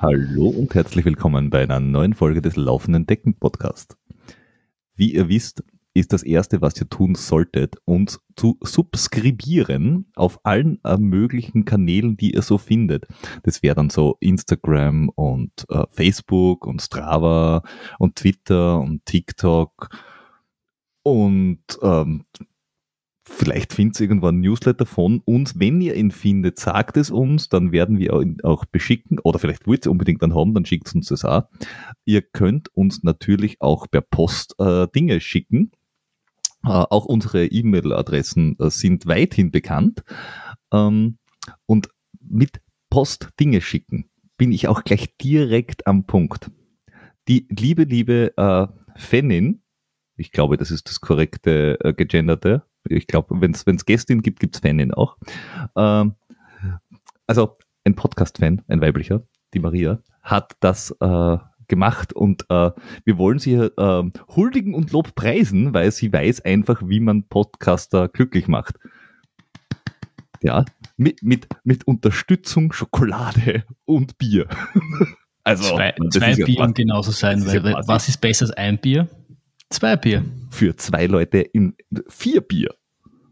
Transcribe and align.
Hallo 0.00 0.46
und 0.50 0.76
herzlich 0.76 1.04
willkommen 1.04 1.50
bei 1.50 1.64
einer 1.64 1.80
neuen 1.80 2.14
Folge 2.14 2.40
des 2.40 2.54
Laufenden 2.54 3.04
Decken 3.04 3.34
Podcast. 3.34 3.96
Wie 4.94 5.12
ihr 5.12 5.28
wisst, 5.28 5.64
ist 5.92 6.12
das 6.12 6.22
erste, 6.22 6.60
was 6.60 6.80
ihr 6.80 6.88
tun 6.88 7.16
solltet, 7.16 7.78
uns 7.84 8.20
zu 8.36 8.58
subskribieren 8.60 10.06
auf 10.14 10.38
allen 10.44 10.78
äh, 10.84 10.96
möglichen 10.98 11.64
Kanälen, 11.64 12.16
die 12.16 12.34
ihr 12.34 12.42
so 12.42 12.58
findet. 12.58 13.08
Das 13.42 13.64
wäre 13.64 13.74
dann 13.74 13.90
so 13.90 14.16
Instagram 14.20 15.08
und 15.08 15.66
äh, 15.68 15.82
Facebook 15.90 16.64
und 16.68 16.80
Strava 16.80 17.64
und 17.98 18.14
Twitter 18.14 18.78
und 18.78 19.04
TikTok 19.04 19.88
und 21.02 21.58
ähm, 21.82 22.24
Vielleicht 23.30 23.74
findet 23.74 24.00
ihr 24.00 24.04
irgendwann 24.04 24.36
ein 24.36 24.40
Newsletter 24.40 24.86
von 24.86 25.20
uns. 25.24 25.58
Wenn 25.58 25.80
ihr 25.80 25.94
ihn 25.94 26.10
findet, 26.10 26.58
sagt 26.58 26.96
es 26.96 27.10
uns, 27.10 27.48
dann 27.48 27.72
werden 27.72 27.98
wir 27.98 28.18
ihn 28.20 28.38
auch 28.42 28.64
beschicken. 28.64 29.18
Oder 29.20 29.38
vielleicht 29.38 29.66
wollt 29.66 29.86
ihr 29.86 29.90
unbedingt 29.90 30.22
dann 30.22 30.34
haben, 30.34 30.54
dann 30.54 30.64
schickt 30.64 30.92
uns 30.94 31.08
das 31.08 31.24
auch. 31.24 31.44
Ihr 32.04 32.22
könnt 32.22 32.68
uns 32.74 33.02
natürlich 33.02 33.60
auch 33.60 33.86
per 33.90 34.00
Post 34.00 34.54
äh, 34.58 34.88
Dinge 34.94 35.20
schicken. 35.20 35.72
Äh, 36.64 36.68
auch 36.68 37.04
unsere 37.04 37.46
E-Mail-Adressen 37.46 38.58
äh, 38.58 38.70
sind 38.70 39.06
weithin 39.06 39.50
bekannt. 39.50 40.02
Ähm, 40.72 41.18
und 41.66 41.88
mit 42.20 42.60
Post 42.90 43.28
Dinge 43.38 43.60
schicken 43.60 44.10
bin 44.38 44.52
ich 44.52 44.68
auch 44.68 44.84
gleich 44.84 45.16
direkt 45.18 45.86
am 45.86 46.04
Punkt. 46.04 46.50
Die 47.28 47.46
liebe, 47.50 47.84
liebe 47.84 48.32
äh, 48.36 48.66
Fanin, 48.96 49.62
ich 50.16 50.32
glaube, 50.32 50.56
das 50.56 50.70
ist 50.70 50.88
das 50.88 51.00
korrekte 51.00 51.78
äh, 51.84 51.92
gegenderte, 51.92 52.62
ich 52.90 53.06
glaube, 53.06 53.40
wenn 53.40 53.52
es 53.52 53.86
Gästin 53.86 54.22
gibt, 54.22 54.40
gibt 54.40 54.56
es 54.56 54.60
Fanin 54.60 54.92
auch. 54.92 55.16
Ähm, 55.76 56.14
also 57.26 57.58
ein 57.84 57.94
Podcast-Fan, 57.94 58.62
ein 58.68 58.80
weiblicher, 58.80 59.22
die 59.54 59.60
Maria, 59.60 60.00
hat 60.22 60.56
das 60.60 60.94
äh, 61.00 61.38
gemacht 61.68 62.12
und 62.12 62.44
äh, 62.48 62.70
wir 63.04 63.18
wollen 63.18 63.38
sie 63.38 63.54
äh, 63.54 64.10
huldigen 64.34 64.74
und 64.74 64.90
Lob 64.92 65.14
preisen, 65.14 65.74
weil 65.74 65.92
sie 65.92 66.12
weiß 66.12 66.40
einfach, 66.40 66.82
wie 66.84 67.00
man 67.00 67.24
Podcaster 67.24 68.08
glücklich 68.08 68.48
macht. 68.48 68.76
Ja, 70.42 70.64
mit, 70.96 71.22
mit, 71.22 71.48
mit 71.64 71.86
Unterstützung 71.86 72.72
Schokolade 72.72 73.64
und 73.84 74.18
Bier. 74.18 74.48
also 75.44 75.76
zwei, 75.76 75.94
zwei 76.10 76.34
Bieren 76.34 76.74
genauso 76.74 77.10
sein, 77.10 77.44
weil, 77.46 77.62
weil 77.62 77.82
was 77.86 78.08
ist 78.08 78.20
besser 78.20 78.46
als 78.46 78.52
ein 78.52 78.78
Bier? 78.78 79.08
Zwei 79.70 79.96
Bier. 79.96 80.24
Für 80.50 80.76
zwei 80.76 81.06
Leute 81.06 81.38
in 81.38 81.76
vier 82.08 82.40
Bier. 82.40 82.74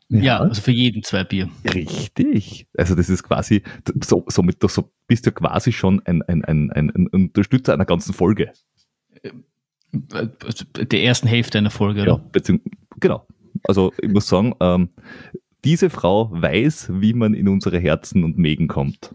Ja, 0.09 0.21
ja, 0.21 0.39
also 0.39 0.63
für 0.63 0.71
jeden 0.71 1.03
zwei 1.03 1.25
Bier. 1.25 1.49
Richtig. 1.65 2.69
Also 2.77 2.95
das 2.95 3.09
ist 3.09 3.25
quasi, 3.25 3.63
so, 4.05 4.25
somit 4.29 4.59
so 4.69 4.93
bist 5.09 5.27
du 5.27 5.33
quasi 5.33 5.73
schon 5.73 6.01
ein, 6.05 6.23
ein, 6.23 6.45
ein, 6.45 6.71
ein, 6.71 7.09
Unterstützer 7.09 7.73
einer 7.75 7.87
ganzen 7.87 8.15
Folge. 8.15 8.53
Der 9.93 11.03
ersten 11.03 11.27
Hälfte 11.27 11.59
einer 11.59 11.71
Folge, 11.71 12.05
ja, 12.05 12.21
Genau. 13.01 13.27
Also 13.65 13.93
ich 14.01 14.09
muss 14.09 14.29
sagen, 14.29 14.55
ähm, 14.61 14.91
diese 15.65 15.91
Frau 15.91 16.31
weiß, 16.31 16.91
wie 17.01 17.13
man 17.13 17.35
in 17.35 17.49
unsere 17.49 17.79
Herzen 17.79 18.23
und 18.23 18.39
Mägen 18.39 18.69
kommt. 18.69 19.15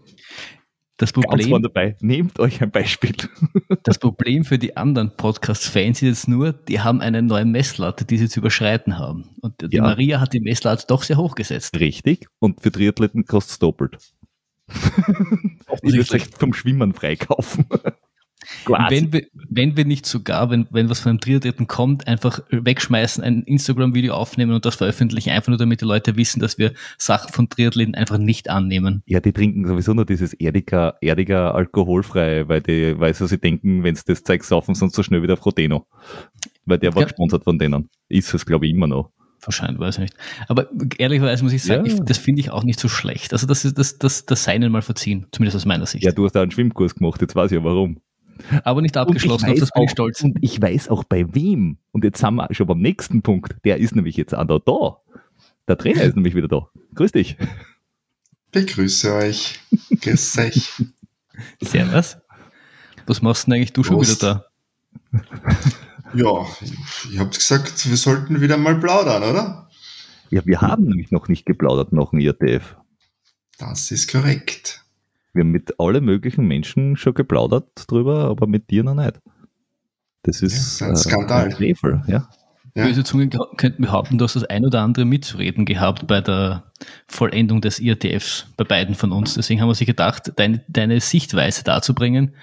Das 1.02 1.12
Problem, 1.12 1.60
dabei. 1.60 1.96
Nehmt 2.00 2.38
euch 2.38 2.62
ein 2.62 2.70
Beispiel. 2.70 3.16
Das 3.82 3.98
Problem 3.98 4.44
für 4.44 4.58
die 4.58 4.76
anderen 4.76 5.16
Podcast-Fans 5.16 6.00
ist 6.02 6.08
jetzt 6.08 6.28
nur, 6.28 6.52
die 6.52 6.78
haben 6.78 7.00
eine 7.00 7.20
neue 7.22 7.44
Messlatte, 7.44 8.04
die 8.04 8.16
sie 8.16 8.28
zu 8.28 8.38
überschreiten 8.38 8.96
haben. 8.96 9.30
Und 9.40 9.54
die 9.60 9.74
ja. 9.74 9.82
Maria 9.82 10.20
hat 10.20 10.32
die 10.32 10.38
Messlatte 10.38 10.84
doch 10.86 11.02
sehr 11.02 11.16
hoch 11.16 11.34
gesetzt. 11.34 11.80
Richtig. 11.80 12.28
Und 12.38 12.60
für 12.60 12.70
Triathleten 12.70 13.24
kostet 13.24 13.54
es 13.54 13.58
doppelt. 13.58 13.98
ich 15.82 15.92
will 15.92 15.98
es 15.98 16.30
vom 16.38 16.54
Schwimmen 16.54 16.92
freikaufen. 16.92 17.66
Wenn 18.66 19.12
wir, 19.12 19.26
wenn 19.48 19.76
wir 19.76 19.84
nicht 19.84 20.06
sogar, 20.06 20.50
wenn, 20.50 20.66
wenn 20.70 20.88
was 20.88 21.00
von 21.00 21.10
einem 21.10 21.20
Triathleten 21.20 21.66
kommt, 21.66 22.06
einfach 22.06 22.40
wegschmeißen, 22.50 23.22
ein 23.22 23.42
Instagram-Video 23.42 24.14
aufnehmen 24.14 24.52
und 24.52 24.64
das 24.64 24.76
veröffentlichen, 24.76 25.30
einfach 25.30 25.48
nur 25.48 25.58
damit 25.58 25.80
die 25.80 25.84
Leute 25.84 26.16
wissen, 26.16 26.40
dass 26.40 26.58
wir 26.58 26.72
Sachen 26.98 27.32
von 27.32 27.48
Triathleten 27.48 27.94
einfach 27.94 28.18
nicht 28.18 28.50
annehmen. 28.50 29.02
Ja, 29.06 29.20
die 29.20 29.32
trinken 29.32 29.66
sowieso 29.66 29.94
nur 29.94 30.06
dieses 30.06 30.34
erdiger, 30.34 30.96
erdiger 31.00 31.54
alkoholfrei, 31.54 32.48
weil 32.48 32.60
die, 32.60 32.98
weil 32.98 33.14
sie 33.14 33.38
denken, 33.38 33.84
wenn 33.84 33.94
sie 33.94 34.04
das 34.06 34.22
Zeug 34.22 34.44
saufen, 34.44 34.74
sonst 34.74 34.94
so 34.94 35.02
schnell 35.02 35.22
wieder 35.22 35.36
Frodeno. 35.36 35.86
Weil 36.64 36.78
der 36.78 36.94
war 36.94 37.02
ja. 37.02 37.08
gesponsert 37.08 37.44
von 37.44 37.58
denen. 37.58 37.88
Ist 38.08 38.32
es, 38.34 38.46
glaube 38.46 38.66
ich, 38.66 38.72
immer 38.72 38.86
noch. 38.86 39.10
Wahrscheinlich, 39.44 39.80
weiß 39.80 39.96
ich 39.96 40.02
nicht. 40.02 40.16
Aber 40.48 40.68
ehrlicherweise 40.98 41.42
muss 41.42 41.52
ich 41.52 41.62
sagen, 41.64 41.84
ja. 41.84 41.92
ich, 41.92 42.00
das 42.04 42.18
finde 42.18 42.40
ich 42.40 42.50
auch 42.50 42.62
nicht 42.62 42.78
so 42.78 42.88
schlecht. 42.88 43.32
Also 43.32 43.46
das 43.46 43.64
ist 43.64 43.76
das, 43.76 43.98
das, 43.98 44.24
das 44.24 44.44
Seinen 44.44 44.70
mal 44.70 44.82
verziehen, 44.82 45.26
zumindest 45.32 45.56
aus 45.56 45.64
meiner 45.64 45.86
Sicht. 45.86 46.04
Ja, 46.04 46.12
du 46.12 46.24
hast 46.24 46.32
da 46.32 46.42
einen 46.42 46.52
Schwimmkurs 46.52 46.94
gemacht, 46.94 47.20
jetzt 47.20 47.34
weiß 47.34 47.50
ich 47.50 47.58
ja 47.58 47.64
warum. 47.64 48.00
Aber 48.64 48.82
nicht 48.82 48.96
abgeschlossen, 48.96 49.50
auf 49.50 49.58
das 49.58 49.70
bin 49.70 49.84
ich 49.84 49.90
stolz. 49.90 50.22
Und 50.22 50.38
ich 50.40 50.60
weiß 50.60 50.88
auch 50.88 51.04
bei 51.04 51.26
wem. 51.34 51.78
Und 51.92 52.04
jetzt 52.04 52.20
sind 52.20 52.34
wir 52.34 52.48
schon 52.52 52.66
beim 52.66 52.80
nächsten 52.80 53.22
Punkt. 53.22 53.56
Der 53.64 53.78
ist 53.78 53.94
nämlich 53.94 54.16
jetzt 54.16 54.34
auch 54.34 54.44
da. 54.44 54.58
da. 54.58 54.96
Der 55.68 55.78
Trainer 55.78 56.02
ist 56.02 56.16
nämlich 56.16 56.34
wieder 56.34 56.48
da. 56.48 56.68
Grüß 56.94 57.12
dich. 57.12 57.36
Begrüße 58.50 59.14
euch. 59.14 59.60
Grüß 60.00 60.38
euch. 60.38 60.70
Servus. 61.62 62.18
Was 63.06 63.22
machst 63.22 63.46
du 63.46 63.50
denn 63.50 63.58
eigentlich 63.58 63.72
du 63.72 63.82
schon 63.82 64.00
wieder 64.00 64.16
da? 64.16 64.44
Ja, 66.14 66.46
ich 67.10 67.18
habt 67.18 67.34
gesagt, 67.34 67.88
wir 67.88 67.96
sollten 67.96 68.40
wieder 68.40 68.58
mal 68.58 68.78
plaudern, 68.78 69.22
oder? 69.22 69.70
Ja, 70.30 70.44
wir 70.44 70.60
haben 70.60 70.84
nämlich 70.84 71.10
noch 71.10 71.28
nicht 71.28 71.46
geplaudert 71.46 71.92
nach 71.92 72.10
dem 72.10 72.20
IRTF. 72.20 72.76
Das 73.58 73.90
ist 73.90 74.10
korrekt. 74.10 74.81
Wir 75.32 75.40
haben 75.40 75.50
mit 75.50 75.80
allen 75.80 76.04
möglichen 76.04 76.46
Menschen 76.46 76.96
schon 76.96 77.14
geplaudert 77.14 77.68
drüber, 77.86 78.24
aber 78.24 78.46
mit 78.46 78.70
dir 78.70 78.84
noch 78.84 78.94
nicht. 78.94 79.20
Das 80.22 80.42
ist 80.42 80.80
ja, 80.80 80.88
ein 80.88 80.96
Skandal. 80.96 81.42
Äh, 81.42 81.50
ein 81.50 81.52
Frevel, 81.52 82.02
ja. 82.06 82.28
Ja. 82.74 82.86
Böse 82.86 83.04
Zungen 83.04 83.30
könnten 83.58 83.82
behaupten, 83.82 84.16
du 84.16 84.24
hast 84.24 84.34
das 84.34 84.44
ein 84.44 84.64
oder 84.64 84.80
andere 84.80 85.04
mitzureden 85.04 85.66
gehabt 85.66 86.06
bei 86.06 86.22
der 86.22 86.64
Vollendung 87.06 87.60
des 87.60 87.78
IRTFs 87.78 88.46
bei 88.56 88.64
beiden 88.64 88.94
von 88.94 89.12
uns. 89.12 89.34
Deswegen 89.34 89.60
haben 89.60 89.68
wir 89.68 89.74
sich 89.74 89.86
gedacht, 89.86 90.32
deine, 90.36 90.64
deine 90.68 90.98
Sichtweise 91.00 91.64
darzubringen, 91.64 92.34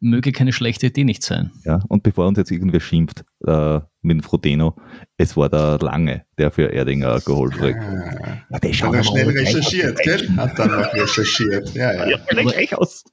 möge 0.00 0.32
keine 0.32 0.54
schlechte 0.54 0.86
Idee 0.86 1.04
nicht 1.04 1.22
sein. 1.22 1.50
Ja, 1.64 1.80
und 1.88 2.02
bevor 2.02 2.26
uns 2.26 2.38
jetzt 2.38 2.50
irgendwer 2.50 2.80
schimpft 2.80 3.24
äh, 3.46 3.80
mit 4.00 4.18
dem 4.18 4.22
Frodeno, 4.22 4.74
es 5.18 5.36
war 5.36 5.50
der 5.50 5.78
Lange, 5.78 6.24
der 6.38 6.50
für 6.50 6.72
Erdinger 6.72 7.08
alkoholfrei. 7.08 7.74
Ah, 7.74 8.42
ja, 8.50 8.58
der 8.58 8.72
hat 8.72 8.94
er 8.94 9.04
schnell 9.04 9.28
recherchiert, 9.28 9.98
gell? 9.98 10.28
Hat 10.38 10.58
dann 10.58 10.70
noch 10.70 10.94
recherchiert. 10.94 11.74
Ja, 11.74 11.92
ja. 11.92 12.08
ja 12.08 12.18
gleich 12.26 12.74
aus. 12.76 13.04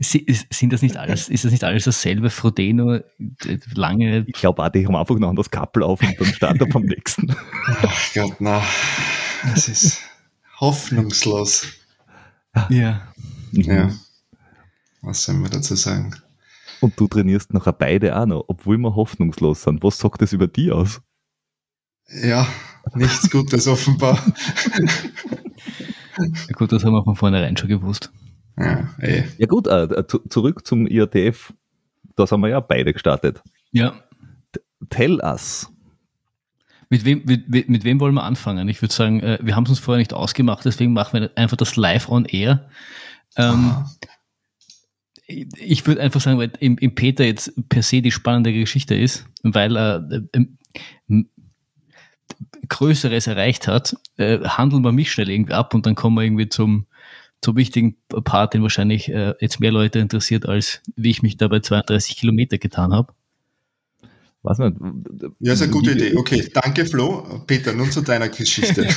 Sind 0.00 0.72
das 0.72 0.82
nicht 0.82 0.96
alles, 0.96 1.28
ist 1.28 1.44
das 1.44 1.52
nicht 1.52 1.64
alles 1.64 1.84
dasselbe? 1.84 2.30
Frodeno, 2.30 3.00
lange. 3.74 4.24
Ich 4.26 4.34
glaube 4.34 4.62
auch, 4.62 4.68
die 4.68 4.86
haben 4.86 4.96
einfach 4.96 5.14
noch 5.14 5.28
ein 5.28 5.30
anderes 5.30 5.50
Kappel 5.50 5.82
auf 5.82 6.02
und 6.02 6.20
dann 6.20 6.26
stand 6.26 6.60
er 6.60 6.70
vom 6.70 6.82
nächsten. 6.82 7.34
Ach 7.66 8.14
Gott, 8.14 8.36
na. 8.38 8.62
Das 9.42 9.68
ist 9.68 10.02
hoffnungslos. 10.60 11.66
Ja. 12.68 13.12
Ja. 13.52 13.90
Was 15.02 15.24
sollen 15.24 15.42
wir 15.42 15.50
dazu 15.50 15.74
sagen? 15.74 16.14
Und 16.80 16.98
du 16.98 17.08
trainierst 17.08 17.52
nachher 17.52 17.72
beide 17.72 18.16
auch 18.18 18.26
noch, 18.26 18.44
obwohl 18.48 18.78
wir 18.78 18.94
hoffnungslos 18.94 19.62
sind. 19.62 19.82
Was 19.82 19.98
sagt 19.98 20.22
das 20.22 20.32
über 20.32 20.46
die 20.46 20.70
aus? 20.70 21.00
Ja, 22.22 22.46
nichts 22.94 23.30
Gutes 23.30 23.66
offenbar. 23.66 24.22
ja, 26.18 26.54
gut, 26.54 26.72
das 26.72 26.84
haben 26.84 26.92
wir 26.92 27.04
von 27.04 27.16
vornherein 27.16 27.56
schon 27.56 27.68
gewusst. 27.68 28.12
Ja, 28.56 28.88
ey. 28.98 29.24
ja 29.38 29.46
gut, 29.46 29.66
äh, 29.66 30.06
zu, 30.06 30.20
zurück 30.28 30.66
zum 30.66 30.86
IATF. 30.86 31.52
Da 32.16 32.26
sind 32.26 32.40
wir 32.40 32.48
ja 32.48 32.60
beide 32.60 32.92
gestartet. 32.92 33.42
Ja. 33.72 33.94
Tell 34.90 35.20
us. 35.20 35.70
Mit 36.90 37.04
wem, 37.04 37.22
mit, 37.24 37.68
mit 37.68 37.84
wem 37.84 37.98
wollen 37.98 38.14
wir 38.14 38.22
anfangen? 38.22 38.68
Ich 38.68 38.80
würde 38.80 38.94
sagen, 38.94 39.20
äh, 39.20 39.38
wir 39.42 39.56
haben 39.56 39.64
es 39.64 39.70
uns 39.70 39.78
vorher 39.80 39.98
nicht 39.98 40.12
ausgemacht, 40.12 40.64
deswegen 40.64 40.92
machen 40.92 41.20
wir 41.20 41.30
einfach 41.34 41.56
das 41.56 41.76
live 41.76 42.08
on 42.08 42.24
air. 42.26 42.68
Ähm, 43.36 43.72
ah. 43.72 43.90
ich 45.26 45.86
würde 45.86 46.02
einfach 46.02 46.20
sagen, 46.20 46.38
weil 46.38 46.52
im, 46.60 46.78
im, 46.78 46.94
Peter 46.94 47.24
jetzt 47.24 47.52
per 47.68 47.82
se 47.82 48.00
die 48.00 48.12
spannende 48.12 48.52
Geschichte 48.52 48.94
ist, 48.94 49.26
weil 49.42 49.76
er 49.76 50.08
äh, 50.32 51.24
Größeres 52.68 53.26
erreicht 53.26 53.66
hat, 53.66 53.96
äh, 54.16 54.40
handeln 54.40 54.84
wir 54.84 54.92
mich 54.92 55.10
schnell 55.10 55.30
irgendwie 55.30 55.54
ab 55.54 55.74
und 55.74 55.86
dann 55.86 55.94
kommen 55.94 56.16
wir 56.16 56.22
irgendwie 56.22 56.48
zum, 56.48 56.86
zum 57.44 57.56
wichtigen 57.56 57.96
Part, 58.08 58.54
den 58.54 58.62
wahrscheinlich 58.62 59.08
äh, 59.10 59.34
jetzt 59.40 59.60
mehr 59.60 59.70
Leute 59.70 59.98
interessiert, 59.98 60.48
als 60.48 60.80
wie 60.96 61.10
ich 61.10 61.22
mich 61.22 61.36
da 61.36 61.46
bei 61.48 61.60
32 61.60 62.16
Kilometer 62.16 62.58
getan 62.58 62.92
habe. 62.92 63.12
Was 64.42 64.58
nicht? 64.58 64.76
Ja, 65.40 65.52
ist 65.54 65.62
eine 65.62 65.72
gute 65.72 65.92
Idee. 65.92 66.16
Okay, 66.16 66.50
danke 66.52 66.84
Flo. 66.84 67.42
Peter, 67.46 67.72
nun 67.72 67.90
zu 67.90 68.02
deiner 68.02 68.28
Geschichte. 68.28 68.82
du 68.86 68.90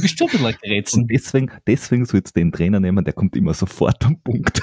bist 0.00 0.18
schon 0.18 0.28
ein 0.28 0.32
bisschen 0.32 0.56
gerätsen. 0.62 1.02
Und 1.02 1.10
deswegen, 1.10 1.50
deswegen 1.66 2.06
sollst 2.06 2.36
du 2.36 2.40
den 2.40 2.52
Trainer 2.52 2.80
nehmen, 2.80 3.04
der 3.04 3.12
kommt 3.12 3.36
immer 3.36 3.52
sofort 3.52 4.02
am 4.06 4.18
Punkt. 4.20 4.62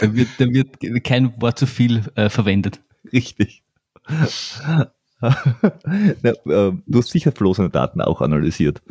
da, 0.00 0.14
wird, 0.14 0.28
da 0.38 0.46
wird 0.46 1.04
kein 1.04 1.38
Wort 1.42 1.58
zu 1.58 1.66
viel 1.66 2.04
äh, 2.14 2.30
verwendet. 2.30 2.80
Richtig. 3.12 3.62
Na, 5.20 6.30
äh, 6.30 6.72
du 6.86 6.98
hast 6.98 7.10
sicher 7.10 7.32
Flo 7.32 7.52
seine 7.52 7.70
Daten 7.70 8.00
auch 8.00 8.20
analysiert. 8.20 8.82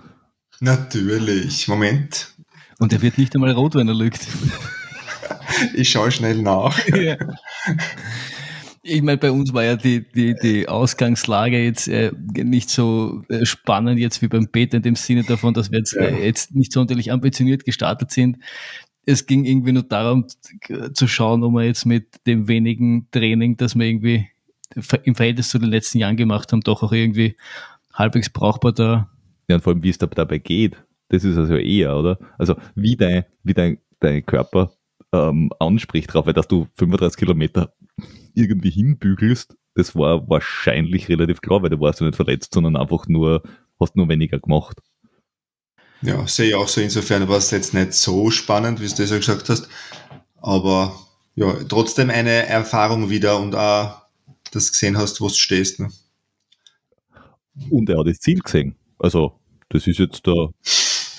Natürlich. 0.59 1.68
Moment. 1.68 2.33
Und 2.79 2.94
er 2.94 3.01
wird 3.01 3.18
nicht 3.18 3.33
einmal 3.35 3.51
rot, 3.51 3.75
wenn 3.75 3.88
er 3.88 3.95
lügt. 3.95 4.27
Ich 5.74 5.89
schaue 5.89 6.12
schnell 6.12 6.41
nach. 6.41 6.77
Ja. 6.95 7.18
Ich 8.83 9.01
meine, 9.01 9.18
bei 9.18 9.31
uns 9.31 9.53
war 9.53 9.63
ja 9.63 9.75
die, 9.75 10.07
die, 10.09 10.35
die 10.35 10.69
Ausgangslage 10.69 11.62
jetzt 11.62 11.88
äh, 11.89 12.12
nicht 12.35 12.69
so 12.69 13.24
äh, 13.27 13.45
spannend 13.45 14.00
jetzt 14.00 14.21
wie 14.21 14.29
beim 14.29 14.50
Peter 14.50 14.77
in 14.77 14.83
dem 14.83 14.95
Sinne 14.95 15.24
davon, 15.24 15.53
dass 15.53 15.71
wir 15.71 15.79
jetzt, 15.79 15.94
ja. 15.94 16.03
äh, 16.03 16.25
jetzt 16.25 16.56
nicht 16.56 16.71
sonderlich 16.71 17.12
ambitioniert 17.12 17.65
gestartet 17.65 18.12
sind. 18.12 18.38
Es 19.06 19.25
ging 19.25 19.45
irgendwie 19.45 19.74
nur 19.74 19.83
darum 19.83 20.27
zu 20.94 21.07
schauen, 21.07 21.44
ob 21.44 21.53
wir 21.53 21.63
jetzt 21.63 21.85
mit 21.85 22.25
dem 22.27 22.47
wenigen 22.47 23.09
Training, 23.12 23.57
das 23.57 23.75
wir 23.75 23.85
irgendwie 23.85 24.27
im 24.75 25.15
Verhältnis 25.15 25.49
zu 25.49 25.59
den 25.59 25.69
letzten 25.69 25.99
Jahren 25.99 26.17
gemacht 26.17 26.51
haben, 26.51 26.61
doch 26.61 26.83
auch 26.83 26.91
irgendwie 26.91 27.35
halbwegs 27.93 28.29
brauchbar 28.29 28.73
da. 28.73 29.09
Ja, 29.47 29.55
und 29.55 29.61
vor 29.61 29.73
allem, 29.73 29.83
wie 29.83 29.89
es 29.89 29.97
dabei 29.97 30.37
geht. 30.37 30.77
Das 31.09 31.23
ist 31.23 31.37
also 31.37 31.55
eher, 31.55 31.95
oder? 31.95 32.19
Also, 32.37 32.55
wie 32.75 32.95
dein, 32.97 33.23
wie 33.43 33.53
dein, 33.53 33.79
dein 33.99 34.25
Körper 34.25 34.71
ähm, 35.13 35.51
anspricht 35.59 36.13
drauf, 36.13 36.25
weil 36.25 36.33
dass 36.33 36.47
du 36.47 36.67
35 36.75 37.17
Kilometer 37.17 37.73
irgendwie 38.33 38.69
hinbügelst, 38.69 39.55
das 39.75 39.95
war 39.95 40.27
wahrscheinlich 40.29 41.07
relativ 41.07 41.39
klar, 41.41 41.61
weil 41.61 41.69
du 41.69 41.79
warst 41.79 42.01
ja 42.01 42.05
nicht 42.05 42.15
verletzt, 42.15 42.53
sondern 42.53 42.75
einfach 42.75 43.07
nur, 43.07 43.43
hast 43.79 43.95
nur 43.95 44.09
weniger 44.09 44.39
gemacht. 44.39 44.81
Ja, 46.01 46.27
sehe 46.27 46.49
ich 46.49 46.55
auch 46.55 46.67
so. 46.67 46.81
Insofern 46.81 47.27
war 47.27 47.37
es 47.37 47.51
jetzt 47.51 47.73
nicht 47.73 47.93
so 47.93 48.29
spannend, 48.29 48.81
wie 48.81 48.87
du 48.87 48.95
das 48.95 49.09
ja 49.09 49.17
gesagt 49.17 49.49
hast. 49.49 49.67
Aber 50.35 50.95
ja, 51.35 51.53
trotzdem 51.67 52.09
eine 52.09 52.47
Erfahrung 52.47 53.09
wieder 53.09 53.39
und 53.39 53.55
auch 53.55 54.06
das 54.51 54.71
gesehen 54.71 54.97
hast, 54.97 55.21
wo 55.21 55.27
du 55.27 55.33
stehst. 55.33 55.79
Ne? 55.79 55.89
Und 57.69 57.89
er 57.89 57.99
hat 57.99 58.07
das 58.07 58.19
Ziel 58.19 58.39
gesehen. 58.39 58.75
Also, 58.99 59.39
das 59.69 59.88
ist 59.88 59.99
jetzt 59.99 60.25
da. 60.25 60.49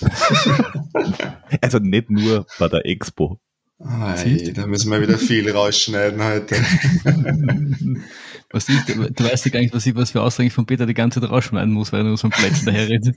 also 1.61 1.79
nicht 1.79 2.11
nur 2.11 2.47
bei 2.59 2.69
der 2.69 2.87
Expo. 2.87 3.41
Ei, 3.81 4.53
da 4.55 4.67
müssen 4.67 4.91
wir 4.91 5.01
wieder 5.01 5.19
viel 5.19 5.49
rausschneiden 5.51 6.23
heute. 6.23 6.57
was 8.51 8.69
ist, 8.69 8.89
du 8.89 9.25
weißt 9.25 9.45
ja 9.47 9.51
gar 9.53 9.61
nicht, 9.61 9.73
was 9.73 9.87
ich 9.87 9.95
was 9.95 10.11
für 10.11 10.21
Aussagen 10.21 10.51
von 10.51 10.67
Peter 10.67 10.85
die 10.85 10.95
ganze 10.95 11.21
Zeit 11.21 11.31
rausschneiden 11.31 11.73
muss, 11.73 11.93
weil 11.93 12.01
er 12.01 12.05
nur 12.05 12.17
so 12.17 12.27
ein 12.27 12.33
Plätzchen 12.33 12.67
daherredet. 12.67 13.17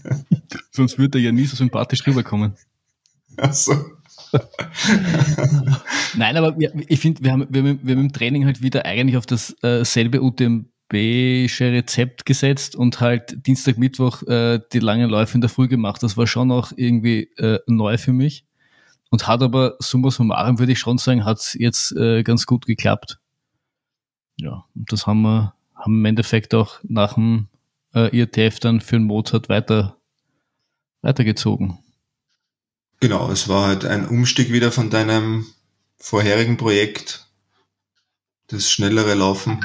Sonst 0.70 0.98
würde 0.98 1.18
er 1.18 1.24
ja 1.24 1.32
nie 1.32 1.44
so 1.44 1.56
sympathisch 1.56 2.06
rüberkommen. 2.06 2.54
Ach 3.36 3.52
so. 3.52 3.72
Nein, 6.16 6.36
aber 6.36 6.58
wir, 6.58 6.72
ich 6.88 7.00
finde, 7.00 7.22
wir 7.22 7.32
haben, 7.32 7.46
wir, 7.50 7.64
wir 7.64 7.94
haben 7.94 8.04
im 8.04 8.12
Training 8.12 8.44
halt 8.44 8.62
wieder 8.62 8.84
eigentlich 8.84 9.16
auf 9.16 9.26
dasselbe 9.26 10.18
äh, 10.18 10.20
UTMB-sche 10.20 11.72
Rezept 11.72 12.24
gesetzt 12.24 12.76
und 12.76 13.00
halt 13.00 13.46
Dienstag, 13.46 13.78
Mittwoch 13.78 14.22
äh, 14.24 14.60
die 14.72 14.78
langen 14.78 15.10
Läufe 15.10 15.34
in 15.34 15.40
der 15.40 15.50
Früh 15.50 15.68
gemacht. 15.68 16.02
Das 16.02 16.16
war 16.16 16.26
schon 16.26 16.50
auch 16.50 16.72
irgendwie 16.76 17.30
äh, 17.36 17.58
neu 17.66 17.98
für 17.98 18.12
mich 18.12 18.44
und 19.10 19.28
hat 19.28 19.42
aber 19.42 19.76
summa 19.78 20.10
summarum, 20.10 20.58
würde 20.58 20.72
ich 20.72 20.78
schon 20.78 20.98
sagen, 20.98 21.24
hat 21.24 21.38
es 21.38 21.54
jetzt 21.54 21.92
äh, 21.92 22.22
ganz 22.22 22.46
gut 22.46 22.66
geklappt. 22.66 23.18
Ja, 24.36 24.64
und 24.74 24.90
das 24.90 25.06
haben 25.06 25.22
wir 25.22 25.54
haben 25.74 25.98
im 25.98 26.04
Endeffekt 26.04 26.54
auch 26.54 26.78
nach 26.82 27.14
dem 27.14 27.48
äh, 27.94 28.16
IRTF 28.16 28.60
dann 28.60 28.80
für 28.80 28.96
den 28.96 29.04
Mozart 29.04 29.48
weiter, 29.48 29.96
weitergezogen. 31.02 31.78
Genau, 33.02 33.32
es 33.32 33.48
war 33.48 33.66
halt 33.66 33.84
ein 33.84 34.06
Umstieg 34.06 34.52
wieder 34.52 34.70
von 34.70 34.88
deinem 34.88 35.44
vorherigen 35.98 36.56
Projekt, 36.56 37.26
das 38.46 38.70
schnellere 38.70 39.14
Laufen 39.14 39.58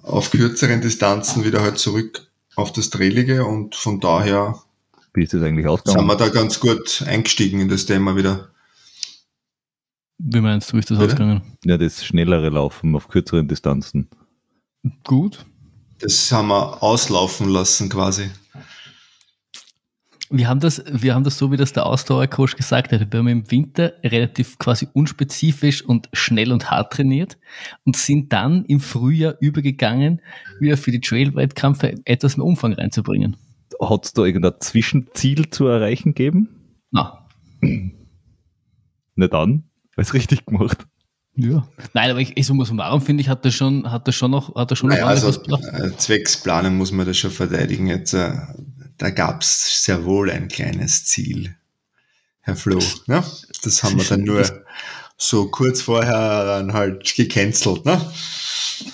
auf 0.00 0.30
kürzeren 0.30 0.80
Distanzen 0.80 1.42
wieder 1.44 1.60
halt 1.60 1.78
zurück 1.78 2.30
auf 2.54 2.72
das 2.72 2.88
Trailige 2.88 3.44
und 3.44 3.74
von 3.74 3.98
daher 3.98 4.62
wie 5.12 5.24
ist 5.24 5.34
das 5.34 5.42
eigentlich 5.42 5.66
ausgegangen? 5.66 6.08
Sind 6.08 6.18
wir 6.20 6.24
da 6.24 6.28
ganz 6.32 6.60
gut 6.60 7.02
eingestiegen 7.04 7.58
in 7.58 7.68
das 7.68 7.84
Thema 7.84 8.14
wieder. 8.14 8.52
Wie 10.18 10.40
meinst 10.40 10.72
du, 10.72 10.78
ist 10.78 10.88
das 10.88 10.98
Bitte? 10.98 11.14
ausgegangen? 11.14 11.42
Ja, 11.64 11.76
das 11.76 12.04
schnellere 12.04 12.50
Laufen 12.50 12.94
auf 12.94 13.08
kürzeren 13.08 13.48
Distanzen. 13.48 14.08
Gut. 15.02 15.44
Das 15.98 16.30
haben 16.30 16.46
wir 16.46 16.80
auslaufen 16.80 17.48
lassen 17.48 17.88
quasi. 17.88 18.30
Wir 20.34 20.48
haben 20.48 20.60
das, 20.60 20.82
wir 20.90 21.14
haben 21.14 21.24
das 21.24 21.36
so, 21.36 21.52
wie 21.52 21.58
das 21.58 21.74
der 21.74 21.84
Ausdauercoach 21.84 22.56
gesagt 22.56 22.90
hat. 22.90 23.12
Wir 23.12 23.18
haben 23.18 23.28
im 23.28 23.50
Winter 23.50 23.92
relativ 24.02 24.56
quasi 24.58 24.88
unspezifisch 24.94 25.82
und 25.82 26.08
schnell 26.14 26.52
und 26.52 26.70
hart 26.70 26.94
trainiert 26.94 27.36
und 27.84 27.96
sind 27.96 28.32
dann 28.32 28.64
im 28.64 28.80
Frühjahr 28.80 29.34
übergegangen, 29.40 30.22
wieder 30.58 30.78
für 30.78 30.90
die 30.90 31.00
Trail-Wettkämpfe 31.00 31.96
etwas 32.06 32.38
mehr 32.38 32.46
Umfang 32.46 32.72
reinzubringen. 32.72 33.36
Hat 33.78 34.06
es 34.06 34.14
da 34.14 34.24
irgendein 34.24 34.54
Zwischenziel 34.60 35.50
zu 35.50 35.66
erreichen 35.66 36.14
gegeben? 36.14 36.48
Na. 36.90 37.26
Nicht 37.60 39.32
dann? 39.32 39.64
Alles 39.96 40.14
richtig 40.14 40.46
gemacht. 40.46 40.86
Ja. 41.34 41.66
Nein, 41.94 42.10
aber 42.10 42.20
ich, 42.20 42.36
ich 42.36 42.46
so 42.46 42.54
warum 42.56 43.00
finde 43.00 43.22
ich, 43.22 43.28
hat 43.28 43.44
das 43.44 43.54
schon, 43.54 43.90
hat 43.90 44.06
das 44.06 44.14
schon 44.14 44.30
noch, 44.30 44.54
hat 44.54 44.70
das 44.70 44.78
schon 44.78 44.90
naja, 44.90 45.02
noch 45.02 45.08
also, 45.08 45.28
äh, 45.28 45.96
Zwecksplanung 45.96 46.76
muss 46.76 46.92
man 46.92 47.06
das 47.06 47.16
schon 47.16 47.30
verteidigen. 47.30 47.86
Jetzt, 47.86 48.12
äh, 48.12 48.32
da 49.02 49.10
gab 49.10 49.42
es 49.42 49.84
sehr 49.84 50.04
wohl 50.04 50.30
ein 50.30 50.46
kleines 50.46 51.04
Ziel, 51.06 51.56
Herr 52.40 52.54
Flo. 52.54 52.78
Ne? 53.08 53.24
Das 53.64 53.82
haben 53.82 53.98
wir 53.98 54.04
dann 54.04 54.22
nur 54.22 54.44
so 55.16 55.48
kurz 55.48 55.82
vorher 55.82 56.44
dann 56.44 56.72
halt 56.72 57.12
gecancelt. 57.16 57.84
Ne? 57.84 58.00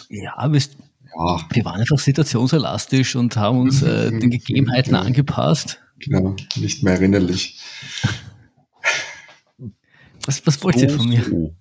Ja, 0.09 0.51
wir, 0.51 0.61
ja. 0.61 1.47
wir 1.51 1.65
waren 1.67 1.83
einfach 1.83 1.99
situationselastisch 1.99 3.17
und 3.17 3.37
haben 3.37 3.61
uns 3.61 3.83
äh, 3.83 4.11
den 4.11 4.31
Gegebenheiten 4.31 4.95
ja. 4.95 5.03
angepasst. 5.03 5.79
Genau, 5.99 6.35
nicht 6.57 6.83
mehr 6.83 6.95
erinnerlich. 6.95 7.61
Was, 10.25 10.47
was 10.47 10.65
wollt 10.65 10.77
ihr 10.77 10.89
von 10.89 11.07
mir? 11.07 11.23
So. 11.23 11.55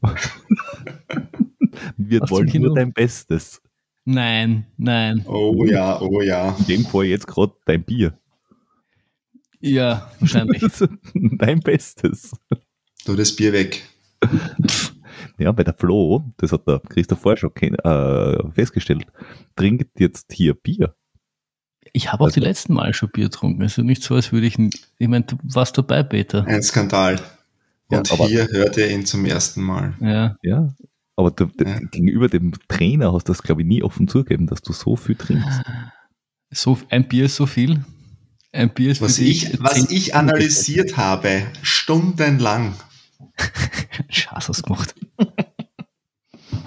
Wir 1.97 2.21
was 2.21 2.31
wollen 2.31 2.49
nur 2.61 2.73
dein 2.73 2.93
Bestes. 2.93 3.61
Nein, 4.05 4.67
nein. 4.77 5.25
Oh 5.27 5.65
ja, 5.65 5.99
oh 5.99 6.21
ja. 6.21 6.55
In 6.59 6.65
dem 6.65 6.85
Fall 6.85 7.07
jetzt 7.07 7.27
gerade 7.27 7.53
dein 7.65 7.83
Bier. 7.83 8.17
Ja, 9.59 10.11
wahrscheinlich. 10.19 10.63
dein 11.13 11.59
Bestes. 11.59 12.31
Du 13.05 13.15
das 13.15 13.35
Bier 13.35 13.53
weg. 13.53 13.83
Ja, 15.37 15.51
bei 15.51 15.63
der 15.63 15.73
Flo, 15.73 16.23
das 16.37 16.51
hat 16.51 16.67
der 16.67 16.79
Christoph 16.79 17.21
vorher 17.21 17.37
schon 17.37 17.51
äh, 17.55 18.51
festgestellt, 18.51 19.05
trinkt 19.55 19.99
jetzt 19.99 20.33
hier 20.33 20.53
Bier. 20.53 20.95
Ich 21.93 22.11
habe 22.11 22.21
auch 22.21 22.27
also, 22.27 22.39
die 22.39 22.45
letzten 22.45 22.73
Mal 22.73 22.93
schon 22.93 23.09
Bier 23.09 23.25
getrunken. 23.25 23.61
Also 23.61 23.81
nicht 23.81 24.03
so, 24.03 24.15
als 24.15 24.31
würde 24.31 24.47
ich. 24.47 24.57
Ich 24.97 25.07
meine, 25.07 25.25
du 25.25 25.37
warst 25.43 25.77
dabei, 25.77 26.03
Peter. 26.03 26.45
Ein 26.45 26.63
Skandal. 26.63 27.19
Und 27.87 28.09
ja, 28.09 28.25
hier 28.25 28.47
hört 28.49 28.77
er 28.77 28.91
ihn 28.91 29.05
zum 29.05 29.25
ersten 29.25 29.61
Mal. 29.61 29.93
Ja. 30.01 30.35
Ja. 30.43 30.73
Aber 31.15 31.31
du, 31.31 31.47
ja. 31.63 31.79
gegenüber 31.91 32.27
dem 32.27 32.53
Trainer 32.67 33.13
hast 33.13 33.27
du 33.27 33.31
das, 33.31 33.41
glaube 33.41 33.61
ich, 33.61 33.67
nie 33.67 33.81
offen 33.81 34.07
zugegeben, 34.07 34.47
dass 34.47 34.61
du 34.61 34.73
so 34.73 34.95
viel 34.95 35.15
trinkst. 35.15 35.61
So, 36.51 36.77
ein 36.89 37.07
Bier 37.07 37.25
ist 37.25 37.35
so 37.35 37.45
viel. 37.45 37.83
Ein 38.57 38.73
Bier 38.73 38.89
ist 38.89 39.01
was 39.01 39.19
ich, 39.19 39.61
was 39.61 39.91
ich 39.91 40.15
analysiert 40.15 40.97
habe, 40.97 41.45
stundenlang. 41.61 42.75
Scheiße 44.09 44.47
hast 44.47 44.63
gemacht. 44.63 44.95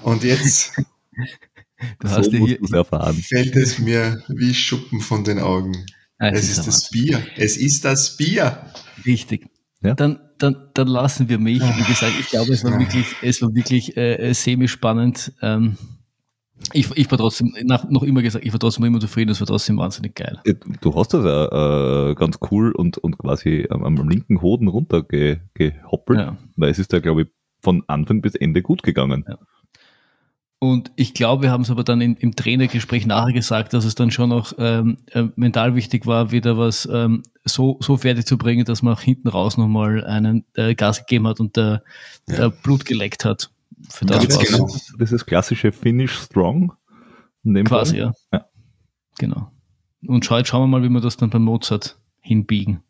Und 0.03 0.23
jetzt 0.23 0.77
du 1.99 2.09
hast 2.09 2.27
so 2.27 2.47
hier, 2.47 2.61
erfahren. 2.73 3.17
fällt 3.17 3.57
es 3.57 3.81
mir 3.81 4.23
wie 4.29 4.55
Schuppen 4.55 5.01
von 5.01 5.25
den 5.25 5.41
Augen. 5.41 5.85
Ah, 6.19 6.29
es 6.29 6.45
ist, 6.45 6.59
ist 6.59 6.67
das 6.69 6.91
Bier. 6.91 7.27
Es 7.37 7.57
ist 7.57 7.85
das 7.85 8.17
Bier. 8.17 8.67
Richtig. 9.05 9.49
Ja? 9.83 9.95
Dann, 9.95 10.21
dann, 10.39 10.71
dann 10.75 10.87
lassen 10.87 11.29
wir 11.29 11.41
mich. 11.41 11.61
Wie 11.61 11.85
gesagt, 11.85 12.13
ich 12.21 12.29
glaube, 12.29 12.53
es 12.53 12.63
war 12.63 12.79
wirklich, 12.79 13.07
es 13.21 13.43
war 13.43 13.53
wirklich 13.53 13.97
äh, 13.97 14.33
semi-spannend. 14.33 15.33
Ähm, 15.43 15.77
ich, 16.73 16.91
ich 16.97 17.11
war 17.11 17.19
trotzdem, 17.19 17.55
nach, 17.65 17.89
noch 17.89 18.03
immer 18.03 18.23
gesagt, 18.23 18.45
ich 18.45 18.53
war 18.53 18.61
trotzdem 18.61 18.85
immer 18.85 19.01
zufrieden, 19.01 19.31
es 19.31 19.41
war 19.41 19.47
trotzdem 19.47 19.79
wahnsinnig 19.79 20.15
geil. 20.15 20.41
Du 20.81 20.95
hast 20.95 21.15
das 21.15 21.25
ja 21.25 22.11
äh, 22.11 22.15
ganz 22.15 22.39
cool 22.51 22.73
und, 22.73 22.99
und 22.99 23.19
quasi 23.19 23.67
am, 23.71 23.85
am 23.85 24.09
linken 24.09 24.43
Hoden 24.43 24.69
runtergehoppelt, 24.69 26.19
ja. 26.19 26.37
weil 26.57 26.71
es 26.71 26.79
ist 26.79 26.93
ja, 26.93 27.01
glaube 27.01 27.23
ich, 27.23 27.29
von 27.63 27.83
Anfang 27.89 28.21
bis 28.23 28.35
Ende 28.35 28.63
gut 28.63 28.83
gegangen. 28.83 29.25
Ja. 29.29 29.39
Und 30.63 30.93
ich 30.97 31.15
glaube, 31.15 31.45
wir 31.45 31.51
haben 31.51 31.63
es 31.63 31.71
aber 31.71 31.85
dann 31.85 32.03
in, 32.03 32.17
im 32.17 32.37
Trainergespräch 32.37 33.07
nachher 33.07 33.33
gesagt, 33.33 33.73
dass 33.73 33.87
es 33.87 33.95
dann 33.95 34.11
schon 34.11 34.29
noch 34.29 34.53
ähm, 34.59 34.99
äh, 35.13 35.25
mental 35.35 35.75
wichtig 35.75 36.07
war, 36.07 36.33
wieder 36.33 36.59
was 36.59 36.87
ähm, 36.93 37.23
so, 37.45 37.79
so 37.81 37.97
fertig 37.97 38.27
zu 38.27 38.37
bringen, 38.37 38.67
dass 38.67 38.83
man 38.83 38.93
auch 38.93 39.01
hinten 39.01 39.29
raus 39.29 39.57
nochmal 39.57 40.05
einen 40.05 40.45
äh, 40.55 40.75
Gas 40.75 40.99
gegeben 41.07 41.27
hat 41.27 41.41
und 41.41 41.57
der, 41.57 41.83
ja. 42.29 42.37
der 42.37 42.51
Blut 42.51 42.85
geleckt 42.85 43.25
hat. 43.25 43.51
Für 43.89 44.07
das, 44.07 44.27
das, 44.29 44.39
genau. 44.39 44.69
das 44.99 45.13
ist 45.13 45.27
klassische 45.27 45.73
Finish 45.73 46.13
Strong. 46.13 46.73
Quasi, 47.65 47.99
ja. 47.99 48.13
ja. 48.33 48.47
Genau. 49.19 49.51
Und 50.07 50.25
schau, 50.25 50.43
schauen 50.45 50.63
wir 50.63 50.67
mal, 50.67 50.83
wie 50.83 50.89
wir 50.89 51.01
das 51.01 51.17
dann 51.17 51.31
beim 51.31 51.43
Mozart 51.43 51.99
hinbiegen. 52.21 52.83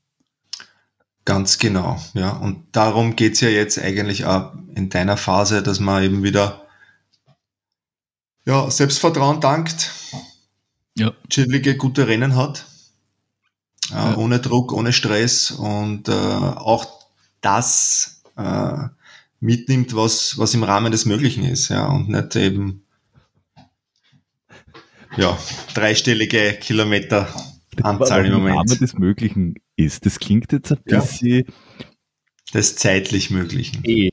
Ganz 1.25 1.59
genau, 1.59 2.01
ja. 2.15 2.31
Und 2.31 2.65
darum 2.73 3.15
geht's 3.15 3.41
ja 3.41 3.49
jetzt 3.49 3.79
eigentlich 3.79 4.25
auch 4.25 4.55
in 4.75 4.89
deiner 4.89 5.17
Phase, 5.17 5.63
dass 5.63 5.79
man 5.79 6.03
eben 6.03 6.23
wieder 6.23 6.67
ja, 8.47 8.71
Selbstvertrauen 8.71 9.41
dankt, 9.41 9.93
ja. 10.97 11.13
chillige, 11.29 11.77
gute 11.77 12.09
Rennen 12.09 12.37
hat, 12.37 12.67
äh, 13.91 13.95
ja. 13.95 14.17
ohne 14.17 14.41
Druck, 14.41 14.73
ohne 14.73 14.93
Stress 14.93 15.51
und 15.51 16.09
äh, 16.09 16.13
auch 16.13 16.87
das 17.43 18.23
äh, 18.37 18.89
mitnimmt, 19.41 19.97
was, 19.97 20.39
was 20.39 20.55
im 20.55 20.63
Rahmen 20.63 20.93
des 20.93 21.07
Möglichen 21.07 21.45
ist, 21.45 21.69
ja, 21.71 21.87
und 21.87 22.09
nicht 22.09 22.37
eben 22.37 22.85
ja, 25.17 25.37
dreistellige 25.75 26.53
Kilometeranzahl 26.61 28.27
im 28.27 28.35
Moment. 28.35 28.57
Rahmen 28.59 28.79
des 28.79 28.95
Möglichen 28.95 29.55
ist. 29.77 30.07
Das 30.07 30.21
klingt 30.21 30.53
jetzt 30.53 30.71
ein 30.71 30.79
Ja. 30.87 31.01
bisschen. 31.01 31.45
Des 32.55 32.77
zeitlich 32.77 33.31
Möglichen. 33.31 33.85
Eh. 33.85 34.11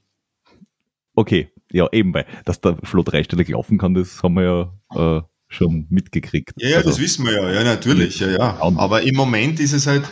Okay, 1.14 1.52
ja, 1.72 1.88
eben, 1.92 2.14
weil, 2.14 2.26
dass 2.46 2.62
der 2.62 2.78
Flo 2.84 3.04
dreistellig 3.04 3.50
laufen 3.50 3.78
kann, 3.78 3.94
das 3.94 4.22
haben 4.24 4.36
wir 4.36 4.72
ja 4.96 5.18
äh, 5.18 5.22
schon 5.48 5.88
mitgekriegt. 5.90 6.54
Ja, 6.58 6.70
ja, 6.70 6.78
Also, 6.78 6.90
das 6.90 7.00
wissen 7.00 7.26
wir 7.26 7.34
ja, 7.34 7.52
ja, 7.52 7.64
natürlich, 7.64 8.20
ja, 8.20 8.30
ja. 8.30 8.58
Aber 8.60 9.02
im 9.02 9.16
Moment 9.16 9.60
ist 9.60 9.74
es 9.74 9.88
halt, 9.88 10.04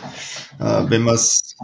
äh, 0.58 0.90
wenn 0.90 1.02
man 1.02 1.14
es 1.14 1.56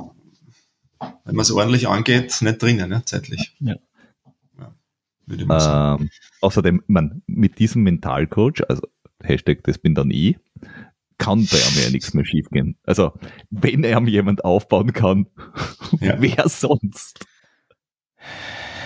wenn 1.24 1.34
man 1.36 1.42
es 1.42 1.50
ordentlich 1.50 1.88
angeht, 1.88 2.36
nicht 2.42 2.62
drinnen, 2.62 2.88
ne, 2.90 3.02
zeitlich. 3.04 3.54
Ja. 3.60 3.76
Ja, 4.58 4.74
würde 5.26 5.42
ich 5.42 5.48
mal 5.48 5.60
sagen. 5.60 6.02
Ähm, 6.04 6.10
außerdem, 6.40 6.82
man, 6.86 7.22
mit 7.26 7.58
diesem 7.58 7.82
Mentalcoach, 7.82 8.62
also 8.68 8.82
Hashtag, 9.22 9.62
das 9.64 9.78
bin 9.78 9.94
dann 9.94 10.10
ich, 10.10 10.36
kann 11.18 11.46
bei 11.46 11.56
ihm 11.58 11.84
ja 11.84 11.90
nichts 11.90 12.12
mehr 12.14 12.24
schiefgehen. 12.24 12.76
Also, 12.84 13.12
wenn 13.50 13.84
er 13.84 14.00
mir 14.00 14.10
jemand 14.10 14.44
aufbauen 14.44 14.92
kann, 14.92 15.26
Ja. 16.00 16.16
wer 16.20 16.48
sonst? 16.48 17.24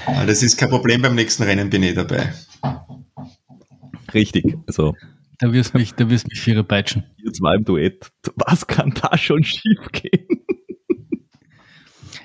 Ah, 0.07 0.25
Das 0.27 0.43
ist 0.43 0.57
kein 0.59 0.69
Problem, 0.71 1.03
beim 1.03 1.15
nächsten 1.15 1.43
Rennen 1.45 1.71
bin 1.71 1.83
ich 1.83 1.95
dabei. 1.95 2.33
Richtig. 4.15 4.57
Also, 4.67 4.95
Da 5.39 5.53
wirst 5.53 5.75
mich, 5.75 5.95
da 5.95 6.09
wirst 6.11 6.29
mich 6.29 6.41
vierer 6.41 6.63
peitschen. 6.63 7.05
ihr 7.23 7.33
zwei 7.33 7.55
im 7.57 7.65
Duett, 7.65 8.11
was 8.37 8.67
kann 8.67 8.91
da 9.01 9.17
schon 9.19 9.43
schiefgehen? 9.45 10.36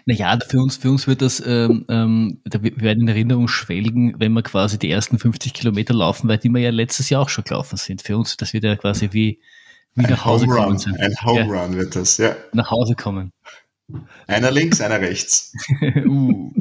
Naja, 0.06 0.38
für 0.48 0.60
uns, 0.60 0.78
für 0.78 0.90
uns 0.90 1.08
wird 1.08 1.22
das, 1.22 1.42
ähm, 1.46 1.86
ähm, 1.90 2.42
da 2.46 2.62
wir 2.64 2.76
werden 2.78 3.02
in 3.02 3.08
Erinnerung 3.08 3.48
schwelgen, 3.48 4.16
wenn 4.20 4.34
wir 4.34 4.42
quasi 4.42 4.80
die 4.80 4.90
ersten 4.90 5.20
50 5.20 5.54
Kilometer 5.54 5.94
laufen, 5.94 6.28
weil 6.28 6.38
die 6.38 6.50
wir 6.50 6.62
ja 6.62 6.72
letztes 6.72 7.10
Jahr 7.10 7.22
auch 7.22 7.30
schon 7.30 7.44
gelaufen 7.44 7.78
sind. 7.78 8.02
Für 8.02 8.18
uns, 8.18 8.38
das 8.38 8.54
wird 8.54 8.64
ja 8.64 8.76
quasi 8.76 9.10
wie, 9.12 9.42
wie 9.96 10.04
nach 10.04 10.26
Hause 10.26 10.48
Home 10.48 10.56
kommen 10.56 10.78
Run, 10.78 10.96
ein 11.00 11.16
Home 11.24 11.46
Run 11.46 11.78
wird 11.78 11.96
das, 11.96 12.18
ja. 12.18 12.36
Nach 12.54 12.72
Hause 12.72 12.96
kommen. 12.96 13.32
Einer 14.28 14.52
links, 14.52 14.82
einer 14.82 15.02
rechts. 15.02 15.54
uh, 16.06 16.52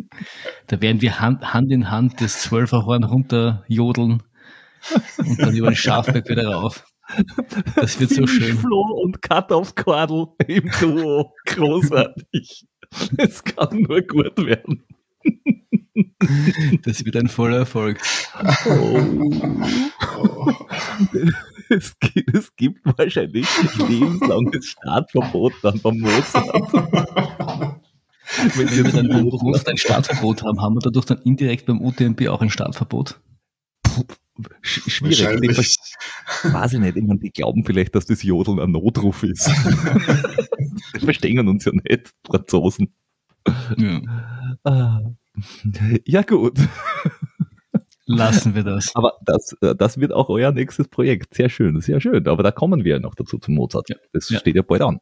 da 0.66 0.80
werden 0.80 1.00
wir 1.00 1.20
Hand, 1.20 1.54
Hand 1.54 1.70
in 1.70 1.90
Hand 1.90 2.20
das 2.20 2.42
Zwölferhorn 2.42 3.04
runterjodeln 3.04 4.22
und 5.18 5.40
dann 5.40 5.54
über 5.54 5.70
den 5.70 5.76
Schafberg 5.76 6.28
wieder 6.28 6.48
rauf. 6.48 6.84
Das 7.76 7.98
wird 7.98 8.10
so 8.10 8.26
schön. 8.26 8.56
Flo 8.58 8.82
und 9.02 9.20
Cut 9.22 9.52
aufs 9.52 9.74
Kordel 9.74 10.28
im 10.46 10.70
Duo. 10.80 11.32
Großartig. 11.46 12.66
Es 13.18 13.44
kann 13.44 13.82
nur 13.82 14.00
gut 14.02 14.36
werden. 14.38 14.82
Das 16.84 17.04
wird 17.04 17.16
ein 17.16 17.28
voller 17.28 17.58
Erfolg. 17.58 18.00
Oh. 18.66 19.00
Es, 21.68 21.98
gibt, 22.00 22.34
es 22.34 22.54
gibt 22.56 22.80
wahrscheinlich 22.84 23.46
lebenslanges 23.78 24.66
Startverbot 24.66 25.52
dann 25.62 25.80
beim 25.80 25.98
Mozart. 25.98 26.72
Wenn 28.54 28.70
Wenn 28.70 28.84
wir 28.84 28.92
dann 28.92 29.08
beim 29.08 29.24
Mozart 29.24 29.68
ein 29.68 29.76
Startverbot 29.76 30.42
haben, 30.42 30.60
haben 30.60 30.74
wir 30.74 30.80
dadurch 30.80 31.06
dann 31.06 31.20
indirekt 31.22 31.66
beim 31.66 31.80
UTMB 31.80 32.28
auch 32.28 32.40
ein 32.42 32.50
Startverbot. 32.50 33.20
Sch- 34.62 34.88
schwierig. 34.88 35.18
Weiß 36.44 36.74
ich 36.74 36.80
nicht. 36.80 36.96
Ich 36.96 37.04
meine, 37.04 37.20
die 37.20 37.30
glauben 37.30 37.64
vielleicht, 37.64 37.94
dass 37.94 38.06
das 38.06 38.22
Jodeln 38.22 38.60
ein 38.60 38.70
Notruf 38.72 39.22
ist. 39.22 39.50
verstehen 40.98 41.46
uns 41.48 41.64
ja 41.64 41.72
nicht, 41.72 42.12
Franzosen. 42.26 42.94
Ja. 43.76 44.00
Ah. 44.64 45.00
Ja, 46.04 46.22
gut. 46.22 46.58
Lassen 48.06 48.54
wir 48.54 48.64
das. 48.64 48.94
Aber 48.96 49.14
das, 49.24 49.56
äh, 49.60 49.74
das 49.74 49.98
wird 49.98 50.12
auch 50.12 50.28
euer 50.28 50.52
nächstes 50.52 50.88
Projekt. 50.88 51.34
Sehr 51.34 51.48
schön, 51.48 51.80
sehr 51.80 52.00
schön. 52.00 52.26
Aber 52.26 52.42
da 52.42 52.50
kommen 52.50 52.84
wir 52.84 52.98
noch 52.98 53.14
dazu 53.14 53.38
zum 53.38 53.54
Mozart. 53.54 53.88
Ja. 53.88 53.96
Das 54.12 54.28
Ja. 54.30 54.38
steht 54.40 54.56
ja 54.56 54.62
bald 54.62 54.82
an. 54.82 54.98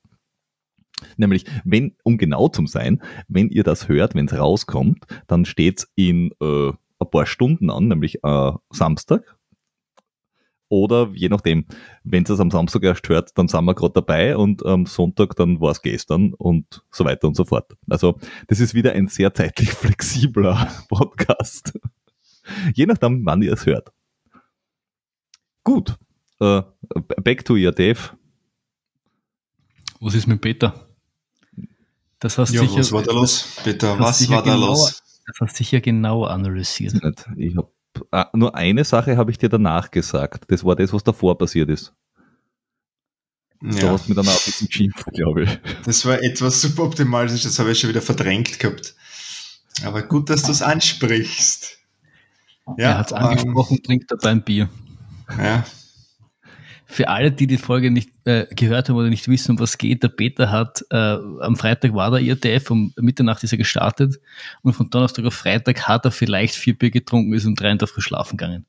Nämlich, 1.17 1.45
wenn, 1.65 1.95
um 2.03 2.19
genau 2.19 2.49
zu 2.49 2.67
sein, 2.67 3.01
wenn 3.29 3.49
ihr 3.49 3.63
das 3.63 3.89
hört, 3.89 4.15
wenn 4.15 4.27
es 4.27 4.35
rauskommt, 4.35 5.05
dann 5.27 5.45
steht's 5.45 5.91
in 5.95 6.33
äh, 6.43 6.69
ein 6.71 7.11
paar 7.11 7.27
Stunden 7.27 7.71
an, 7.71 7.89
nämlich 7.89 8.23
äh, 8.25 8.53
Samstag. 8.71 9.38
Oder 10.71 11.11
je 11.15 11.29
nachdem, 11.31 11.65
wenn 12.05 12.25
es 12.25 12.41
am 12.41 12.51
Samstag 12.51 12.83
erst 12.83 13.09
hört, 13.09 13.37
dann 13.39 13.49
sind 13.49 13.65
wir 13.65 13.75
gerade 13.75 13.95
dabei 13.95 14.37
und 14.37 14.65
am 14.67 14.85
Sonntag 14.87 15.35
dann 15.37 15.61
war 15.61 15.71
es 15.71 15.81
gestern 15.83 16.35
und 16.35 16.83
so 16.91 17.05
weiter 17.05 17.27
und 17.29 17.35
so 17.37 17.45
fort. 17.45 17.73
Also 17.89 18.19
das 18.49 18.61
ist 18.61 18.75
wieder 18.75 18.93
ein 18.93 19.09
sehr 19.09 19.33
zeitlich 19.33 19.71
flexibler 19.73 20.71
Podcast. 20.89 21.79
Je 22.75 22.87
nachdem, 22.87 23.25
wann 23.25 23.41
ihr 23.43 23.53
es 23.55 23.65
hört. 23.67 23.93
Gut. 25.65 25.97
Äh, 26.41 26.63
back 27.23 27.45
to 27.45 27.55
your 27.55 27.73
Dave. 27.73 27.99
Was 30.01 30.15
ist 30.15 30.27
mit 30.27 30.41
Peter? 30.41 30.89
Das 32.21 32.39
hast 32.39 32.53
Ja, 32.53 32.61
sicher, 32.63 32.79
was 32.81 32.93
war 32.93 33.03
da 33.03 33.13
los? 33.13 33.61
Peter, 33.65 33.99
was 33.99 34.29
war 34.31 34.43
da 34.43 34.53
genauer- 34.55 34.67
los? 34.69 35.03
das 35.27 35.37
hast 35.41 35.57
sicher 35.57 35.81
genau 35.81 36.25
analysiert. 36.25 36.95
Ich 37.37 37.57
hab, 37.57 37.67
ah, 37.67 37.71
nur 38.33 38.54
eine 38.54 38.85
Sache 38.85 39.16
habe 39.16 39.30
ich 39.30 39.38
dir 39.38 39.49
danach 39.49 39.90
gesagt. 39.90 40.45
Das 40.49 40.64
war 40.64 40.76
das, 40.76 40.92
was 40.92 41.04
davor 41.04 41.37
passiert 41.38 41.68
ist. 41.71 41.95
Du 43.61 43.76
Ja, 43.76 43.90
hast 43.90 44.09
mit 44.09 44.16
einer 44.18 44.30
Art 44.30 44.45
bisschen 44.45 44.68
geschimpft, 44.68 45.04
glaube 45.12 45.45
ich. 45.45 45.59
das 45.85 46.04
war 46.07 46.23
etwas 46.23 46.61
suboptimal, 46.62 47.26
das 47.26 47.59
habe 47.59 47.73
ich 47.73 47.80
schon 47.80 47.90
wieder 47.90 48.02
verdrängt 48.02 48.59
gehabt. 48.61 48.95
Aber 49.85 50.02
gut, 50.02 50.30
dass 50.30 50.42
du 50.45 50.52
es 50.52 50.62
ansprichst. 50.62 51.78
Ja, 52.76 52.90
er 52.90 52.99
hat 52.99 53.07
es 53.09 53.12
angesprochen, 53.12 53.83
trinkt 53.83 54.11
dabei 54.11 54.30
ein 54.30 54.45
Bier. 54.45 54.68
Ähm, 55.30 55.45
ja, 55.45 55.66
Für 56.90 57.09
alle, 57.09 57.30
die 57.30 57.47
die 57.47 57.59
Folge 57.59 57.90
nicht 57.90 58.11
äh, 58.25 58.47
gehört 58.54 58.88
haben 58.88 58.97
oder 58.97 59.11
nicht 59.11 59.28
wissen, 59.28 59.52
um 59.52 59.59
was 59.59 59.76
geht, 59.76 60.02
der 60.02 60.09
Peter 60.09 60.50
hat, 60.50 60.83
äh, 60.90 60.97
am 60.97 61.57
Freitag 61.57 61.92
war 61.92 62.11
der 62.11 62.21
IRTF, 62.21 62.71
um 62.71 62.95
Mitternacht 62.97 63.45
ist 63.45 63.52
er 63.52 63.59
gestartet 63.59 64.18
und 64.62 64.73
von 64.73 64.88
Donnerstag 64.88 65.26
auf 65.26 65.35
Freitag 65.35 65.87
hat 65.87 66.07
er 66.07 66.11
vielleicht 66.11 66.54
vier 66.54 66.78
Bier 66.78 66.90
getrunken, 66.90 67.35
ist 67.35 67.45
um 67.45 67.54
drei 67.54 67.73
in 67.73 67.78
der 67.78 67.88
Früh 67.88 68.00
schlafen 68.00 68.38
gegangen. 68.38 68.64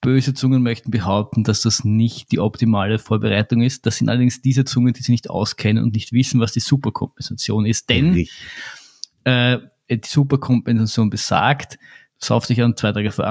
Böse 0.00 0.34
Zungen 0.34 0.62
möchten 0.62 0.92
behaupten, 0.92 1.42
dass 1.42 1.62
das 1.62 1.82
nicht 1.82 2.30
die 2.30 2.38
optimale 2.38 3.00
Vorbereitung 3.00 3.62
ist. 3.62 3.86
Das 3.86 3.96
sind 3.96 4.08
allerdings 4.08 4.40
diese 4.40 4.64
Zungen, 4.64 4.92
die 4.92 5.00
sich 5.00 5.08
nicht 5.08 5.28
auskennen 5.28 5.82
und 5.82 5.94
nicht 5.94 6.12
wissen, 6.12 6.38
was 6.38 6.52
die 6.52 6.60
Superkompensation 6.60 7.66
ist. 7.66 7.90
Denn 7.90 8.28
äh, 9.24 9.58
die 9.90 10.00
Superkompensation 10.04 11.10
besagt, 11.10 11.78
sauf 12.18 12.46
dich 12.46 12.62
an 12.62 12.76
zwei 12.76 12.92
Tage 12.92 13.10
vor 13.10 13.26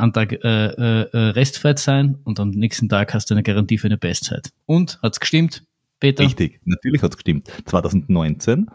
an, 0.00 0.10
an 0.10 0.12
Tag 0.12 0.32
äh, 0.32 0.66
äh, 0.66 1.08
äh, 1.12 1.18
Restfett 1.30 1.78
sein 1.78 2.18
und 2.24 2.40
am 2.40 2.50
nächsten 2.50 2.88
Tag 2.88 3.14
hast 3.14 3.30
du 3.30 3.34
eine 3.34 3.42
Garantie 3.42 3.78
für 3.78 3.86
eine 3.86 3.98
Bestzeit. 3.98 4.50
Und 4.66 4.98
hat's 5.02 5.20
gestimmt, 5.20 5.64
Peter? 6.00 6.24
Richtig, 6.24 6.60
natürlich 6.64 7.02
hat 7.02 7.12
es 7.12 7.16
gestimmt. 7.16 7.48
2019 7.66 8.66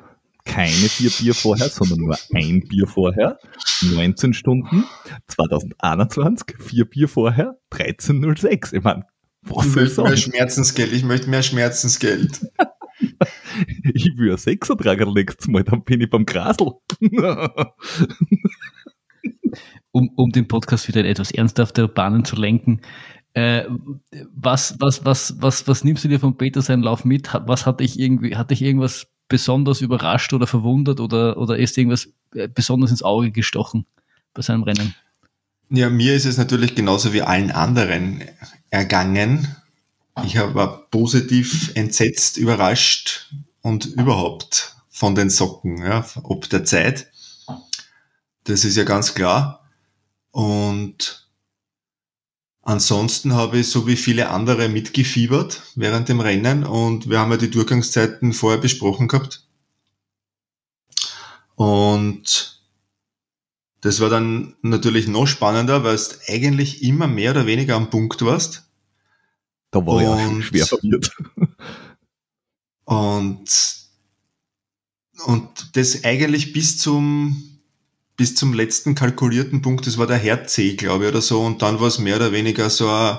keine 0.46 0.70
vier 0.72 1.10
Bier 1.10 1.34
vorher, 1.34 1.70
sondern 1.70 2.00
nur 2.00 2.18
ein 2.34 2.62
Bier 2.68 2.86
vorher, 2.86 3.40
19 3.82 4.34
Stunden. 4.34 4.86
2021 5.28 6.58
vier 6.60 6.86
Bier 6.86 7.10
vorher, 7.10 7.58
13.06. 7.72 8.76
Ich 8.76 8.84
meine, 8.84 9.08
was 9.42 9.66
ich 9.66 9.76
möchte 9.76 10.04
mehr? 10.04 10.18
Schmerzensgeld, 10.18 10.94
ich 10.94 11.04
möchte 11.04 11.30
mehr 11.30 11.44
Schmerzensgeld. 11.44 12.48
Ich 13.94 14.06
will 14.18 14.32
ein 14.32 14.38
Sechser 14.38 14.78
tragen 14.78 15.14
nächstes 15.14 15.48
Mal, 15.48 15.64
dann 15.64 15.84
bin 15.84 16.02
ich 16.02 16.10
beim 16.10 16.26
Grasl. 16.26 16.74
um, 19.96 20.10
um 20.16 20.32
den 20.32 20.50
Podcast 20.50 20.90
wieder 20.90 21.00
in 21.00 21.06
etwas 21.06 21.32
ernsthaftere 21.32 21.88
Bahnen 21.88 22.26
zu 22.26 22.36
lenken. 22.36 22.82
Äh, 23.34 23.64
was, 24.36 24.76
was, 24.80 25.06
was, 25.06 25.36
was, 25.40 25.70
was 25.70 25.86
nimmst 25.86 26.04
du 26.04 26.10
dir 26.10 26.20
von 26.20 26.38
Peter 26.38 26.62
seinen 26.62 26.84
Lauf 26.84 27.06
mit? 27.06 27.32
Hat, 27.32 27.48
was 27.48 27.66
hat 27.66 27.80
dich 27.80 27.98
irgendwie, 27.98 28.36
hat 28.36 28.52
dich 28.52 28.62
irgendwas 28.62 29.08
besonders 29.30 29.80
überrascht 29.80 30.34
oder 30.34 30.48
verwundert 30.48 31.00
oder, 31.00 31.38
oder 31.38 31.58
ist 31.58 31.78
irgendwas 31.78 32.10
äh, 32.34 32.50
besonders 32.50 32.92
ins 32.92 33.04
Auge 33.04 33.32
gestochen 33.32 33.86
bei 34.34 34.42
seinem 34.42 34.64
Rennen? 34.64 34.94
Ja, 35.70 35.90
mir 35.90 36.14
ist 36.14 36.26
es 36.26 36.38
natürlich 36.38 36.76
genauso 36.76 37.14
wie 37.14 37.22
allen 37.22 37.52
anderen 37.52 38.22
ergangen. 38.70 39.56
Ich 40.26 40.38
war 40.38 40.90
positiv 40.90 41.72
entsetzt, 41.76 42.36
überrascht 42.36 43.34
und 43.62 43.86
überhaupt 43.86 44.76
von 44.90 45.16
den 45.16 45.30
Socken, 45.30 45.78
ja, 45.78 46.06
ob 46.24 46.50
der 46.50 46.66
Zeit. 46.66 47.08
Das 48.44 48.66
ist 48.66 48.76
ja 48.76 48.84
ganz 48.84 49.16
klar. 49.16 49.65
Und 50.36 51.30
ansonsten 52.62 53.36
habe 53.36 53.60
ich 53.60 53.70
so 53.70 53.88
wie 53.88 53.96
viele 53.96 54.32
andere 54.32 54.68
mitgefiebert 54.68 55.62
während 55.76 56.10
dem 56.10 56.20
Rennen 56.20 56.66
und 56.66 57.10
wir 57.10 57.20
haben 57.20 57.32
ja 57.32 57.38
die 57.38 57.50
Durchgangszeiten 57.50 58.34
vorher 58.34 58.60
besprochen 58.60 59.08
gehabt. 59.08 59.48
Und 61.56 62.62
das 63.80 64.02
war 64.02 64.10
dann 64.10 64.58
natürlich 64.62 65.08
noch 65.08 65.26
spannender, 65.26 65.86
weil 65.86 65.96
du 65.96 66.04
eigentlich 66.28 66.84
immer 66.84 67.08
mehr 67.08 67.32
oder 67.32 67.46
weniger 67.46 67.78
am 67.78 67.90
Punkt 67.90 68.22
warst. 68.26 68.70
Da 69.72 69.86
war 69.86 70.02
ich 70.02 70.08
auch 70.10 70.32
Und- 70.32 70.44
schwer 70.44 70.66
verwirrt. 70.66 71.12
Und 72.84 73.86
und 75.26 75.78
das 75.78 76.04
eigentlich 76.04 76.52
bis 76.52 76.78
zum, 76.78 77.55
bis 78.18 78.36
zum 78.36 78.54
letzten 78.54 78.96
kalkulierten 78.96 79.62
Punkt, 79.62 79.88
das 79.88 79.98
war 79.98 80.08
der 80.08 80.18
Herz-C, 80.18 80.76
glaube 80.76 81.06
ich, 81.06 81.10
oder 81.12 81.22
so. 81.22 81.42
Und 81.42 81.62
dann 81.62 81.80
war 81.80 81.88
es 81.88 82.00
mehr 82.00 82.16
oder 82.16 82.32
weniger 82.32 82.70
so 82.70 82.90
ein, 82.90 83.18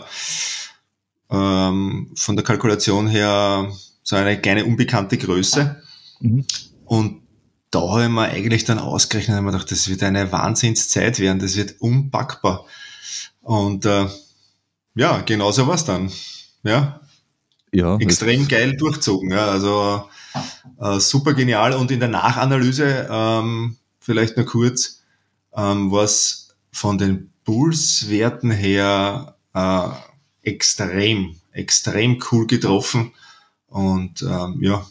ähm, 1.30 2.12
von 2.14 2.36
der 2.36 2.44
Kalkulation 2.44 3.06
her 3.08 3.70
so 4.02 4.16
eine 4.16 4.40
kleine 4.40 4.64
unbekannte 4.64 5.18
Größe. 5.18 5.82
Mhm. 6.20 6.46
Und 6.84 7.22
da 7.70 7.80
habe 7.80 8.04
ich 8.04 8.08
mir 8.08 8.28
eigentlich 8.28 8.64
dann 8.64 8.78
ausgerechnet 8.78 9.38
und 9.38 9.44
mir 9.44 9.52
gedacht, 9.52 9.70
das 9.70 9.88
wird 9.88 10.02
eine 10.02 10.30
Wahnsinnszeit 10.32 11.18
werden, 11.18 11.40
das 11.40 11.56
wird 11.56 11.80
unpackbar. 11.80 12.64
Und 13.42 13.84
äh, 13.84 14.06
ja, 14.94 15.20
genauso 15.20 15.66
war 15.66 15.74
es 15.74 15.84
dann. 15.84 16.10
Ja. 16.62 17.00
ja 17.72 17.96
Extrem 17.98 18.48
geil 18.48 18.76
durchzogen. 18.76 19.30
Ja. 19.30 19.48
Also 19.48 20.08
äh, 20.80 21.00
super 21.00 21.34
genial. 21.34 21.74
Und 21.74 21.90
in 21.90 22.00
der 22.00 22.08
Nachanalyse, 22.08 23.08
ähm, 23.10 23.76
vielleicht 24.06 24.36
nur 24.36 24.46
kurz, 24.46 25.02
ähm, 25.54 25.90
was 25.90 26.56
von 26.70 26.96
den 26.96 27.32
Pulswerten 27.44 28.52
her 28.52 29.36
äh, 29.52 29.88
extrem, 30.42 31.34
extrem 31.52 32.22
cool 32.30 32.46
getroffen. 32.46 33.12
Und 33.66 34.22
ähm, 34.22 34.58
ja, 34.62 34.86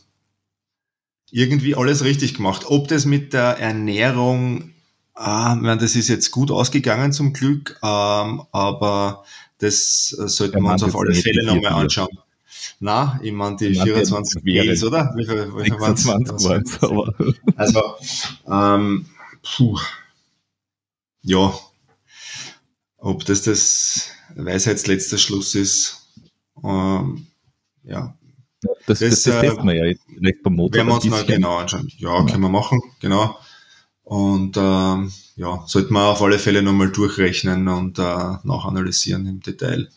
irgendwie 1.32 1.76
alles 1.76 2.04
richtig 2.04 2.36
gemacht. 2.36 2.64
Ob 2.68 2.90
das 2.90 3.06
mit 3.06 3.34
der 3.34 3.58
Ernährung, 3.58 4.72
ah, 5.14 5.56
meine, 5.56 5.80
das 5.80 5.96
ist 5.96 6.10
jetzt 6.10 6.32
gut 6.32 6.52
ausgegangen 6.52 7.14
zum 7.14 7.32
Glück, 7.32 7.80
ähm, 7.82 8.44
aber 8.52 9.24
das 9.60 10.16
äh, 10.20 10.28
sollten 10.28 10.62
wir 10.62 10.74
uns 10.74 10.84
auf 10.84 10.96
alle 10.96 11.16
Fälle 11.16 11.46
nochmal 11.46 11.72
anschauen. 11.74 12.20
Na, 12.80 13.20
ich 13.22 13.32
meine 13.32 13.56
die 13.58 13.68
ich 13.68 13.78
mein, 13.78 13.88
24 13.88 14.44
Gs, 14.44 14.84
oder? 14.84 15.14
Wie 15.16 15.26
viel, 15.26 15.56
wie 15.56 15.64
viel 15.70 15.80
26 15.80 16.84
aber. 16.84 17.14
Also, 17.56 17.82
ähm, 18.48 19.06
puh. 19.42 19.80
ja, 21.22 21.54
ob 22.98 23.26
das 23.26 23.44
das 23.44 24.10
Weisheitsletzter 24.36 25.18
Schluss 25.18 25.56
ist, 25.56 26.10
ähm, 26.64 27.28
ja. 27.84 28.18
Das, 28.62 29.00
das, 29.00 29.00
das, 29.00 29.24
das 29.24 29.36
äh, 29.36 29.42
testen 29.42 29.68
wir 29.68 29.76
ja 29.76 29.86
jetzt 29.86 30.08
direkt 30.10 30.44
beim 30.44 30.54
Motor. 30.54 30.78
Werden 30.78 30.88
wir 30.88 30.96
uns 30.96 31.06
mal 31.06 31.26
genau 31.26 31.58
anschauen. 31.58 31.88
Ja, 31.98 32.18
ja, 32.18 32.26
können 32.26 32.42
wir 32.42 32.50
machen, 32.50 32.82
genau. 33.00 33.38
Und 34.04 34.56
ähm, 34.58 35.12
ja, 35.36 35.64
sollten 35.68 35.94
wir 35.94 36.06
auf 36.06 36.22
alle 36.22 36.40
Fälle 36.40 36.62
nochmal 36.62 36.92
durchrechnen 36.92 37.68
und 37.68 38.00
äh, 38.00 38.38
nachanalysieren 38.44 39.26
im 39.26 39.40
Detail. 39.42 39.90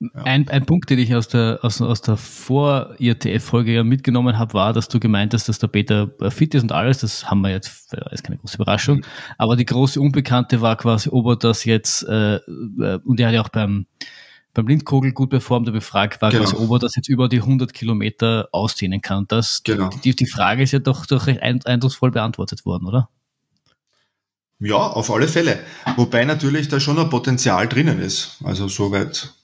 Ja. 0.00 0.22
Ein, 0.22 0.48
ein 0.48 0.64
Punkt, 0.64 0.90
den 0.90 0.98
ich 1.00 1.12
aus 1.16 1.26
der, 1.26 1.58
aus, 1.62 1.80
aus 1.80 2.00
der 2.02 2.16
Vor-IRTF-Folge 2.16 3.74
ja 3.74 3.82
mitgenommen 3.82 4.38
habe, 4.38 4.54
war, 4.54 4.72
dass 4.72 4.86
du 4.86 5.00
gemeint 5.00 5.34
hast, 5.34 5.48
dass 5.48 5.58
der 5.58 5.66
Peter 5.66 6.10
fit 6.30 6.54
ist 6.54 6.62
und 6.62 6.72
alles. 6.72 6.98
Das 6.98 7.28
haben 7.28 7.40
wir 7.40 7.50
jetzt, 7.50 7.92
das 7.92 8.12
ist 8.12 8.22
keine 8.22 8.38
große 8.38 8.56
Überraschung. 8.56 8.98
Mhm. 8.98 9.04
Aber 9.38 9.56
die 9.56 9.66
große 9.66 10.00
Unbekannte 10.00 10.60
war 10.60 10.76
quasi, 10.76 11.08
ob 11.10 11.26
er 11.26 11.36
das 11.36 11.64
jetzt, 11.64 12.04
äh, 12.04 12.36
äh 12.36 13.00
und 13.04 13.18
er 13.18 13.28
hat 13.28 13.34
ja 13.34 13.42
auch 13.42 13.48
beim, 13.48 13.86
beim 14.54 14.68
Lindkogel 14.68 15.12
gut 15.12 15.30
performt, 15.30 15.66
der 15.66 15.72
befragt 15.72 16.22
war, 16.22 16.30
genau. 16.30 16.44
quasi, 16.44 16.56
ob 16.56 16.70
er 16.70 16.78
das 16.78 16.94
jetzt 16.94 17.08
über 17.08 17.28
die 17.28 17.40
100 17.40 17.72
Kilometer 17.72 18.48
ausdehnen 18.52 19.00
kann. 19.00 19.26
Das, 19.26 19.62
genau. 19.64 19.90
die, 20.04 20.14
die 20.14 20.26
Frage 20.26 20.62
ist 20.62 20.70
ja 20.70 20.78
doch, 20.78 21.06
doch 21.06 21.26
recht 21.26 21.42
eindrucksvoll 21.42 22.12
beantwortet 22.12 22.64
worden, 22.64 22.86
oder? 22.86 23.08
Ja, 24.60 24.76
auf 24.76 25.10
alle 25.10 25.28
Fälle. 25.28 25.60
Wobei 25.96 26.24
natürlich 26.24 26.68
da 26.68 26.80
schon 26.80 26.98
ein 26.98 27.10
Potenzial 27.10 27.68
drinnen 27.68 28.00
ist. 28.00 28.38
Also 28.42 28.66
soweit 28.66 29.32
äh, 29.34 29.37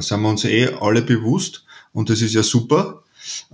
sind 0.00 0.22
wir 0.22 0.28
uns 0.28 0.44
eh 0.44 0.68
alle 0.80 1.02
bewusst 1.02 1.64
und 1.92 2.10
das 2.10 2.22
ist 2.22 2.34
ja 2.34 2.42
super. 2.42 3.02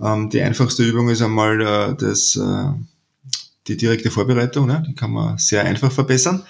Ähm, 0.01 0.29
die 0.29 0.41
einfachste 0.41 0.83
Übung 0.83 1.09
ist 1.09 1.21
einmal 1.21 1.61
äh, 1.61 1.95
das, 1.95 2.35
äh, 2.35 2.71
die 3.67 3.77
direkte 3.77 4.11
Vorbereitung, 4.11 4.67
ne? 4.67 4.83
die 4.87 4.93
kann 4.93 5.11
man 5.11 5.37
sehr 5.37 5.63
einfach 5.63 5.91
verbessern. 5.91 6.43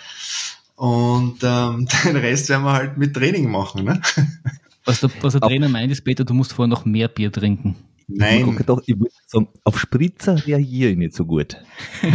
Und 0.76 1.40
ähm, 1.44 1.88
den 2.04 2.16
Rest 2.18 2.50
werden 2.50 2.66
wir 2.66 2.74
halt 2.74 2.98
mit 2.98 3.14
Training 3.14 3.50
machen. 3.50 3.86
Ne? 3.86 4.02
Was 4.86 5.00
der, 5.00 5.10
was 5.22 5.32
der 5.32 5.40
Trainer 5.40 5.70
meint, 5.70 5.94
ist, 5.94 6.02
Peter, 6.02 6.26
du 6.26 6.34
musst 6.34 6.52
vorher 6.52 6.68
noch 6.68 6.84
mehr 6.84 7.08
Bier 7.08 7.32
trinken. 7.32 7.78
Nein. 8.10 8.58
Ich, 8.60 8.66
doch, 8.66 8.82
ich 8.86 9.00
würde 9.00 9.14
sagen, 9.28 9.48
auf 9.64 9.80
Spritzer 9.80 10.46
reagiere 10.46 10.92
ich 10.92 10.98
nicht 10.98 11.16
so 11.16 11.26
gut. 11.26 11.56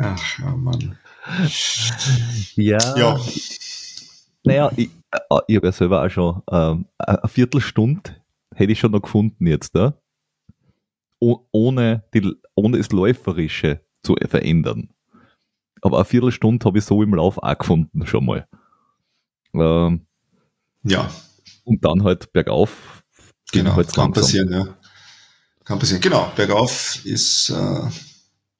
Ach, 0.00 0.38
oh 0.42 0.56
Mann. 0.56 0.96
Ja. 2.54 2.78
ja. 2.96 3.20
Naja, 4.44 4.70
ich, 4.76 4.90
äh, 5.10 5.18
ich 5.48 5.56
habe 5.56 5.66
ja 5.66 5.72
selber 5.72 6.04
auch 6.04 6.10
schon 6.10 6.42
ähm, 6.50 6.86
eine 6.98 7.28
Viertelstunde 7.28 8.16
hätte 8.54 8.72
ich 8.72 8.78
schon 8.78 8.92
noch 8.92 9.02
gefunden 9.02 9.46
jetzt 9.46 9.74
da. 9.74 9.94
Oh, 11.18 11.40
ohne, 11.52 12.04
die, 12.14 12.34
ohne 12.54 12.78
das 12.78 12.90
Läuferische 12.90 13.80
zu 14.02 14.16
verändern. 14.28 14.90
Aber 15.82 15.98
eine 15.98 16.04
Viertelstunde 16.04 16.64
habe 16.64 16.78
ich 16.78 16.84
so 16.84 17.02
im 17.02 17.14
Lauf 17.14 17.38
auch 17.38 17.58
gefunden 17.58 18.06
schon 18.06 18.24
mal. 18.24 18.46
Ähm, 19.54 20.06
ja. 20.82 21.10
Und 21.64 21.84
dann 21.84 22.04
halt 22.04 22.32
bergauf. 22.32 23.02
Genau, 23.52 23.76
halt 23.76 23.92
kann 23.92 24.12
passieren, 24.12 24.52
ja. 24.52 24.78
Kann 25.64 25.78
passieren. 25.78 26.00
Genau, 26.00 26.30
bergauf 26.36 27.04
ist, 27.04 27.50
äh, 27.50 27.54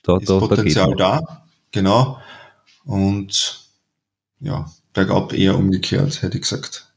da, 0.03 0.17
ist 0.19 0.29
da, 0.29 0.39
Potenzial 0.39 0.95
da, 0.97 1.21
da. 1.21 1.47
Genau. 1.71 2.19
Und 2.85 3.69
ja, 4.41 4.67
bergab 4.93 5.33
eher 5.33 5.57
umgekehrt, 5.57 6.23
hätte 6.23 6.37
ich 6.37 6.43
gesagt. 6.43 6.93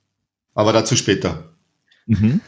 Aber 0.53 0.73
dazu 0.73 0.95
später. 0.95 1.53
Mhm. 2.06 2.41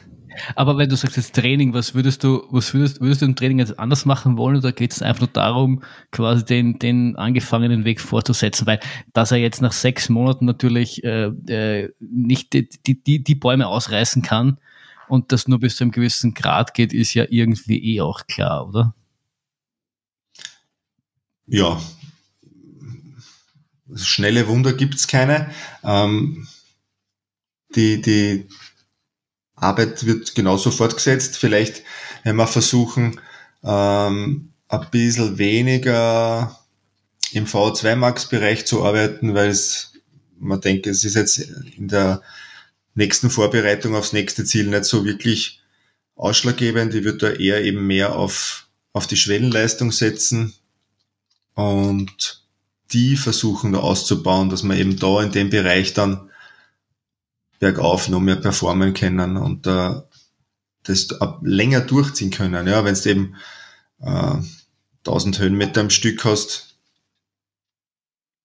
Aber 0.56 0.78
wenn 0.78 0.90
du 0.90 0.96
sagst 0.96 1.18
jetzt 1.18 1.36
Training, 1.36 1.74
was 1.74 1.94
würdest 1.96 2.24
du, 2.24 2.44
was 2.50 2.74
würdest, 2.74 3.00
würdest 3.00 3.22
du 3.22 3.26
im 3.26 3.36
Training 3.36 3.60
jetzt 3.60 3.80
anders 3.80 4.06
machen 4.06 4.38
wollen 4.38 4.58
oder 4.58 4.72
geht 4.72 4.92
es 4.92 5.02
einfach 5.02 5.22
nur 5.22 5.30
darum, 5.30 5.82
quasi 6.12 6.44
den, 6.44 6.78
den 6.78 7.16
angefangenen 7.16 7.86
Weg 7.86 8.02
fortzusetzen? 8.02 8.68
Weil, 8.68 8.80
dass 9.14 9.32
er 9.32 9.38
jetzt 9.38 9.62
nach 9.62 9.72
sechs 9.72 10.10
Monaten 10.10 10.46
natürlich 10.46 11.04
äh, 11.04 11.28
äh, 11.28 11.94
nicht 12.00 12.54
die, 12.54 12.68
die, 13.04 13.24
die 13.24 13.36
Bäume 13.36 13.68
ausreißen 13.68 14.22
kann 14.22 14.58
und 15.08 15.32
das 15.32 15.48
nur 15.48 15.60
bis 15.60 15.78
zu 15.78 15.86
einem 15.86 15.92
gewissen 15.92 16.34
Grad 16.34 16.74
geht, 16.74 16.94
ist 16.94 17.14
ja 17.14 17.26
irgendwie 17.30 17.96
eh 17.96 18.02
auch 18.02 18.28
klar, 18.28 18.68
oder? 18.68 18.94
Ja, 21.48 21.80
schnelle 23.94 24.48
Wunder 24.48 24.74
gibt's 24.74 25.08
keine. 25.08 25.52
Ähm, 25.84 26.48
die, 27.76 28.02
die 28.02 28.48
Arbeit 29.56 30.06
wird 30.06 30.36
genauso 30.36 30.72
fortgesetzt. 30.72 31.38
Vielleicht, 31.38 31.84
wenn 32.24 32.36
wir 32.36 32.48
versuchen, 32.48 33.20
ähm, 33.64 34.54
ein 34.68 34.90
bisschen 34.92 35.38
weniger 35.38 36.60
im 37.32 37.46
V2 37.46 37.96
Max-Bereich 37.96 38.66
zu 38.66 38.84
arbeiten, 38.84 39.34
weil 39.34 39.50
es, 39.50 39.94
man 40.38 40.62
denkt, 40.62 40.88
es 40.88 41.04
ist 41.04 41.16
jetzt 41.16 41.40
in 41.40 41.88
der 41.88 42.22
nächsten 42.94 43.30
Vorbereitung 43.30 43.96
aufs 43.96 44.14
nächste 44.14 44.46
Ziel 44.46 44.68
nicht 44.68 44.86
so 44.86 45.06
wirklich 45.06 45.62
ausschlaggebend. 46.16 46.94
Ich 46.94 47.04
würde 47.04 47.18
da 47.18 47.30
eher 47.32 47.64
eben 47.64 47.86
mehr 47.88 48.16
auf, 48.16 48.68
auf 48.94 49.08
die 49.08 49.18
Schwellenleistung 49.18 49.92
setzen 49.92 50.54
und 51.56 52.45
die 52.94 53.16
versuchen 53.16 53.74
da 53.74 53.80
auszubauen, 53.80 54.50
dass 54.50 54.64
man 54.64 54.78
eben 54.78 54.98
da 54.98 55.22
in 55.22 55.32
dem 55.32 55.50
Bereich 55.50 55.94
dann 55.94 56.30
bergauf 57.60 58.10
noch 58.10 58.20
mehr 58.20 58.36
performen 58.36 58.94
können 58.94 59.38
und 59.38 59.66
äh, 59.66 60.02
das 60.84 61.08
länger 61.42 61.82
durchziehen 61.82 62.32
können. 62.32 62.68
Ja, 62.68 62.86
wenn 62.86 62.96
du 62.96 63.10
eben 63.10 63.36
äh, 64.00 64.38
1000 65.00 65.40
Höhenmeter 65.40 65.82
am 65.82 65.90
Stück 65.90 66.26
hast, 66.26 66.78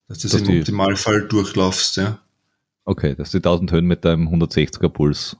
dass 0.09 0.19
du 0.19 0.29
das 0.29 0.41
im 0.41 0.59
Optimalfall 0.59 1.29
durchlaufst. 1.29 1.97
Ja. 1.97 2.19
Okay, 2.85 3.15
dass 3.15 3.31
du 3.31 3.39
1000 3.39 3.73
Höhenmeter 3.73 4.13
im 4.13 4.29
160er 4.29 4.89
Puls 4.89 5.37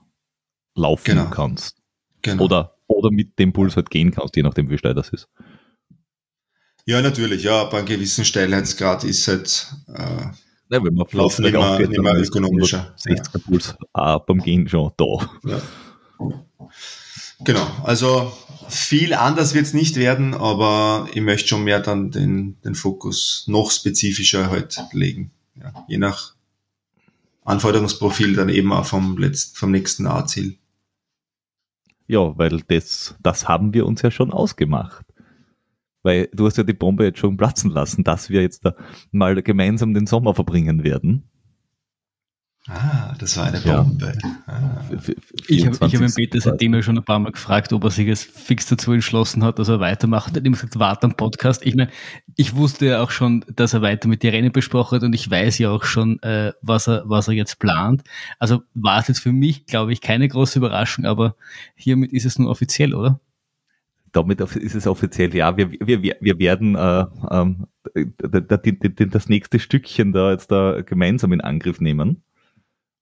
laufen 0.75 1.03
genau. 1.03 1.29
kannst. 1.29 1.77
Genau. 2.21 2.43
Oder, 2.43 2.77
oder 2.87 3.11
mit 3.11 3.37
dem 3.39 3.51
Puls 3.51 3.75
halt 3.75 3.89
gehen 3.89 4.11
kannst, 4.11 4.35
je 4.35 4.43
nachdem 4.43 4.69
wie 4.69 4.77
steil 4.77 4.93
das 4.93 5.09
ist. 5.09 5.27
Ja, 6.85 7.01
natürlich, 7.01 7.43
ja, 7.43 7.63
bei 7.65 7.77
einem 7.77 7.87
gewissen 7.87 8.25
Steilheitsgrad 8.25 9.03
ist 9.03 9.27
halt 9.27 9.73
äh, 9.87 10.25
ja, 10.71 10.81
wenn 10.81 10.93
man 10.93 11.05
Laufen 11.11 11.43
immer, 11.43 11.71
aufgeht, 11.71 11.91
immer 11.91 12.15
ökonomischer. 12.15 12.95
60er 12.97 13.33
ja. 13.33 13.39
Puls 13.45 13.75
auch 13.91 14.25
beim 14.25 14.41
Gehen 14.41 14.69
schon 14.69 14.89
da. 14.95 15.29
Ja. 15.43 15.61
Genau, 17.43 17.67
also 17.83 18.31
viel 18.69 19.13
anders 19.13 19.53
wird 19.53 19.65
es 19.65 19.73
nicht 19.73 19.97
werden, 19.97 20.33
aber 20.33 21.09
ich 21.13 21.21
möchte 21.21 21.49
schon 21.49 21.65
mehr 21.65 21.81
dann 21.81 22.11
den, 22.11 22.61
den 22.61 22.75
Fokus 22.75 23.43
noch 23.47 23.69
spezifischer 23.69 24.49
halt 24.49 24.79
legen. 24.93 25.31
Ja, 25.55 25.73
je 25.89 25.97
nach 25.97 26.35
Anforderungsprofil 27.43 28.35
dann 28.35 28.47
eben 28.47 28.71
auch 28.71 28.85
vom, 28.85 29.17
letzten, 29.17 29.57
vom 29.57 29.71
nächsten 29.71 30.07
A-Ziel. 30.07 30.57
Ja, 32.07 32.37
weil 32.37 32.61
das, 32.67 33.15
das 33.21 33.47
haben 33.49 33.73
wir 33.73 33.85
uns 33.85 34.03
ja 34.03 34.11
schon 34.11 34.31
ausgemacht. 34.31 35.05
Weil 36.03 36.29
du 36.33 36.45
hast 36.45 36.57
ja 36.57 36.63
die 36.63 36.73
Bombe 36.73 37.03
jetzt 37.03 37.19
schon 37.19 37.37
platzen 37.37 37.71
lassen, 37.71 38.03
dass 38.03 38.29
wir 38.29 38.41
jetzt 38.41 38.65
da 38.65 38.75
mal 39.11 39.41
gemeinsam 39.41 39.93
den 39.93 40.07
Sommer 40.07 40.33
verbringen 40.33 40.83
werden. 40.83 41.31
Ah, 42.67 43.15
das 43.17 43.37
war 43.37 43.45
eine 43.47 43.59
Bombe. 43.59 44.13
Ja. 44.21 44.43
Ah. 44.45 44.85
Ich 45.47 45.65
habe 45.65 45.75
hab 45.79 45.91
ihn 45.91 46.13
Peter 46.13 46.39
seitdem 46.39 46.75
ja 46.75 46.83
schon 46.83 46.95
ein 46.95 47.03
paar 47.03 47.17
Mal 47.17 47.31
gefragt, 47.31 47.73
ob 47.73 47.83
er 47.83 47.89
sich 47.89 48.05
jetzt 48.05 48.25
fix 48.25 48.67
dazu 48.67 48.93
entschlossen 48.93 49.43
hat, 49.43 49.57
dass 49.57 49.67
er 49.67 49.79
weitermacht. 49.79 50.33
Er 50.33 50.41
hat 50.41 50.45
immer 50.45 50.55
gesagt, 50.55 50.77
warte 50.77 51.07
am 51.07 51.15
Podcast. 51.15 51.65
Ich 51.65 51.75
meine, 51.75 51.89
ich 52.35 52.55
wusste 52.55 52.85
ja 52.85 53.01
auch 53.01 53.09
schon, 53.09 53.43
dass 53.55 53.73
er 53.73 53.81
weiter 53.81 54.07
mit 54.07 54.21
dir 54.21 54.31
Rennen 54.31 54.51
besprochen 54.51 54.97
hat 54.97 55.03
und 55.03 55.13
ich 55.13 55.29
weiß 55.29 55.57
ja 55.57 55.71
auch 55.71 55.83
schon, 55.83 56.21
äh, 56.21 56.53
was, 56.61 56.87
er, 56.87 57.01
was 57.05 57.27
er 57.27 57.33
jetzt 57.33 57.57
plant. 57.57 58.03
Also 58.37 58.61
war 58.75 58.99
es 58.99 59.07
jetzt 59.07 59.21
für 59.21 59.31
mich, 59.31 59.65
glaube 59.65 59.91
ich, 59.91 60.01
keine 60.01 60.27
große 60.27 60.59
Überraschung, 60.59 61.05
aber 61.05 61.35
hiermit 61.73 62.13
ist 62.13 62.25
es 62.25 62.37
nun 62.37 62.47
offiziell, 62.47 62.93
oder? 62.93 63.19
Damit 64.11 64.41
ist 64.41 64.75
es 64.75 64.87
offiziell, 64.87 65.33
ja. 65.35 65.55
Wir, 65.55 65.71
wir, 65.71 66.17
wir 66.19 66.39
werden 66.39 66.75
äh, 66.75 67.05
ähm, 67.29 67.67
das 67.93 69.29
nächste 69.29 69.59
Stückchen 69.59 70.11
da 70.11 70.31
jetzt 70.31 70.51
da 70.51 70.81
gemeinsam 70.81 71.33
in 71.33 71.41
Angriff 71.41 71.79
nehmen. 71.79 72.23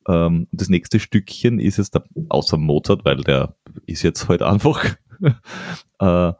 Ähm, 0.07 0.47
das 0.51 0.69
nächste 0.69 0.99
Stückchen 0.99 1.59
ist 1.59 1.79
es, 1.79 1.91
da, 1.91 2.03
außer 2.29 2.57
Mozart, 2.57 3.05
weil 3.05 3.17
der 3.17 3.55
ist 3.85 4.03
jetzt 4.03 4.29
halt 4.29 4.41
einfach 4.41 4.95
äh, 5.99 6.33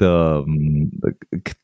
der, 0.00 0.44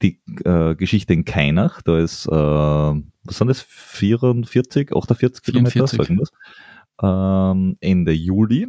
die 0.03 0.21
äh, 0.45 0.75
Geschichte 0.75 1.13
in 1.13 1.25
Kainach, 1.25 1.83
da 1.83 1.99
ist, 1.99 2.27
äh, 2.27 2.31
was 2.33 3.39
sind 3.39 3.49
das, 3.49 3.63
44, 3.63 4.95
48 4.95 5.43
Kilometer, 5.43 5.87
sagen 5.87 6.19
das, 6.19 6.31
ähm, 7.03 7.77
Ende 7.81 8.13
Juli 8.13 8.69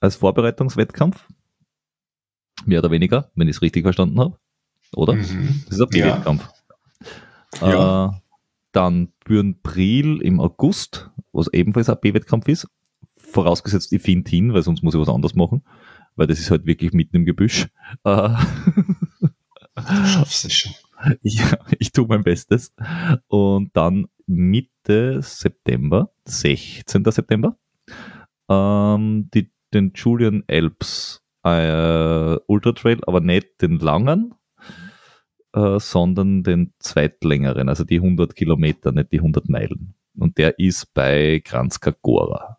als 0.00 0.16
Vorbereitungswettkampf, 0.16 1.26
mehr 2.66 2.80
oder 2.80 2.90
weniger, 2.90 3.30
wenn 3.34 3.48
ich 3.48 3.56
es 3.56 3.62
richtig 3.62 3.84
verstanden 3.84 4.20
habe, 4.20 4.38
oder? 4.94 5.14
Mhm. 5.14 5.64
Das 5.68 5.78
ist 5.78 5.94
ein 5.94 6.04
Wettkampf. 6.04 6.48
Ja. 7.60 7.70
ja. 7.70 8.06
Äh, 8.06 8.10
dann 8.72 9.12
Bürnbril 9.24 10.22
im 10.22 10.40
August, 10.40 11.10
was 11.32 11.48
ebenfalls 11.52 11.90
ein 11.90 11.98
B-Wettkampf 12.00 12.48
ist. 12.48 12.66
Vorausgesetzt, 13.16 13.92
ich 13.92 14.02
finde 14.02 14.30
hin, 14.30 14.52
weil 14.52 14.62
sonst 14.62 14.82
muss 14.82 14.94
ich 14.94 15.00
was 15.00 15.08
anderes 15.08 15.34
machen, 15.34 15.62
weil 16.16 16.26
das 16.26 16.38
ist 16.38 16.50
halt 16.50 16.66
wirklich 16.66 16.92
mitten 16.92 17.16
im 17.16 17.24
Gebüsch. 17.24 17.68
Äh, 18.04 18.34
du 19.76 20.06
schaffst 20.06 20.44
es 20.44 20.52
schon. 20.52 20.72
Ja, 21.22 21.58
ich 21.80 21.90
tue 21.90 22.06
mein 22.06 22.22
Bestes. 22.22 22.72
Und 23.26 23.70
dann 23.76 24.06
Mitte 24.26 25.20
September, 25.20 26.12
16. 26.26 27.04
September, 27.10 27.56
ähm, 28.48 29.28
die, 29.34 29.50
den 29.74 29.92
Julian 29.96 30.44
Alps 30.46 31.21
äh, 31.44 32.38
Ultra 32.46 32.72
Trail, 32.72 33.00
aber 33.06 33.20
nicht 33.20 33.60
den 33.62 33.78
langen, 33.78 34.34
äh, 35.54 35.78
sondern 35.78 36.42
den 36.42 36.72
zweitlängeren, 36.78 37.68
also 37.68 37.84
die 37.84 37.96
100 37.96 38.34
Kilometer, 38.34 38.92
nicht 38.92 39.12
die 39.12 39.18
100 39.18 39.48
Meilen. 39.48 39.94
Und 40.16 40.38
der 40.38 40.58
ist 40.58 40.92
bei 40.94 41.40
Kranjska 41.44 41.94
Gora. 42.02 42.58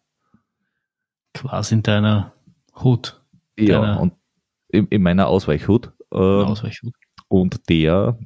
Quasi 1.33 1.75
in 1.75 1.83
deiner 1.83 2.33
Hut. 2.75 3.21
Ja, 3.57 3.81
deiner 3.81 4.01
und 4.01 4.13
in, 4.69 4.87
in, 4.87 5.03
meiner 5.03 5.27
Ausweichhut. 5.27 5.91
Äh, 6.11 6.17
Ausweichhut. 6.17 6.93
Und 7.27 7.69
der 7.69 8.17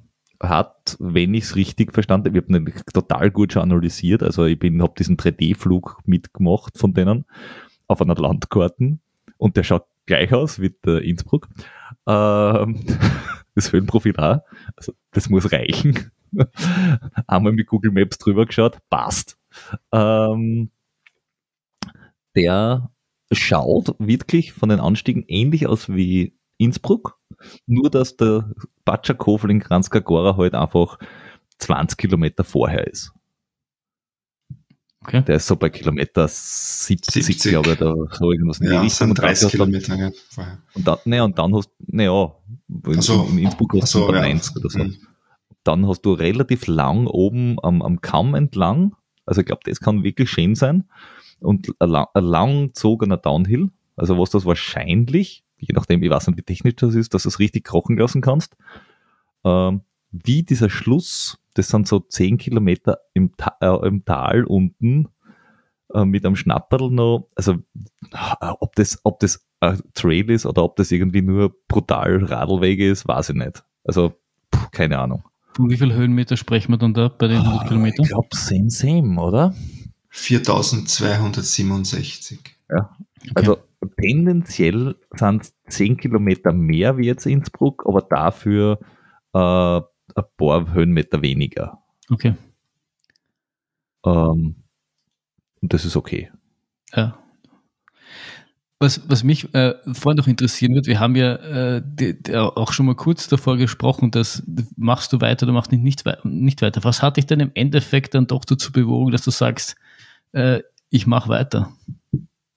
hat, 0.41 0.97
wenn 0.99 1.33
ich 1.33 1.45
es 1.45 1.55
richtig 1.55 1.93
verstanden 1.93 2.27
habe, 2.27 2.37
ich 2.37 2.43
habe 2.43 2.57
ihn 2.57 2.83
total 2.93 3.31
gut 3.31 3.53
schon 3.53 3.63
analysiert, 3.63 4.23
also 4.23 4.45
ich 4.45 4.59
habe 4.61 4.93
diesen 4.97 5.17
3D-Flug 5.17 5.99
mitgemacht 6.05 6.77
von 6.77 6.93
denen 6.93 7.25
auf 7.87 8.01
einer 8.01 8.15
Landkarten 8.15 9.01
und 9.37 9.57
der 9.57 9.63
schaut 9.63 9.85
gleich 10.07 10.33
aus 10.33 10.59
wie 10.59 10.75
der 10.83 11.03
Innsbruck. 11.03 11.47
Ähm, 12.07 12.83
das 13.55 13.71
Höhenprofil 13.71 14.15
auch. 14.17 14.39
Also 14.75 14.93
das 15.11 15.29
muss 15.29 15.51
reichen. 15.51 16.11
Einmal 17.27 17.53
mit 17.53 17.67
Google 17.67 17.91
Maps 17.91 18.17
drüber 18.17 18.45
geschaut, 18.45 18.79
passt. 18.89 19.37
Ähm, 19.91 20.71
der 22.35 22.89
schaut 23.31 23.95
wirklich 23.99 24.53
von 24.53 24.69
den 24.69 24.79
Anstiegen 24.79 25.23
ähnlich 25.27 25.67
aus 25.67 25.89
wie 25.89 26.37
Innsbruck, 26.57 27.19
nur 27.65 27.89
dass 27.89 28.17
der 28.17 28.51
Batschakofel 28.85 29.51
in 29.51 29.59
Kranjska 29.59 29.99
Gora 29.99 30.37
halt 30.37 30.55
einfach 30.55 30.97
20 31.59 31.97
Kilometer 31.97 32.43
vorher 32.43 32.87
ist. 32.87 33.13
Okay. 35.07 35.21
Der 35.21 35.37
ist 35.37 35.47
so 35.47 35.55
bei 35.55 35.69
Kilometer 35.69 36.27
70, 36.27 37.25
70. 37.25 37.51
glaube 37.51 37.71
ich, 37.71 37.77
da 37.77 37.95
so 38.11 38.29
irgendwas 38.29 38.59
ja, 38.59 38.81
Richtung. 38.81 39.15
30 39.15 39.51
Kilometer 39.51 39.95
ja, 39.95 40.11
vorher. 40.29 40.57
Und 40.73 40.85
dann, 40.85 40.97
ne, 41.05 41.23
und 41.23 41.39
dann 41.39 41.55
hast 41.55 41.69
du, 41.79 41.85
naja, 41.87 42.35
in, 42.87 43.01
so. 43.01 43.25
in 43.31 43.37
Innsbruck 43.37 43.73
hast 43.81 43.95
du 43.95 43.99
so, 43.99 44.13
ja. 44.13 44.21
90 44.23 44.57
oder 44.57 44.69
so. 44.69 44.79
Mhm. 44.79 44.97
Dann 45.63 45.87
hast 45.87 46.01
du 46.01 46.11
relativ 46.11 46.67
lang 46.67 47.07
oben 47.07 47.57
am, 47.63 47.81
am 47.81 48.01
Kamm 48.01 48.35
entlang, 48.35 48.97
also 49.25 49.39
ich 49.39 49.47
glaube, 49.47 49.61
das 49.63 49.79
kann 49.79 50.03
wirklich 50.03 50.29
schön 50.29 50.55
sein. 50.55 50.89
Und 51.39 51.73
ein, 51.79 51.89
lang, 51.89 52.07
ein 52.13 52.23
langzogener 52.25 53.17
Downhill, 53.17 53.69
also 53.95 54.19
was 54.19 54.31
das 54.31 54.43
wahrscheinlich, 54.43 55.45
je 55.57 55.73
nachdem, 55.73 56.03
ich 56.03 56.09
weiß 56.09 56.27
nicht, 56.27 56.37
wie 56.37 56.43
technisch 56.43 56.75
das 56.75 56.95
ist, 56.95 57.13
dass 57.13 57.23
du 57.23 57.29
es 57.29 57.39
richtig 57.39 57.63
kochen 57.65 57.97
lassen 57.97 58.21
kannst, 58.21 58.57
ähm, 59.45 59.81
wie 60.11 60.43
dieser 60.43 60.69
Schluss 60.69 61.39
das 61.57 61.69
sind 61.69 61.87
so 61.87 61.99
zehn 61.99 62.37
Kilometer 62.37 62.99
im, 63.13 63.35
Ta 63.35 63.55
äh, 63.61 63.87
im 63.87 64.05
Tal 64.05 64.43
unten 64.43 65.07
äh, 65.93 66.05
mit 66.05 66.25
einem 66.25 66.35
Schnapperl 66.35 66.89
noch. 66.91 67.29
Also 67.35 67.53
äh, 67.53 67.57
ob 68.59 68.75
das, 68.75 68.99
ob 69.03 69.19
das 69.19 69.45
ein 69.59 69.81
Trail 69.95 70.29
ist 70.29 70.45
oder 70.45 70.63
ob 70.63 70.75
das 70.75 70.91
irgendwie 70.91 71.23
nur 71.23 71.55
brutal 71.67 72.23
Radlwege 72.23 72.87
ist, 72.87 73.07
weiß 73.07 73.29
ich 73.29 73.35
nicht. 73.35 73.63
Also 73.83 74.13
puh, 74.51 74.67
keine 74.71 74.99
Ahnung. 74.99 75.23
Von 75.55 75.71
wie 75.71 75.77
viel 75.77 75.93
Höhenmeter 75.93 76.37
sprechen 76.37 76.73
wir 76.73 76.77
dann 76.77 76.93
da 76.93 77.07
bei 77.07 77.27
den 77.27 77.37
100 77.37 77.61
ah, 77.61 77.63
Kilometern? 77.67 78.05
Ich 78.05 78.09
glaube, 78.09 78.27
same, 78.33 78.69
same, 78.69 79.19
oder? 79.19 79.55
4267. 80.09 82.39
Ja, 82.69 82.95
okay. 83.21 83.31
also 83.33 83.57
tendenziell 83.99 84.95
sind 85.15 85.41
es 85.41 85.55
10 85.69 85.97
Kilometer 85.97 86.53
mehr 86.53 86.97
wie 86.97 87.07
jetzt 87.07 87.25
Innsbruck, 87.25 87.83
aber 87.87 88.03
dafür 88.03 88.77
äh, 89.33 89.81
ein 90.15 90.23
paar 90.37 90.73
Höhenmeter 90.73 91.21
weniger. 91.21 91.83
Okay. 92.09 92.35
Ähm, 94.05 94.55
und 95.61 95.73
das 95.73 95.85
ist 95.85 95.95
okay. 95.95 96.31
Ja. 96.93 97.19
Was, 98.79 99.09
was 99.09 99.23
mich 99.23 99.53
äh, 99.55 99.73
vorhin 99.93 100.17
noch 100.17 100.27
interessieren 100.27 100.75
wird, 100.75 100.85
wir 100.85 100.99
haben 100.99 101.15
ja 101.15 101.35
äh, 101.35 101.81
die, 101.83 102.21
die 102.21 102.35
auch 102.35 102.71
schon 102.73 102.85
mal 102.85 102.95
kurz 102.95 103.27
davor 103.27 103.57
gesprochen, 103.57 104.11
dass 104.11 104.43
machst 104.75 105.11
du 105.13 105.19
weiter 105.19 105.47
oder 105.47 105.53
machst 105.53 105.71
nicht, 105.71 105.83
nicht, 105.83 106.03
nicht 106.23 106.61
weiter. 106.61 106.83
Was 106.83 107.01
hat 107.01 107.17
dich 107.17 107.25
denn 107.25 107.39
im 107.39 107.51
Endeffekt 107.55 108.13
dann 108.13 108.27
doch 108.27 108.45
dazu 108.45 108.71
bewogen, 108.71 109.11
dass 109.11 109.23
du 109.23 109.31
sagst, 109.31 109.77
äh, 110.33 110.61
ich 110.91 111.07
mache 111.07 111.27
weiter? 111.27 111.73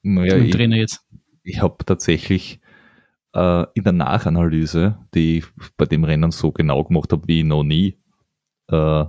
Naja, 0.03 0.37
ich, 0.37 0.51
Trainer 0.51 0.77
jetzt. 0.77 1.03
Ich 1.43 1.63
habe 1.63 1.85
tatsächlich 1.87 2.61
äh, 3.35 3.67
in 3.75 3.85
der 3.85 3.93
Nachanalyse, 3.93 4.99
die 5.15 5.39
ich 5.39 5.47
bei 5.77 5.87
dem 5.87 6.05
Rennen 6.05 6.31
so 6.31 6.53
genau 6.53 6.85
gemacht 6.85 7.13
habe 7.13 7.27
wie 7.29 7.45
noch 7.45 7.63
nie, 7.63 7.99
äh, 8.69 9.05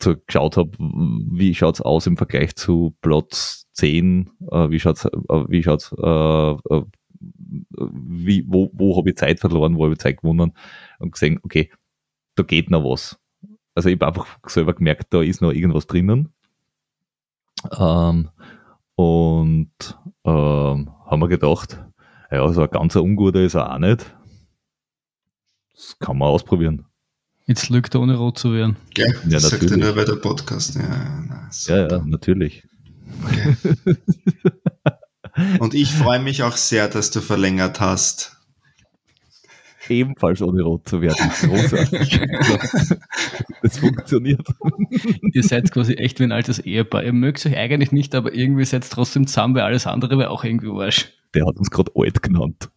so 0.00 0.14
geschaut 0.26 0.56
habe, 0.56 0.70
wie 0.78 1.54
schaut's 1.54 1.80
aus 1.80 2.06
im 2.06 2.16
Vergleich 2.16 2.56
zu 2.56 2.96
Platz 3.00 3.68
10, 3.72 4.30
äh, 4.50 4.70
wie 4.70 4.80
schaut's, 4.80 5.04
äh, 5.04 5.10
wie 5.48 5.62
schaut's, 5.62 5.92
äh, 5.92 6.50
äh, 6.52 6.84
wie, 7.76 8.44
wo, 8.48 8.70
wo 8.72 8.96
habe 8.96 9.10
ich 9.10 9.16
Zeit 9.16 9.40
verloren, 9.40 9.76
wo 9.76 9.84
habe 9.84 9.94
ich 9.94 9.98
Zeit 9.98 10.20
gewonnen 10.20 10.52
und 10.98 11.12
gesehen, 11.12 11.38
okay, 11.42 11.70
da 12.34 12.42
geht 12.42 12.70
noch 12.70 12.84
was. 12.84 13.18
Also 13.74 13.88
ich 13.88 13.94
habe 14.00 14.06
einfach 14.06 14.26
selber 14.46 14.74
gemerkt, 14.74 15.12
da 15.12 15.22
ist 15.22 15.40
noch 15.40 15.52
irgendwas 15.52 15.86
drinnen. 15.86 16.32
Ähm, 17.78 18.30
und 18.96 19.98
ähm, 20.24 20.90
haben 21.06 21.20
wir 21.20 21.28
gedacht, 21.28 21.84
ja, 22.34 22.52
so 22.52 22.62
ein 22.62 22.70
ganz 22.70 22.96
unguter 22.96 23.40
ist 23.40 23.54
er 23.54 23.72
auch 23.72 23.78
nicht. 23.78 24.14
Das 25.74 25.98
kann 25.98 26.18
man 26.18 26.28
ausprobieren. 26.28 26.86
Jetzt 27.46 27.68
lügt 27.68 27.94
er 27.94 28.00
ohne 28.00 28.16
rot 28.16 28.38
zu 28.38 28.54
werden. 28.54 28.76
Ja, 28.96 29.06
das 29.24 29.32
ja, 29.32 29.40
sagt 29.40 29.70
er 29.70 29.76
nur 29.76 29.94
bei 29.94 30.04
der 30.04 30.16
Podcast. 30.16 30.76
Ja, 30.76 31.24
na, 31.28 31.50
ja, 31.66 31.88
ja, 31.88 32.02
natürlich. 32.04 32.66
Okay. 33.22 33.56
Und 35.58 35.74
ich 35.74 35.92
freue 35.92 36.20
mich 36.20 36.42
auch 36.42 36.56
sehr, 36.56 36.88
dass 36.88 37.10
du 37.10 37.20
verlängert 37.20 37.80
hast. 37.80 38.36
Ebenfalls 39.88 40.42
ohne 40.42 40.62
rot 40.62 40.88
zu 40.88 41.00
werden. 41.00 41.30
Großartig. 41.40 42.20
das 43.62 43.78
funktioniert. 43.78 44.46
Ihr 45.32 45.42
seid 45.42 45.70
quasi 45.70 45.94
echt 45.94 46.20
wie 46.20 46.24
ein 46.24 46.32
altes 46.32 46.58
Ehepaar. 46.58 47.04
Ihr 47.04 47.12
mögt 47.12 47.44
euch 47.46 47.56
eigentlich 47.56 47.92
nicht, 47.92 48.14
aber 48.14 48.34
irgendwie 48.34 48.64
seid 48.64 48.88
trotzdem 48.90 49.26
zusammen, 49.26 49.54
weil 49.54 49.62
alles 49.62 49.86
andere 49.86 50.18
wäre 50.18 50.30
auch 50.30 50.44
irgendwie 50.44 50.70
Arsch. 50.70 51.12
Der 51.34 51.46
hat 51.46 51.56
uns 51.56 51.70
gerade 51.70 51.92
alt 51.94 52.22
genannt. 52.22 52.70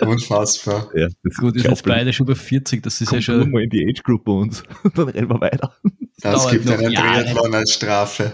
Unfassbar. 0.00 0.90
Ja, 0.94 1.06
Gut, 1.38 1.54
ihr 1.56 1.62
seid 1.62 1.82
beide 1.84 2.12
schon 2.12 2.26
über 2.26 2.36
40, 2.36 2.82
das 2.82 3.00
ist 3.00 3.08
Kommt 3.08 3.26
ja 3.26 3.40
schon. 3.40 3.50
mal 3.50 3.62
in 3.62 3.70
die 3.70 3.86
Age 3.88 4.02
Group 4.02 4.24
bei 4.24 4.32
uns, 4.32 4.62
dann 4.94 5.08
rennen 5.08 5.28
wir 5.28 5.40
weiter. 5.40 5.74
Das, 6.20 6.44
das 6.44 6.50
gibt 6.50 6.68
einen 6.68 6.92
Triathlon 6.92 7.54
als 7.54 7.72
Strafe. 7.72 8.32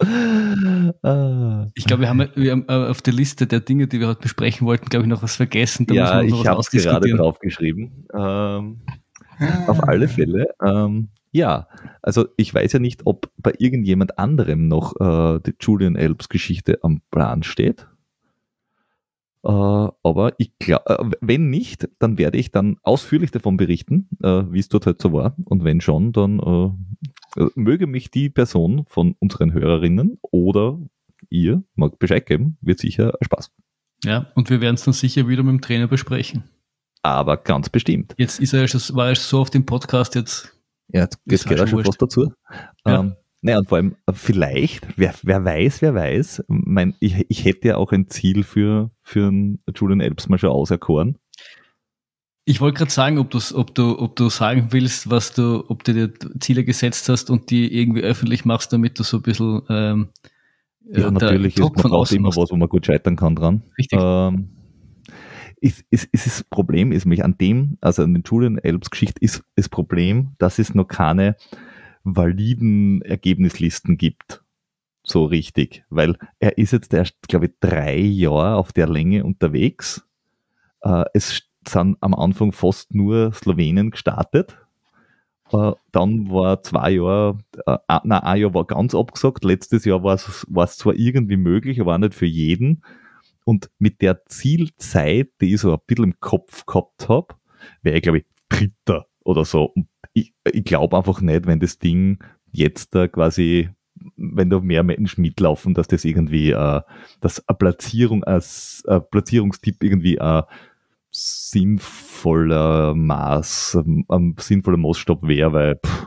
Ich 1.74 1.84
glaube, 1.84 2.02
wir 2.02 2.08
haben, 2.08 2.28
wir 2.34 2.52
haben 2.52 2.64
äh, 2.68 2.90
auf 2.90 3.00
der 3.02 3.12
Liste 3.12 3.46
der 3.46 3.60
Dinge, 3.60 3.86
die 3.86 4.00
wir 4.00 4.08
heute 4.08 4.20
besprechen 4.20 4.66
wollten, 4.66 4.88
glaube 4.88 5.04
ich, 5.04 5.08
noch 5.08 5.22
was 5.22 5.36
vergessen. 5.36 5.86
Da 5.86 5.94
ja, 5.94 6.22
ich 6.22 6.46
habe 6.46 6.60
es 6.60 6.70
gerade 6.70 7.08
draufgeschrieben. 7.08 8.06
Ähm, 8.12 8.80
auf 9.66 9.82
alle 9.84 10.08
Fälle. 10.08 10.48
Ähm, 10.62 11.08
Ja, 11.32 11.68
also 12.02 12.28
ich 12.36 12.54
weiß 12.54 12.72
ja 12.72 12.78
nicht, 12.78 13.02
ob 13.04 13.30
bei 13.36 13.52
irgendjemand 13.58 14.18
anderem 14.18 14.68
noch 14.68 14.94
äh, 15.00 15.40
die 15.40 15.54
Julian 15.60 15.96
Elbs 15.96 16.28
Geschichte 16.30 16.78
am 16.82 17.02
Plan 17.10 17.42
steht. 17.42 17.86
Äh, 19.44 19.48
aber 19.50 20.32
ich 20.38 20.58
glaube, 20.58 20.88
äh, 20.88 21.10
wenn 21.20 21.50
nicht, 21.50 21.88
dann 21.98 22.16
werde 22.18 22.38
ich 22.38 22.52
dann 22.52 22.78
ausführlich 22.82 23.30
davon 23.30 23.56
berichten, 23.58 24.08
äh, 24.22 24.44
wie 24.50 24.60
es 24.60 24.68
dort 24.68 24.86
halt 24.86 25.00
so 25.00 25.12
war. 25.12 25.36
Und 25.44 25.62
wenn 25.62 25.80
schon, 25.80 26.12
dann 26.12 26.40
äh, 27.36 27.48
möge 27.54 27.86
mich 27.86 28.10
die 28.10 28.30
Person 28.30 28.84
von 28.86 29.14
unseren 29.18 29.52
Hörerinnen 29.52 30.18
oder 30.22 30.78
ihr 31.30 31.62
mag 31.74 31.98
Bescheid 31.98 32.26
geben, 32.26 32.58
wird 32.60 32.78
sicher 32.78 33.14
Spaß. 33.22 33.52
Ja, 34.04 34.30
und 34.34 34.50
wir 34.50 34.60
werden 34.60 34.74
es 34.74 34.84
dann 34.84 34.94
sicher 34.94 35.28
wieder 35.28 35.42
mit 35.42 35.52
dem 35.52 35.60
Trainer 35.60 35.88
besprechen. 35.88 36.44
Aber 37.02 37.36
ganz 37.36 37.68
bestimmt. 37.68 38.14
Jetzt 38.18 38.40
ist 38.40 38.52
er 38.52 38.66
schon, 38.68 38.80
war 38.96 39.08
er 39.08 39.16
so 39.16 39.40
auf 39.40 39.50
dem 39.50 39.64
Podcast 39.64 40.14
jetzt. 40.14 40.52
Ja, 40.88 41.02
jetzt, 41.02 41.18
jetzt 41.24 41.48
geht 41.48 41.58
er 41.58 41.66
schon 41.66 41.84
was 41.86 41.96
dazu. 41.96 42.32
Ja. 42.84 43.00
Ähm, 43.00 43.16
naja, 43.42 43.58
und 43.58 43.68
vor 43.68 43.76
allem, 43.76 43.96
äh, 44.06 44.12
vielleicht, 44.12 44.86
wer, 44.96 45.14
wer 45.22 45.44
weiß, 45.44 45.82
wer 45.82 45.94
weiß, 45.94 46.44
mein, 46.48 46.94
ich, 47.00 47.26
ich 47.28 47.44
hätte 47.44 47.68
ja 47.68 47.76
auch 47.76 47.92
ein 47.92 48.08
Ziel 48.08 48.42
für, 48.42 48.90
für 49.02 49.28
einen 49.28 49.62
Julian 49.74 50.00
Elbs 50.00 50.28
mal 50.28 50.38
schon 50.38 50.50
auserkoren. 50.50 51.18
Ich 52.48 52.60
wollte 52.60 52.78
gerade 52.78 52.92
sagen, 52.92 53.18
ob, 53.18 53.34
ob, 53.34 53.74
du, 53.74 53.98
ob 53.98 54.14
du 54.14 54.30
sagen 54.30 54.68
willst, 54.70 55.10
was 55.10 55.32
du, 55.32 55.64
ob 55.68 55.82
du 55.82 55.92
dir 55.92 56.12
Ziele 56.38 56.64
gesetzt 56.64 57.08
hast 57.08 57.28
und 57.28 57.50
die 57.50 57.76
irgendwie 57.76 58.02
öffentlich 58.02 58.44
machst, 58.44 58.72
damit 58.72 58.98
du 58.98 59.02
so 59.02 59.18
ein 59.18 59.22
bisschen 59.22 59.62
ähm, 59.68 60.08
ja, 60.88 61.10
natürlich 61.10 61.56
ist 61.56 61.60
man 61.60 61.90
braucht 61.90 62.12
immer 62.12 62.28
was, 62.28 62.50
wo 62.50 62.56
man 62.56 62.68
gut 62.68 62.86
scheitern 62.86 63.16
kann 63.16 63.34
dran. 63.34 63.62
Richtig. 63.76 63.98
Ähm, 64.00 64.50
ist, 65.60 65.84
ist, 65.90 66.08
ist 66.12 66.26
das 66.26 66.44
Problem 66.44 66.92
ist 66.92 67.06
mich 67.06 67.24
an 67.24 67.36
dem, 67.38 67.78
also 67.80 68.04
an 68.04 68.14
den 68.14 68.22
Julian 68.24 68.58
Elbs 68.58 68.90
Geschichte 68.90 69.20
ist 69.20 69.42
das 69.56 69.68
Problem, 69.68 70.34
dass 70.38 70.58
es 70.58 70.74
noch 70.74 70.86
keine 70.86 71.36
validen 72.04 73.02
Ergebnislisten 73.02 73.96
gibt. 73.96 74.44
So 75.02 75.24
richtig. 75.24 75.84
Weil 75.90 76.16
er 76.38 76.58
ist 76.58 76.72
jetzt 76.72 76.94
erst, 76.94 77.16
glaube 77.28 77.46
ich, 77.46 77.52
drei 77.60 77.98
Jahre 77.98 78.56
auf 78.56 78.72
der 78.72 78.88
Länge 78.88 79.24
unterwegs. 79.24 80.06
Äh, 80.82 81.04
es 81.14 81.42
sind 81.68 81.96
am 82.00 82.14
Anfang 82.14 82.52
fast 82.52 82.94
nur 82.94 83.32
Slowenien 83.32 83.90
gestartet. 83.90 84.58
Äh, 85.52 85.72
dann 85.92 86.30
war 86.30 86.62
zwei 86.62 86.92
Jahre, 86.92 87.38
äh, 87.66 87.76
nein, 88.04 88.22
ein 88.22 88.40
Jahr 88.40 88.54
war 88.54 88.64
ganz 88.64 88.94
abgesagt. 88.94 89.44
Letztes 89.44 89.84
Jahr 89.84 90.02
war 90.02 90.14
es, 90.14 90.46
war 90.48 90.64
es 90.64 90.76
zwar 90.76 90.94
irgendwie 90.94 91.36
möglich, 91.36 91.80
aber 91.80 91.94
auch 91.94 91.98
nicht 91.98 92.14
für 92.14 92.26
jeden. 92.26 92.82
Und 93.44 93.70
mit 93.78 94.02
der 94.02 94.24
Zielzeit, 94.26 95.28
die 95.40 95.54
ich 95.54 95.60
so 95.60 95.72
ein 95.72 95.78
bisschen 95.86 96.04
im 96.06 96.20
Kopf 96.20 96.66
gehabt 96.66 97.08
habe, 97.08 97.36
wäre 97.82 97.96
ich, 97.96 98.02
glaube 98.02 98.18
ich, 98.18 98.24
Dritter 98.48 99.06
oder 99.22 99.44
so. 99.44 99.64
Und 99.66 99.86
ich, 100.14 100.34
ich 100.52 100.64
glaube 100.64 100.96
einfach 100.96 101.20
nicht, 101.20 101.46
wenn 101.46 101.60
das 101.60 101.78
Ding 101.78 102.18
jetzt 102.50 102.94
da 102.94 103.06
quasi, 103.06 103.70
wenn 104.16 104.50
da 104.50 104.58
mehr 104.58 104.82
Menschen 104.82 105.22
mitlaufen, 105.22 105.74
dass 105.74 105.86
das 105.86 106.04
irgendwie, 106.04 106.50
äh, 106.50 106.80
dass 107.20 107.46
eine 107.48 107.56
Platzierung 107.56 108.24
als 108.24 108.82
Platzierungstipp 109.10 109.82
irgendwie 109.82 110.20
ein 110.20 110.42
sinnvoller 111.16 112.94
Maß, 112.94 113.78
ein 114.08 114.36
sinnvoller 114.38 114.76
Maßstab 114.76 115.22
wäre, 115.22 115.52
weil 115.52 115.76
pff, 115.76 116.06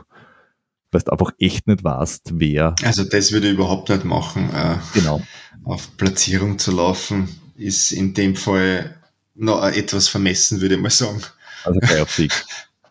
weil 0.92 1.00
du 1.02 1.12
einfach 1.12 1.32
echt 1.38 1.66
nicht 1.66 1.84
weißt, 1.84 2.32
wer. 2.34 2.74
Also 2.82 3.04
das 3.04 3.32
würde 3.32 3.48
ich 3.48 3.54
überhaupt 3.54 3.88
nicht 3.88 4.04
machen. 4.04 4.50
Äh, 4.54 4.76
genau. 4.94 5.22
Auf 5.64 5.96
Platzierung 5.96 6.58
zu 6.58 6.72
laufen 6.72 7.28
ist 7.56 7.92
in 7.92 8.14
dem 8.14 8.36
Fall 8.36 8.96
noch 9.34 9.64
etwas 9.64 10.08
vermessen, 10.08 10.60
würde 10.60 10.76
ich 10.76 10.80
mal 10.80 10.90
sagen. 10.90 11.22
Also 11.64 11.80
kein 11.80 12.06
Sieg. 12.06 12.32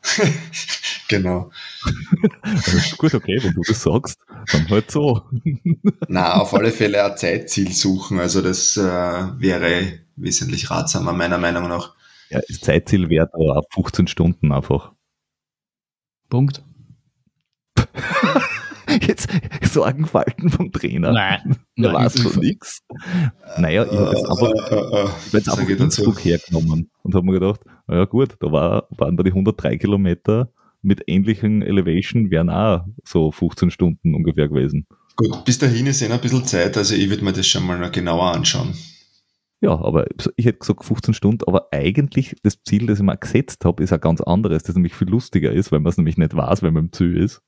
genau. 1.08 1.51
Also 2.41 2.95
gut, 2.97 3.13
okay, 3.13 3.39
wenn 3.41 3.53
du 3.53 3.62
das 3.67 3.82
sagst, 3.82 4.19
dann 4.51 4.69
halt 4.69 4.91
so. 4.91 5.23
Na, 6.08 6.36
auf 6.36 6.53
alle 6.53 6.71
Fälle 6.71 7.03
ein 7.03 7.17
Zeitziel 7.17 7.71
suchen. 7.71 8.19
Also 8.19 8.41
das 8.41 8.77
äh, 8.77 8.82
wäre 8.82 9.99
wesentlich 10.15 10.69
ratsamer, 10.69 11.13
meiner 11.13 11.38
Meinung 11.38 11.67
nach. 11.67 11.95
Ja, 12.29 12.41
das 12.47 12.59
Zeitziel 12.59 13.09
wäre 13.09 13.29
da 13.31 13.61
15 13.73 14.07
Stunden 14.07 14.51
einfach. 14.51 14.93
Punkt. 16.29 16.63
Jetzt 19.01 19.29
Sorgenfalten 19.63 20.49
vom 20.49 20.71
Trainer. 20.71 21.11
Nein, 21.11 21.57
da 21.77 21.93
war 21.93 22.05
es 22.05 22.19
schon 22.19 22.39
nichts. 22.39 22.81
Naja, 23.57 23.85
ich 23.85 23.91
habe 23.91 24.15
jetzt 24.15 24.29
einfach, 24.29 24.71
äh, 24.71 25.09
ich 25.27 25.33
jetzt 25.33 25.49
einfach 25.49 25.69
Innsbruck 25.69 26.25
hergenommen 26.25 26.89
und 27.03 27.15
habe 27.15 27.25
mir 27.25 27.33
gedacht, 27.33 27.61
naja 27.87 28.05
gut, 28.05 28.35
da 28.39 28.51
war, 28.51 28.87
waren 28.89 29.15
da 29.15 29.23
die 29.23 29.29
103 29.29 29.77
Kilometer 29.77 30.51
mit 30.81 31.03
ähnlichen 31.07 31.61
Elevation, 31.61 32.31
wären 32.31 32.49
auch 32.49 32.85
so 33.03 33.31
15 33.31 33.69
Stunden 33.69 34.15
ungefähr 34.15 34.47
gewesen. 34.47 34.87
Gut, 35.15 35.45
bis 35.45 35.59
dahin 35.59 35.87
ist 35.87 36.01
eh 36.01 36.07
noch 36.07 36.15
ein 36.15 36.21
bisschen 36.21 36.45
Zeit, 36.45 36.77
also 36.77 36.95
ich 36.95 37.09
würde 37.09 37.23
mir 37.23 37.33
das 37.33 37.47
schon 37.47 37.65
mal 37.65 37.77
noch 37.77 37.91
genauer 37.91 38.33
anschauen. 38.33 38.73
Ja, 39.61 39.71
aber 39.71 40.07
ich 40.37 40.45
hätte 40.45 40.59
gesagt 40.59 40.85
15 40.85 41.13
Stunden, 41.13 41.43
aber 41.45 41.67
eigentlich 41.71 42.35
das 42.43 42.63
Ziel, 42.63 42.87
das 42.87 42.99
ich 42.99 43.05
mir 43.05 43.17
gesetzt 43.17 43.65
habe, 43.65 43.83
ist 43.83 43.91
ein 43.91 43.99
ganz 43.99 44.21
anderes, 44.21 44.63
das 44.63 44.75
nämlich 44.75 44.95
viel 44.95 45.09
lustiger 45.09 45.51
ist, 45.51 45.71
weil 45.71 45.81
man 45.81 45.89
es 45.89 45.97
nämlich 45.97 46.17
nicht 46.17 46.35
weiß, 46.35 46.63
wenn 46.63 46.73
man 46.73 46.85
im 46.85 46.93
Ziel 46.93 47.17
ist. 47.17 47.41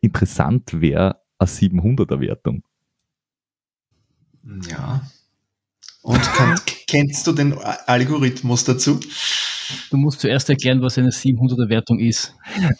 Interessant 0.00 0.80
wäre 0.80 1.20
eine 1.38 1.48
700er 1.48 2.20
Wertung. 2.20 2.62
Ja. 4.68 5.02
Und 6.02 6.22
kann, 6.22 6.58
kennst 6.88 7.26
du 7.26 7.32
den 7.32 7.54
Algorithmus 7.58 8.62
dazu? 8.62 9.00
Du 9.90 9.96
musst 9.96 10.20
zuerst 10.20 10.48
erklären, 10.48 10.80
was 10.80 10.96
eine 10.96 11.10
700er 11.10 11.68
Wertung 11.68 11.98
ist. 11.98 12.34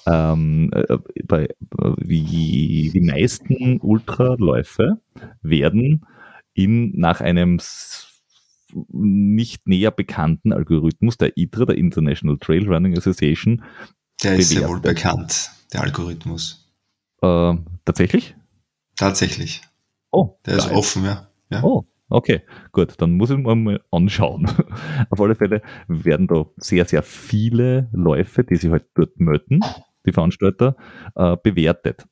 Ähm, 0.06 0.70
äh, 0.72 0.98
bei, 1.24 1.44
äh, 1.44 1.48
wie 1.98 2.90
die 2.94 3.00
meisten 3.00 3.78
Ultraläufe 3.80 5.00
werden 5.42 6.06
in, 6.59 6.90
nach 6.99 7.21
einem 7.21 7.61
nicht 8.90 9.68
näher 9.68 9.92
bekannten 9.92 10.53
Algorithmus, 10.53 11.16
der 11.16 11.38
ITRA, 11.38 11.66
der 11.66 11.79
International 11.79 12.37
Trail 12.38 12.68
Running 12.68 12.99
Association. 12.99 13.62
Der 14.25 14.35
ist 14.35 14.53
ja 14.53 14.68
wohl 14.68 14.81
bekannt, 14.81 15.53
der 15.73 15.83
Algorithmus. 15.83 16.68
Äh, 17.23 17.55
tatsächlich? 17.85 18.35
Tatsächlich. 18.97 19.62
Oh. 20.11 20.37
Der 20.44 20.57
ist 20.57 20.71
offen, 20.73 21.05
ja. 21.05 21.29
ja. 21.51 21.62
Oh, 21.62 21.85
okay, 22.09 22.42
gut, 22.73 22.94
dann 22.99 23.12
muss 23.12 23.31
ich 23.31 23.37
mir 23.37 23.55
mal 23.55 23.81
anschauen. 23.92 24.51
Auf 25.11 25.21
alle 25.21 25.37
Fälle 25.37 25.62
werden 25.87 26.27
da 26.27 26.47
sehr, 26.57 26.85
sehr 26.87 27.05
viele 27.05 27.88
Läufe, 27.92 28.42
die 28.42 28.57
sich 28.57 28.71
halt 28.71 28.87
dort 28.94 29.21
melden, 29.21 29.61
die 30.05 30.12
Veranstalter, 30.12 30.75
äh, 31.14 31.37
bewertet. 31.40 32.05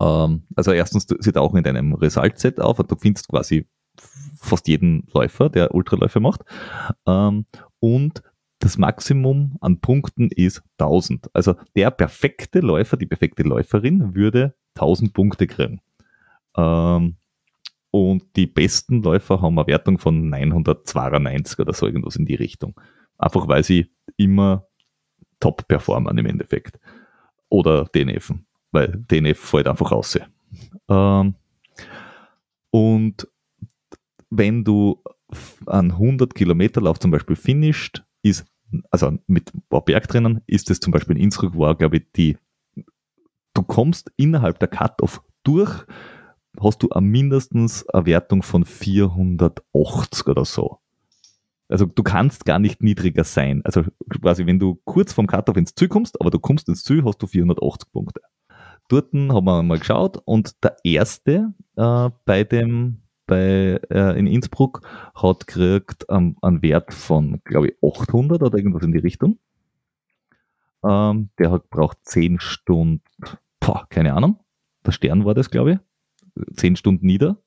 Ähm, 0.00 0.44
also 0.54 0.72
erstens, 0.72 1.06
sie 1.18 1.32
tauchen 1.32 1.58
in 1.58 1.64
deinem 1.64 1.94
Result-Set 1.94 2.60
auf 2.60 2.78
und 2.78 2.90
du 2.90 2.96
findest 2.96 3.28
quasi 3.28 3.66
fast 4.38 4.68
jeden 4.68 5.06
Läufer, 5.12 5.48
der 5.48 5.74
Ultraläufe 5.74 6.20
macht. 6.20 6.42
Ähm, 7.06 7.46
und 7.80 8.22
das 8.58 8.78
Maximum 8.78 9.56
an 9.60 9.80
Punkten 9.80 10.30
ist 10.30 10.62
1000. 10.78 11.30
Also 11.34 11.54
der 11.74 11.90
perfekte 11.90 12.60
Läufer, 12.60 12.96
die 12.96 13.06
perfekte 13.06 13.42
Läuferin 13.42 14.14
würde 14.14 14.54
1000 14.74 15.12
Punkte 15.12 15.46
kriegen. 15.46 15.80
Ähm, 16.56 17.16
und 17.90 18.24
die 18.36 18.46
besten 18.46 19.02
Läufer 19.02 19.40
haben 19.40 19.58
eine 19.58 19.66
Wertung 19.66 19.98
von 19.98 20.28
992 20.28 21.58
oder 21.58 21.72
so 21.72 21.86
irgendwas 21.86 22.16
in 22.16 22.26
die 22.26 22.34
Richtung. 22.34 22.78
Einfach 23.18 23.48
weil 23.48 23.64
sie 23.64 23.90
immer 24.16 24.66
top 25.40 25.66
performen 25.68 26.18
im 26.18 26.26
Endeffekt. 26.26 26.78
Oder 27.48 27.84
DNFen 27.84 28.46
weil 28.76 28.88
DNF 29.10 29.38
fällt 29.38 29.68
einfach 29.68 29.90
raus. 29.90 30.18
Ähm, 30.88 31.34
und 32.70 33.28
wenn 34.28 34.64
du 34.64 35.02
einen 35.66 35.92
100 35.92 36.34
Kilometer 36.34 36.82
Lauf 36.82 36.98
zum 36.98 37.10
Beispiel 37.10 37.36
finisht, 37.36 38.04
ist, 38.22 38.44
also 38.90 39.16
mit 39.26 39.54
ein 39.54 39.62
paar 39.70 39.82
Bergtrennen, 39.82 40.42
ist 40.46 40.70
es 40.70 40.80
zum 40.80 40.92
Beispiel 40.92 41.16
in 41.16 41.22
Innsbruck 41.24 41.58
war, 41.58 41.74
glaube 41.74 41.98
ich, 41.98 42.12
die, 42.14 42.36
du 43.54 43.62
kommst 43.62 44.12
innerhalb 44.16 44.58
der 44.58 44.68
Cut-Off 44.68 45.22
durch, 45.42 45.86
hast 46.60 46.82
du 46.82 46.88
mindestens 47.00 47.88
eine 47.88 48.04
Wertung 48.04 48.42
von 48.42 48.66
480 48.66 50.26
oder 50.26 50.44
so. 50.44 50.78
Also 51.68 51.86
du 51.86 52.02
kannst 52.02 52.44
gar 52.44 52.58
nicht 52.58 52.82
niedriger 52.82 53.24
sein. 53.24 53.62
Also 53.64 53.84
quasi, 54.20 54.44
wenn 54.44 54.58
du 54.58 54.80
kurz 54.84 55.14
vom 55.14 55.26
Cut-Off 55.26 55.56
ins 55.56 55.74
Ziel 55.74 55.88
kommst, 55.88 56.20
aber 56.20 56.30
du 56.30 56.38
kommst 56.38 56.68
ins 56.68 56.84
Ziel, 56.84 57.04
hast 57.04 57.22
du 57.22 57.26
480 57.26 57.90
Punkte 57.90 58.20
dort 58.88 59.12
haben 59.12 59.44
wir 59.44 59.62
mal 59.62 59.78
geschaut 59.78 60.18
und 60.24 60.62
der 60.64 60.76
erste 60.84 61.52
äh, 61.76 62.10
bei 62.24 62.44
dem 62.44 63.02
bei 63.26 63.80
äh, 63.90 64.18
in 64.18 64.26
Innsbruck 64.26 64.82
hat 65.14 65.46
gekriegt 65.46 66.06
ähm, 66.08 66.36
einen 66.42 66.62
Wert 66.62 66.94
von, 66.94 67.40
glaube 67.44 67.68
ich, 67.68 67.74
800 67.82 68.42
oder 68.42 68.56
irgendwas 68.56 68.84
in 68.84 68.92
die 68.92 68.98
Richtung. 68.98 69.38
Ähm, 70.84 71.30
der 71.38 71.50
hat 71.50 71.68
braucht 71.68 71.98
10 72.04 72.38
Stunden, 72.38 73.02
boah, 73.58 73.86
keine 73.88 74.14
Ahnung, 74.14 74.38
der 74.84 74.92
Stern 74.92 75.24
war 75.24 75.34
das, 75.34 75.50
glaube 75.50 75.80
ich, 76.36 76.56
10 76.56 76.76
Stunden 76.76 77.06
nieder. 77.06 77.38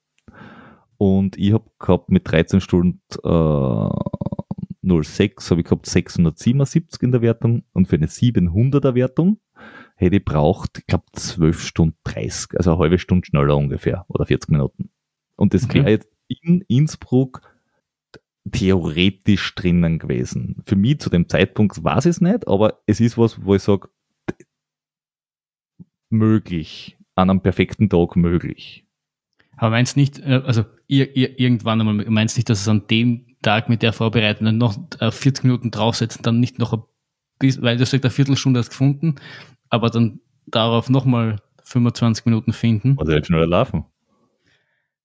Und 0.98 1.38
ich 1.38 1.54
habe 1.54 1.70
gehabt 1.80 2.10
mit 2.10 2.30
13 2.30 2.60
Stunden 2.60 3.00
äh, 3.24 3.90
06 5.04 5.52
habe 5.52 5.62
ich 5.62 5.66
gehabt 5.66 5.86
677 5.86 7.02
in 7.04 7.12
der 7.12 7.22
Wertung 7.22 7.64
und 7.74 7.88
für 7.88 7.96
eine 7.96 8.08
700er 8.08 8.96
Wertung 8.96 9.40
hätte 10.00 10.16
ich 10.16 10.26
braucht, 10.26 10.80
ich 10.80 10.88
glaube, 10.88 11.06
12 11.14 11.62
Stunden 11.62 11.98
30, 12.06 12.58
also 12.58 12.72
eine 12.72 12.80
halbe 12.80 13.00
Stunde 13.00 13.26
schneller 13.26 13.58
ungefähr 13.58 14.06
oder 14.08 14.26
40 14.26 14.50
Minuten. 14.50 14.90
Und 15.36 15.54
das 15.54 15.66
Okay. 15.66 15.80
wäre 15.80 15.90
jetzt 15.92 16.10
in 16.28 16.62
Innsbruck 16.68 17.42
theoretisch 18.50 19.54
drinnen 19.56 20.00
gewesen. 20.00 20.64
Für 20.66 20.76
mich 20.78 21.00
zu 21.00 21.10
dem 21.10 21.28
Zeitpunkt 21.28 21.84
weiß 21.84 22.06
ich 22.06 22.12
es 22.12 22.22
nicht, 22.22 22.48
aber 22.48 22.82
es 22.86 23.00
ist 23.02 23.18
was, 23.18 23.44
wo 23.44 23.56
ich 23.56 23.62
sage, 23.62 23.90
möglich, 26.10 26.98
an 27.16 27.30
einem 27.30 27.42
perfekten 27.42 27.90
Tag 27.90 28.16
möglich. 28.16 28.86
Aber 29.58 29.72
meinst 29.72 29.98
nicht, 29.98 30.20
äh, 30.20 30.42
also 30.46 30.64
ihr, 30.88 31.16
ihr, 31.16 31.38
irgendwann 31.40 31.82
einmal, 31.82 32.06
meinst 32.10 32.38
nicht, 32.38 32.50
dass 32.50 32.62
es 32.62 32.68
an 32.70 32.88
dem 32.88 33.36
Tag 33.42 33.68
mit 33.68 33.82
der 33.84 33.92
Vorbereitung 33.92 34.46
dann 34.46 34.58
noch 34.58 34.78
äh, 35.02 35.12
40 35.12 35.44
Minuten 35.44 35.72
draufsetzen, 35.72 36.24
dann 36.24 36.40
nicht 36.40 36.58
noch 36.58 36.72
ein 36.74 36.84
bisschen, 37.40 37.64
weil 37.64 37.76
du 37.78 37.86
sagst, 37.86 38.04
eine 38.06 38.12
Viertelstunde 38.12 38.60
hast 38.60 38.70
gefunden, 38.70 39.16
aber 39.70 39.90
dann 39.90 40.20
darauf 40.48 40.90
nochmal 40.90 41.38
25 41.64 42.26
Minuten 42.26 42.54
finden. 42.54 42.98
Also 43.00 43.12
jetzt 43.12 43.28
schneller 43.28 43.48
laufen. 43.48 43.86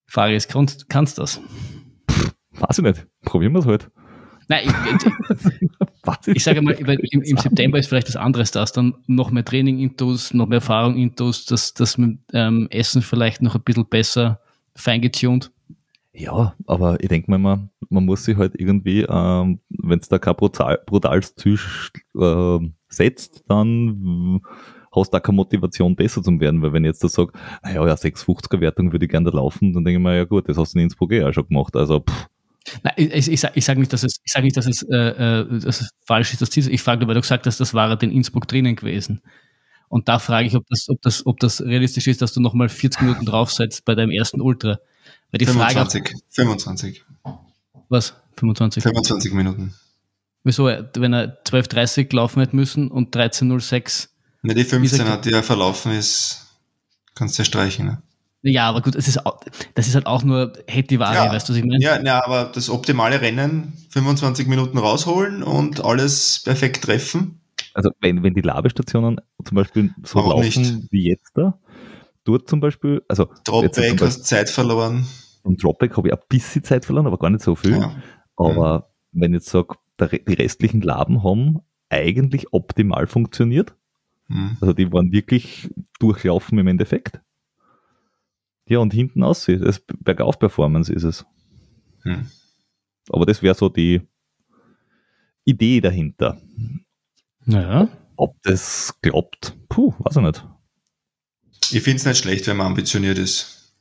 Frage 0.07 0.35
ist, 0.35 0.48
kannst, 0.48 0.88
kannst 0.88 1.18
das? 1.18 1.40
Weiß 2.53 2.79
ich 2.79 2.85
nicht. 2.85 3.07
Probieren 3.24 3.53
wir 3.53 3.61
es 3.61 3.66
halt. 3.66 3.90
Nein, 4.48 4.64
ich, 4.66 4.72
Was 6.03 6.18
ich 6.27 6.37
ist 6.37 6.44
sage 6.44 6.61
mal, 6.61 6.72
im, 6.72 7.22
im 7.22 7.37
September 7.37 7.79
ist 7.79 7.88
vielleicht 7.88 8.09
das 8.09 8.16
anderes 8.16 8.50
das, 8.50 8.72
dann 8.72 8.94
noch 9.07 9.31
mehr 9.31 9.44
Training 9.44 9.79
intus, 9.79 10.35
noch 10.35 10.46
mehr 10.46 10.57
Erfahrung 10.57 10.96
intus, 10.96 11.46
dass 11.46 11.72
das 11.72 11.96
mit 11.96 12.18
ähm, 12.33 12.68
Essen 12.70 13.03
vielleicht 13.03 13.40
noch 13.40 13.55
ein 13.55 13.62
bisschen 13.62 13.88
besser 13.88 14.40
feingetuned. 14.77 15.50
Ja, 16.16 16.55
aber 16.66 17.03
ich 17.03 17.09
denke 17.09 17.31
mir 17.31 17.37
immer, 17.37 17.68
man 17.88 18.05
muss 18.05 18.24
sich 18.24 18.37
halt 18.37 18.55
irgendwie, 18.57 19.05
ähm, 19.09 19.61
wenn 19.68 19.98
es 19.98 20.09
da 20.09 20.18
kein 20.18 20.37
brutal, 20.37 20.79
brutales 20.87 21.35
Ziel 21.35 21.59
äh, 22.16 22.59
setzt, 22.88 23.42
dann 23.48 24.40
hast 24.94 25.12
du 25.12 25.18
auch 25.18 25.22
keine 25.22 25.37
Motivation 25.37 25.96
besser 25.96 26.22
zu 26.22 26.38
werden, 26.38 26.62
weil 26.62 26.72
wenn 26.72 26.85
ich 26.85 26.90
jetzt 26.90 27.03
da 27.03 27.09
sage, 27.09 27.33
naja, 27.64 27.85
ja, 27.85 27.94
650er 27.94 28.61
Wertung 28.61 28.92
würde 28.92 29.07
ich 29.07 29.11
gerne 29.11 29.29
da 29.29 29.37
laufen, 29.37 29.72
dann 29.72 29.85
denke 29.85 29.98
ich 29.98 30.05
mir, 30.05 30.16
ja 30.16 30.24
gut, 30.24 30.48
das 30.48 30.57
hast 30.57 30.74
du 30.74 30.79
in 30.79 30.85
Innsbruck 30.85 31.11
eh 31.12 31.24
auch 31.24 31.33
schon 31.33 31.48
gemacht, 31.48 31.74
also 31.74 32.00
pff, 32.00 32.29
Nein, 32.83 32.94
ich, 32.96 33.31
ich, 33.31 33.40
sage 33.40 33.53
ich 33.57 33.64
sag 33.64 33.77
nicht, 33.77 33.92
dass 33.92 34.05
es, 34.05 34.16
ich 34.24 34.33
sag 34.33 34.42
nicht, 34.42 34.57
dass 34.57 34.66
es, 34.66 34.83
äh, 34.83 34.96
äh, 34.96 35.61
dass 35.61 35.83
es 35.83 35.90
falsch 36.07 36.33
ist, 36.33 36.40
das 36.40 36.50
Ziel. 36.50 36.66
Ich 36.72 36.83
frage, 36.83 37.07
weil 37.07 37.14
du 37.14 37.20
gesagt 37.20 37.46
hast, 37.46 37.61
das 37.61 37.74
war 37.74 37.90
halt 37.90 38.03
in 38.03 38.11
Innsbruck 38.11 38.48
drinnen 38.48 38.74
gewesen. 38.74 39.20
Und 39.88 40.09
da 40.09 40.18
frage 40.18 40.46
ich, 40.46 40.57
ob 40.57 40.66
das, 40.68 40.88
ob 40.88 41.03
das, 41.03 41.27
ob 41.27 41.38
das 41.40 41.61
realistisch 41.61 42.07
ist, 42.07 42.22
dass 42.22 42.33
du 42.33 42.40
nochmal 42.40 42.70
40 42.70 43.03
Minuten 43.03 43.27
draufsetzt 43.27 43.85
bei 43.85 43.94
deinem 43.94 44.11
ersten 44.11 44.40
Ultra. 44.40 44.79
Weil 45.35 45.38
die 45.38 45.47
Frage, 45.47 45.75
25, 45.75 46.14
25, 46.31 47.05
was? 47.88 48.14
25? 48.37 48.83
25 48.85 49.33
Minuten. 49.33 49.75
Wieso, 50.44 50.66
wenn 50.66 51.12
er 51.12 51.42
12.30 51.44 52.14
laufen 52.14 52.38
hätte 52.40 52.55
müssen 52.55 52.88
und 52.88 53.16
13.06 53.16 54.09
Ne, 54.42 54.55
die 54.55 54.62
15 54.62 54.99
Dieser- 55.01 55.11
hat, 55.11 55.25
die 55.25 55.31
ja 55.31 55.42
verlaufen 55.42 55.90
ist, 55.92 56.47
kannst 57.16 57.37
du 57.37 57.42
ja 57.42 57.47
streichen. 57.47 57.87
Ne? 57.87 58.03
Ja, 58.42 58.68
aber 58.68 58.81
gut, 58.83 58.94
es 58.94 59.09
ist, 59.09 59.18
das 59.75 59.88
ist 59.88 59.94
halt 59.97 60.07
auch 60.07 60.23
nur 60.23 60.53
hätte 60.68 60.88
die 60.88 60.99
Ware, 61.01 61.14
Ja. 61.14 61.33
weißt 61.33 61.49
du, 61.49 61.53
was 61.55 61.59
ich 61.59 61.64
meine? 61.64 61.83
Ja, 61.83 62.01
ja, 62.01 62.25
aber 62.25 62.44
das 62.55 62.70
optimale 62.70 63.20
Rennen, 63.20 63.73
25 63.90 64.47
Minuten 64.47 64.79
rausholen 64.79 65.42
und 65.42 65.85
alles 65.85 66.42
perfekt 66.44 66.85
treffen. 66.85 67.40
also 67.73 67.90
wenn, 68.01 68.23
wenn 68.23 68.35
die 68.35 68.42
Labestationen 68.42 69.20
zum 69.44 69.55
Beispiel 69.57 69.92
so 70.05 70.16
Warum 70.20 70.31
laufen 70.42 70.62
nicht? 70.62 70.92
wie 70.92 71.09
jetzt 71.09 71.33
da, 71.35 71.59
dort 72.25 72.49
zum 72.49 72.61
Beispiel, 72.61 73.03
also 73.09 73.29
Dropback, 73.44 74.01
hast 74.03 74.27
Zeit 74.27 74.51
verloren. 74.51 75.07
Im 75.44 75.57
Dropback 75.57 75.96
habe 75.96 76.09
ich 76.09 76.14
ein 76.14 76.20
bisschen 76.28 76.64
Zeit 76.64 76.85
verloren, 76.85 77.07
aber 77.07 77.18
gar 77.18 77.30
nicht 77.30 77.42
so 77.44 77.54
viel. 77.54 77.78
Ja. 77.78 77.94
Aber 78.37 78.90
wenn 79.12 79.33
ich 79.33 79.40
jetzt 79.40 79.50
sage, 79.50 79.76
die 80.00 80.35
restlichen 80.35 80.80
Laben 80.80 81.22
haben 81.22 81.61
eigentlich 81.88 82.52
optimal 82.52 83.07
funktioniert, 83.07 83.74
Hm. 84.28 84.57
also 84.61 84.72
die 84.72 84.90
waren 84.92 85.12
wirklich 85.12 85.70
durchlaufen 85.98 86.59
im 86.59 86.66
Endeffekt. 86.66 87.20
Ja, 88.66 88.78
und 88.78 88.94
hinten 88.94 89.22
aus, 89.22 89.44
das 89.44 89.80
Bergauf-Performance 89.80 90.92
ist 90.92 91.02
es. 91.02 91.26
Hm. 92.02 92.30
Aber 93.11 93.26
das 93.26 93.42
wäre 93.42 93.54
so 93.54 93.68
die 93.68 94.00
Idee 95.44 95.83
dahinter. 95.83 96.40
Naja. 97.44 97.88
Ob 98.16 98.40
das 98.42 98.98
klappt, 99.02 99.54
puh, 99.68 99.92
weiß 99.98 100.16
ich 100.16 100.22
nicht. 100.22 100.48
Ich 101.72 101.83
finde 101.83 101.96
es 101.96 102.07
nicht 102.07 102.18
schlecht, 102.18 102.46
wenn 102.46 102.57
man 102.57 102.68
ambitioniert 102.68 103.18
ist. 103.18 103.74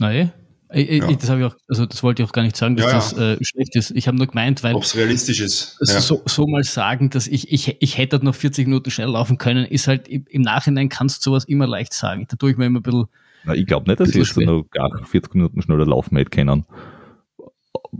Nein. 0.00 0.32
Ich, 0.72 0.88
Ja. 1.00 1.08
ich- 1.08 1.16
das 1.18 1.28
ich 1.30 1.44
auch, 1.44 1.54
also 1.68 1.86
das 1.86 2.02
wollte 2.02 2.22
ich 2.22 2.28
auch 2.28 2.32
gar 2.32 2.42
nicht 2.42 2.56
sagen, 2.56 2.74
dass 2.76 2.86
Ja, 2.86 2.90
ja. 2.90 2.96
das 3.34 3.40
äh, 3.40 3.44
schlecht 3.44 3.76
ist. 3.76 3.92
Ich 3.92 4.08
habe 4.08 4.16
nur 4.16 4.26
gemeint, 4.26 4.62
weil 4.64 4.74
Ob 4.74 4.82
es 4.82 4.96
realistisch 4.96 5.40
ist. 5.40 5.76
Also 5.80 5.92
Ja. 5.94 6.00
so, 6.00 6.22
so 6.26 6.46
mal 6.46 6.64
sagen, 6.64 7.08
dass 7.10 7.28
ich, 7.28 7.52
ich, 7.52 7.76
ich 7.80 7.98
hätte 7.98 8.24
noch 8.24 8.34
40 8.34 8.66
Minuten 8.66 8.90
schnell 8.90 9.08
laufen 9.08 9.38
können, 9.38 9.64
ist 9.64 9.86
halt 9.86 10.08
im, 10.08 10.24
Nachhinein 10.42 10.88
kannst 10.88 11.24
du 11.24 11.30
sowas 11.30 11.44
immer 11.44 11.66
leicht 11.68 11.92
sagen. 11.92 12.26
Da 12.28 12.36
tue 12.36 12.50
ich 12.50 12.56
mir 12.56 12.66
immer 12.66 12.80
ein 12.80 12.82
bisschen, 12.82 13.06
Na, 13.44 13.54
ich 13.54 13.66
glaube 13.66 13.88
nicht, 13.88 14.00
dass 14.00 14.08
ich 14.08 14.16
jetzt 14.16 14.36
noch 14.36 14.64
gar 14.70 14.90
40 15.04 15.34
Minuten 15.34 15.62
schneller 15.62 15.86
laufen 15.86 16.16
hätte 16.16 16.30
können. 16.30 16.64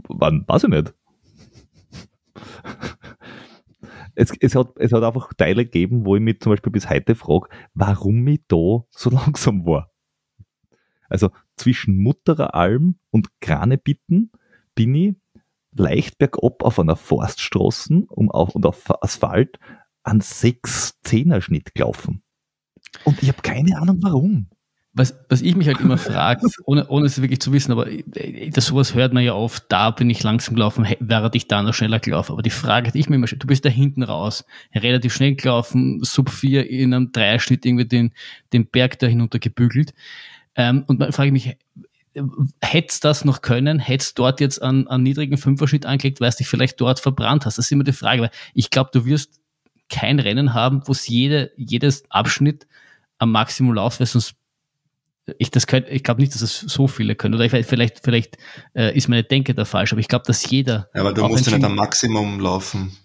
Wann, 0.09 0.43
weiß 0.47 0.65
ich 0.65 0.69
nicht. 0.69 0.93
Es, 4.19 4.31
es, 4.39 4.55
hat, 4.55 4.69
es 4.77 4.91
hat 4.93 5.03
einfach 5.03 5.31
Teile 5.35 5.63
gegeben, 5.63 6.03
wo 6.03 6.15
ich 6.15 6.21
mich 6.23 6.39
zum 6.39 6.51
Beispiel 6.51 6.71
bis 6.71 6.89
heute 6.89 7.13
frage, 7.13 7.49
warum 7.75 8.25
ich 8.27 8.41
da 8.47 8.83
so 8.89 9.09
langsam 9.11 9.63
war. 9.65 9.91
Also 11.09 11.31
zwischen 11.55 11.97
Mutterer 11.97 12.55
Alm 12.55 12.95
und 13.11 13.29
Kranebitten 13.41 14.31
bin 14.75 14.95
ich 14.95 15.15
leicht 15.75 16.17
bergab 16.17 16.63
auf 16.63 16.79
einer 16.79 16.95
Forststraße 16.95 18.05
um 18.07 18.31
auf, 18.31 18.55
und 18.55 18.65
auf 18.65 18.85
Asphalt 19.03 19.59
an 20.03 20.21
6-10er-Schnitt 20.21 21.75
gelaufen. 21.75 22.23
Und 23.03 23.21
ich 23.21 23.29
habe 23.29 23.41
keine 23.41 23.77
Ahnung 23.77 23.99
warum. 24.01 24.47
was, 24.93 25.15
was 25.29 25.41
ich 25.41 25.55
mich 25.55 25.67
halt 25.67 25.79
immer 25.79 25.97
frage, 25.97 26.47
ohne, 26.65 26.87
ohne 26.87 27.05
es 27.05 27.21
wirklich 27.21 27.39
zu 27.39 27.53
wissen, 27.53 27.71
aber 27.71 27.87
äh, 27.89 28.49
das 28.49 28.67
sowas 28.67 28.95
hört 28.95 29.13
man 29.13 29.23
ja 29.23 29.33
oft, 29.33 29.65
da 29.69 29.91
bin 29.91 30.09
ich 30.09 30.23
langsam 30.23 30.55
gelaufen, 30.55 30.87
wäre 30.99 31.29
ich 31.33 31.47
da 31.47 31.61
noch 31.61 31.73
schneller 31.73 31.99
gelaufen. 31.99 32.31
Aber 32.31 32.41
die 32.41 32.49
Frage, 32.49 32.91
die 32.91 32.99
ich 32.99 33.09
mir 33.09 33.17
immer 33.17 33.27
stelle, 33.27 33.39
du 33.39 33.47
bist 33.47 33.63
da 33.65 33.69
hinten 33.69 34.03
raus, 34.03 34.45
relativ 34.73 35.13
schnell 35.13 35.35
gelaufen, 35.35 35.99
sub 36.03 36.29
4 36.29 36.69
in 36.69 36.93
einem 36.93 37.11
Dreierschnitt 37.11 37.65
irgendwie 37.65 37.85
den, 37.85 38.11
den 38.53 38.65
Berg 38.65 38.97
da 38.99 39.07
hinunter 39.07 39.39
gebügelt. 39.39 39.93
Ähm, 40.57 40.83
und 40.87 40.99
man 40.99 41.13
frage 41.13 41.31
mich, 41.31 41.55
hättest 42.61 43.05
das 43.05 43.23
noch 43.25 43.41
können, 43.41 43.79
hättest 43.79 44.17
dort 44.17 44.39
jetzt 44.39 44.61
einen, 44.61 44.87
einen 44.87 45.03
niedrigen 45.03 45.37
Fünferschnitt 45.37 45.85
angelegt, 45.85 46.19
weil 46.19 46.31
du 46.31 46.37
dich 46.37 46.47
vielleicht 46.47 46.81
dort 46.81 46.99
verbrannt 46.99 47.45
hast. 47.45 47.57
Das 47.57 47.65
ist 47.65 47.71
immer 47.71 47.83
die 47.83 47.93
Frage, 47.93 48.23
weil 48.23 48.31
ich 48.53 48.69
glaube, 48.69 48.89
du 48.91 49.05
wirst 49.05 49.39
kein 49.89 50.19
Rennen 50.19 50.53
haben, 50.53 50.81
wo 50.85 50.91
es 50.91 51.07
jede, 51.07 51.51
jedes 51.55 52.09
Abschnitt 52.09 52.67
am 53.19 53.31
Maximum 53.31 53.73
läuft, 53.73 53.99
weil 53.99 54.07
sonst 54.07 54.35
ich, 55.37 55.51
das 55.51 55.67
könnt, 55.67 55.89
ich 55.89 56.03
glaube 56.03 56.21
nicht, 56.21 56.33
dass 56.33 56.41
es 56.41 56.59
so 56.59 56.87
viele 56.87 57.15
können. 57.15 57.35
Oder 57.35 57.43
ich, 57.43 57.65
vielleicht, 57.65 57.99
vielleicht 58.01 58.37
äh, 58.73 58.95
ist 58.95 59.09
meine 59.09 59.23
Denke 59.23 59.53
da 59.53 59.65
falsch, 59.65 59.91
aber 59.91 59.99
ich 59.99 60.07
glaube, 60.07 60.23
dass 60.25 60.49
jeder. 60.49 60.89
Ja, 60.95 61.01
aber 61.01 61.13
du 61.13 61.27
musst 61.27 61.45
ja 61.47 61.57
nicht 61.57 61.65
am 61.65 61.75
Maximum 61.75 62.39
laufen. 62.39 62.97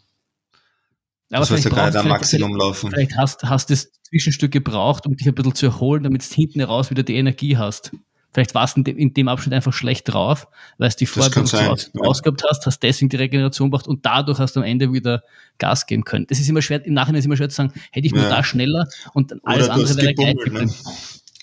Aber 1.33 1.41
du 1.45 1.49
sollst 1.49 1.65
ja 1.65 1.71
gar 1.71 1.79
brauchst- 1.91 1.95
nicht 1.95 1.97
am 1.99 2.03
vielleicht- 2.07 2.21
Maximum 2.21 2.57
laufen. 2.57 2.91
Vielleicht 2.91 3.17
hast, 3.17 3.43
hast 3.45 3.71
das 3.71 3.91
Zwischenstück 4.03 4.53
gebraucht, 4.53 5.07
um 5.07 5.17
dich 5.17 5.27
ein 5.27 5.35
bisschen 5.35 5.55
zu 5.55 5.67
erholen, 5.67 6.03
damit 6.03 6.29
du 6.31 6.35
hinten 6.35 6.61
raus 6.61 6.91
wieder 6.91 7.03
die 7.03 7.17
Energie 7.17 7.57
hast. 7.57 7.93
Vielleicht 8.35 8.55
warst 8.55 8.77
du 8.77 8.81
in 8.81 8.85
dem, 8.85 8.97
in 8.97 9.13
dem 9.13 9.29
Abschnitt 9.29 9.53
einfach 9.53 9.75
schlecht 9.75 10.11
drauf, 10.13 10.49
weil 10.79 10.89
du 10.89 10.97
die 10.97 11.05
Das 11.05 11.31
kann 11.31 11.45
so 11.47 11.59
aus, 11.59 11.91
ja. 11.93 12.01
ausgehabt 12.01 12.43
hast, 12.49 12.65
hast 12.65 12.79
deswegen 12.83 13.11
die 13.11 13.17
Regeneration 13.17 13.71
gebracht 13.71 13.87
und 13.87 14.07
dadurch 14.07 14.39
hast 14.39 14.57
du 14.57 14.61
am 14.61 14.65
Ende 14.65 14.91
wieder 14.93 15.23
Gas 15.59 15.87
geben 15.87 16.05
können. 16.05 16.27
Das 16.29 16.41
ist 16.41 16.49
immer 16.49 16.63
schwer, 16.63 16.83
im 16.87 16.95
Nachhinein 16.95 17.19
ist 17.19 17.27
immer 17.27 17.37
schwer 17.37 17.51
zu 17.51 17.57
sagen, 17.57 17.75
hätte 17.91 18.07
ich 18.07 18.13
nur 18.15 18.23
Ja. 18.25 18.31
da 18.31 18.43
schneller 18.43 18.89
und 19.13 19.31
dann 19.33 19.41
alles 19.45 19.67
Oder 19.69 19.75
du 19.75 19.81
andere 19.83 19.97
wäre 20.03 20.15
gleich. 20.15 20.35
Ne? 20.51 20.75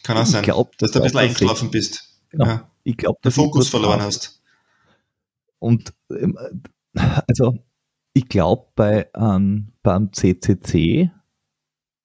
Kann 0.02 0.18
auch 0.18 0.24
Ich 0.24 0.30
sein, 0.30 0.44
glaub- 0.44 0.76
dass 0.80 0.90
du 0.92 1.00
ein 1.00 1.04
bisschen 1.04 1.14
dass 1.14 1.22
eingeschlafen 1.24 1.70
bist. 1.70 2.10
Genau. 2.32 2.46
Ja. 2.46 2.72
Ich 2.84 2.98
glaube, 2.98 3.20
Den 3.24 3.32
Fokus 3.34 3.70
verloren 3.70 4.02
hast. 4.02 4.42
Und 5.60 5.94
ähm, 6.10 6.38
also 7.28 7.60
ich 8.14 8.28
glaube, 8.28 8.68
bei, 8.76 9.10
ähm, 9.16 9.74
beim 9.84 10.12
CCC 10.12 11.12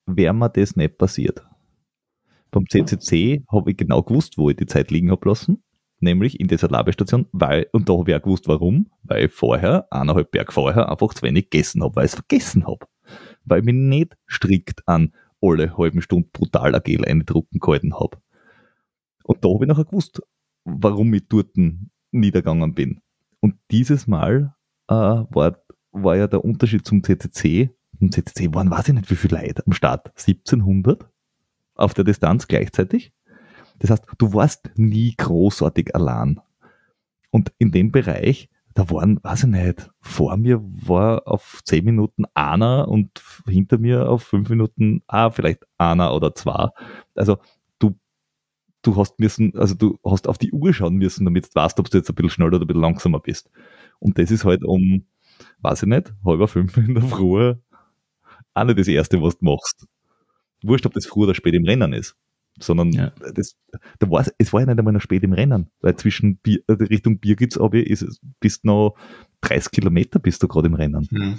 wäre 0.07 0.35
mir 0.35 0.51
das 0.51 0.77
nicht 0.77 0.99
passiert. 0.99 1.45
Beim 2.51 2.67
CCC 2.69 3.45
habe 3.51 3.73
ich 3.73 3.77
genau 3.77 4.03
gewusst, 4.03 4.39
wo 4.39 4.51
ich 4.51 4.57
die 4.57 4.67
Zeit 4.67 4.91
liegen 4.91 5.11
habe 5.11 5.29
lassen, 5.29 5.65
nämlich 5.99 6.39
in 6.39 6.47
dieser 6.47 6.69
Labestation, 6.69 7.27
weil, 7.33 7.67
und 7.73 7.89
da 7.89 7.95
habe 7.95 8.11
ich 8.11 8.17
auch 8.17 8.23
gewusst, 8.23 8.47
warum, 8.47 8.91
weil 9.03 9.25
ich 9.25 9.33
vorher, 9.33 9.89
eineinhalb 9.91 10.31
Berg 10.31 10.53
vorher, 10.53 10.89
einfach 10.89 11.15
zu 11.15 11.23
wenig 11.23 11.51
gegessen 11.51 11.83
habe, 11.83 11.97
weil 11.97 12.05
ich 12.05 12.13
es 12.13 12.17
vergessen 12.17 12.67
habe. 12.67 12.87
Weil 13.45 13.61
ich 13.61 13.65
mich 13.65 13.75
nicht 13.75 14.17
strikt 14.31 14.87
an 14.87 15.13
alle 15.43 15.77
halben 15.77 16.01
Stunden 16.01 16.31
brutal 16.33 16.75
Agel 16.75 17.05
eindrucken 17.05 17.59
gehalten 17.59 17.95
habe. 17.95 18.19
Und 19.25 19.45
da 19.45 19.49
habe 19.49 19.65
ich 19.65 19.69
nachher 19.69 19.85
gewusst, 19.85 20.23
warum 20.65 21.13
ich 21.15 21.27
dort 21.29 21.51
niedergegangen 22.13 22.75
bin. 22.75 23.01
Und 23.41 23.57
dieses 23.71 24.07
Mal 24.07 24.55
äh, 24.89 24.95
war, 24.95 25.59
war 25.95 26.17
ja 26.17 26.27
der 26.27 26.45
Unterschied 26.45 26.87
zum 26.87 27.03
CCC. 27.03 27.71
Im 28.01 28.11
CCC 28.11 28.53
waren, 28.53 28.71
weiß 28.71 28.89
ich 28.89 28.95
nicht, 28.95 29.11
wie 29.11 29.17
viele 29.17 29.41
Leute 29.41 29.65
am 29.67 29.73
Start. 29.73 30.09
1700 30.09 31.09
auf 31.77 31.95
der 31.95 32.05
Distanz 32.05 32.49
gleichzeitig. 32.49 33.13
Das 33.79 33.91
heißt, 33.91 34.07
du 34.19 34.33
warst 34.33 34.71
nie 34.77 35.15
großartig 35.17 35.95
allein. 35.95 36.41
Und 37.31 37.53
in 37.59 37.73
dem 37.73 37.91
Bereich, 37.91 38.49
da 38.75 38.91
waren, 38.91 39.23
weiß 39.23 39.45
ich 39.45 39.51
nicht, 39.51 39.91
vor 40.01 40.37
mir 40.37 40.61
war 40.63 41.27
auf 41.27 41.61
zehn 41.65 41.85
Minuten 41.85 42.25
einer 42.35 42.89
und 42.89 43.23
hinter 43.47 43.79
mir 43.79 44.09
auf 44.09 44.23
fünf 44.25 44.49
Minuten 44.49 45.03
ah, 45.07 45.31
vielleicht 45.31 45.65
einer 45.79 46.15
oder 46.15 46.35
zwei. 46.35 46.69
Also 47.15 47.39
du, 47.79 47.97
du 48.83 48.97
hast 48.97 49.19
müssen, 49.21 49.57
also 49.57 49.75
du 49.75 49.99
hast 50.05 50.29
auf 50.29 50.39
die 50.39 50.53
Uhr 50.53 50.73
schauen 50.73 50.97
müssen, 50.97 51.25
damit 51.25 51.47
du 51.47 51.55
weißt, 51.55 51.79
ob 51.79 51.91
du 51.91 51.99
jetzt 51.99 52.09
ein 52.09 52.15
bisschen 52.15 52.31
schneller 52.31 52.57
oder 52.57 52.65
ein 52.65 52.67
bisschen 52.67 52.83
langsamer 52.83 53.21
bist. 53.21 53.51
Und 54.01 54.19
das 54.19 54.31
ist 54.31 54.45
halt 54.45 54.65
um, 54.65 55.05
weiß 55.61 55.83
ich 55.83 55.89
nicht, 55.89 56.13
halber 56.25 56.49
fünf 56.49 56.77
in 56.77 56.95
der 56.95 57.05
Früh 57.05 57.55
auch 58.55 58.65
nicht 58.65 58.79
das 58.79 58.89
Erste, 58.89 59.21
was 59.21 59.39
du 59.39 59.45
machst. 59.47 59.87
Wurscht, 60.63 60.87
ob 60.87 60.95
das 60.95 61.07
früh 61.07 61.25
oder 61.25 61.35
spät 61.35 61.55
im 61.55 61.65
Rennen 61.65 61.93
ist 61.93 62.17
sondern 62.61 62.93
ja. 62.93 63.13
das, 63.35 63.57
da 63.99 64.11
war, 64.11 64.25
es 64.39 64.53
war 64.53 64.61
ja 64.61 64.67
nicht 64.67 64.79
einmal 64.79 64.95
noch 64.95 65.01
spät 65.01 65.23
im 65.23 65.33
Rennen, 65.33 65.71
weil 65.81 65.97
zwischen 65.97 66.37
Bier, 66.39 66.61
äh, 66.69 66.73
Richtung 66.73 67.19
Birgitz 67.19 67.59
ist 67.73 68.21
bist 68.41 68.65
noch 68.65 68.95
30 69.43 69.73
Kilometer 69.73 70.19
bist 70.19 70.43
du 70.43 70.49
gerade 70.49 70.69
im 70.69 70.75
Rennen. 70.75 71.09
Mhm. 71.11 71.39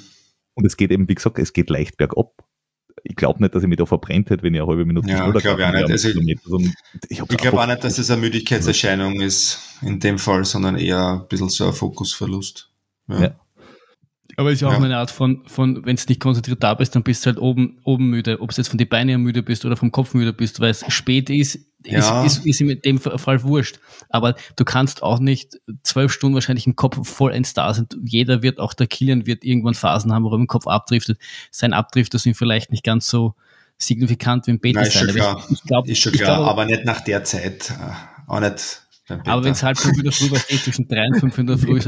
Und 0.56 0.66
es 0.66 0.78
geht 0.78 0.92
eben, 0.92 1.08
wie 1.08 1.16
gesagt, 1.16 1.40
es 1.40 1.54
geht 1.54 1.70
leicht 1.70 1.98
bergab. 1.98 2.32
Ich 3.04 3.16
glaube 3.16 3.42
nicht, 3.42 3.54
dass 3.54 3.64
ich 3.64 3.70
mich 3.70 3.78
da 3.78 3.86
verbrennt 3.86 4.30
hätte, 4.30 4.44
wenn 4.44 4.54
ich 4.54 4.62
eine 4.62 4.70
halbe 4.70 4.86
Minute 4.86 5.10
ja, 5.10 5.18
schneller 5.18 5.40
glaube 5.40 5.62
ich 5.62 5.68
auch 5.68 5.74
nicht. 5.74 5.92
Also 5.92 6.10
ich, 7.10 7.20
ich 7.20 7.38
glaube 7.38 7.62
auch 7.62 7.68
nicht, 7.68 7.84
dass 7.84 7.98
es 7.98 8.10
eine 8.10 8.22
Müdigkeitserscheinung 8.22 9.22
ist 9.22 9.60
in 9.82 10.00
dem 10.00 10.18
Fall, 10.18 10.46
sondern 10.46 10.78
eher 10.78 11.22
ein 11.22 11.28
bisschen 11.28 11.50
so 11.50 11.68
ein 11.68 11.74
Fokusverlust. 11.74 12.72
Ja. 13.08 13.22
ja. 13.22 13.36
Aber 14.38 14.50
es 14.50 14.56
ist 14.56 14.62
ja 14.62 14.68
auch 14.68 14.74
ja. 14.74 14.82
eine 14.82 14.98
Art 14.98 15.12
von, 15.12 15.44
von 15.48 15.86
wenn 15.86 15.96
du 15.96 16.04
nicht 16.08 16.20
konzentriert 16.20 16.62
da 16.62 16.74
bist, 16.74 16.96
dann 16.96 17.04
bist 17.04 17.26
du 17.26 17.28
halt 17.28 17.40
oben, 17.40 17.80
oben 17.84 18.10
müde. 18.10 18.42
Ob 18.42 18.52
es 18.52 18.58
jetzt 18.58 18.68
von 18.68 18.78
den 18.78 18.90
Beinen 18.90 19.22
müde 19.22 19.44
bist 19.44 19.66
oder 19.66 19.78
vom 19.78 19.92
Kopf 19.92 20.14
müde 20.14 20.34
bist, 20.34 20.60
weil 20.60 20.72
es 20.72 20.84
spät 20.90 21.30
ist, 21.30 21.60
ja. 21.86 22.24
ist, 22.24 22.40
ist, 22.40 22.46
ist 22.46 22.62
in 22.62 22.82
dem 22.82 23.00
Fall 23.00 23.44
wurscht. 23.44 23.80
Aber 24.10 24.36
du 24.56 24.66
kannst 24.66 25.04
auch 25.04 25.20
nicht 25.20 25.58
zwölf 25.84 26.12
Stunden 26.12 26.36
wahrscheinlich 26.36 26.68
im 26.68 26.76
Kopf 26.76 27.08
vollends 27.08 27.54
da 27.54 27.74
sind. 27.74 27.98
Jeder 28.04 28.42
wird, 28.42 28.60
auch 28.60 28.74
der 28.74 28.88
Kilian 28.88 29.26
wird 29.26 29.44
irgendwann 29.44 29.74
Phasen 29.74 30.14
haben, 30.14 30.26
wo 30.26 30.30
er 30.32 30.40
im 30.40 30.48
Kopf 30.48 30.68
abdriftet. 30.68 31.20
Sein 31.52 31.74
Abdrifter 31.74 32.20
sind 32.20 32.36
vielleicht 32.36 32.72
nicht 32.72 32.84
ganz 32.84 33.08
so 33.08 33.36
signifikant 33.78 34.48
wie 34.48 34.52
im 34.52 34.60
Beta 34.60 34.80
Nein, 34.80 34.88
ist 34.88 34.94
schon 34.94 35.08
klar. 35.08 35.46
Ich 35.50 35.64
glaub, 35.64 35.88
ist 35.88 36.00
schon 36.00 36.14
klar, 36.14 36.38
glaub, 36.38 36.50
aber 36.50 36.66
nicht 36.66 36.86
nach 36.86 37.02
der 37.02 37.24
Zeit. 37.24 37.72
Äh, 37.72 38.32
auch 38.32 38.40
nicht. 38.40 38.82
Aber 39.08 39.44
wenn 39.44 39.52
es 39.52 39.62
halt 39.62 39.78
fünf 39.78 39.98
in 39.98 40.04
der 40.04 40.12
Früh 40.12 40.32
was 40.32 40.48
zwischen 40.48 40.88
drei 40.88 41.06
und 41.06 41.20
fünf 41.20 41.38
in 41.38 41.48
der 41.48 41.58
Früh 41.60 41.78
ist, 41.78 41.88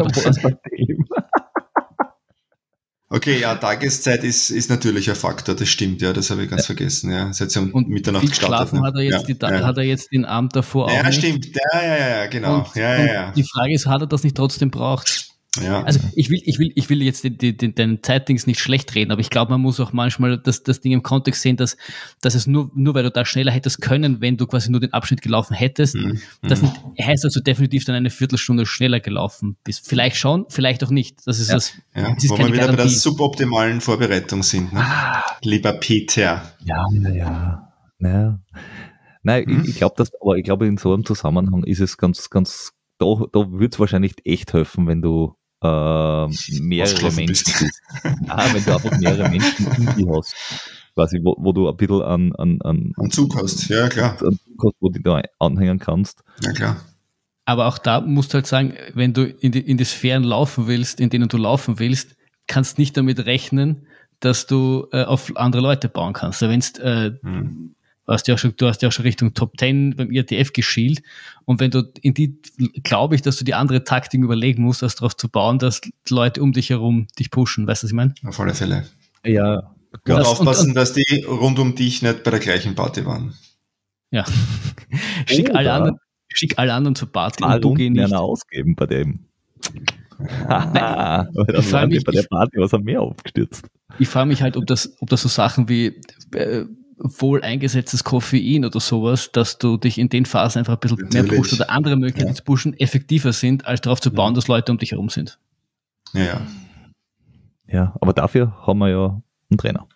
Okay, 3.10 3.40
ja, 3.40 3.56
Tageszeit 3.56 4.26
ist, 4.26 4.50
ist 4.50 4.70
natürlich 4.70 5.10
ein 5.10 5.16
Faktor, 5.16 5.56
das 5.56 5.70
stimmt, 5.70 6.02
ja, 6.02 6.12
das 6.12 6.30
habe 6.30 6.44
ich 6.44 6.50
ganz 6.50 6.66
vergessen, 6.66 7.10
ja. 7.10 7.30
Hat 7.30 7.56
ja 7.56 7.62
um 7.62 7.72
und 7.72 7.88
Mitternacht 7.88 8.28
gestartet. 8.28 8.74
Ne? 8.74 8.82
hat 8.82 8.96
er 8.96 9.02
jetzt, 9.02 9.30
ja, 9.30 9.34
die, 9.34 9.46
ja. 9.56 9.66
hat 9.66 9.78
er 9.78 9.84
jetzt 9.84 10.12
den 10.12 10.26
Abend 10.26 10.54
davor 10.58 10.92
ja, 10.92 11.00
auch. 11.00 11.06
Ja, 11.06 11.12
stimmt, 11.14 11.46
ja, 11.46 11.82
ja, 11.82 11.98
ja, 11.98 12.26
genau. 12.26 12.58
Und, 12.58 12.76
ja, 12.76 12.98
ja, 12.98 13.14
ja. 13.14 13.32
Die 13.32 13.44
Frage 13.44 13.74
ist, 13.74 13.86
hat 13.86 14.02
er 14.02 14.08
das 14.08 14.24
nicht 14.24 14.36
trotzdem 14.36 14.72
braucht? 14.72 15.37
Ja. 15.62 15.84
Also 15.84 16.00
ich 16.16 16.30
will, 16.30 16.42
ich 16.44 16.60
will, 16.60 16.72
ich 16.76 16.90
will 16.90 17.02
jetzt 17.02 17.24
den, 17.24 17.58
den, 17.58 17.76
den 17.76 18.04
Zeitdings 18.04 18.48
nicht 18.48 18.60
schlecht 18.60 18.94
reden, 18.96 19.12
aber 19.12 19.22
ich 19.22 19.30
glaube, 19.30 19.52
man 19.52 19.62
muss 19.62 19.80
auch 19.80 19.94
manchmal 19.94 20.38
das, 20.38 20.64
das 20.64 20.82
Ding 20.82 20.92
im 20.92 21.04
Kontext 21.04 21.42
sehen, 21.42 21.58
dass, 21.58 21.78
dass 22.22 22.36
es 22.36 22.48
nur, 22.48 22.72
nur 22.76 22.96
weil 22.96 23.04
du 23.04 23.12
da 23.12 23.26
schneller 23.26 23.52
hättest 23.52 23.82
können, 23.82 24.22
wenn 24.22 24.38
du 24.38 24.48
quasi 24.48 24.72
nur 24.72 24.80
den 24.80 24.94
Abschnitt 24.94 25.22
gelaufen 25.22 25.54
hättest, 25.54 25.96
mhm. 25.96 26.20
das 26.42 26.62
nicht, 26.62 26.76
heißt 27.02 27.26
also 27.26 27.40
definitiv 27.40 27.86
dann 27.86 27.96
eine 27.96 28.10
Viertelstunde 28.10 28.66
schneller 28.66 29.00
gelaufen 29.00 29.58
bist. 29.64 29.88
Vielleicht 29.88 30.18
schon, 30.18 30.46
vielleicht 30.50 30.84
auch 30.84 30.92
nicht. 30.92 31.26
Das 31.26 31.40
ist 31.40 31.50
ja. 31.50 31.56
das. 31.56 31.74
Ja. 31.96 32.14
Das 32.14 32.24
ist 32.24 32.30
Wo 32.30 32.38
wir 32.38 32.48
wieder 32.48 32.58
Garantie. 32.58 32.78
bei 32.78 32.84
der 32.84 32.90
suboptimalen 32.90 33.82
Vorbereitung 33.82 34.44
sind, 34.44 34.74
ne? 34.74 34.82
Ah. 34.82 35.24
lieber 35.42 35.74
Peter. 35.74 36.54
Ja, 36.64 36.86
ja, 36.92 37.10
ja. 37.10 37.74
ja. 38.00 38.40
Nein, 39.24 39.46
hm? 39.46 39.62
ich, 39.64 39.70
ich 39.72 39.76
glaube, 39.76 39.96
dass, 39.98 40.10
aber 40.22 40.38
ich 40.38 40.44
glaube, 40.44 40.68
in 40.68 40.78
so 40.78 40.94
einem 40.94 41.06
Zusammenhang 41.06 41.64
ist 41.64 41.82
es 41.82 41.98
ganz, 41.98 42.30
ganz, 42.30 42.72
da, 42.98 43.06
da 43.34 43.52
würde 43.52 43.70
es 43.74 43.80
wahrscheinlich 43.80 44.16
echt 44.26 44.54
helfen, 44.54 44.88
wenn 44.88 45.02
du 45.02 45.36
äh, 45.62 46.28
mehrere 46.62 47.12
Menschen, 47.12 47.70
ah, 48.28 48.48
wenn 48.54 48.64
du 48.64 48.74
einfach 48.74 48.98
mehrere 49.00 49.30
Menschen 49.30 49.66
in 49.66 49.96
die 49.98 50.08
hast, 50.08 50.36
quasi, 50.94 51.20
wo, 51.24 51.36
wo 51.40 51.52
du 51.52 51.70
ein 51.70 51.78
bisschen 51.78 52.02
an, 52.02 52.34
an, 52.36 52.60
an, 52.62 52.92
an 52.98 53.12
Zug 53.12 53.36
hast, 53.36 53.68
ja 53.70 53.88
klar. 53.90 54.18
An 54.22 54.38
Zug 54.38 54.64
hast, 54.64 54.76
wo 54.80 54.90
du 54.90 55.00
da 55.00 55.22
anhängen 55.40 55.80
kannst. 55.80 56.24
Ja 56.44 56.52
klar. 56.52 56.78
Aber 57.46 57.68
auch 57.68 57.78
da 57.78 58.02
musst 58.02 58.34
du 58.34 58.36
halt 58.36 58.48
sagen, 58.48 58.74
wenn 58.94 59.14
du 59.14 59.24
in 59.24 59.54
die, 59.54 59.62
in 59.62 59.78
die 59.78 59.86
Sphären 59.86 60.24
laufen 60.24 60.68
willst, 60.68 61.00
in 61.00 61.10
denen 61.10 61.30
du 61.30 61.38
laufen 61.38 61.80
willst, 61.80 62.18
kannst 62.46 62.78
nicht 62.78 62.98
damit 62.98 63.26
rechnen, 63.26 63.88
dass 64.20 64.48
du 64.48 64.88
äh, 64.92 65.04
auf 65.04 65.32
andere 65.36 65.62
Leute 65.62 65.88
bauen 65.88 66.14
kannst. 66.14 66.44
Also 66.44 66.52
wenn 66.52 66.86
äh, 66.86 67.18
hm. 67.22 67.76
Du 68.08 68.14
hast 68.14 68.26
ja 68.30 68.36
auch 68.36 68.38
schon, 68.38 68.54
du 68.56 68.68
hast 68.68 68.82
ja 68.82 68.88
auch 68.88 68.94
schon 68.94 69.04
Richtung 69.04 69.34
Top 69.34 69.60
10 69.60 69.98
beim 69.98 70.10
IRTF 70.10 70.54
geschielt. 70.54 71.04
Und 71.44 71.60
wenn 71.60 71.72
du 71.72 71.92
in 72.02 72.14
die, 72.14 72.40
glaube 72.84 73.16
ich, 73.16 73.22
dass 73.22 73.36
du 73.36 73.44
die 73.44 73.54
andere 73.54 73.84
Taktik 73.84 74.22
überlegen 74.22 74.64
musst, 74.64 74.82
als 74.82 74.96
darauf 74.96 75.18
zu 75.18 75.28
bauen, 75.28 75.60
dass 75.60 75.82
Leute 76.10 76.42
um 76.42 76.54
dich 76.54 76.70
herum 76.70 77.08
dich 77.20 77.32
pushen. 77.32 77.68
Weißt 77.68 77.84
du, 77.84 77.86
was 77.86 77.92
ich 77.92 77.96
meine? 77.96 78.14
Auf 78.26 78.40
alle 78.40 78.54
Fälle. 78.54 78.86
Ja. 79.26 79.74
Und 79.92 80.02
das, 80.06 80.26
aufpassen, 80.26 80.62
und, 80.62 80.70
und, 80.70 80.76
dass 80.76 80.94
die 80.94 81.26
rund 81.28 81.60
um 81.60 81.76
dich 81.76 82.02
nicht 82.02 82.24
bei 82.24 82.32
der 82.32 82.40
gleichen 82.40 82.76
Party 82.76 83.06
waren. 83.06 83.34
Ja. 84.12 84.24
schick, 85.26 85.54
alle 85.54 85.74
anderen, 85.74 85.98
schick 86.30 86.58
alle 86.58 86.74
anderen 86.74 86.96
zur 86.96 87.12
Party 87.12 87.44
und 87.44 87.62
du 87.62 87.74
geh 87.74 87.90
nicht. 87.90 88.14
ausgeben 88.14 88.76
bei 88.76 88.86
dem. 88.86 89.26
Nein, 90.48 91.28
ich 91.58 91.66
frage 91.66 91.88
mich, 91.88 92.06
bei 92.06 92.14
der 92.14 92.24
Party 92.24 92.58
was 92.58 92.72
er 92.72 92.80
mehr 92.80 93.02
aufgestürzt. 93.02 93.68
Ich 94.00 94.08
frage 94.08 94.30
mich 94.30 94.42
halt, 94.42 94.56
ob 94.56 94.66
das, 94.66 94.94
ob 95.02 95.10
das 95.10 95.24
so 95.24 95.28
Sachen 95.28 95.68
wie 95.68 96.00
äh, 96.34 96.66
wohl 96.98 97.44
eingesetztes 97.44 98.04
Koffein 98.04 98.66
oder 98.66 98.80
sowas, 98.80 99.32
dass 99.32 99.58
du 99.58 99.78
dich 99.78 99.98
in 99.98 100.10
den 100.10 100.26
Phasen 100.26 100.60
einfach 100.60 100.74
ein 100.74 100.80
bisschen 100.80 100.98
Natürlich. 100.98 101.32
mehr 101.32 101.40
pusht 101.40 101.54
oder 101.54 101.70
andere 101.70 101.96
Möglichkeiten 101.96 102.30
ja. 102.30 102.36
zu 102.36 102.44
pushen 102.44 102.74
effektiver 102.80 103.34
sind, 103.34 103.66
als 103.66 103.82
darauf 103.82 104.02
zu 104.02 104.12
bauen, 104.12 104.34
ja. 104.34 104.36
dass 104.36 104.48
Leute 104.48 104.72
um 104.72 104.78
dich 104.78 104.92
herum 104.92 105.10
sind. 105.10 105.40
Ja, 106.14 106.24
ja. 106.24 106.48
Ja, 107.70 107.96
aber 108.00 108.14
dafür 108.14 108.56
haben 108.66 108.80
wir 108.80 108.90
ja 108.90 109.22
einen 109.50 109.58
Trainer. 109.58 109.88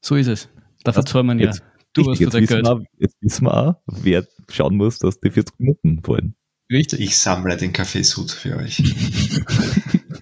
So 0.00 0.16
ist 0.16 0.28
es. 0.28 0.48
Dafür 0.84 1.02
ja, 1.02 1.06
zahlen 1.06 1.38
wir 1.38 1.46
ja. 1.46 1.52
Du 1.92 2.10
hast 2.10 2.18
jetzt, 2.18 2.32
wissen 2.34 2.62
wir, 2.62 2.84
jetzt 2.98 3.16
wissen 3.20 3.44
wir 3.46 3.54
auch, 3.54 3.74
wer 3.86 4.26
schauen 4.50 4.76
muss, 4.76 4.98
dass 4.98 5.20
die 5.20 5.30
40 5.30 5.58
Minuten 5.58 6.02
fallen. 6.02 6.34
Richtig. 6.70 7.00
Ich 7.00 7.18
sammle 7.18 7.56
den 7.56 7.72
Kaffeesud 7.72 8.30
für 8.30 8.56
euch. 8.56 8.82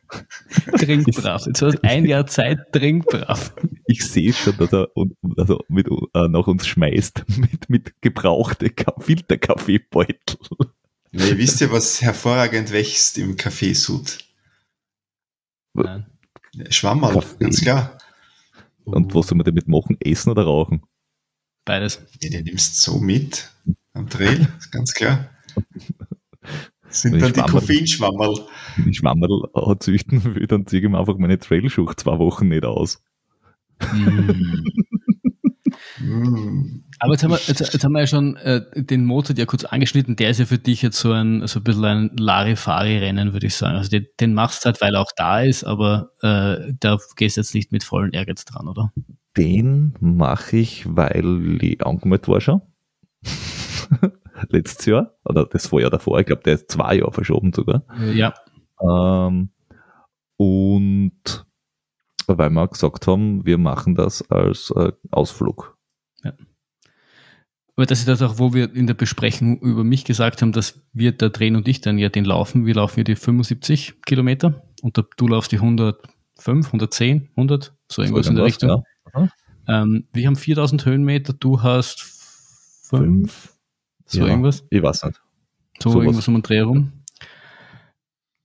trink 0.79 1.07
brav. 1.15 1.47
Jetzt 1.47 1.63
hast 1.63 1.79
du 1.79 1.85
ein 1.85 2.05
Jahr 2.05 2.27
Zeit, 2.27 2.73
trink 2.73 3.07
brav. 3.07 3.55
Ich 3.87 4.05
sehe 4.05 4.33
schon, 4.33 4.57
dass 4.59 4.73
er 4.73 4.89
also 5.37 5.61
mit, 5.69 5.89
äh, 6.15 6.29
nach 6.29 6.47
uns 6.47 6.67
schmeißt 6.67 7.25
mit, 7.39 7.69
mit 7.69 8.01
gebrauchte 8.01 8.73
Filterkaffeebeutel. 8.99 10.39
Na, 11.13 11.27
ihr 11.27 11.39
wisst 11.39 11.61
ja, 11.61 11.71
was 11.71 12.01
hervorragend 12.01 12.73
wächst 12.73 13.19
im 13.19 13.37
Kaffeesud. 13.37 14.19
Nein. 15.75 16.07
Schwammerl, 16.69 17.15
Kaffee. 17.15 17.39
ganz 17.39 17.61
klar. 17.61 17.99
Und 18.85 19.15
was 19.15 19.29
soll 19.29 19.37
man 19.37 19.45
damit 19.45 19.69
machen? 19.69 19.97
Essen 20.01 20.31
oder 20.31 20.45
rauchen? 20.45 20.83
Beides. 21.65 22.03
Ja, 22.21 22.31
den 22.31 22.45
nimmst 22.45 22.83
so 22.83 22.99
mit 22.99 23.51
am 23.93 24.09
Trail, 24.09 24.49
ganz 24.71 24.95
klar. 24.95 25.31
Sind 26.93 27.21
dann 27.21 27.33
die 27.33 27.41
Koffeinschwammerl. 27.41 28.35
Wenn 28.77 28.89
ich 28.91 28.99
Schwammerl 28.99 29.49
züchten 29.81 30.25
will, 30.35 30.47
dann 30.47 30.67
ziehe 30.67 30.83
ich 30.83 30.89
mir 30.89 30.99
einfach 30.99 31.17
meine 31.17 31.39
Trailschucht 31.39 32.01
zwei 32.01 32.19
Wochen 32.19 32.49
nicht 32.49 32.65
aus. 32.65 33.03
Mm. 36.01 36.83
Aber 36.99 37.13
jetzt 37.13 37.25
haben 37.25 37.31
wir, 37.31 37.41
jetzt, 37.47 37.61
jetzt, 37.61 37.85
haben 37.85 37.93
wir 37.93 38.01
ja 38.01 38.07
schon 38.07 38.37
äh, 38.37 38.63
den 38.77 39.05
Mozart 39.05 39.39
ja 39.39 39.47
kurz 39.47 39.65
angeschnitten. 39.65 40.17
Der 40.17 40.31
ist 40.31 40.39
ja 40.39 40.47
für 40.47 40.59
dich 40.59 40.83
jetzt 40.83 40.99
so 40.99 41.13
ein, 41.13 41.47
so 41.47 41.61
ein 41.61 41.65
bisschen 41.65 41.85
ein 41.85 42.17
Larifari-Rennen, 42.17 43.33
würde 43.33 43.47
ich 43.47 43.55
sagen. 43.57 43.77
Also 43.77 43.91
den, 43.91 44.07
den 44.21 44.35
machst 44.35 44.65
du 44.65 44.67
halt, 44.67 44.81
weil 44.81 44.95
er 44.95 45.01
auch 45.01 45.13
da 45.17 45.41
ist, 45.41 45.65
aber 45.65 46.11
äh, 46.21 46.73
da 46.79 46.99
gehst 47.17 47.37
du 47.37 47.41
jetzt 47.41 47.55
nicht 47.55 47.73
mit 47.73 47.83
vollen 47.85 48.13
Ehrgeiz 48.13 48.45
dran, 48.45 48.69
oder? 48.69 48.93
Den 49.37 49.95
mache 50.01 50.59
ich, 50.59 50.85
weil 50.87 51.59
ich 51.61 51.85
angemeldet 51.85 52.29
war 52.29 52.41
schon. 52.41 52.63
letztes 54.49 54.87
Jahr, 54.87 55.15
oder 55.25 55.47
das 55.47 55.67
Vorjahr 55.67 55.91
davor, 55.91 56.21
ich 56.21 56.27
glaube, 56.27 56.43
der 56.43 56.55
ist 56.55 56.71
zwei 56.71 56.97
Jahre 56.97 57.13
verschoben 57.13 57.53
sogar. 57.53 57.85
Ja. 58.15 58.35
Ähm, 58.81 59.51
und 60.37 61.47
weil 62.27 62.51
wir 62.51 62.69
gesagt 62.69 63.07
haben, 63.07 63.45
wir 63.45 63.59
machen 63.59 63.95
das 63.95 64.29
als 64.31 64.73
äh, 64.77 64.93
Ausflug. 65.11 65.77
Ja. 66.25 66.33
Aber 67.77 67.87
das 67.87 68.01
ist 68.01 68.09
das 68.09 68.23
auch, 68.23 68.39
wo 68.39 68.53
wir 68.53 68.75
in 68.75 68.87
der 68.87 68.95
Besprechung 68.95 69.59
über 69.61 69.83
mich 69.83 70.05
gesagt 70.05 70.43
haben, 70.43 70.53
dass 70.53 70.81
wir, 70.93 71.13
der 71.13 71.33
Train 71.33 71.57
und 71.57 71.69
ich 71.69 71.81
dann 71.81 71.99
ja 71.99 72.09
den 72.09 72.25
laufen. 72.25 72.67
Wir 72.67 72.75
laufen 72.75 73.01
ja 73.01 73.05
die 73.05 73.17
75 73.17 74.03
Kilometer 74.05 74.63
und 74.83 75.03
du 75.17 75.29
laufst 75.29 75.53
die 75.53 75.57
105, 75.57 76.67
110, 76.67 77.31
100, 77.37 77.75
so 77.89 78.03
irgendwas 78.03 78.27
so 78.27 78.31
in 78.31 78.37
der 78.37 78.45
Richtung. 78.45 78.85
Ja. 79.15 79.29
Ähm, 79.69 80.09
wir 80.13 80.27
haben 80.27 80.37
4000 80.37 80.85
Höhenmeter, 80.85 81.33
du 81.33 81.63
hast 81.63 82.03
5, 82.89 83.52
so 84.07 84.21
ja, 84.21 84.27
irgendwas? 84.29 84.65
Ich 84.71 84.83
weiß 84.83 85.05
nicht. 85.05 85.21
So, 85.83 85.91
so 85.91 86.01
irgendwas 86.01 86.19
was. 86.19 86.29
um 86.29 86.35
den 86.35 86.43
Dreh 86.43 86.57
herum. 86.57 86.93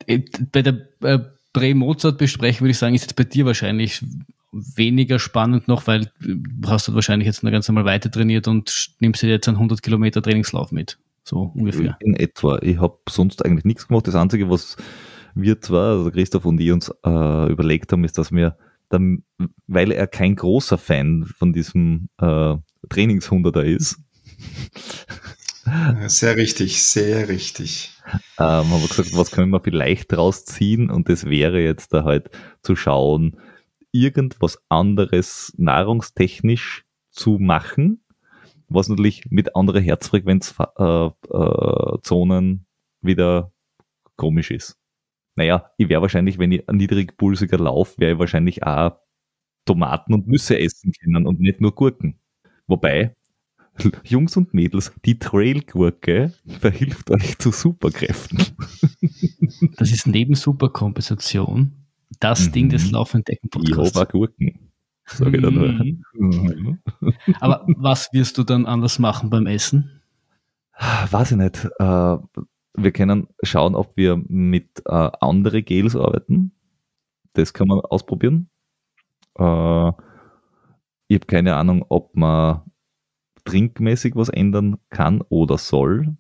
Äh, 0.06 0.22
bei 0.52 0.62
der 0.62 0.88
äh, 1.02 1.20
Prä-Mozart-Besprechung 1.54 2.62
würde 2.62 2.72
ich 2.72 2.78
sagen, 2.78 2.96
ist 2.96 3.02
jetzt 3.02 3.16
bei 3.16 3.24
dir 3.24 3.46
wahrscheinlich 3.46 4.04
weniger 4.52 5.20
spannend 5.20 5.68
noch, 5.68 5.88
weil 5.88 6.12
du 6.20 6.70
hast 6.70 6.88
halt 6.88 6.96
wahrscheinlich 6.96 7.26
jetzt 7.26 7.44
eine 7.44 7.52
ganz 7.52 7.68
normal 7.68 7.86
weiter 7.86 8.10
trainiert 8.10 8.48
und 8.48 8.92
nimmst 9.00 9.22
dir 9.22 9.30
jetzt 9.30 9.48
einen 9.48 9.58
100 9.58 9.82
Kilometer 9.82 10.22
Trainingslauf 10.22 10.72
mit. 10.72 10.98
So 11.24 11.52
ungefähr. 11.56 11.98
In 12.00 12.16
etwa. 12.16 12.58
Ich 12.62 12.80
habe 12.80 12.98
sonst 13.10 13.44
eigentlich 13.44 13.66
nichts 13.66 13.88
gemacht. 13.88 14.08
Das 14.08 14.16
Einzige, 14.16 14.50
was 14.50 14.78
wir 15.36 15.60
zwar, 15.60 15.98
also 15.98 16.12
Christoph 16.12 16.46
und 16.46 16.60
ich 16.60 16.72
uns 16.72 16.90
äh, 17.06 17.52
überlegt 17.52 17.92
haben, 17.92 18.04
ist, 18.06 18.18
dass 18.18 18.32
wir, 18.32 18.58
dann, 18.90 19.24
weil 19.68 19.92
er 19.92 20.08
kein 20.08 20.36
großer 20.36 20.78
Fan 20.78 21.26
von 21.26 21.52
diesem 21.52 22.10
äh, 22.20 22.56
Trainingshunderter 22.88 23.66
ist, 23.66 24.00
Sehr 26.08 26.38
richtig, 26.38 26.82
sehr 26.84 27.28
richtig. 27.28 27.92
ähm, 28.40 28.46
haben 28.46 28.82
wir 28.82 28.88
gesagt, 28.88 29.14
was 29.14 29.32
können 29.32 29.52
wir 29.52 29.60
vielleicht 29.60 30.12
draus 30.12 30.46
ziehen? 30.46 30.90
Und 30.90 31.10
das 31.10 31.26
wäre 31.26 31.60
jetzt 31.62 31.94
da 31.94 32.04
halt 32.06 32.30
zu 32.62 32.76
schauen, 32.76 33.38
irgendwas 33.92 34.62
anderes 34.70 35.54
nahrungstechnisch 35.58 36.86
zu 37.12 37.38
machen, 37.40 38.04
was 38.70 38.90
natürlich 38.90 39.26
mit 39.30 39.56
anderen 39.56 39.84
Herzfrequenzzonen 39.84 41.14
äh, 41.34 42.54
äh, 42.54 42.60
wieder 43.02 43.52
komisch 44.16 44.52
ist. 44.52 44.78
Naja, 45.36 45.72
ich 45.78 45.90
wäre 45.90 46.02
wahrscheinlich, 46.02 46.40
wenn 46.40 46.52
ich 46.52 46.64
niedrigpulsiger 46.72 47.58
laufe, 47.58 48.00
wäre 48.00 48.14
ich 48.14 48.20
wahrscheinlich 48.20 48.64
auch 48.64 48.98
Tomaten 49.66 50.14
und 50.14 50.28
Nüsse 50.28 50.58
essen 50.60 50.94
können 50.94 51.28
und 51.28 51.42
nicht 51.42 51.62
nur 51.62 51.76
Gurken. 51.76 52.20
Wobei, 52.68 53.17
Jungs 54.04 54.36
und 54.38 54.54
Mädels, 54.54 54.92
die 55.06 55.20
Trailgurke 55.20 56.34
verhilft 56.60 57.12
euch 57.12 57.38
zu 57.38 57.52
Superkräften. 57.52 58.40
Das 59.78 59.92
ist 59.92 60.06
neben 60.08 60.36
Superkompensation 60.36 61.72
das 62.20 62.48
Mhm. 62.48 62.52
Ding 62.52 62.70
des 62.70 62.92
laufenden 62.92 63.24
Decken-Podcasts. 63.26 63.98
auch 63.98 64.08
Gurken. 64.08 64.72
Sage 65.06 65.38
ich 65.38 65.44
dann. 65.44 65.56
Mhm. 65.56 66.04
Mhm. 66.14 66.80
Aber 67.40 67.66
was 67.78 68.10
wirst 68.14 68.38
du 68.38 68.44
dann 68.44 68.66
anders 68.66 69.00
machen 69.00 69.30
beim 69.30 69.48
Essen? 69.48 70.02
Weiß 71.12 71.32
ich 71.32 71.38
nicht. 71.38 71.66
Äh, 71.80 72.18
wir 72.80 72.92
können 72.92 73.28
schauen, 73.42 73.74
ob 73.76 73.96
wir 73.98 74.18
mit 74.28 74.82
äh, 74.86 74.92
andere 75.22 75.64
Gels 75.64 75.96
arbeiten. 75.96 76.52
Das 77.34 77.54
kann 77.54 77.68
man 77.68 77.80
ausprobieren. 77.80 78.50
Äh, 79.40 79.90
ich 81.10 81.16
habe 81.16 81.26
keine 81.28 81.56
Ahnung, 81.56 81.86
ob 81.90 82.16
man 82.16 82.62
trinkmäßig 83.48 84.16
was 84.16 84.30
ändern 84.30 84.78
kann 84.90 85.22
oder 85.30 85.58
soll. 85.58 86.16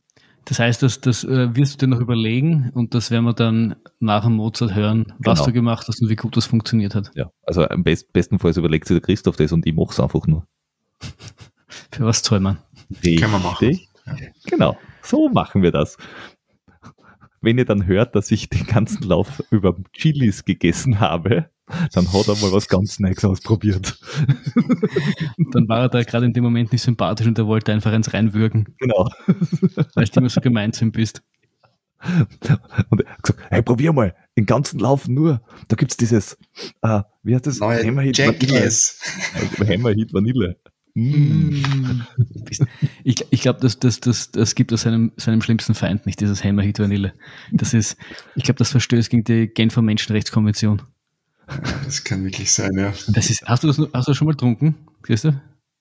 Das 0.45 0.59
heißt, 0.59 0.81
das, 0.81 1.01
das 1.01 1.25
äh, 1.25 1.53
wirst 1.55 1.73
du 1.81 1.85
dir 1.85 1.89
noch 1.89 1.99
überlegen 1.99 2.71
und 2.73 2.93
das 2.93 3.11
werden 3.11 3.25
wir 3.25 3.33
dann 3.33 3.75
nach 3.99 4.23
dem 4.23 4.33
Mozart 4.35 4.73
hören, 4.75 5.13
was 5.19 5.39
Genau. 5.39 5.47
du 5.47 5.53
gemacht 5.53 5.87
hast 5.89 6.01
und 6.01 6.09
wie 6.09 6.15
gut 6.15 6.37
das 6.37 6.45
funktioniert 6.45 6.95
hat. 6.95 7.11
Ja, 7.15 7.29
also 7.43 7.67
am 7.67 7.83
best, 7.83 8.13
bestenfalls 8.13 8.55
überlegt 8.55 8.87
sich 8.87 8.95
der 8.95 9.01
Christoph 9.01 9.35
das 9.35 9.51
und 9.51 9.65
ich 9.67 9.75
mache 9.75 9.91
es 9.91 9.99
einfach 9.99 10.25
nur. 10.25 10.47
Für 11.91 12.05
was 12.05 12.23
zahlt 12.23 12.41
man? 12.41 12.59
Können 13.03 13.19
wir 13.19 13.39
machen. 13.39 13.79
Genau, 14.45 14.77
so 15.01 15.27
machen 15.27 15.61
wir 15.63 15.71
das. 15.71 15.97
Wenn 17.41 17.57
ihr 17.57 17.65
dann 17.65 17.85
hört, 17.85 18.15
dass 18.15 18.31
ich 18.31 18.47
den 18.49 18.65
ganzen 18.65 19.03
Lauf 19.03 19.43
über 19.51 19.75
Chilis 19.91 20.45
gegessen 20.45 21.01
habe, 21.01 21.49
dann 21.93 22.13
hat 22.13 22.27
er 22.27 22.35
mal 22.37 22.51
was 22.51 22.67
ganz 22.67 22.99
Neues 22.99 23.23
ausprobiert. 23.25 23.99
Dann 25.51 25.67
war 25.67 25.81
er 25.81 25.89
da 25.89 26.01
gerade 26.03 26.25
in 26.25 26.33
dem 26.33 26.43
Moment 26.43 26.71
nicht 26.71 26.81
sympathisch 26.81 27.27
und 27.27 27.37
er 27.37 27.47
wollte 27.47 27.73
einfach 27.73 27.91
eins 27.91 28.13
reinwürgen, 28.13 28.73
Genau. 28.79 29.09
weil 29.95 30.05
du 30.05 30.19
immer 30.19 30.29
so 30.29 30.39
gemein 30.41 30.71
zu 30.71 30.85
ihm 30.85 30.91
bist. 30.91 31.21
Und 32.89 33.01
er 33.01 33.09
hat 33.09 33.23
gesagt, 33.23 33.43
hey, 33.49 33.61
probier 33.61 33.91
mal, 33.91 34.15
den 34.37 34.45
ganzen 34.45 34.79
Lauf 34.79 35.07
nur. 35.07 35.41
Da 35.67 35.75
gibt's 35.75 35.97
dieses, 35.97 36.37
äh, 36.81 37.01
wie 37.23 37.33
heißt 37.33 37.47
das? 37.47 37.59
Neue 37.59 37.83
Hammerhit 37.85 38.17
Vanille. 38.19 38.61
Also 38.61 39.67
Hammerhit 39.67 40.13
Vanille. 40.13 40.57
Mm. 40.93 41.61
Ich, 43.03 43.25
ich 43.29 43.41
glaube, 43.41 43.59
das, 43.59 43.77
das, 43.79 43.99
das, 43.99 44.31
das 44.31 44.55
gibt 44.55 44.71
es 44.71 44.81
seinem, 44.81 45.11
seinem 45.17 45.41
schlimmsten 45.41 45.73
Feind 45.75 46.05
nicht, 46.05 46.19
dieses 46.21 46.43
Hammerhit 46.43 46.79
Vanille. 46.79 47.13
Das 47.51 47.73
ist, 47.73 47.97
ich 48.35 48.43
glaube, 48.43 48.57
das 48.59 48.71
verstößt 48.71 49.09
gegen 49.09 49.23
die 49.23 49.47
Genfer 49.47 49.81
Menschenrechtskonvention. 49.81 50.81
Das 51.85 52.03
kann 52.03 52.23
wirklich 52.25 52.51
sein, 52.51 52.77
ja. 52.77 52.93
Das 53.07 53.29
ist, 53.29 53.43
hast 53.45 53.63
du 53.63 53.67
das, 53.67 53.77
hast 53.93 54.07
du 54.07 54.11
das 54.11 54.17
schon 54.17 54.25
mal 54.25 54.31
getrunken, 54.33 54.75
Christoph? 55.01 55.35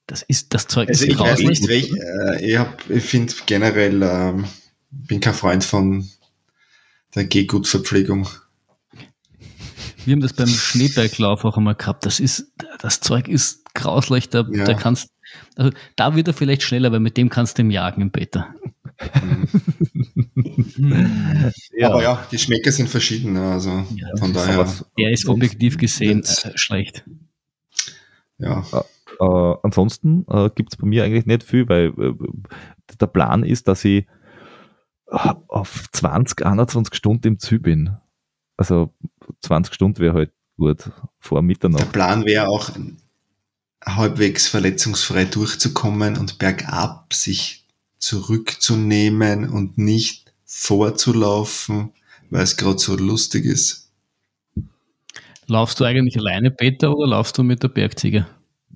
Das 0.07 0.23
ist, 0.23 0.55
das 0.55 0.69
Zeug 0.69 0.89
Also 0.89 1.05
ist 1.05 1.11
ich 1.13 1.19
weiß 1.19 1.41
grauslich. 1.41 1.49
nicht, 1.61 1.69
welch, 1.69 1.91
äh, 1.93 2.51
ich, 2.53 2.57
hab- 2.59 2.89
ich 2.89 3.03
finde 3.03 3.35
generell, 3.47 4.03
ähm, 4.03 4.45
bin 4.91 5.19
kein 5.21 5.35
Freund 5.35 5.65
von 5.65 6.09
der 7.17 7.25
Gehgutverpflegung. 7.25 8.29
Wir 10.05 10.13
haben 10.13 10.21
das 10.21 10.35
beim 10.35 10.47
Schneeberglauf 10.47 11.45
auch 11.45 11.57
einmal 11.57 11.75
gehabt. 11.75 12.07
Das 12.07 12.21
ist, 12.21 12.53
das 12.81 13.01
Zeug 13.01 13.27
ist 13.27 13.65
grauslich. 13.75 14.29
Da, 14.29 14.47
Ja. 14.53 14.63
da 14.65 14.75
kannst, 14.75 15.09
also 15.57 15.73
da 15.97 16.15
wird 16.15 16.29
er 16.29 16.35
vielleicht 16.35 16.63
schneller, 16.63 16.93
weil 16.93 17.01
mit 17.01 17.17
dem 17.17 17.29
kannst 17.29 17.59
du 17.59 17.63
ihm 17.63 17.73
jagen 17.73 18.01
im 18.03 18.13
Beta. 18.13 18.55
Ja, 21.77 21.91
Aber 21.91 22.03
ja, 22.03 22.27
die 22.31 22.39
Schmecker 22.39 22.73
sind 22.73 22.89
verschieden, 22.89 23.35
ne, 23.35 23.53
also 23.53 23.85
Ja, 23.95 24.09
von 24.19 24.33
daher, 24.33 24.61
es- 24.61 24.85
Er 24.97 25.11
ist 25.11 25.27
objektiv 25.29 25.77
gesehen 25.79 26.23
äh, 26.23 26.53
schlecht. 26.57 27.05
ja. 28.39 28.65
Äh, 29.19 29.55
ansonsten 29.63 30.27
äh, 30.29 30.51
gibt 30.55 30.73
es 30.73 30.77
bei 30.77 30.87
mir 30.87 31.05
eigentlich 31.05 31.25
nicht 31.27 31.43
viel, 31.43 31.67
weil 31.69 31.87
äh, 31.99 32.15
der 33.01 33.07
Plan 33.07 33.45
ist, 33.45 33.67
dass 33.69 33.85
ich 33.85 34.07
äh, 35.11 35.35
auf 35.49 35.87
20, 35.93 36.45
21 36.45 36.95
Stunden 36.95 37.27
im 37.29 37.39
Ziel 37.39 37.61
bin. 37.61 37.97
Also 38.59 38.93
20 39.43 39.73
Stunden 39.75 39.99
wäre 40.01 40.15
halt 40.15 40.33
gut 40.59 40.91
vor 41.19 41.39
Der 41.39 41.43
Mitternacht. 41.43 41.93
Plan 41.93 42.25
wäre 42.27 42.49
auch 42.49 42.71
halbwegs 43.85 44.49
verletzungsfrei 44.49 45.25
durchzukommen 45.27 46.17
und 46.19 46.39
bergab 46.39 47.13
sich 47.15 47.66
zurückzunehmen 47.99 49.49
und 49.49 49.79
nicht 49.79 50.33
vorzulaufen, 50.45 51.93
weil 52.31 52.43
es 52.43 52.57
gerade 52.57 52.79
so 52.79 52.97
lustig 52.97 53.45
ist. 53.45 53.91
Laufst 55.47 55.79
du 55.81 55.85
eigentlich 55.85 56.19
alleine 56.19 56.51
Beta 56.51 56.89
oder 56.89 57.09
laufst 57.09 57.39
du 57.39 57.43
mit 57.43 57.63
der 57.63 57.69
Bergziege? 57.69 58.27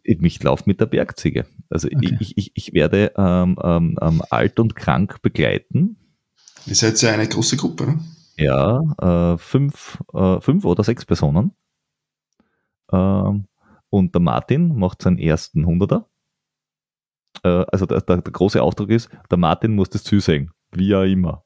Ich, 0.03 0.23
ich 0.23 0.43
laufe 0.43 0.65
mit 0.67 0.81
der 0.81 0.87
Bergziege. 0.87 1.47
Also 1.69 1.89
Okay. 1.89 2.17
ich, 2.21 2.37
ich, 2.37 2.53
ich 2.55 2.73
werde 2.73 3.13
ähm, 3.17 3.59
ähm, 3.63 3.99
ähm, 4.01 4.23
alt 4.31 4.59
und 4.61 4.77
krank 4.77 5.21
begleiten. 5.23 5.97
Ihr 6.67 6.75
seid 6.75 7.01
ja 7.03 7.13
eine 7.13 7.29
große 7.29 7.57
Gruppe, 7.57 7.87
ne? 7.87 8.01
Ja, 8.37 8.81
äh, 9.35 9.39
fünf, 9.39 9.99
äh, 10.15 10.41
fünf 10.41 10.65
oder 10.65 10.85
sechs 10.85 11.05
Personen. 11.05 11.53
Ähm, 12.93 13.47
und 13.91 14.15
der 14.15 14.23
Martin 14.23 14.77
macht 14.77 15.03
seinen 15.03 15.19
ersten 15.19 15.67
Hunderter. 15.67 16.09
Äh, 17.43 17.65
also 17.71 17.87
der, 17.87 18.01
der, 18.01 18.19
der 18.19 18.33
große 18.33 18.63
Auftrag 18.63 18.91
ist, 18.91 19.09
der 19.31 19.39
Martin 19.39 19.75
muss 19.75 19.91
das 19.91 20.05
Ziel 20.05 20.21
sehen, 20.21 20.51
wie 20.73 20.95
auch 20.95 21.05
immer. 21.05 21.45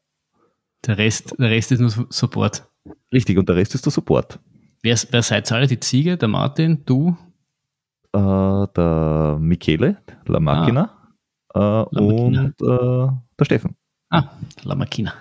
Der 0.87 0.99
Rest, 0.99 1.35
der 1.39 1.51
Rest 1.51 1.73
ist 1.73 1.81
nur 1.81 2.07
Support. 2.11 2.67
Richtig, 3.13 3.39
und 3.39 3.49
der 3.49 3.57
Rest 3.57 3.75
ist 3.75 3.87
der 3.87 3.93
Support. 3.93 4.39
Wer, 4.83 4.99
wer 5.11 5.23
seid 5.23 5.51
ihr 5.51 5.57
alle? 5.57 5.67
Die 5.67 5.81
Ziege, 5.81 6.17
der 6.19 6.29
Martin, 6.29 6.85
du? 6.85 7.17
Äh, 8.13 8.67
der 8.77 9.39
Michele, 9.41 9.97
La 10.27 10.41
Machina, 10.41 10.91
äh, 11.55 11.59
Machina. 11.59 12.05
und 12.05 12.55
äh, 12.61 13.13
der 13.39 13.45
Steffen. 13.45 13.77
Ah, 14.11 14.25
La 14.63 14.75
Machina. 14.75 15.15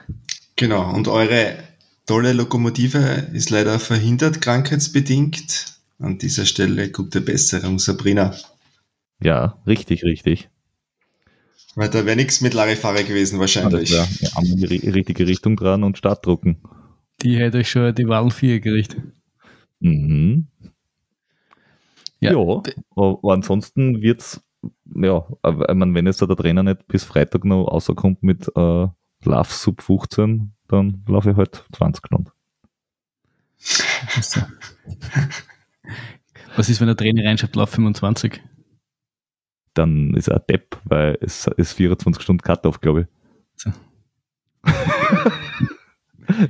Genau, 0.55 0.93
und 0.93 1.07
eure 1.07 1.57
tolle 2.05 2.33
Lokomotive 2.33 3.29
ist 3.33 3.49
leider 3.49 3.79
verhindert, 3.79 4.41
krankheitsbedingt. 4.41 5.79
An 5.99 6.17
dieser 6.17 6.45
Stelle 6.45 6.91
gute 6.91 7.21
Besserung, 7.21 7.79
Sabrina. 7.79 8.35
Ja, 9.21 9.57
richtig, 9.65 10.03
richtig. 10.03 10.49
Weil 11.75 11.89
da 11.89 12.05
wäre 12.05 12.15
nichts 12.15 12.41
mit 12.41 12.53
Larifare 12.53 13.03
gewesen 13.03 13.39
wahrscheinlich. 13.39 13.89
ja, 13.89 14.05
wir 14.19 14.31
haben 14.35 14.45
in 14.45 14.57
die 14.57 14.67
ri- 14.67 14.93
richtige 14.93 15.25
Richtung 15.27 15.55
dran 15.55 15.83
und 15.83 15.97
Start 15.97 16.25
drucken. 16.25 16.57
Die 17.23 17.37
hätte 17.37 17.57
euch 17.59 17.69
schon 17.71 17.93
die 17.95 18.07
Wahlen 18.07 18.31
4 18.31 18.59
gerichtet. 18.59 19.01
Mhm. 19.79 20.47
Ja. 22.19 22.31
Ja, 22.33 22.61
aber 22.95 23.33
ansonsten 23.33 24.01
wird's, 24.01 24.41
ja, 24.95 25.25
aber 25.41 25.67
ich 25.69 25.75
mein, 25.75 25.93
wenn 25.95 26.05
jetzt 26.05 26.21
da 26.21 26.25
der 26.25 26.35
Trainer 26.37 26.63
nicht 26.63 26.87
bis 26.87 27.03
Freitag 27.03 27.43
noch 27.43 27.65
rauskommt 27.65 28.23
mit 28.23 28.47
äh, 28.55 28.87
Lauf 29.25 29.51
Sub 29.53 29.81
15, 29.81 30.51
dann 30.67 31.03
laufe 31.07 31.31
ich 31.31 31.37
halt 31.37 31.65
20 31.73 32.05
Stunden. 32.05 32.29
Was 36.55 36.69
ist, 36.69 36.79
wenn 36.79 36.87
der 36.87 36.97
Trainer 36.97 37.23
reinschreibt, 37.25 37.55
lauf 37.55 37.71
25? 37.71 38.41
Dann 39.73 40.13
ist 40.13 40.27
er 40.27 40.37
ein 40.37 40.43
Depp, 40.49 40.79
weil 40.85 41.17
es 41.21 41.47
ist 41.57 41.73
24 41.73 42.21
Stunden 42.21 42.41
Cut-Off, 42.41 42.79
glaube 42.81 43.01
ich. 43.01 43.07
So. 43.55 43.71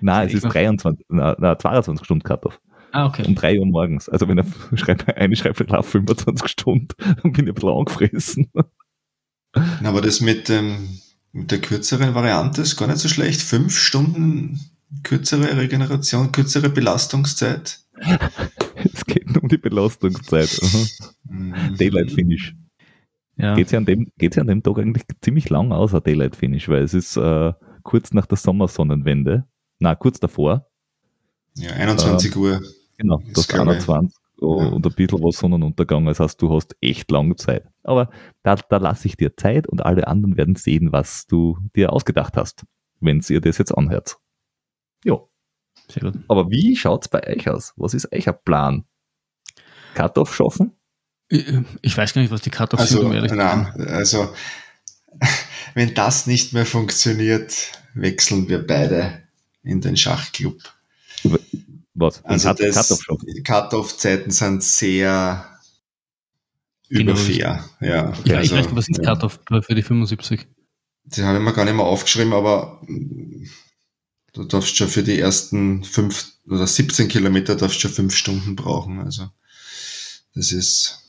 Nein, 0.01 0.27
es 0.27 0.33
ist 0.35 0.43
mach- 0.43 0.51
23, 0.53 1.05
na, 1.09 1.35
na, 1.39 1.57
22 1.57 2.05
Stunden 2.05 2.23
Cut-Off. 2.23 2.59
Ah, 2.91 3.07
okay. 3.07 3.23
Um 3.25 3.33
3 3.33 3.59
Uhr 3.59 3.65
morgens. 3.65 4.07
Also 4.07 4.27
wenn 4.27 4.37
er 4.37 4.45
schreibt, 4.77 5.07
eine 5.17 5.35
schreibt, 5.35 5.59
ich 5.61 5.69
laufe 5.69 5.89
25 5.91 6.47
Stunden, 6.47 6.87
dann 6.97 7.31
bin 7.33 7.45
ich 7.45 7.51
ein 7.51 7.53
bisschen 7.55 7.69
angefressen. 7.69 8.51
Na, 9.55 9.89
Aber 9.89 10.01
das 10.01 10.21
mit, 10.21 10.47
dem, 10.49 10.99
mit 11.31 11.51
der 11.51 11.59
kürzeren 11.59 12.13
Variante 12.15 12.61
ist 12.61 12.75
gar 12.77 12.87
nicht 12.87 12.99
so 12.99 13.07
schlecht. 13.09 13.41
Fünf 13.41 13.77
Stunden 13.77 14.59
kürzere 15.01 15.57
Regeneration, 15.57 16.31
kürzere 16.31 16.69
Belastungszeit. 16.69 17.79
Es 18.93 19.05
geht 19.05 19.27
nur 19.31 19.41
um 19.43 19.49
die 19.49 19.57
Belastungszeit. 19.57 20.59
Mhm. 21.27 21.75
Daylight 21.77 22.11
Finish. 22.11 22.55
Ja. 23.35 23.55
Geht 23.55 23.71
ja 23.71 23.79
an 23.79 23.85
dem, 23.85 24.11
geht's 24.17 24.35
ja 24.35 24.41
an 24.41 24.47
dem 24.47 24.61
Tag 24.61 24.77
eigentlich 24.77 25.03
ziemlich 25.21 25.49
lang 25.49 25.71
aus, 25.71 25.93
ein 25.93 26.03
Daylight 26.03 26.35
Finish, 26.35 26.69
weil 26.69 26.83
es 26.83 26.93
ist 26.93 27.17
äh, 27.17 27.53
kurz 27.81 28.13
nach 28.13 28.25
der 28.25 28.37
Sommersonnenwende, 28.37 29.45
na 29.79 29.95
kurz 29.95 30.19
davor. 30.19 30.67
Ja, 31.55 31.71
21 31.71 32.35
Uhr. 32.35 32.61
Genau, 32.97 33.21
das 33.33 33.47
glaub 33.47 33.67
ich. 33.67 33.87
21 33.87 34.17
und 34.43 34.85
ein 34.85 34.93
bisschen 34.93 35.23
was 35.23 35.37
Sonnenuntergang. 35.37 36.05
Das 36.05 36.19
heißt, 36.19 36.41
du 36.41 36.53
hast 36.53 36.75
echt 36.81 37.09
lange 37.11 37.35
Zeit. 37.35 37.67
Aber 37.83 38.09
da, 38.43 38.55
da 38.55 38.77
lasse 38.77 39.07
ich 39.07 39.15
dir 39.15 39.35
Zeit 39.37 39.67
und 39.67 39.85
alle 39.85 40.07
anderen 40.07 40.37
werden 40.37 40.55
sehen, 40.55 40.91
was 40.91 41.25
du 41.27 41.57
dir 41.75 41.93
ausgedacht 41.93 42.35
hast, 42.35 42.65
wenn 42.99 43.23
ihr 43.27 43.41
das 43.41 43.57
jetzt 43.57 43.71
anhört. 43.71 44.17
Ja. 45.05 45.19
Sehr 45.87 46.03
gut. 46.03 46.23
Aber 46.27 46.49
wie 46.49 46.75
schaut's 46.75 47.07
bei 47.07 47.25
euch 47.27 47.49
aus? 47.49 47.73
Was 47.77 47.93
ist 47.93 48.11
euch 48.13 48.27
ein 48.27 48.35
Plan? 48.43 48.85
Cut-off 49.95 50.33
schaffen? 50.33 50.73
Ich, 51.33 51.45
ich 51.81 51.97
weiß 51.97 52.13
gar 52.13 52.21
nicht, 52.21 52.31
was 52.31 52.41
die 52.41 52.51
Cut-Offs 52.51 52.81
Also, 52.81 52.97
sind, 52.97 53.05
um 53.07 53.13
ehrlich 53.13 53.31
nein, 53.31 53.65
also, 53.87 54.33
wenn 55.73 55.93
das 55.95 56.27
nicht 56.27 56.53
mehr 56.53 56.65
funktioniert, 56.65 57.53
wechseln 57.95 58.47
wir 58.49 58.65
beide 58.65 59.23
in 59.63 59.81
den 59.81 59.97
Schachclub. 59.97 60.61
Was? 61.95 62.23
Also? 62.23 62.53
Cut-off-Zeiten 63.43 64.31
sind 64.31 64.63
sehr 64.63 65.49
Genau. 66.89 67.13
überfair. 67.13 67.63
Ja, 67.81 68.11
Ich, 68.11 68.25
ich 68.25 68.35
also, 68.35 68.55
weiß 68.55 68.65
nicht, 68.65 68.75
was 68.75 68.89
ist 68.89 68.97
ja. 68.99 69.15
Cut-Off 69.15 69.39
für 69.65 69.73
die 69.73 69.81
75? 69.81 70.45
Die 71.05 71.23
habe 71.23 71.39
ich 71.39 71.43
mir 71.43 71.53
gar 71.53 71.65
nicht 71.65 71.73
mehr 71.73 71.85
aufgeschrieben, 71.85 72.33
aber 72.33 72.81
du 74.33 74.43
darfst 74.43 74.77
schon 74.77 74.87
für 74.87 75.01
die 75.01 75.19
ersten 75.19 75.83
fünf 75.83 76.33
oder 76.47 76.67
17 76.67 77.07
Kilometer 77.07 77.55
darfst 77.55 77.79
schon 77.81 77.91
fünf 77.91 78.15
Stunden 78.15 78.55
brauchen. 78.55 78.99
Also 78.99 79.29
das 80.35 80.51
ist. 80.51 81.02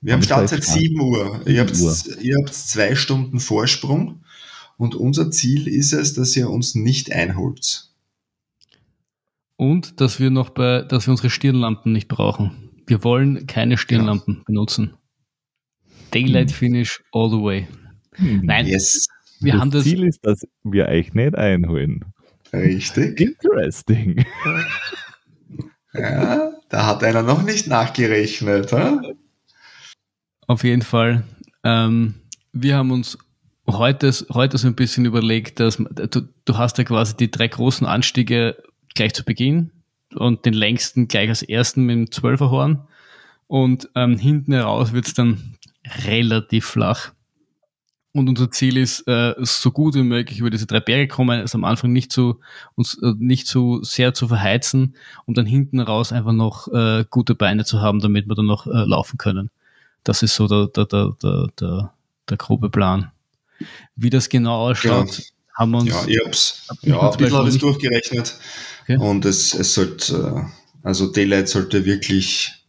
Wir 0.00 0.12
haben 0.12 0.18
Aber 0.20 0.24
Start 0.26 0.42
das 0.44 0.50
seit 0.50 0.60
heißt, 0.60 0.72
7 0.74 1.00
Uhr. 1.00 1.40
Ihr 1.46 1.60
habt, 1.60 1.74
7 1.74 1.88
Uhr. 2.16 2.22
ihr 2.22 2.36
habt 2.38 2.54
zwei 2.54 2.94
Stunden 2.94 3.40
Vorsprung 3.40 4.20
und 4.76 4.94
unser 4.94 5.30
Ziel 5.30 5.66
ist 5.66 5.92
es, 5.92 6.14
dass 6.14 6.36
ihr 6.36 6.48
uns 6.50 6.74
nicht 6.74 7.12
einholt. 7.12 7.90
Und 9.56 10.00
dass 10.00 10.20
wir 10.20 10.30
noch 10.30 10.50
bei, 10.50 10.82
dass 10.82 11.06
wir 11.06 11.10
unsere 11.10 11.30
Stirnlampen 11.30 11.92
nicht 11.92 12.06
brauchen. 12.06 12.70
Wir 12.86 13.02
wollen 13.02 13.46
keine 13.48 13.76
Stirnlampen 13.76 14.42
benutzen. 14.46 14.94
Daylight 16.12 16.50
Hm. 16.50 16.56
Finish 16.56 17.02
all 17.12 17.28
the 17.28 17.36
way. 17.42 17.66
Hm. 18.14 18.42
Nein, 18.44 18.66
Yes, 18.66 19.08
wir 19.40 19.52
das 19.54 19.60
haben 19.60 19.70
das. 19.72 19.82
Ziel 19.84 20.04
ist, 20.06 20.24
dass 20.24 20.46
wir 20.62 20.86
euch 20.86 21.12
nicht 21.12 21.34
einholen. 21.36 22.04
richtig. 22.52 23.20
Interesting. 23.20 24.24
Ja, 25.92 26.52
da 26.68 26.86
hat 26.86 27.02
einer 27.02 27.22
noch 27.22 27.42
nicht 27.42 27.66
nachgerechnet. 27.66 28.72
Ha? 28.72 29.00
Auf 30.48 30.64
jeden 30.64 30.82
Fall. 30.82 31.24
Ähm, 31.62 32.14
wir 32.54 32.76
haben 32.76 32.90
uns 32.90 33.18
heute, 33.66 34.10
heute 34.32 34.56
so 34.56 34.66
ein 34.66 34.74
bisschen 34.74 35.04
überlegt, 35.04 35.60
dass 35.60 35.76
du, 35.76 36.22
du 36.44 36.56
hast 36.56 36.78
ja 36.78 36.84
quasi 36.84 37.16
die 37.16 37.30
drei 37.30 37.48
großen 37.48 37.86
Anstiege 37.86 38.56
gleich 38.94 39.12
zu 39.12 39.24
Beginn 39.24 39.70
und 40.14 40.46
den 40.46 40.54
längsten 40.54 41.06
gleich 41.06 41.28
als 41.28 41.42
ersten 41.42 41.84
mit 41.84 41.96
dem 41.96 42.04
12er 42.06 42.50
Horn. 42.50 42.88
Und 43.46 43.90
ähm, 43.94 44.16
hinten 44.16 44.54
heraus 44.54 44.94
wird 44.94 45.06
es 45.06 45.12
dann 45.12 45.58
relativ 46.06 46.64
flach. 46.64 47.12
Und 48.12 48.30
unser 48.30 48.50
Ziel 48.50 48.78
ist, 48.78 49.06
äh, 49.06 49.34
so 49.40 49.70
gut 49.70 49.94
wie 49.96 50.02
möglich 50.02 50.40
über 50.40 50.48
diese 50.48 50.66
drei 50.66 50.80
Berge 50.80 51.08
kommen, 51.08 51.40
es 51.40 51.54
am 51.54 51.64
Anfang 51.64 51.92
nicht 51.92 52.10
zu, 52.10 52.40
uns 52.74 52.94
äh, 53.02 53.12
nicht 53.18 53.46
zu 53.46 53.82
sehr 53.82 54.14
zu 54.14 54.28
verheizen, 54.28 54.96
um 55.26 55.34
dann 55.34 55.44
hinten 55.44 55.78
raus 55.78 56.10
einfach 56.10 56.32
noch 56.32 56.68
äh, 56.68 57.04
gute 57.10 57.34
Beine 57.34 57.66
zu 57.66 57.82
haben, 57.82 58.00
damit 58.00 58.26
wir 58.26 58.34
dann 58.34 58.46
noch 58.46 58.66
äh, 58.66 58.84
laufen 58.86 59.18
können. 59.18 59.50
Das 60.04 60.22
ist 60.22 60.34
so 60.34 60.48
der, 60.48 60.68
der, 60.68 60.86
der, 60.86 61.16
der, 61.22 61.46
der, 61.60 61.94
der 62.28 62.36
grobe 62.36 62.70
Plan. 62.70 63.10
Wie 63.96 64.10
das 64.10 64.28
genau 64.28 64.68
ausschaut, 64.68 65.22
haben 65.54 65.72
wir 65.72 65.78
uns. 65.78 65.90
Ja, 65.90 66.06
ich 66.06 66.20
hab's. 66.24 66.66
Ja, 66.82 67.00
ein 67.00 67.16
bisschen 67.16 67.32
habe 67.32 67.44
Beispiel 67.44 67.54
ich 67.54 67.58
durchgerechnet. 67.58 68.38
Okay. 68.82 68.96
Und 68.96 69.24
es, 69.24 69.54
es 69.54 69.74
sollte, 69.74 70.46
also 70.82 71.10
Daylight 71.12 71.48
sollte 71.48 71.84
wirklich, 71.84 72.64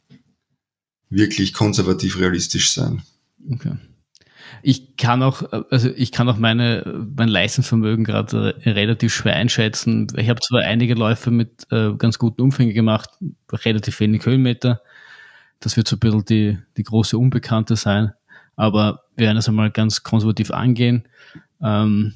wirklich 1.09 1.53
konservativ 1.53 2.19
realistisch 2.19 2.71
sein. 2.71 3.03
Okay. 3.51 3.73
Ich 4.61 4.97
kann 4.97 5.23
auch, 5.23 5.43
also 5.69 5.89
ich 5.95 6.11
kann 6.11 6.27
auch 6.27 6.37
meine, 6.37 7.05
mein 7.15 7.29
Leistungsvermögen 7.29 8.03
gerade 8.03 8.55
relativ 8.65 9.13
schwer 9.13 9.35
einschätzen. 9.35 10.07
Ich 10.17 10.29
habe 10.29 10.41
zwar 10.41 10.61
einige 10.61 10.95
Läufe 10.95 11.31
mit 11.31 11.65
äh, 11.71 11.93
ganz 11.93 12.19
guten 12.19 12.41
Umfängen 12.41 12.73
gemacht, 12.73 13.09
relativ 13.51 13.99
wenig 14.01 14.25
Höhenmeter. 14.25 14.81
Das 15.59 15.77
wird 15.77 15.87
so 15.87 15.95
ein 15.95 15.99
bisschen 15.99 16.25
die, 16.25 16.57
die 16.77 16.83
große 16.83 17.17
Unbekannte 17.17 17.75
sein. 17.75 18.13
Aber 18.55 19.03
wir 19.15 19.27
werden 19.27 19.37
es 19.37 19.47
einmal 19.47 19.71
ganz 19.71 20.03
konservativ 20.03 20.51
angehen. 20.51 21.07
Ähm, 21.61 22.13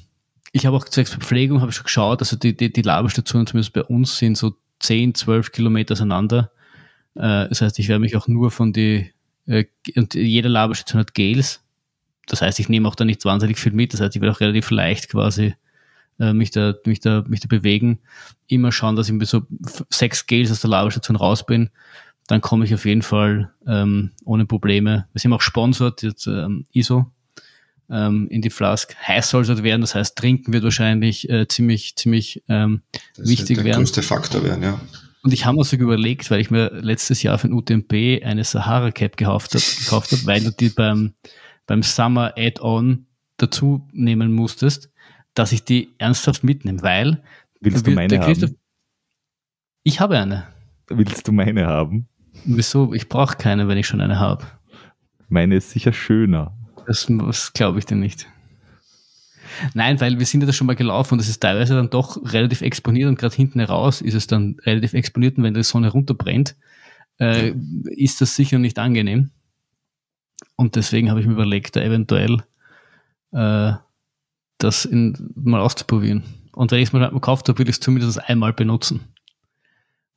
ich 0.52 0.66
habe 0.66 0.76
auch 0.76 0.84
zwecks 0.84 1.10
Verpflegung 1.10 1.60
habe 1.60 1.70
ich 1.70 1.76
schon 1.76 1.84
geschaut, 1.84 2.20
also 2.20 2.36
die, 2.36 2.56
die, 2.56 2.72
die 2.72 2.82
Laberstationen 2.82 3.46
zumindest 3.46 3.72
bei 3.72 3.82
uns 3.82 4.18
sind 4.18 4.38
so 4.38 4.54
10, 4.80 5.14
12 5.14 5.52
Kilometer 5.52 5.92
auseinander. 5.92 6.52
Äh, 7.14 7.48
das 7.48 7.60
heißt, 7.60 7.78
ich 7.78 7.88
werde 7.88 8.00
mich 8.00 8.16
auch 8.16 8.28
nur 8.28 8.50
von 8.50 8.72
die, 8.72 9.12
äh, 9.46 9.64
und 9.96 10.14
jede 10.14 10.48
Laberstation 10.48 11.00
hat 11.00 11.14
Gels. 11.14 11.64
Das 12.26 12.40
heißt, 12.40 12.60
ich 12.60 12.68
nehme 12.68 12.88
auch 12.88 12.94
da 12.94 13.04
nicht 13.04 13.24
wahnsinnig 13.24 13.58
viel 13.58 13.72
mit. 13.72 13.92
Das 13.92 14.00
heißt, 14.00 14.14
ich 14.14 14.22
werde 14.22 14.34
auch 14.34 14.40
relativ 14.40 14.70
leicht 14.70 15.08
quasi 15.08 15.54
äh, 16.18 16.32
mich, 16.32 16.50
da, 16.50 16.74
mich, 16.86 17.00
da, 17.00 17.24
mich 17.26 17.40
da 17.40 17.48
bewegen. 17.48 17.98
Immer 18.46 18.72
schauen, 18.72 18.96
dass 18.96 19.08
ich 19.08 19.14
mit 19.14 19.28
so 19.28 19.42
sechs 19.90 20.26
Gels 20.26 20.50
aus 20.50 20.60
der 20.60 20.70
Laberstation 20.70 21.16
raus 21.16 21.44
bin. 21.44 21.70
Dann 22.26 22.40
komme 22.40 22.64
ich 22.64 22.74
auf 22.74 22.86
jeden 22.86 23.02
Fall 23.02 23.52
ähm, 23.66 24.12
ohne 24.24 24.46
Probleme. 24.46 25.06
Wir 25.12 25.20
sind 25.20 25.32
auch 25.32 25.42
sponsort, 25.42 26.02
jetzt 26.02 26.26
ähm, 26.26 26.66
ISO 26.72 27.12
ähm, 27.90 28.28
in 28.28 28.42
die 28.42 28.50
Flask. 28.50 28.94
Heiß 29.06 29.30
soll 29.30 29.42
es 29.42 29.48
halt 29.48 29.62
werden, 29.62 29.82
das 29.82 29.94
heißt, 29.94 30.16
trinken 30.16 30.52
wird 30.52 30.64
wahrscheinlich 30.64 31.28
äh, 31.28 31.46
ziemlich, 31.48 31.96
ziemlich 31.96 32.42
ähm, 32.48 32.82
Das 33.16 33.28
Wichtig 33.28 33.50
wird 33.50 33.58
der 33.58 33.64
wären. 33.64 33.78
größte 33.80 34.02
Faktor 34.02 34.42
werden, 34.42 34.62
ja. 34.62 34.80
und 35.22 35.32
ich 35.32 35.44
habe 35.44 35.56
mir 35.56 35.64
sogar 35.64 35.84
überlegt, 35.84 36.30
weil 36.30 36.40
ich 36.40 36.50
mir 36.50 36.70
letztes 36.80 37.22
Jahr 37.22 37.38
für 37.38 37.48
den 37.48 37.54
UTMB 37.54 38.24
eine 38.24 38.44
Sahara 38.44 38.90
Cap 38.90 39.16
gekauft 39.16 39.54
habe, 39.54 39.64
gekauft 39.78 40.12
hab, 40.12 40.26
weil 40.26 40.42
du 40.42 40.50
die 40.50 40.70
beim, 40.70 41.14
beim 41.66 41.82
Summer 41.82 42.32
Add-on 42.36 43.06
dazu 43.36 43.86
nehmen 43.92 44.32
musstest, 44.32 44.90
dass 45.34 45.52
ich 45.52 45.64
die 45.64 45.90
ernsthaft 45.98 46.44
mitnehme, 46.44 46.82
weil 46.82 47.22
Willst 47.60 47.86
du 47.86 47.90
meine 47.90 48.08
der 48.08 48.20
haben? 48.20 48.58
ich 49.82 50.00
habe 50.00 50.18
eine. 50.18 50.46
Willst 50.88 51.26
du 51.26 51.32
meine 51.32 51.66
haben? 51.66 52.08
Wieso? 52.44 52.92
Ich 52.92 53.08
brauche 53.08 53.36
keine, 53.36 53.68
wenn 53.68 53.78
ich 53.78 53.86
schon 53.86 54.00
eine 54.00 54.18
habe. 54.18 54.44
Meine 55.28 55.56
ist 55.56 55.70
sicher 55.70 55.92
schöner. 55.92 56.56
Das, 56.86 57.06
das 57.08 57.52
glaube 57.52 57.78
ich 57.78 57.86
dir 57.86 57.96
nicht. 57.96 58.26
Nein, 59.72 60.00
weil 60.00 60.18
wir 60.18 60.26
sind 60.26 60.40
ja 60.40 60.46
da 60.46 60.52
schon 60.52 60.66
mal 60.66 60.76
gelaufen 60.76 61.14
und 61.14 61.20
es 61.20 61.28
ist 61.28 61.40
teilweise 61.40 61.74
dann 61.74 61.90
doch 61.90 62.20
relativ 62.32 62.60
exponiert 62.60 63.08
und 63.08 63.18
gerade 63.18 63.34
hinten 63.34 63.60
heraus 63.60 64.00
ist 64.00 64.14
es 64.14 64.26
dann 64.26 64.56
relativ 64.64 64.94
exponiert 64.94 65.38
und 65.38 65.44
wenn 65.44 65.54
die 65.54 65.62
Sonne 65.62 65.90
runterbrennt, 65.90 66.56
äh, 67.18 67.52
ist 67.84 68.20
das 68.20 68.34
sicher 68.34 68.58
nicht 68.58 68.78
angenehm. 68.78 69.30
Und 70.56 70.76
deswegen 70.76 71.10
habe 71.10 71.20
ich 71.20 71.26
mir 71.26 71.34
überlegt, 71.34 71.76
da 71.76 71.80
eventuell 71.80 72.42
äh, 73.32 73.72
das 74.58 74.84
in, 74.84 75.32
mal 75.34 75.60
auszuprobieren. 75.60 76.24
Und 76.52 76.70
wenn 76.70 76.80
ich 76.80 76.88
es 76.88 76.92
mal 76.92 77.10
gekauft 77.10 77.48
habe, 77.48 77.58
will 77.58 77.68
ich 77.68 77.76
es 77.76 77.80
zumindest 77.80 78.28
einmal 78.28 78.52
benutzen. 78.52 79.00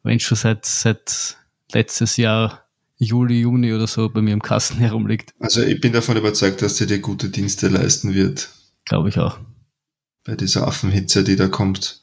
Wenn 0.03 0.17
es 0.17 0.23
schon 0.23 0.37
seit, 0.37 0.65
seit 0.65 1.37
letztes 1.71 2.17
Jahr 2.17 2.63
Juli, 2.97 3.41
Juni 3.41 3.73
oder 3.73 3.87
so 3.87 4.09
bei 4.09 4.21
mir 4.21 4.33
im 4.33 4.41
Kasten 4.41 4.77
herumliegt. 4.79 5.33
Also 5.39 5.61
ich 5.61 5.79
bin 5.79 5.93
davon 5.93 6.17
überzeugt, 6.17 6.61
dass 6.61 6.77
sie 6.77 6.87
dir 6.87 6.99
gute 6.99 7.29
Dienste 7.29 7.67
leisten 7.67 8.13
wird 8.13 8.49
Glaube 8.85 9.09
ich 9.09 9.19
auch. 9.19 9.39
bei 10.23 10.35
dieser 10.35 10.67
Affenhitze, 10.67 11.23
die 11.23 11.35
da 11.35 11.47
kommt. 11.47 12.01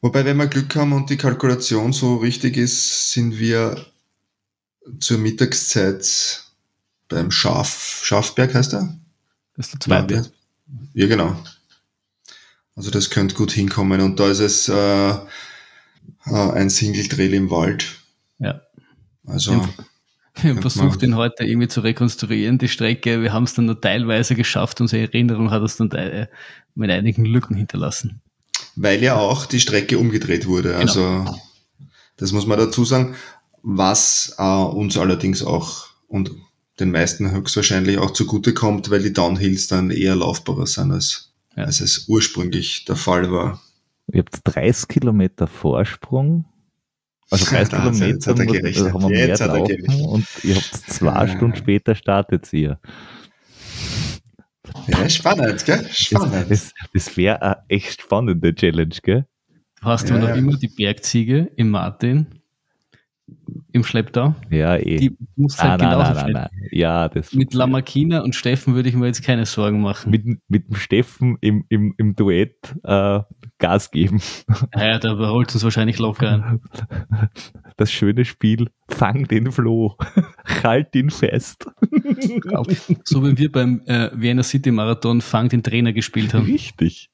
Wobei, 0.00 0.24
wenn 0.24 0.36
wir 0.36 0.48
Glück 0.48 0.74
haben 0.74 0.92
und 0.92 1.10
die 1.10 1.16
Kalkulation 1.16 1.92
so 1.92 2.16
richtig 2.16 2.56
ist, 2.56 3.12
sind 3.12 3.38
wir 3.38 3.86
zur 4.98 5.18
Mittagszeit 5.18 6.42
beim 7.08 7.30
Schaf, 7.30 8.02
Schafberg 8.04 8.54
heißt 8.54 8.72
er? 8.74 8.98
Das 9.56 9.66
ist 9.66 9.74
der 9.74 9.80
zweite. 9.80 10.32
Ja, 10.94 11.06
genau. 11.06 11.36
Also 12.74 12.90
das 12.90 13.10
könnte 13.10 13.34
gut 13.34 13.52
hinkommen. 13.52 14.00
Und 14.00 14.18
da 14.18 14.30
ist 14.30 14.40
es 14.40 14.68
äh, 14.68 15.10
äh, 15.10 15.20
ein 16.26 16.70
Single-Trail 16.70 17.34
im 17.34 17.50
Wald. 17.50 18.01
Ja. 18.42 18.60
Also 19.26 19.52
Wir 20.42 20.50
haben 20.50 20.60
versucht, 20.62 20.86
man- 20.90 20.98
den 20.98 21.16
heute 21.16 21.44
irgendwie 21.44 21.68
zu 21.68 21.80
rekonstruieren, 21.80 22.58
die 22.58 22.68
Strecke. 22.68 23.22
Wir 23.22 23.32
haben 23.32 23.44
es 23.44 23.54
dann 23.54 23.66
nur 23.66 23.80
teilweise 23.80 24.34
geschafft. 24.34 24.80
Unsere 24.80 25.02
Erinnerung 25.02 25.50
hat 25.50 25.62
es 25.62 25.76
dann 25.76 25.90
äh, 25.92 26.26
mit 26.74 26.90
einigen 26.90 27.24
Lücken 27.24 27.54
hinterlassen. 27.56 28.20
weil 28.76 29.02
ja 29.02 29.16
auch 29.16 29.46
die 29.46 29.60
Strecke 29.60 29.98
umgedreht 29.98 30.46
wurde. 30.46 30.70
Genau. 30.70 30.80
Also 30.80 31.38
das 32.16 32.32
muss 32.32 32.46
man 32.46 32.58
dazu 32.58 32.84
sagen. 32.84 33.14
Was 33.62 34.34
äh, 34.38 34.42
uns 34.42 34.96
allerdings 34.96 35.42
auch 35.44 35.86
und 36.08 36.30
den 36.80 36.90
meisten 36.90 37.30
höchstwahrscheinlich 37.30 37.98
auch 37.98 38.10
zugute 38.12 38.54
kommt, 38.54 38.90
weil 38.90 39.02
die 39.02 39.12
Downhills 39.12 39.68
dann 39.68 39.90
eher 39.90 40.16
laufbarer 40.16 40.66
sind, 40.66 40.90
als, 40.90 41.32
Ja. 41.56 41.64
als 41.64 41.80
es 41.80 42.08
ursprünglich 42.08 42.86
der 42.86 42.96
Fall 42.96 43.30
war. 43.30 43.60
Ihr 44.12 44.20
habt 44.20 44.40
30 44.44 44.88
Kilometer 44.88 45.46
Vorsprung. 45.46 46.46
Also 47.32 47.44
30 47.46 47.68
Da 47.70 47.82
hat 47.82 48.00
er- 48.00 48.08
jetzt 48.08 48.24
Kilometer 48.24 48.30
hat 48.30 48.38
er 48.38 48.44
muss- 48.44 48.56
gerechnet. 48.56 48.92
haben 48.94 49.02
wir 49.02 49.08
mehr 49.08 49.26
Jetzt 49.26 49.40
hat 49.40 49.48
er 49.50 49.56
laufen 49.58 50.04
und 50.06 50.26
ihr 50.44 50.54
habt 50.56 50.64
zwei 50.74 51.06
Ja. 51.26 51.28
Stunden 51.28 51.56
später 51.56 51.94
startet 51.94 52.52
ihr. 52.52 52.78
Ja, 54.86 55.08
spannend, 55.08 55.64
gell? 55.64 55.86
Spannend. 55.90 56.50
Das, 56.50 56.72
das 56.94 57.16
wäre 57.16 57.42
eine 57.42 57.56
echt 57.68 58.02
spannende 58.02 58.54
Challenge, 58.54 58.94
gell? 59.02 59.26
Du 59.80 59.86
hast 59.86 60.08
Ja, 60.08 60.14
ja, 60.16 60.20
noch 60.22 60.28
ja. 60.28 60.34
immer 60.36 60.56
die 60.56 60.68
Bergziege 60.68 61.50
im 61.56 61.70
Martin 61.70 62.26
im 63.72 63.84
Schlepptau. 63.84 64.34
Ja, 64.50 64.76
eh. 64.76 64.96
Die 64.96 65.16
muss 65.36 65.58
ah, 65.58 65.70
halt 65.70 65.80
nein, 65.80 65.90
genauso 65.90 66.12
schleppen. 66.12 66.32
nein. 66.32 66.68
Ja, 66.70 67.08
das 67.08 67.32
Mit 67.32 67.54
Lamarckina 67.54 68.20
und 68.20 68.34
Steffen 68.34 68.74
würde 68.74 68.88
ich 68.88 68.94
mir 68.94 69.06
jetzt 69.06 69.22
keine 69.22 69.46
Sorgen 69.46 69.80
machen. 69.80 70.10
mit, 70.10 70.24
mit 70.48 70.68
dem 70.68 70.76
Steffen 70.76 71.38
im, 71.40 71.64
im, 71.68 71.94
im 71.96 72.14
Duett 72.14 72.74
äh, 72.84 73.20
Gas 73.58 73.90
geben. 73.90 74.20
Naja, 74.74 74.98
da 74.98 75.16
holt 75.16 75.52
uns 75.54 75.64
wahrscheinlich 75.64 75.98
locker 75.98 76.30
ein. 76.30 76.60
Das 77.76 77.90
schöne 77.92 78.24
Spiel, 78.24 78.68
fang 78.88 79.26
den 79.28 79.52
Floh, 79.52 79.96
halt 80.62 80.94
ihn 80.94 81.10
fest. 81.10 81.66
So 83.04 83.24
wie 83.24 83.38
wir 83.38 83.52
beim 83.52 83.82
äh, 83.86 84.10
Vienna 84.14 84.42
City 84.42 84.70
Marathon 84.70 85.20
Fang 85.20 85.48
den 85.48 85.62
Trainer 85.62 85.92
gespielt 85.92 86.34
haben. 86.34 86.44
Richtig. 86.46 87.11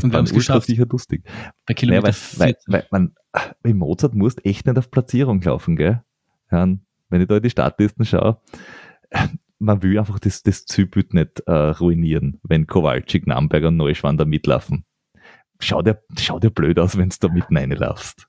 Das 0.00 0.04
Und 0.04 0.10
wir 0.10 0.14
war 0.14 0.18
haben 0.18 0.24
es 0.26 0.32
geschafft. 0.32 0.66
sicher 0.66 0.86
lustig. 0.86 1.22
Bei 1.66 1.74
Naja, 1.74 1.74
Kilometer 1.74 2.02
weil, 2.04 2.14
weil, 2.38 2.54
14. 2.54 2.72
weil 2.72 2.86
man, 2.90 3.14
bei 3.62 3.74
Mozart 3.74 4.14
musst 4.14 4.44
echt 4.44 4.66
nicht 4.66 4.78
auf 4.78 4.90
Platzierung 4.90 5.40
laufen, 5.42 5.76
gell? 5.76 6.02
Wenn 6.50 7.20
ich 7.20 7.26
da 7.28 7.36
in 7.36 7.42
die 7.42 7.50
Startlisten 7.50 8.04
schaue, 8.04 8.40
man 9.58 9.82
will 9.82 9.98
einfach 9.98 10.18
das, 10.18 10.42
das 10.42 10.64
Zielbild 10.64 11.12
nicht 11.14 11.40
äh, 11.46 11.52
ruinieren, 11.52 12.40
wenn 12.42 12.66
Kowalczyk, 12.66 13.26
Namberger 13.26 13.68
und 13.68 13.76
Neuschwan 13.76 14.16
da 14.16 14.24
mitlaufen. 14.24 14.84
Schau 15.60 15.82
dir, 15.82 16.02
schau 16.18 16.38
dir 16.40 16.50
blöd 16.50 16.78
aus, 16.78 16.96
wenn 16.96 17.10
du 17.10 17.16
da 17.20 17.28
mitten 17.28 17.56
reinlaufst. 17.56 18.26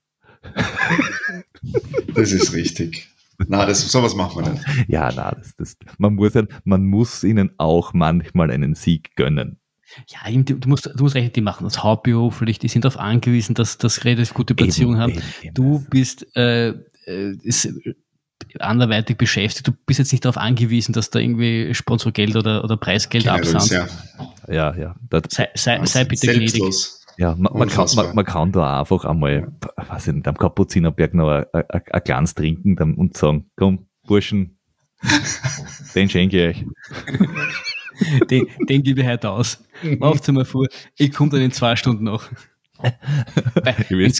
Das 2.13 2.31
ist 2.31 2.53
richtig. 2.53 3.07
Na, 3.47 3.65
das, 3.65 3.89
sowas 3.91 4.13
machen 4.15 4.43
wir 4.43 4.51
nicht. 4.51 4.65
Ja, 4.89 5.11
na, 5.15 5.31
das, 5.31 5.55
das, 5.55 5.77
man 5.97 6.15
muss 6.15 6.33
ja, 6.33 6.43
man 6.63 6.85
muss 6.85 7.23
ihnen 7.23 7.51
auch 7.57 7.93
manchmal 7.93 8.51
einen 8.51 8.75
Sieg 8.75 9.15
gönnen. 9.15 9.59
Ja, 10.07 10.29
eben, 10.29 10.45
du, 10.45 10.69
musst, 10.69 10.85
du 10.93 11.03
musst 11.03 11.15
recht, 11.15 11.35
die 11.35 11.41
machen 11.41 11.63
das 11.65 11.83
hauptberuflich, 11.83 12.59
die 12.59 12.67
sind 12.67 12.85
darauf 12.85 12.99
angewiesen, 12.99 13.55
dass 13.55 13.77
das 13.77 14.05
relativ 14.05 14.33
gute 14.33 14.55
Platzierung 14.55 14.93
Eben, 14.93 15.01
haben. 15.01 15.21
eben. 15.41 15.53
Du 15.53 15.83
bist 15.89 16.25
äh, 16.35 16.73
äh, 17.05 17.35
ist 17.43 17.67
anderweitig 18.59 19.17
beschäftigt. 19.17 19.67
Du 19.67 19.71
bist 19.85 19.99
jetzt 19.99 20.11
nicht 20.11 20.25
darauf 20.25 20.37
angewiesen, 20.37 20.93
dass 20.93 21.09
da 21.09 21.19
irgendwie 21.19 21.73
Sponsorgeld 21.73 22.35
oder, 22.35 22.63
oder 22.63 22.77
Preisgeld 22.77 23.25
Generös, 23.25 23.55
absandt. 23.55 23.91
ja. 24.47 24.53
Ja, 24.53 24.75
ja. 24.75 24.95
Das, 25.09 25.23
Sei, 25.29 25.49
sei, 25.53 25.85
sei 25.85 26.03
bitte 26.03 26.27
gnädig. 26.27 26.51
Selbstlos. 26.51 27.05
ja 27.17 27.35
man, 27.37 27.57
man, 27.57 27.69
kann, 27.69 27.87
man, 27.95 28.15
man 28.15 28.25
kann 28.25 28.51
da 28.51 28.79
einfach 28.79 29.05
einmal, 29.05 29.51
weiß 29.75 30.07
ich 30.07 30.13
nicht, 30.15 30.27
am 30.27 30.37
Kapuzinerberg 30.37 31.13
noch 31.13 31.29
ein, 31.53 32.03
Glas 32.03 32.33
trinken 32.33 32.77
und 32.95 33.15
sagen, 33.15 33.49
komm, 33.55 33.87
Burschen, 34.05 34.57
den 35.95 36.09
schenke 36.09 36.49
ich 36.49 36.57
euch. 36.57 36.65
Den, 38.29 38.47
den 38.67 38.83
gebe 38.83 39.01
ich 39.01 39.07
heute 39.07 39.29
aus. 39.29 39.63
Lauft 39.83 40.27
mal 40.29 40.45
vor, 40.45 40.67
ich 40.97 41.13
komme 41.13 41.31
dann 41.31 41.41
in 41.41 41.51
zwei 41.51 41.75
Stunden 41.75 42.05
noch. 42.05 42.29
Ihr 43.89 44.11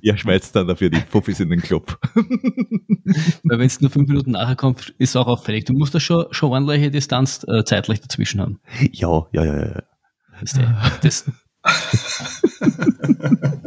ihr 0.00 0.16
schmeißt 0.16 0.56
dann 0.56 0.66
dafür 0.66 0.88
die 0.88 1.00
Puffis 1.00 1.40
in 1.40 1.50
den 1.50 1.60
Club. 1.60 1.98
weil 2.14 3.58
wenn 3.58 3.66
es 3.66 3.80
nur 3.80 3.90
fünf 3.90 4.08
Minuten 4.08 4.30
nachher 4.30 4.56
kommt, 4.56 4.94
ist 4.98 5.16
auch 5.16 5.26
auffällig. 5.26 5.66
Du 5.66 5.74
musst 5.74 5.94
da 5.94 6.00
schon, 6.00 6.24
schon 6.30 6.50
ordentliche 6.50 6.90
Distanz 6.90 7.44
äh, 7.46 7.62
zeitlich 7.64 8.00
dazwischen 8.00 8.40
haben. 8.40 8.58
Ja, 8.92 9.26
ja, 9.32 9.44
ja, 9.44 9.66
ja. 9.66 9.82
Du, 10.40 10.46
das. 11.02 11.30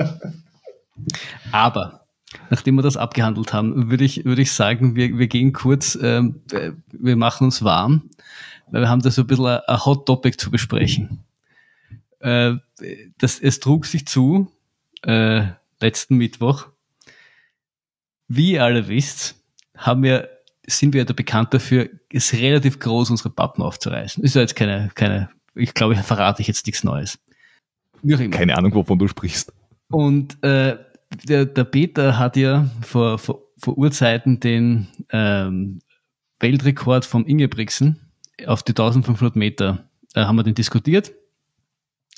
Aber 1.52 2.08
nachdem 2.50 2.76
wir 2.76 2.82
das 2.82 2.98
abgehandelt 2.98 3.54
haben, 3.54 3.92
würde 3.92 4.04
ich, 4.04 4.26
würde 4.26 4.42
ich 4.42 4.52
sagen, 4.52 4.96
wir, 4.96 5.16
wir 5.18 5.28
gehen 5.28 5.54
kurz, 5.54 5.98
ähm, 6.02 6.42
äh, 6.52 6.72
wir 6.92 7.16
machen 7.16 7.46
uns 7.46 7.64
warm, 7.64 8.10
weil 8.74 8.82
wir 8.82 8.90
haben 8.90 9.04
da 9.04 9.12
so 9.12 9.22
ein 9.22 9.28
bisschen 9.28 9.46
ein, 9.46 9.86
Hot 9.86 10.08
Topic 10.08 10.36
zu 10.36 10.50
besprechen. 10.50 11.24
Äh, 12.20 12.56
das, 13.20 13.40
es 13.40 13.60
trug 13.60 13.86
sich 13.86 14.08
zu, 14.08 14.52
äh, 15.04 15.44
letzten 15.80 16.18
Mittwoch. 16.18 16.66
Wie 18.28 18.54
ihr 18.54 18.64
alle 18.64 18.88
wisst, 18.88 19.36
haben 19.78 20.02
wir, 20.02 20.28
sind 20.66 20.96
wir 20.96 21.06
da 21.06 21.14
bekannt 21.14 21.54
dafür, 21.54 21.88
es 22.12 22.34
relativ 22.34 22.80
groß 22.80 23.12
unsere 23.12 23.30
Pappen 23.30 23.62
aufzureißen. 23.62 24.24
Ist 24.24 24.34
ja 24.34 24.42
jetzt 24.42 24.56
keine, 24.56 24.90
keine, 24.96 25.30
ich 25.54 25.76
glaube, 25.76 25.94
ich 25.94 26.00
verrate 26.00 26.42
ich 26.42 26.48
jetzt 26.48 26.66
nichts 26.66 26.84
Neues. 26.84 27.20
Keine 28.32 28.58
Ahnung, 28.58 28.74
wovon 28.74 28.98
du 28.98 29.08
sprichst. 29.08 29.54
Und 29.90 30.44
äh, 30.44 30.80
der, 31.26 31.46
der 31.46 31.64
Peter 31.64 32.18
hat 32.18 32.38
ja 32.38 32.68
vor, 32.82 33.20
vor, 33.20 33.44
vor 33.56 33.78
Urzeiten 33.78 34.40
den 34.40 34.88
ähm, 35.12 35.80
Weltrekord 36.40 37.06
vom 37.06 37.28
Ingebrigtsen 37.28 38.03
auf 38.46 38.64
die 38.64 38.72
1500 38.72 39.36
Meter, 39.36 39.90
äh, 40.16 40.22
haben 40.22 40.36
wir 40.36 40.44
den 40.44 40.56
diskutiert. 40.56 41.14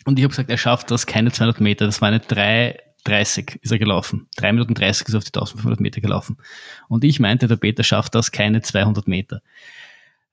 Und 0.05 0.19
ich 0.19 0.23
habe 0.23 0.29
gesagt, 0.29 0.49
er 0.49 0.57
schafft 0.57 0.89
das 0.91 1.05
keine 1.05 1.31
200 1.31 1.61
Meter. 1.61 1.85
Das 1.85 2.01
war 2.01 2.09
eine 2.09 2.19
3,30 2.19 3.59
ist 3.61 3.71
er 3.71 3.79
gelaufen. 3.79 4.27
3 4.37 4.53
Minuten 4.53 4.75
30 4.75 5.07
ist 5.07 5.13
er 5.13 5.17
auf 5.17 5.23
die 5.23 5.29
1500 5.29 5.79
Meter 5.79 6.01
gelaufen. 6.01 6.37
Und 6.87 7.03
ich 7.03 7.19
meinte, 7.19 7.47
der 7.47 7.55
Peter 7.55 7.83
schafft 7.83 8.15
das 8.15 8.31
keine 8.31 8.61
200 8.61 9.07
Meter. 9.07 9.41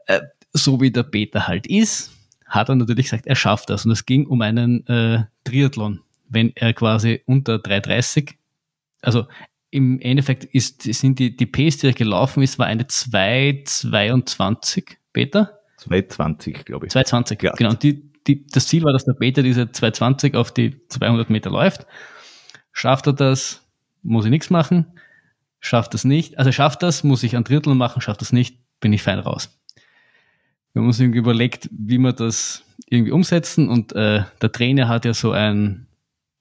Äh, 0.06 0.20
so 0.52 0.80
wie 0.80 0.90
der 0.90 1.04
Peter 1.04 1.46
halt 1.46 1.66
ist, 1.66 2.12
hat 2.46 2.68
er 2.68 2.74
natürlich 2.74 3.06
gesagt, 3.06 3.26
er 3.26 3.36
schafft 3.36 3.70
das. 3.70 3.86
Und 3.86 3.92
es 3.92 4.04
ging 4.04 4.26
um 4.26 4.42
einen 4.42 4.86
äh, 4.86 5.24
Triathlon. 5.44 6.00
Wenn 6.28 6.52
er 6.54 6.74
quasi 6.74 7.22
unter 7.26 7.56
3,30, 7.56 8.34
also 9.00 9.26
im 9.70 9.98
Endeffekt 10.00 10.44
ist, 10.44 10.82
sind 10.82 11.18
die, 11.18 11.34
die 11.34 11.46
Pace, 11.46 11.78
die 11.78 11.86
er 11.88 11.94
gelaufen 11.94 12.42
ist, 12.42 12.58
war 12.58 12.66
eine 12.66 12.82
2,22, 12.82 14.96
Peter? 15.14 15.61
220, 15.84 16.64
glaube 16.64 16.86
ich. 16.86 16.92
220, 16.92 17.42
Ja. 17.42 17.52
genau. 17.52 17.70
Und 17.70 17.82
die, 17.82 18.12
die, 18.26 18.46
das 18.46 18.66
Ziel 18.66 18.84
war, 18.84 18.92
dass 18.92 19.04
der 19.04 19.14
Peter 19.14 19.42
diese 19.42 19.70
220 19.70 20.34
auf 20.34 20.52
die 20.52 20.86
200 20.88 21.30
Meter 21.30 21.50
läuft. 21.50 21.86
Schafft 22.72 23.06
er 23.06 23.12
das, 23.12 23.62
muss 24.02 24.24
ich 24.24 24.30
nichts 24.30 24.50
machen. 24.50 24.86
Schafft 25.60 25.94
das 25.94 26.04
nicht, 26.04 26.38
also 26.38 26.50
schafft 26.50 26.82
das, 26.82 27.04
muss 27.04 27.22
ich 27.22 27.36
ein 27.36 27.44
Drittel 27.44 27.74
machen, 27.76 28.00
schafft 28.02 28.20
das 28.20 28.32
nicht, 28.32 28.58
bin 28.80 28.92
ich 28.92 29.02
fein 29.02 29.20
raus. 29.20 29.60
Wir 30.72 30.80
haben 30.80 30.88
uns 30.88 30.98
irgendwie 30.98 31.20
überlegt, 31.20 31.68
wie 31.70 31.98
wir 31.98 32.12
das 32.12 32.64
irgendwie 32.86 33.12
umsetzen 33.12 33.68
und 33.68 33.92
äh, 33.92 34.24
der 34.40 34.52
Trainer 34.52 34.88
hat 34.88 35.04
ja 35.04 35.14
so 35.14 35.30
ein 35.30 35.86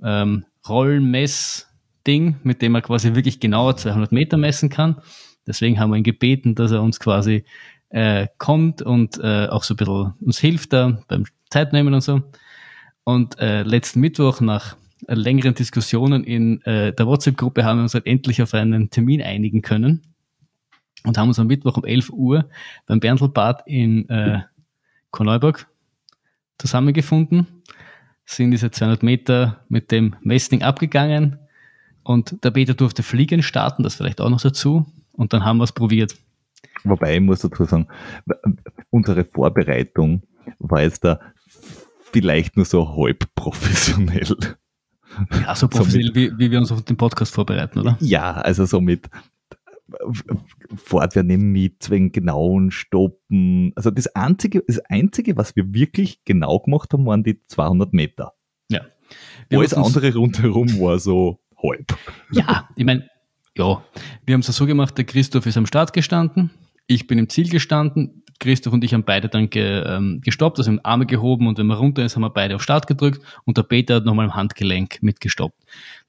ähm, 0.03 0.45
Rollmess-Ding, 0.67 2.37
mit 2.43 2.61
dem 2.61 2.73
er 2.75 2.81
quasi 2.81 3.13
wirklich 3.13 3.39
genauer 3.39 3.77
200 3.77 4.11
Meter 4.11 4.37
messen 4.37 4.69
kann. 4.69 5.01
Deswegen 5.45 5.79
haben 5.79 5.91
wir 5.91 5.97
ihn 5.97 6.03
gebeten, 6.03 6.55
dass 6.55 6.71
er 6.71 6.81
uns 6.81 6.99
quasi 6.99 7.43
äh, 7.91 8.27
kommt 8.37 8.81
und 8.81 9.19
äh, 9.21 9.47
auch 9.47 9.63
so 9.63 9.73
ein 9.73 9.77
bisschen 9.77 10.13
uns 10.21 10.39
hilft 10.39 10.73
da 10.73 11.01
beim 11.07 11.25
Zeitnehmen 11.49 11.93
und 11.93 12.01
so. 12.01 12.21
Und 13.03 13.39
äh, 13.39 13.63
letzten 13.63 13.99
Mittwoch 13.99 14.41
nach 14.41 14.77
längeren 15.07 15.53
Diskussionen 15.53 16.23
in 16.23 16.61
äh, 16.61 16.93
der 16.93 17.07
WhatsApp-Gruppe 17.07 17.65
haben 17.65 17.79
wir 17.79 17.83
uns 17.83 17.93
halt 17.93 18.05
endlich 18.05 18.41
auf 18.41 18.53
einen 18.53 18.89
Termin 18.89 19.21
einigen 19.21 19.61
können 19.61 20.01
und 21.03 21.17
haben 21.17 21.27
uns 21.27 21.39
am 21.39 21.47
Mittwoch 21.47 21.77
um 21.77 21.85
11 21.85 22.09
Uhr 22.11 22.49
beim 22.85 22.99
Berndlbad 22.99 23.63
in 23.65 24.07
äh, 24.09 24.41
Korneuburg 25.09 25.67
zusammengefunden, 26.57 27.47
sind 28.25 28.51
diese 28.51 28.71
200 28.71 29.01
Meter 29.03 29.65
mit 29.67 29.91
dem 29.91 30.15
Messding 30.21 30.61
abgegangen 30.61 31.39
und 32.03 32.43
der 32.43 32.51
Peter 32.51 32.75
durfte 32.75 33.03
fliegen 33.03 33.41
starten, 33.41 33.83
das 33.83 33.95
vielleicht 33.95 34.21
auch 34.21 34.29
noch 34.29 34.41
dazu 34.41 34.85
und 35.11 35.33
dann 35.33 35.43
haben 35.43 35.57
wir 35.57 35.63
es 35.63 35.71
probiert. 35.71 36.15
Wobei 36.83 37.15
ich 37.15 37.21
muss 37.21 37.41
dazu 37.41 37.65
sagen, 37.65 37.87
unsere 38.89 39.25
Vorbereitung 39.25 40.23
war 40.59 40.81
jetzt 40.81 41.03
da 41.03 41.19
vielleicht 42.11 42.57
nur 42.57 42.65
so 42.65 42.95
halb 42.95 43.33
professionell. 43.35 44.35
Ja, 45.43 45.55
so 45.55 45.67
professionell, 45.67 46.15
wie, 46.15 46.31
wie 46.37 46.51
wir 46.51 46.59
uns 46.59 46.71
auf 46.71 46.83
den 46.83 46.97
Podcast 46.97 47.33
vorbereiten, 47.33 47.79
oder? 47.79 47.97
Ja, 47.99 48.33
also 48.33 48.65
so 48.65 48.81
mit 48.81 49.09
Fortwerden 50.75 51.29
im 51.31 51.51
Mit, 51.51 51.89
wegen 51.89 52.11
genauen 52.11 52.71
Stoppen. 52.71 53.73
Also 53.75 53.91
das 53.91 54.07
einzige, 54.15 54.63
das 54.65 54.79
einzige, 54.89 55.37
was 55.37 55.55
wir 55.55 55.73
wirklich 55.73 56.23
genau 56.23 56.59
gemacht 56.59 56.93
haben, 56.93 57.05
waren 57.05 57.23
die 57.23 57.45
200 57.47 57.93
Meter. 57.93 58.33
Ja. 58.69 58.81
Wir 59.49 59.59
Alles 59.59 59.73
andere 59.73 60.13
rundherum 60.13 60.79
war 60.79 60.99
so 60.99 61.39
halb. 61.61 61.97
Ja, 62.31 62.69
ich 62.75 62.85
meine, 62.85 63.09
ja, 63.57 63.83
wir 64.25 64.33
haben 64.33 64.41
es 64.41 64.47
ja 64.47 64.53
so 64.53 64.65
gemacht, 64.65 64.97
der 64.97 65.05
Christoph 65.05 65.45
ist 65.45 65.57
am 65.57 65.65
Start 65.65 65.91
gestanden, 65.93 66.51
ich 66.93 67.07
bin 67.07 67.17
im 67.17 67.29
Ziel 67.29 67.49
gestanden, 67.49 68.23
Christoph 68.39 68.73
und 68.73 68.83
ich 68.83 68.93
haben 68.93 69.05
beide 69.05 69.29
dann 69.29 69.49
ge, 69.49 69.83
ähm, 69.85 70.19
gestoppt, 70.21 70.57
also 70.57 70.71
haben 70.71 70.83
Arme 70.83 71.05
gehoben 71.05 71.47
und 71.47 71.57
wenn 71.57 71.67
man 71.67 71.77
runter 71.77 72.03
ist, 72.03 72.15
haben 72.15 72.23
wir 72.23 72.31
beide 72.31 72.55
auf 72.55 72.63
Start 72.63 72.87
gedrückt 72.87 73.21
und 73.45 73.57
der 73.57 73.63
Peter 73.63 73.95
hat 73.95 74.05
nochmal 74.05 74.25
am 74.25 74.35
Handgelenk 74.35 75.01
mitgestoppt. 75.01 75.57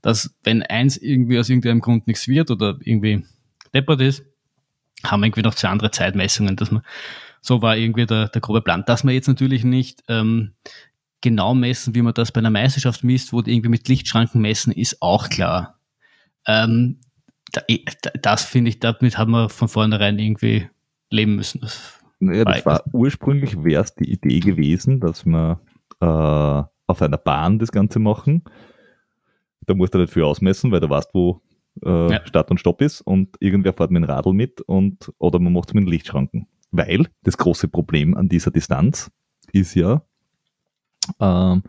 Dass, 0.00 0.34
wenn 0.42 0.62
eins 0.62 0.96
irgendwie 0.96 1.38
aus 1.38 1.50
irgendeinem 1.50 1.80
Grund 1.80 2.06
nichts 2.06 2.26
wird 2.26 2.50
oder 2.50 2.78
irgendwie 2.80 3.24
deppert 3.74 4.00
ist, 4.00 4.24
haben 5.04 5.20
wir 5.20 5.26
irgendwie 5.26 5.42
noch 5.42 5.54
zwei 5.54 5.68
andere 5.68 5.90
Zeitmessungen, 5.90 6.56
dass 6.56 6.70
man, 6.70 6.82
so 7.42 7.60
war 7.60 7.76
irgendwie 7.76 8.06
der, 8.06 8.28
der 8.28 8.40
grobe 8.40 8.62
Plan, 8.62 8.84
dass 8.86 9.04
wir 9.04 9.12
jetzt 9.12 9.28
natürlich 9.28 9.62
nicht 9.62 10.02
ähm, 10.08 10.52
genau 11.20 11.54
messen, 11.54 11.94
wie 11.94 12.02
man 12.02 12.14
das 12.14 12.32
bei 12.32 12.38
einer 12.38 12.50
Meisterschaft 12.50 13.04
misst, 13.04 13.32
wo 13.32 13.42
die 13.42 13.52
irgendwie 13.52 13.68
mit 13.68 13.88
Lichtschranken 13.88 14.40
messen, 14.40 14.72
ist 14.72 15.02
auch 15.02 15.28
klar. 15.28 15.78
Ähm, 16.46 16.98
da, 17.52 17.60
da, 18.02 18.10
das 18.22 18.44
finde 18.44 18.70
ich, 18.70 18.80
damit 18.80 19.18
haben 19.18 19.32
wir 19.32 19.50
von 19.50 19.68
vornherein 19.68 20.18
irgendwie 20.18 20.68
leben 21.12 21.36
müssen. 21.36 21.60
Das, 21.60 21.98
Ja, 22.20 22.44
das 22.44 22.64
war 22.64 22.82
ursprünglich 22.92 23.62
wäre 23.64 23.82
es 23.82 23.94
die 23.94 24.10
Idee 24.10 24.40
gewesen, 24.40 25.00
dass 25.00 25.24
wir 25.26 25.60
äh, 26.00 26.04
auf 26.86 27.02
einer 27.02 27.18
Bahn 27.18 27.58
das 27.58 27.72
Ganze 27.72 27.98
machen. 27.98 28.44
Da 29.66 29.74
musst 29.74 29.94
du 29.94 29.98
nicht 29.98 30.12
viel 30.12 30.22
ausmessen, 30.22 30.70
weil 30.70 30.80
du 30.80 30.88
weißt, 30.88 31.10
wo 31.14 31.40
äh, 31.84 32.12
ja. 32.12 32.26
Start 32.26 32.50
und 32.50 32.58
Stopp 32.58 32.80
ist 32.82 33.00
und 33.00 33.36
irgendwer 33.40 33.72
fährt 33.72 33.90
mit 33.90 34.02
dem 34.02 34.10
Radl 34.10 34.32
mit 34.32 34.60
und 34.60 35.12
oder 35.18 35.38
man 35.38 35.52
macht 35.52 35.68
es 35.68 35.74
mit 35.74 35.84
den 35.84 35.90
Lichtschranken. 35.90 36.46
Weil 36.70 37.06
das 37.22 37.36
große 37.36 37.68
Problem 37.68 38.16
an 38.16 38.28
dieser 38.28 38.50
Distanz 38.50 39.10
ist 39.52 39.74
ja, 39.74 40.02
ähm, 41.20 41.62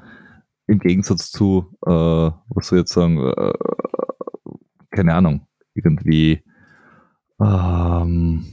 im 0.68 0.80
Gegensatz 0.80 1.32
zu, 1.32 1.76
äh, 1.86 1.90
was 1.90 2.68
soll 2.68 2.80
ich 2.80 2.84
jetzt 2.84 2.94
sagen, 2.94 3.18
äh, 3.20 3.54
keine 4.92 5.16
Ahnung, 5.16 5.48
irgendwie 5.74 6.44
ähm, 7.42 8.46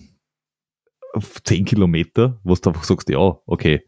10 1.45 1.65
Kilometer, 1.65 2.39
wo 2.45 2.55
du 2.55 2.71
einfach 2.71 2.85
sagst, 2.85 3.09
ja, 3.09 3.39
okay, 3.47 3.83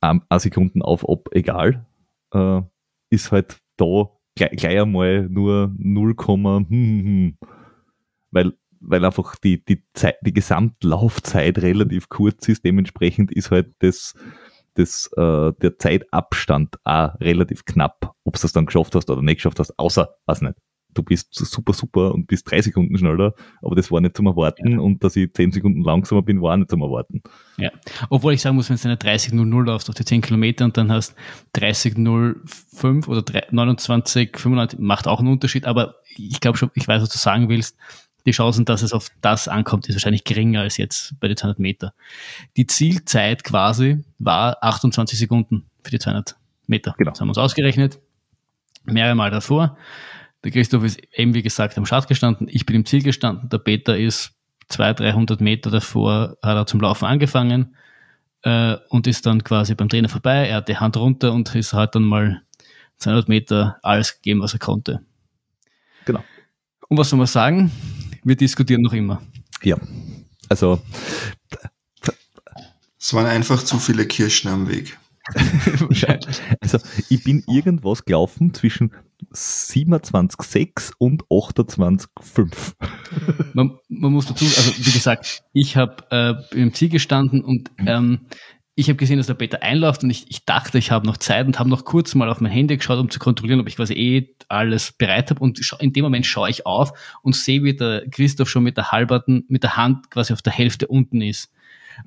ein, 0.00 0.22
ein 0.28 0.38
Sekunden 0.38 0.82
auf, 0.82 1.04
ob, 1.08 1.34
egal, 1.34 1.86
äh, 2.32 2.62
ist 3.10 3.32
halt 3.32 3.58
da 3.76 4.10
gleich, 4.34 4.50
gleich 4.52 4.80
einmal 4.80 5.28
nur 5.28 5.72
0, 5.76 6.14
hm, 6.26 6.44
hm, 6.44 6.68
hm, 6.68 7.38
weil, 8.30 8.52
weil 8.80 9.04
einfach 9.04 9.36
die, 9.36 9.64
die, 9.64 9.84
Zeit, 9.94 10.16
die 10.22 10.32
Gesamtlaufzeit 10.32 11.58
relativ 11.58 12.08
kurz 12.08 12.48
ist, 12.48 12.64
dementsprechend 12.64 13.32
ist 13.32 13.50
halt 13.50 13.74
das, 13.78 14.14
das, 14.74 15.10
äh, 15.16 15.52
der 15.52 15.78
Zeitabstand 15.78 16.78
auch 16.84 17.18
relativ 17.20 17.64
knapp, 17.64 18.14
ob 18.24 18.38
du 18.38 18.46
es 18.46 18.52
dann 18.52 18.66
geschafft 18.66 18.94
hast 18.94 19.10
oder 19.10 19.22
nicht 19.22 19.36
geschafft 19.36 19.60
hast, 19.60 19.78
außer, 19.78 20.16
weiß 20.26 20.42
nicht, 20.42 20.56
du 20.94 21.02
bist 21.02 21.34
super, 21.34 21.72
super 21.72 22.14
und 22.14 22.26
bist 22.26 22.50
drei 22.50 22.62
Sekunden 22.62 22.96
schneller, 22.96 23.34
aber 23.62 23.74
das 23.74 23.90
war 23.90 24.00
nicht 24.00 24.16
zum 24.16 24.26
Erwarten 24.26 24.72
ja. 24.72 24.78
und 24.78 25.02
dass 25.04 25.16
ich 25.16 25.32
zehn 25.34 25.52
Sekunden 25.52 25.82
langsamer 25.82 26.22
bin, 26.22 26.40
war 26.40 26.52
auch 26.52 26.56
nicht 26.56 26.70
zum 26.70 26.82
Erwarten. 26.82 27.22
Ja, 27.56 27.70
obwohl 28.10 28.32
ich 28.32 28.40
sagen 28.40 28.56
muss, 28.56 28.70
wenn 28.70 28.76
du 28.76 28.84
eine 28.84 28.96
30.00 28.96 29.64
laufst 29.64 29.88
auf 29.88 29.94
die 29.94 30.04
10 30.04 30.22
Kilometer 30.22 30.64
und 30.64 30.76
dann 30.76 30.90
hast 30.90 31.14
30.05 31.56 33.08
oder 33.08 33.20
29.95, 33.20 34.76
macht 34.78 35.06
auch 35.06 35.20
einen 35.20 35.28
Unterschied, 35.28 35.66
aber 35.66 35.96
ich 36.16 36.40
glaube 36.40 36.58
schon, 36.58 36.70
ich 36.74 36.86
weiß, 36.86 37.02
was 37.02 37.10
du 37.10 37.18
sagen 37.18 37.48
willst. 37.48 37.76
Die 38.26 38.30
Chancen, 38.30 38.64
dass 38.64 38.80
es 38.80 38.94
auf 38.94 39.10
das 39.20 39.48
ankommt, 39.48 39.86
ist 39.86 39.96
wahrscheinlich 39.96 40.24
geringer 40.24 40.62
als 40.62 40.78
jetzt 40.78 41.14
bei 41.20 41.28
den 41.28 41.36
200 41.36 41.58
Meter. 41.58 41.92
Die 42.56 42.66
Zielzeit 42.66 43.44
quasi 43.44 44.02
war 44.18 44.56
28 44.62 45.18
Sekunden 45.18 45.66
für 45.82 45.90
die 45.90 45.98
200 45.98 46.34
Meter. 46.66 46.94
Genau. 46.96 47.10
Das 47.10 47.20
haben 47.20 47.28
wir 47.28 47.32
uns 47.32 47.38
ausgerechnet. 47.38 47.98
Mehrere 48.84 49.14
Mal 49.14 49.30
davor. 49.30 49.76
Der 50.44 50.50
Christoph 50.50 50.84
ist 50.84 51.00
eben, 51.12 51.34
wie 51.34 51.42
gesagt, 51.42 51.78
am 51.78 51.86
Start 51.86 52.06
gestanden. 52.06 52.48
Ich 52.50 52.66
bin 52.66 52.76
im 52.76 52.84
Ziel 52.84 53.02
gestanden. 53.02 53.48
Der 53.48 53.58
Peter 53.58 53.96
ist 53.96 54.32
200, 54.68 55.00
300 55.00 55.40
Meter 55.40 55.70
davor, 55.70 56.36
hat 56.42 56.56
er 56.56 56.66
zum 56.66 56.80
Laufen 56.80 57.06
angefangen 57.06 57.76
äh, 58.42 58.76
und 58.90 59.06
ist 59.06 59.24
dann 59.24 59.42
quasi 59.42 59.74
beim 59.74 59.88
Trainer 59.88 60.10
vorbei. 60.10 60.48
Er 60.48 60.56
hat 60.56 60.68
die 60.68 60.76
Hand 60.76 60.96
runter 60.98 61.32
und 61.32 61.54
ist 61.54 61.72
halt 61.72 61.94
dann 61.94 62.04
mal 62.04 62.42
200 62.98 63.28
Meter 63.28 63.78
alles 63.82 64.16
gegeben, 64.16 64.40
was 64.40 64.52
er 64.52 64.58
konnte. 64.58 65.00
Genau. 66.04 66.22
Und 66.88 66.98
was 66.98 67.08
soll 67.08 67.16
man 67.16 67.26
sagen? 67.26 67.70
Wir 68.22 68.36
diskutieren 68.36 68.82
noch 68.82 68.92
immer. 68.92 69.22
Ja, 69.62 69.78
also. 70.48 70.82
Es 72.98 73.12
waren 73.12 73.26
einfach 73.26 73.62
zu 73.62 73.78
viele 73.78 74.06
Kirschen 74.06 74.50
am 74.50 74.68
Weg. 74.68 74.98
also 76.60 76.78
ich 77.08 77.24
bin 77.24 77.42
irgendwas 77.46 78.04
gelaufen 78.04 78.52
zwischen 78.52 78.92
27,6 79.32 80.92
und 80.98 81.24
28,5. 81.24 82.74
Man, 83.54 83.78
man 83.88 84.12
muss 84.12 84.26
dazu, 84.26 84.44
also 84.44 84.72
wie 84.76 84.92
gesagt, 84.92 85.42
ich 85.52 85.76
habe 85.76 85.96
äh, 86.10 86.60
im 86.60 86.72
Ziel 86.74 86.88
gestanden 86.88 87.42
und 87.42 87.70
ähm, 87.78 88.26
ich 88.76 88.88
habe 88.88 88.96
gesehen, 88.96 89.18
dass 89.18 89.28
der 89.28 89.34
Peter 89.34 89.62
einläuft 89.62 90.02
und 90.02 90.10
ich, 90.10 90.28
ich 90.28 90.44
dachte, 90.44 90.78
ich 90.78 90.90
habe 90.90 91.06
noch 91.06 91.16
Zeit 91.16 91.46
und 91.46 91.58
habe 91.58 91.70
noch 91.70 91.84
kurz 91.84 92.14
mal 92.14 92.28
auf 92.28 92.40
mein 92.40 92.50
Handy 92.50 92.76
geschaut, 92.76 92.98
um 92.98 93.08
zu 93.08 93.20
kontrollieren, 93.20 93.60
ob 93.60 93.68
ich 93.68 93.76
quasi 93.76 93.94
eh 93.94 94.34
alles 94.48 94.92
bereit 94.92 95.30
habe. 95.30 95.40
Und 95.40 95.60
in 95.78 95.92
dem 95.92 96.02
Moment 96.02 96.26
schaue 96.26 96.50
ich 96.50 96.66
auf 96.66 96.92
und 97.22 97.36
sehe, 97.36 97.62
wie 97.62 97.76
der 97.76 98.04
Christoph 98.10 98.50
schon 98.50 98.64
mit 98.64 98.76
der 98.76 98.90
halberten, 98.90 99.44
mit 99.48 99.62
der 99.62 99.76
Hand 99.76 100.10
quasi 100.10 100.32
auf 100.32 100.42
der 100.42 100.52
Hälfte 100.52 100.88
unten 100.88 101.22
ist 101.22 101.52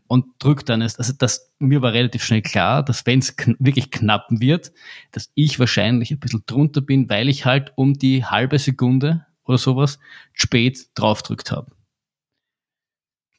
und 0.08 0.26
drückt 0.40 0.70
dann 0.70 0.82
es. 0.82 0.98
Also 0.98 1.14
das, 1.18 1.54
mir 1.60 1.82
war 1.82 1.94
relativ 1.94 2.24
schnell 2.24 2.42
klar, 2.42 2.84
dass 2.84 3.06
wenn 3.06 3.20
es 3.20 3.36
kn 3.36 3.56
wirklich 3.60 3.92
knapp 3.92 4.28
wird, 4.30 4.72
dass 5.12 5.32
ich 5.36 5.60
wahrscheinlich 5.60 6.12
ein 6.12 6.20
bisschen 6.20 6.44
drunter 6.46 6.82
bin, 6.82 7.10
weil 7.10 7.30
ich 7.30 7.46
halt 7.46 7.74
um 7.76 7.94
die 7.94 8.26
halbe 8.26 8.60
Sekunde 8.60 9.26
oder 9.44 9.58
sowas 9.58 10.00
spät 10.34 10.88
draufdrückt 10.96 11.52
habe. 11.52 11.72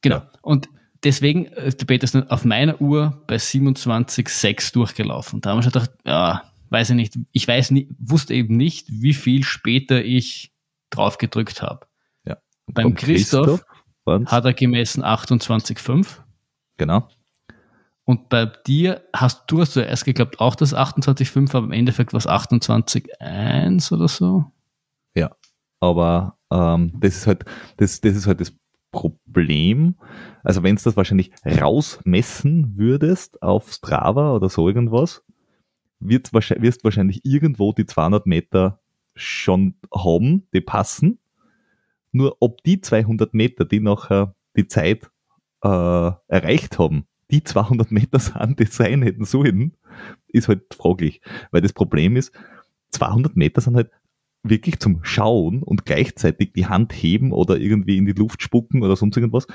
Genau. 0.02 0.16
Ja. 0.16 0.30
Und 0.42 0.68
deswegen 1.04 1.46
ist 1.46 1.80
der 1.80 1.86
Peter 1.86 2.26
auf 2.30 2.44
meiner 2.44 2.80
Uhr 2.80 3.22
bei 3.26 3.36
27,6 3.36 4.72
durchgelaufen. 4.72 5.40
Da 5.40 5.50
haben 5.50 5.58
wir 5.58 5.62
schon 5.62 5.72
gedacht, 5.72 5.90
ja, 6.04 6.52
weiß 6.70 6.90
ich 6.90 6.96
nicht, 6.96 7.18
ich 7.32 7.46
weiß 7.46 7.70
nie, 7.70 7.88
wusste 7.98 8.34
eben 8.34 8.56
nicht, 8.56 8.86
wie 8.88 9.14
viel 9.14 9.42
später 9.44 10.04
ich 10.04 10.52
drauf 10.90 11.18
gedrückt 11.18 11.62
habe. 11.62 11.86
Ja. 12.24 12.38
Beim 12.66 12.94
Christoph, 12.94 13.64
Christoph 14.04 14.26
hat 14.26 14.44
er 14.44 14.54
gemessen 14.54 15.02
28,5. 15.02 16.20
Genau. 16.78 17.08
Und 18.04 18.30
bei 18.30 18.46
dir 18.46 19.02
hast 19.14 19.44
du 19.48 19.60
hast 19.60 19.74
zuerst 19.74 20.06
geglaubt 20.06 20.40
auch 20.40 20.54
das 20.54 20.74
28,5, 20.74 21.54
aber 21.54 21.66
im 21.66 21.72
Endeffekt 21.72 22.14
war 22.14 22.18
es 22.18 22.26
28,1 22.26 23.92
oder 23.92 24.08
so. 24.08 24.46
Ja, 25.14 25.36
aber 25.78 26.38
ähm, 26.50 26.92
das 26.98 27.16
ist 27.16 27.26
halt 27.26 27.44
das, 27.76 28.00
das 28.00 28.16
ist 28.16 28.26
halt 28.26 28.40
das 28.40 28.54
Problem. 28.92 29.96
Also 30.42 30.62
wenn 30.62 30.76
du 30.76 30.82
das 30.82 30.96
wahrscheinlich 30.96 31.32
rausmessen 31.44 32.78
würdest 32.78 33.42
auf 33.42 33.72
Strava 33.72 34.32
oder 34.32 34.48
so 34.48 34.66
irgendwas, 34.66 35.22
wird, 36.00 36.32
wirst 36.32 36.84
wahrscheinlich 36.84 37.20
irgendwo 37.24 37.72
die 37.72 37.84
200 37.86 38.26
Meter 38.26 38.80
schon 39.14 39.74
haben, 39.94 40.48
die 40.54 40.60
passen. 40.60 41.18
Nur 42.12 42.36
ob 42.40 42.62
die 42.62 42.80
200 42.80 43.34
Meter, 43.34 43.64
die 43.66 43.80
nachher 43.80 44.34
die 44.56 44.66
Zeit 44.66 45.10
äh, 45.62 46.10
erreicht 46.28 46.78
haben, 46.78 47.06
die 47.30 47.42
200 47.44 47.90
Meter 47.90 48.18
sind, 48.18 48.58
die 48.58 48.66
sein 48.66 49.02
hätten 49.02 49.24
sollen, 49.24 49.76
ist 50.28 50.48
halt 50.48 50.74
fraglich. 50.74 51.20
Weil 51.50 51.60
das 51.60 51.72
Problem 51.72 52.16
ist, 52.16 52.32
200 52.90 53.36
Meter 53.36 53.60
sind 53.60 53.76
halt 53.76 53.90
wirklich 54.42 54.78
zum 54.78 55.00
Schauen 55.02 55.62
und 55.62 55.84
gleichzeitig 55.84 56.52
die 56.52 56.66
Hand 56.66 56.92
heben 56.92 57.32
oder 57.32 57.58
irgendwie 57.58 57.98
in 57.98 58.06
die 58.06 58.12
Luft 58.12 58.42
spucken 58.42 58.82
oder 58.82 58.96
sonst 58.96 59.16
irgendwas 59.16 59.46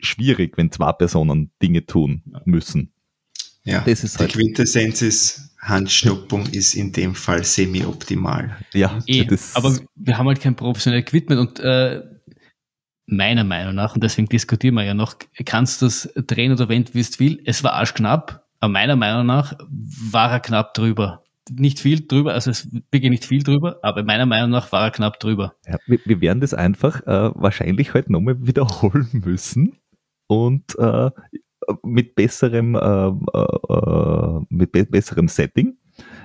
schwierig, 0.00 0.56
wenn 0.56 0.70
zwei 0.70 0.92
Personen 0.92 1.50
Dinge 1.62 1.86
tun 1.86 2.22
müssen. 2.44 2.92
Ja, 3.64 3.80
das 3.80 4.04
ist 4.04 4.16
die 4.16 4.20
halt 4.20 4.32
Quintessenz 4.32 5.02
ist, 5.02 5.54
Handschnuppung 5.60 6.46
ist 6.46 6.74
in 6.74 6.92
dem 6.92 7.14
Fall 7.14 7.44
semi-optimal. 7.44 8.56
Ja, 8.72 8.98
eh, 9.06 9.26
aber 9.54 9.78
wir 9.96 10.16
haben 10.16 10.26
halt 10.26 10.40
kein 10.40 10.54
professionelles 10.54 11.06
Equipment 11.06 11.40
und 11.40 11.60
äh, 11.60 12.02
meiner 13.08 13.44
Meinung 13.44 13.74
nach, 13.74 13.94
und 13.94 14.04
deswegen 14.04 14.28
diskutieren 14.28 14.74
wir 14.74 14.84
ja 14.84 14.94
noch, 14.94 15.16
kannst 15.46 15.80
du 15.80 15.86
das 15.86 16.12
drehen 16.14 16.52
oder 16.52 16.68
wenden, 16.68 16.94
wie 16.94 17.00
es 17.00 17.18
will. 17.18 17.40
Es 17.44 17.64
war 17.64 17.72
arschknapp, 17.72 18.44
aber 18.60 18.72
meiner 18.72 18.96
Meinung 18.96 19.26
nach 19.26 19.54
war 20.12 20.30
er 20.30 20.40
knapp 20.40 20.74
drüber. 20.74 21.24
Nicht 21.50 21.80
viel 21.80 22.06
drüber, 22.06 22.34
also 22.34 22.50
es 22.50 22.68
wirklich 22.90 23.10
nicht 23.10 23.24
viel 23.24 23.42
drüber, 23.42 23.78
aber 23.82 24.02
meiner 24.02 24.26
Meinung 24.26 24.50
nach 24.50 24.70
war 24.72 24.82
er 24.84 24.90
knapp 24.90 25.18
drüber. 25.18 25.54
Ja, 25.66 25.78
wir, 25.86 25.98
wir, 26.04 26.20
werden 26.20 26.40
das 26.40 26.52
einfach 26.52 27.00
äh, 27.06 27.30
wahrscheinlich 27.34 27.94
heute 27.94 28.12
nochmal 28.12 28.46
wiederholen 28.46 29.08
müssen 29.12 29.78
und 30.26 30.78
äh, 30.78 31.10
mit 31.82 32.14
besserem, 32.14 32.74
äh, 32.74 33.08
äh, 33.08 34.40
mit 34.50 34.72
be 34.72 34.84
besserem 34.84 35.28
Setting, 35.28 35.78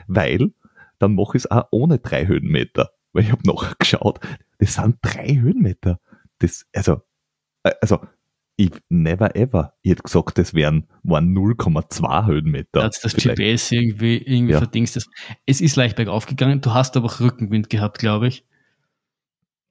weil 0.08 0.52
dann 1.00 1.16
mache 1.16 1.38
ich 1.38 1.46
es 1.46 1.52
auch 1.52 1.68
ohne 1.72 2.00
drei 2.00 2.28
Höhenmeter. 2.28 2.90
Weil 3.14 3.24
ich 3.24 3.32
habe 3.32 3.44
noch 3.46 3.78
geschaut, 3.78 4.20
das 4.58 4.74
sind 4.74 4.98
drei 5.02 5.38
Höhenmeter 5.40 6.00
das, 6.44 6.66
also, 6.74 7.02
äh, 7.64 7.72
also, 7.82 8.00
ich 8.56 8.72
never 8.89 9.36
ever. 9.36 9.74
Ich 9.82 9.91
hätte 9.91 10.04
gesagt, 10.04 10.38
das 10.38 10.54
wären, 10.54 10.88
waren 11.02 11.36
0,2 11.36 12.28
Höhenmeter. 12.28 12.84
Hat 12.84 13.00
das 13.04 13.14
vielleicht. 13.14 13.39
GPS 13.39 13.72
irgendwie, 13.72 14.18
irgendwie 14.18 14.54
ja. 14.54 14.60
verdingst. 14.60 14.96
Das. 14.96 15.08
Es 15.46 15.60
ist 15.60 15.76
leicht 15.76 15.96
bergauf 15.96 16.28
gegangen, 16.28 16.62
du 16.62 16.74
hast 16.74 16.96
aber 16.96 17.08
auch 17.08 17.20
Rückenwind 17.20 17.70
gehabt, 17.70 17.98
glaube 17.98 18.28
ich. 18.28 18.46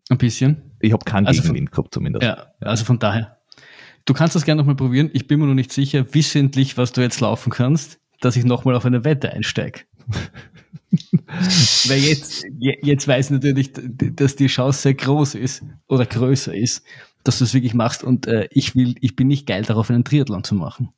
Ein 0.08 0.18
bisschen. 0.18 0.72
Ich 0.80 0.92
habe 0.92 1.04
keinen 1.04 1.26
also 1.26 1.42
Gegenwind 1.42 1.68
von, 1.68 1.76
gehabt 1.76 1.94
zumindest. 1.94 2.24
Ja, 2.24 2.52
also 2.60 2.84
von 2.84 2.98
daher. 2.98 3.38
Du 4.04 4.14
kannst 4.14 4.34
das 4.34 4.44
gerne 4.44 4.60
nochmal 4.60 4.74
probieren. 4.74 5.10
Ich 5.12 5.28
bin 5.28 5.38
mir 5.38 5.46
noch 5.46 5.54
nicht 5.54 5.72
sicher, 5.72 6.12
wissentlich, 6.12 6.76
was 6.76 6.90
du 6.90 7.02
jetzt 7.02 7.20
laufen 7.20 7.50
kannst, 7.50 8.00
dass 8.20 8.34
ich 8.34 8.44
nochmal 8.44 8.74
auf 8.74 8.84
eine 8.84 9.04
Wette 9.04 9.32
einsteige. 9.32 9.82
Weil 11.86 11.98
jetzt, 12.00 12.44
jetzt 12.58 13.08
weiß 13.08 13.26
ich 13.26 13.30
natürlich, 13.32 13.72
dass 13.72 14.36
die 14.36 14.46
Chance 14.46 14.82
sehr 14.82 14.94
groß 14.94 15.34
ist 15.36 15.62
oder 15.88 16.04
größer 16.04 16.54
ist, 16.54 16.84
dass 17.24 17.38
du 17.38 17.44
es 17.44 17.54
wirklich 17.54 17.74
machst 17.74 18.04
und 18.04 18.26
äh, 18.26 18.48
ich 18.50 18.74
will, 18.74 18.96
ich 19.00 19.16
bin 19.16 19.28
nicht 19.28 19.46
geil 19.46 19.62
darauf, 19.62 19.90
einen 19.90 20.04
Triathlon 20.04 20.44
zu 20.44 20.54
machen. 20.54 20.90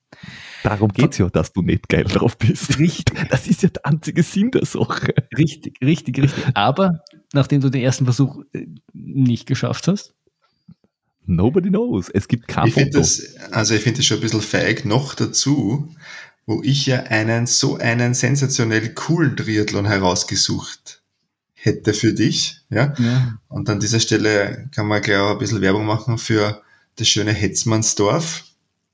Darum 0.63 0.91
geht's 0.91 1.19
ja, 1.19 1.29
dass 1.29 1.53
du 1.53 1.63
nicht 1.63 1.89
geil 1.89 2.05
drauf 2.05 2.39
bist. 2.39 2.79
Richtig. 2.79 3.15
Das 3.31 3.47
ist 3.47 3.63
ja 3.63 3.69
der 3.69 3.87
einzige 3.87 4.23
Sinn 4.23 4.51
der 4.51 4.65
Sache. 4.65 5.15
Richtig, 5.37 5.77
richtig, 5.83 6.19
richtig. 6.19 6.45
Aber 6.55 7.01
nachdem 7.33 7.61
du 7.61 7.69
den 7.69 7.83
ersten 7.83 8.05
Versuch 8.05 8.43
äh, 8.53 8.67
nicht 8.93 9.47
geschafft 9.47 9.89
hast, 9.89 10.15
Nobody 11.27 11.71
knows. 11.71 12.11
Es 12.11 12.29
gibt 12.29 12.49
kein 12.49 12.69
ich 12.69 12.75
Foto. 12.75 12.99
Das, 12.99 13.37
also 13.51 13.75
ich 13.75 13.81
finde 13.81 13.99
das 13.99 14.07
schon 14.07 14.19
ein 14.19 14.21
bisschen 14.21 14.43
feig. 14.43 14.85
Noch 14.85 15.15
dazu, 15.15 15.89
wo 16.47 16.63
ich 16.63 16.87
ja 16.87 17.05
einen 17.05 17.47
so 17.47 17.77
einen 17.77 18.15
sensationell 18.15 18.95
coolen 18.95 19.37
Triathlon 19.37 19.87
herausgesucht 19.87 21.03
hätte 21.55 21.95
für 21.95 22.13
dich. 22.13 22.61
Ja? 22.69 22.95
Ja. 22.99 23.39
Und 23.49 23.71
an 23.71 23.81
dieser 23.81 24.01
Stelle 24.01 24.69
kann 24.75 24.87
man 24.87 25.03
gleich 25.03 25.19
auch 25.19 25.33
ein 25.33 25.39
bisschen 25.39 25.63
Werbung 25.63 25.87
machen 25.87 26.19
für 26.19 26.63
das 26.97 27.09
schöne 27.09 27.33
Hetzmannsdorf 27.33 28.45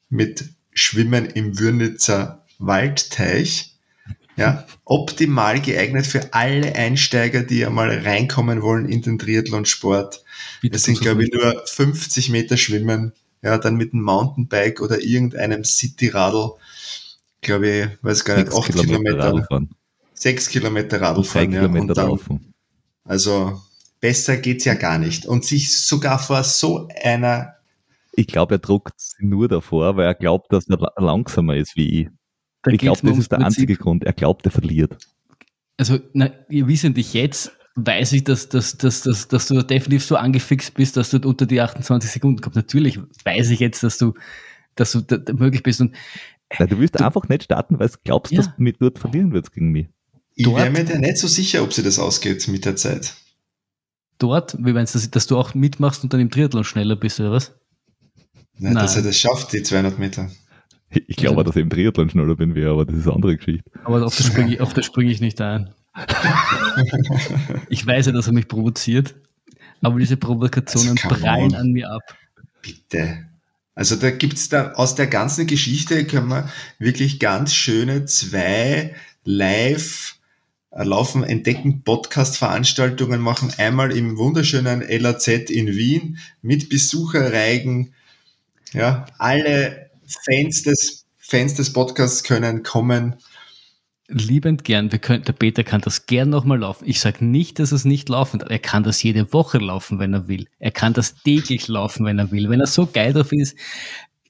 mit 0.09 0.45
Schwimmen 0.73 1.27
im 1.27 1.59
Würnitzer 1.59 2.45
Waldteich. 2.59 3.67
Ja, 4.37 4.67
optimal 4.85 5.61
geeignet 5.61 6.07
für 6.07 6.33
alle 6.33 6.75
Einsteiger, 6.75 7.43
die 7.43 7.67
einmal 7.67 7.91
reinkommen 7.91 8.63
wollen 8.63 8.89
in 8.89 9.03
den 9.03 9.19
Triathlonsport. 9.19 10.25
Es 10.71 10.85
sind, 10.85 11.01
glaube 11.01 11.25
ich, 11.25 11.33
nur 11.33 11.63
50 11.67 12.31
Meter 12.31 12.57
Schwimmen. 12.57 13.13
Ja, 13.43 13.59
dann 13.59 13.77
mit 13.77 13.93
einem 13.93 14.03
Mountainbike 14.03 14.81
oder 14.81 15.01
irgendeinem 15.01 15.65
Cityradl, 15.65 16.53
glaube 17.41 17.69
ich, 17.69 17.89
weiß 18.05 18.25
gar 18.25 18.37
nicht, 18.37 18.51
Sechs 18.53 18.59
8 18.59 18.67
Kilometer 18.73 18.93
Kilometer, 18.99 19.19
Radl 19.25 19.45
fahren. 19.45 19.71
6 20.15 20.49
Kilometer 20.49 20.97
Und 20.97 21.01
drei 21.03 21.07
Radlfahren. 21.09 21.53
Ja, 21.53 21.61
Kilometer 21.61 21.83
und 21.83 21.97
dann, 21.97 22.09
laufen. 22.09 22.53
also 23.05 23.61
besser 24.01 24.37
geht's 24.37 24.65
ja 24.65 24.75
gar 24.75 24.99
nicht. 24.99 25.27
Und 25.27 25.45
sich 25.45 25.77
sogar 25.87 26.19
vor 26.19 26.43
so 26.45 26.89
einer, 27.03 27.55
Ich 28.13 28.27
glaube, 28.27 28.57
er 28.57 28.59
druckt 28.59 28.95
sie 29.01 29.25
nur 29.27 29.49
davor, 29.49 29.97
weil 29.97 30.07
er 30.07 30.15
glaubt, 30.15 30.53
dass 30.53 30.69
er 30.69 30.79
la- 30.79 30.93
langsamer 30.97 31.57
ist 31.57 31.77
wie 31.77 32.03
ich. 32.03 32.09
Da 32.63 32.71
ich 32.71 32.79
glaube, 32.79 33.01
das 33.07 33.17
ist 33.19 33.33
der 33.33 33.37
Prinzip. 33.39 33.47
einzige 33.63 33.77
Grund. 33.77 34.05
Er 34.05 34.13
glaubt, 34.13 34.45
er 34.47 34.51
verliert. 34.53 34.99
Also, 35.79 35.99
na, 36.13 36.31
ihr 36.51 36.69
wissentlich 36.69 37.15
jetzt 37.15 37.53
weiß 37.77 38.13
ich, 38.13 38.25
dass, 38.25 38.51
dass, 38.51 38.77
dass, 38.77 39.01
dass, 39.03 39.29
dass 39.29 39.47
du 39.49 39.63
definitiv 39.63 40.05
so 40.05 40.17
angefixt 40.17 40.75
bist, 40.75 40.97
dass 40.99 41.09
du 41.11 41.17
unter 41.27 41.47
die 41.47 41.61
28 41.63 42.11
Sekunden 42.11 42.43
kommst. 42.43 42.57
Natürlich 42.57 42.99
weiß 43.25 43.49
ich 43.51 43.61
jetzt, 43.61 43.83
dass 43.83 43.97
du, 43.97 44.13
dass 44.75 44.93
du 44.93 45.01
da, 45.01 45.17
da 45.17 45.33
möglich 45.33 45.63
bist. 45.63 45.81
Und 45.81 45.95
Nein, 46.59 46.69
du 46.69 46.79
willst 46.79 47.01
einfach 47.01 47.29
nicht 47.29 47.45
starten, 47.45 47.79
weil 47.79 47.89
du 47.89 47.95
glaubst, 48.05 48.33
Ja. 48.33 48.39
dass 48.43 48.57
du 48.57 48.63
mit 48.63 48.81
dort 48.81 48.99
verlieren 48.99 49.33
würdest 49.33 49.53
gegen 49.53 49.71
mich. 49.71 49.89
ich 50.35 50.45
Dort- 50.45 50.59
wäre 50.59 50.71
mir 50.71 50.85
da 50.85 50.99
nicht 50.99 51.19
so 51.19 51.29
sicher, 51.29 51.63
ob 51.63 51.73
sie 51.73 51.83
das 51.83 51.99
ausgeht 51.99 52.47
mit 52.49 52.65
der 52.65 52.77
Zeit. 52.77 53.15
dort, 54.19 54.57
wie 54.59 54.73
meinst 54.73 54.95
du, 54.95 54.99
dass, 54.99 55.11
dass 55.11 55.27
du 55.27 55.39
auch 55.39 55.55
mitmachst 55.55 56.03
und 56.05 56.13
dann 56.13 56.21
im 56.21 56.31
Triathlon 56.31 56.65
schneller 56.65 56.97
bist, 56.97 57.21
oder 57.21 57.33
was? 57.33 57.53
Nein, 58.59 58.75
dass 58.75 58.95
Nein. 58.97 59.05
er 59.05 59.09
das 59.09 59.19
schafft, 59.19 59.53
die 59.53 59.63
200 59.63 59.99
Meter. 59.99 60.31
Ich 60.91 61.17
glaube, 61.17 61.39
Also- 61.39 61.45
dass 61.51 61.57
ich 61.57 61.63
im 61.63 61.71
Triathlon 61.71 62.11
schneller 62.11 62.35
bin 62.37 62.55
wie 62.55 62.61
er, 62.63 62.73
aber 62.73 62.85
das 62.85 62.97
ist 62.97 63.07
eine 63.07 63.15
andere 63.15 63.37
Geschichte. 63.37 63.71
Aber 63.85 64.05
auf 64.05 64.17
das 64.17 64.27
springe 64.27 64.53
ich, 64.55 64.61
auf 64.61 64.75
das 64.75 64.85
springe 64.87 65.11
ich 65.13 65.21
nicht 65.21 65.41
ein. 65.41 65.71
Ich 67.69 67.87
weiß 67.87 68.07
ja, 68.07 68.13
dass 68.13 68.27
er 68.27 68.33
mich 68.33 68.49
provoziert, 68.49 69.15
aber 69.83 69.99
diese 69.99 70.17
Provokationen 70.17 70.99
Also, 71.03 71.09
prallen 71.09 71.55
an 71.55 71.71
mir 71.73 71.91
ab. 71.91 72.03
Bitte. 72.63 73.27
Also 73.81 73.97
da 73.97 74.11
gibt's 74.11 74.51
da 74.51 74.73
aus 74.73 74.95
der 74.95 75.07
ganzen 75.07 75.47
Geschichte 75.47 76.05
können 76.05 76.29
wir 76.29 76.51
wirklich 76.79 77.19
ganz 77.19 77.55
schöne 77.55 78.05
zwei 78.05 78.95
live 79.25 80.17
äh, 80.71 80.85
laufen 80.85 81.25
entdecken 81.25 81.83
Podcast-Veranstaltungen 81.83 83.23
machen. 83.23 83.51
Einmal 83.57 83.97
im 83.97 84.19
wunderschönen 84.19 84.83
LAZ 84.87 85.29
in 85.29 85.69
Wien 85.69 86.19
mit 86.43 86.69
Besucherreigen. 86.69 87.95
Ja, 88.75 89.07
alle 89.17 89.89
Fans 90.27 90.63
des 90.63 91.07
Fans 91.17 91.55
des 91.55 91.73
Podcasts 91.73 92.23
können 92.23 92.63
kommen. 92.63 93.17
Liebend 94.11 94.65
gern. 94.65 94.91
Wir 94.93 94.99
können, 94.99 95.25
der 95.25 95.33
Peter 95.33 95.65
kann 95.65 95.81
das 95.81 96.07
gern 96.07 96.29
nochmal 96.31 96.59
laufen. 96.59 96.85
Ich 96.87 97.01
sage 97.01 97.25
nicht, 97.25 97.59
dass 97.59 97.73
es 97.73 97.85
nicht 97.85 98.09
laufen 98.09 98.39
darf. 98.41 98.51
Er 98.51 98.59
kann 98.59 98.83
das 98.83 99.03
jede 99.03 99.33
Woche 99.33 99.59
laufen, 99.59 99.99
wenn 99.99 100.13
er 100.15 100.29
will. 100.29 100.47
Er 100.59 100.71
kann 100.73 100.93
das 100.93 101.15
täglich 101.15 101.69
laufen, 101.69 102.05
wenn 102.07 102.19
er 102.19 102.31
will. 102.31 102.49
Wenn 102.51 102.61
er 102.61 102.67
so 102.67 102.87
geil 102.87 103.13
drauf 103.13 103.33
ist, 103.33 103.57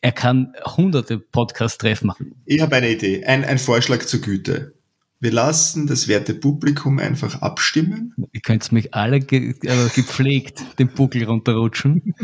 er 0.02 0.12
kann 0.12 0.52
hunderte 0.76 1.18
Podcast-Treffen 1.18 2.06
machen. 2.06 2.34
Ich 2.46 2.60
habe 2.60 2.76
eine 2.76 2.90
Idee, 2.90 3.24
ein, 3.24 3.44
ein 3.44 3.58
Vorschlag 3.58 4.00
zur 4.04 4.20
Güte. 4.20 4.74
Wir 5.22 5.32
lassen 5.32 5.86
das 5.86 6.08
werte 6.08 6.32
Publikum 6.32 6.98
einfach 6.98 7.42
abstimmen. 7.42 8.14
Ihr 8.32 8.40
könnt 8.40 8.72
mich 8.72 8.94
alle 8.94 9.20
ge 9.20 9.54
äh, 9.64 9.88
gepflegt 9.94 10.62
den 10.78 10.88
Buckel 10.88 11.24
runterrutschen. 11.24 12.14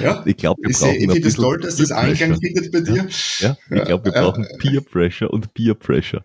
Ja, 0.00 0.22
Ich 0.24 0.36
glaube, 0.36 0.62
wir 0.62 0.70
ich 0.70 0.78
brauchen 0.78 0.94
ich 0.94 1.10
finde 1.10 1.28
es 1.28 1.34
toll, 1.34 1.58
dass 1.60 1.76
das 1.76 1.90
Eingang 1.90 2.38
findet 2.40 2.70
bei 2.70 2.80
dir. 2.82 3.08
Ja, 3.40 3.56
ich 3.70 3.76
Ja, 3.76 3.84
glaube, 3.84 4.04
wir 4.04 4.14
ja. 4.14 4.22
brauchen 4.22 4.46
Peer 4.58 4.80
Pressure 4.80 5.32
und 5.32 5.52
Peer 5.54 5.74
Pressure. 5.74 6.24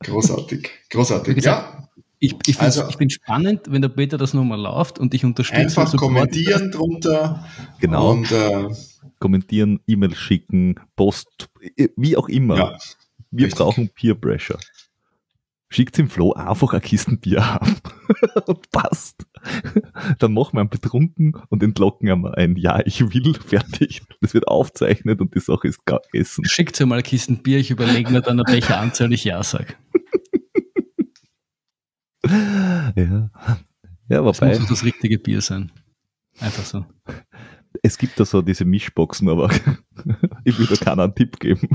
Großartig, 0.00 0.68
großartig. 0.90 1.36
gesagt, 1.36 1.74
Ja, 1.74 1.88
Ich, 2.18 2.32
ich 2.46 2.56
finde 2.56 2.60
Also- 2.62 2.88
ich 2.88 2.96
find's 2.96 3.14
spannend, 3.14 3.62
wenn 3.68 3.82
der 3.82 3.88
Peter 3.88 4.16
das 4.18 4.32
nochmal 4.34 4.60
läuft 4.60 4.98
und 5.00 5.12
ich 5.14 5.24
unterstütze 5.24 5.60
einfach 5.62 5.88
supporte 5.88 6.14
kommentieren 6.14 6.70
drunter. 6.70 7.44
Genau. 7.80 8.12
Und 8.12 8.30
äh, 8.30 8.68
Kommentieren, 9.18 9.80
E-Mail 9.86 10.14
schicken, 10.14 10.76
Post, 10.96 11.48
wie 11.96 12.16
auch 12.16 12.28
immer. 12.28 12.56
ja, 12.56 12.78
wir 13.30 13.46
richtig. 13.46 13.58
brauchen 13.58 13.88
Peer 13.88 14.14
Pressure. 14.14 14.58
Schickt 15.68 15.98
im 15.98 16.08
Flo 16.08 16.32
einfach 16.32 16.72
eine 16.72 16.80
Kisten 16.80 17.18
Bier 17.18 17.44
haben. 17.54 17.76
und 18.46 18.70
passt. 18.70 19.24
Dann 20.18 20.32
machen 20.32 20.54
wir 20.54 20.60
einen 20.60 20.70
betrunken 20.70 21.34
und 21.48 21.62
entlocken 21.62 22.10
einmal 22.10 22.34
ein 22.34 22.56
Ja, 22.56 22.80
ich 22.84 23.00
will, 23.12 23.34
fertig. 23.46 24.02
Das 24.20 24.34
wird 24.34 24.48
aufzeichnet 24.48 25.20
und 25.20 25.34
die 25.34 25.40
Sache 25.40 25.68
ist 25.68 25.84
gegessen. 25.84 26.44
Schickt 26.44 26.78
ihr 26.80 26.86
mal 26.86 27.02
Kisten 27.02 27.42
Bier, 27.42 27.58
ich 27.58 27.70
überlege 27.70 28.10
mir 28.10 28.20
dann, 28.20 28.40
ab 28.40 28.46
welcher 28.48 28.78
Anzahl 28.78 29.12
ich 29.12 29.24
Ja 29.24 29.42
sage. 29.42 29.74
Ja, 32.94 32.94
ja 32.94 34.22
Das 34.22 34.40
wobei, 34.40 34.50
muss 34.50 34.58
doch 34.60 34.68
das 34.68 34.84
richtige 34.84 35.18
Bier 35.18 35.40
sein. 35.40 35.72
Einfach 36.38 36.64
so. 36.64 36.86
es 37.82 37.98
gibt 37.98 38.20
da 38.20 38.24
so 38.24 38.42
diese 38.42 38.64
Mischboxen, 38.64 39.28
aber 39.28 39.50
ich 40.44 40.56
will 40.56 40.66
da 40.66 40.76
keinen 40.76 41.00
einen 41.00 41.14
Tipp 41.16 41.40
geben. 41.40 41.68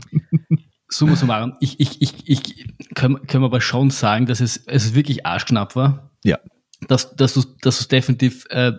Summa 0.89 1.17
summarum, 1.17 1.53
ich, 1.59 1.81
ich, 1.81 2.01
ich, 2.01 2.29
ich 2.29 2.73
können, 2.95 3.27
können 3.27 3.43
wir 3.43 3.47
aber 3.47 3.59
schon 3.59 3.89
sagen, 3.89 4.25
dass 4.25 4.39
es, 4.39 4.55
es 4.67 4.95
wirklich 4.95 5.25
arschknapp 5.25 5.75
war. 5.75 6.11
Ja. 6.23 6.39
Dass, 6.87 7.15
dass 7.15 7.33
du 7.33 7.43
dass 7.61 7.79
du 7.79 7.87
definitiv 7.87 8.45
äh, 8.49 8.73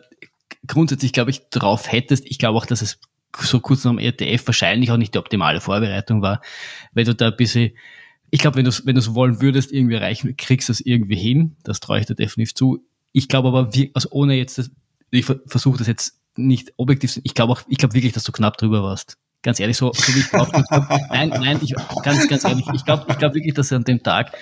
grundsätzlich, 0.66 1.12
glaube 1.12 1.30
ich, 1.30 1.48
drauf 1.50 1.90
hättest. 1.90 2.24
Ich 2.26 2.38
glaube 2.38 2.58
auch, 2.58 2.66
dass 2.66 2.82
es 2.82 3.00
so 3.40 3.60
kurz 3.60 3.84
nach 3.84 3.92
dem 3.92 3.98
ETF 3.98 4.46
wahrscheinlich 4.46 4.90
auch 4.90 4.96
nicht 4.96 5.14
die 5.14 5.18
optimale 5.18 5.60
Vorbereitung 5.60 6.22
war, 6.22 6.40
weil 6.92 7.04
du 7.04 7.14
da 7.14 7.28
ein 7.28 7.36
bisschen, 7.36 7.72
ich 8.30 8.40
glaube, 8.40 8.56
wenn 8.56 8.64
du 8.64 8.70
es 8.70 8.86
wenn 8.86 8.94
du's 8.94 9.14
wollen 9.14 9.40
würdest, 9.40 9.72
irgendwie 9.72 9.96
erreichen, 9.96 10.36
kriegst 10.36 10.68
du 10.68 10.72
es 10.72 10.80
irgendwie 10.80 11.16
hin. 11.16 11.56
Das 11.64 11.80
traue 11.80 12.00
ich 12.00 12.06
dir 12.06 12.14
definitiv 12.14 12.54
zu. 12.54 12.84
Ich 13.12 13.28
glaube 13.28 13.48
aber, 13.48 13.74
wir, 13.74 13.90
also 13.94 14.10
ohne 14.12 14.34
jetzt, 14.34 14.58
das, 14.58 14.70
ich 15.10 15.24
ver- 15.26 15.40
versuche 15.46 15.78
das 15.78 15.86
jetzt 15.86 16.20
nicht 16.36 16.72
objektiv, 16.76 17.12
zu- 17.12 17.20
ich 17.24 17.34
glaube 17.34 17.52
auch, 17.52 17.62
ich 17.68 17.78
glaube 17.78 17.94
wirklich, 17.94 18.12
dass 18.12 18.24
du 18.24 18.32
knapp 18.32 18.56
drüber 18.58 18.82
warst. 18.82 19.16
Ganz 19.42 19.60
ehrlich, 19.60 19.76
so, 19.76 19.92
so 19.92 20.14
wie 20.14 20.18
ich 20.20 20.28
drauf 20.30 20.48
Nein, 21.10 21.32
nein, 21.38 21.58
ich, 21.62 21.72
ganz, 22.02 22.26
ganz 22.28 22.44
ehrlich, 22.44 22.66
ich 22.72 22.84
glaube 22.84 23.04
ich 23.08 23.18
glaub 23.18 23.34
wirklich, 23.34 23.54
dass 23.54 23.72
an 23.72 23.84
dem 23.84 24.02
Tag, 24.02 24.32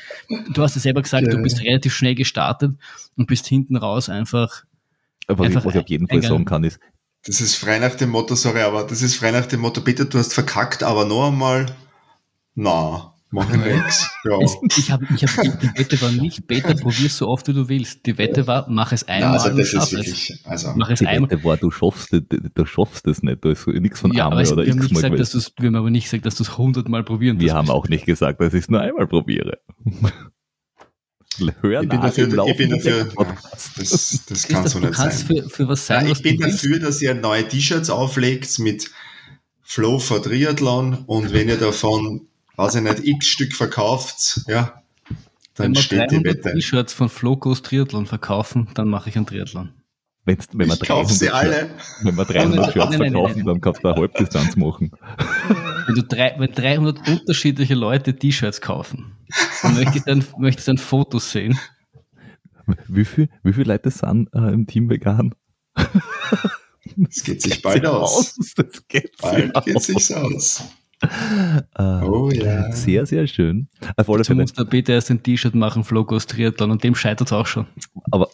du 0.52 0.62
hast 0.62 0.74
ja 0.74 0.80
selber 0.80 1.02
gesagt, 1.02 1.26
du 1.26 1.36
Ja. 1.36 1.42
bist 1.42 1.60
relativ 1.60 1.94
schnell 1.94 2.14
gestartet 2.14 2.72
und 3.16 3.26
bist 3.26 3.46
hinten 3.46 3.76
raus 3.76 4.08
einfach, 4.08 4.64
Was 5.28 5.38
ich, 5.38 5.44
Einfach 5.46 5.64
was 5.66 5.74
ich 5.74 5.80
auf 5.80 5.88
jeden 5.88 6.08
Fall 6.08 6.22
sagen 6.22 6.44
kann, 6.44 6.64
ist, 6.64 6.80
das 7.26 7.40
ist 7.40 7.56
frei 7.56 7.78
nach 7.78 7.94
dem 7.94 8.10
Motto, 8.10 8.34
sorry, 8.36 8.60
aber 8.60 8.84
das 8.84 9.02
ist 9.02 9.16
frei 9.16 9.32
nach 9.32 9.46
dem 9.46 9.60
Motto, 9.60 9.80
Peter, 9.80 10.04
du 10.04 10.18
hast 10.18 10.32
verkackt, 10.32 10.82
aber 10.82 11.04
noch 11.04 11.28
einmal, 11.28 11.66
na, 12.54 13.12
mach 13.30 13.50
ich 13.52 13.56
nix. 13.56 14.08
Ja. 14.24 14.38
ich 14.76 14.90
habe, 14.90 15.06
ich 15.14 15.22
habe, 15.24 15.58
die, 15.58 15.78
Wette 15.78 16.00
war 16.00 16.10
nicht, 16.12 16.46
Peter, 16.46 16.74
probier's 16.80 17.16
so 17.16 17.28
oft 17.28 17.48
wie 17.48 17.52
du 17.52 17.68
willst. 17.68 18.06
Die 18.06 18.16
Wette 18.18 18.46
war, 18.46 18.66
mach 18.68 18.92
es 18.92 19.04
Na, 19.06 19.14
einmal 19.14 19.38
also 19.38 19.50
und 19.50 19.58
das 19.58 19.72
ist 19.72 19.92
es. 19.92 19.92
wirklich, 19.92 20.40
also, 20.44 20.72
Mach 20.76 20.90
es 20.90 20.98
die 21.00 21.06
einmal. 21.06 21.30
Wette 21.30 21.44
war, 21.44 21.56
du 21.56 21.70
schaffst, 21.70 22.12
du 22.12 22.66
schaffst 22.66 23.06
es 23.06 23.22
nicht. 23.22 23.44
Da 23.44 23.50
ist 23.50 23.66
nichts 23.66 24.00
von 24.00 24.12
Ja, 24.12 24.24
aber 24.26 24.36
einmal 24.36 24.42
es, 24.44 24.52
oder 24.52 24.64
wir, 24.64 24.72
haben 24.72 24.78
nicht 24.78 24.90
gesagt, 24.94 25.18
dass 25.18 25.30
gewesen. 25.32 25.52
wir 25.58 25.66
haben 25.68 25.76
aber 25.76 25.90
nicht 25.90 26.04
gesagt, 26.04 26.26
dass 26.26 26.34
du 26.36 26.42
es 26.44 26.56
hundertmal 26.58 27.04
probieren 27.04 27.40
Wir 27.40 27.54
haben 27.54 27.70
auch 27.70 27.88
nicht 27.88 28.06
gesagt, 28.06 28.40
dass 28.40 28.54
ich 28.54 28.60
es 28.64 28.68
nur 28.68 28.80
einmal 28.80 29.06
probiere. 29.06 29.58
Hör 31.60 31.82
ich 31.82 31.88
bin 31.90 32.00
nach 32.00 32.06
dafür, 32.06 32.24
im 32.24 32.30
ich 32.46 32.56
bin 32.56 32.70
laufenden 32.70 32.78
dafür, 32.82 33.08
das, 33.76 34.24
das 34.26 34.48
kann 34.48 34.66
so 34.66 34.80
du 34.80 34.86
nicht 34.86 34.94
kannst 34.96 35.26
sein. 35.28 35.36
für, 35.42 35.48
für 35.50 35.68
was 35.68 35.86
sein, 35.86 36.04
Ja, 36.06 36.10
was 36.10 36.18
ich 36.18 36.22
bin 36.22 36.38
du 36.38 36.44
willst. 36.44 36.64
dafür, 36.64 36.78
dass 36.78 37.02
ihr 37.02 37.14
neue 37.14 37.46
T-Shirts 37.46 37.90
auflegt 37.90 38.58
mit 38.58 38.90
Flow 39.60 39.98
for 39.98 40.22
Triathlon 40.22 41.04
und 41.06 41.32
wenn 41.34 41.48
ihr 41.50 41.58
davon, 41.58 42.28
weiß 42.56 42.76
ich 42.76 42.82
nicht, 42.82 43.06
x 43.06 43.26
Stück 43.26 43.54
verkauft, 43.54 44.42
ja, 44.46 44.82
Wenn 45.56 45.72
dann 45.74 45.82
steht 45.82 46.10
die 46.10 46.22
300 46.22 46.24
Wette. 46.44 46.52
T-Shirts 46.54 46.92
von 46.92 47.08
Flocos 47.08 47.62
Triathlon 47.62 48.06
verkaufen, 48.06 48.68
dann 48.74 48.88
mache 48.88 49.08
ich 49.10 49.16
einen 49.16 49.26
Triathlon. 49.26 49.72
Wenn, 50.24 50.38
wir 50.54 50.66
Ich 50.66 50.80
kaufe 50.80 51.12
sie 51.12 51.28
300 51.28 51.54
alle. 51.54 51.70
wenn 52.02 52.16
wir 52.16 52.24
300 52.24 52.56
Nein, 52.60 52.72
Shirts 52.72 52.90
nein, 52.90 52.98
nein, 52.98 53.12
verkaufen, 53.12 53.36
nein. 53.36 53.46
dann 53.46 53.60
kannst 53.60 53.84
du 53.84 53.88
eine 53.88 54.00
Halbdistanz 54.00 54.56
machen. 54.56 54.90
Wenn, 55.86 55.94
du 55.94 56.02
drei, 56.02 56.34
wenn 56.38 56.52
300 56.52 57.08
unterschiedliche 57.08 57.74
Leute 57.74 58.16
T-Shirts 58.16 58.60
kaufen, 58.60 59.16
dann 59.62 59.74
möchte 59.76 59.98
ich 59.98 60.04
dann, 60.04 60.24
möchte 60.38 60.60
ich 60.60 60.64
dann 60.66 60.78
Fotos 60.78 61.30
sehen. 61.30 61.58
Wie 62.88 63.04
viel, 63.04 63.28
wie 63.44 63.52
viele 63.52 63.72
Leute 63.74 63.90
sind 63.90 64.28
äh, 64.34 64.52
im 64.52 64.66
Team 64.66 64.90
vegan? 64.90 65.34
Das 66.96 67.22
geht 67.22 67.42
sich 67.42 67.62
bald 67.62 67.86
aus. 67.86 68.36
Das 68.56 68.88
geht 68.88 69.16
Bald 69.18 69.54
sich 69.54 69.64
geht 69.64 69.76
aus. 69.76 69.86
sich's 69.86 70.12
aus. 70.12 70.64
Äh, 71.02 71.08
Oh 72.02 72.30
ja. 72.30 72.72
Sehr, 72.72 73.06
sehr 73.06 73.26
schön. 73.26 73.68
Auf 73.96 74.08
alle 74.08 74.18
Dazu 74.18 74.28
Fälle. 74.30 74.42
muss 74.42 74.52
der 74.52 74.64
Peter 74.64 74.94
erst 74.94 75.10
ein 75.10 75.22
T-Shirt 75.22 75.54
machen, 75.54 75.84
Flocos 75.84 76.26
Triathlon, 76.26 76.70
und 76.70 76.84
dem 76.84 76.94
scheitert 76.94 77.28
es 77.28 77.32
auch 77.32 77.46
schon. 77.46 77.66
Aber 78.10 78.28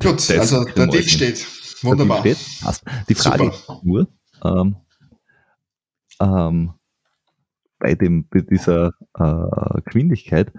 Gut, 0.00 0.30
also 0.30 0.64
der 0.64 0.86
Deal 0.86 1.02
steht. 1.02 1.46
Wunderbar. 1.82 2.20
Steht, 2.20 2.38
passt. 2.60 2.84
Die 3.08 3.14
Frage 3.14 3.44
Super. 3.44 3.74
ist 3.74 3.84
nur, 3.84 4.08
ähm, 4.44 4.76
ähm, 6.20 6.72
bei, 7.78 7.94
dem, 7.94 8.26
bei 8.28 8.40
dieser 8.40 8.92
äh, 9.18 9.80
Geschwindigkeit, 9.84 10.52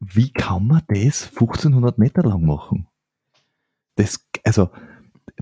wie 0.00 0.32
kann 0.32 0.66
man 0.66 0.82
das 0.88 1.28
1500 1.30 1.98
Meter 1.98 2.22
lang 2.22 2.44
machen? 2.44 2.86
Das, 3.94 4.26
also 4.44 4.70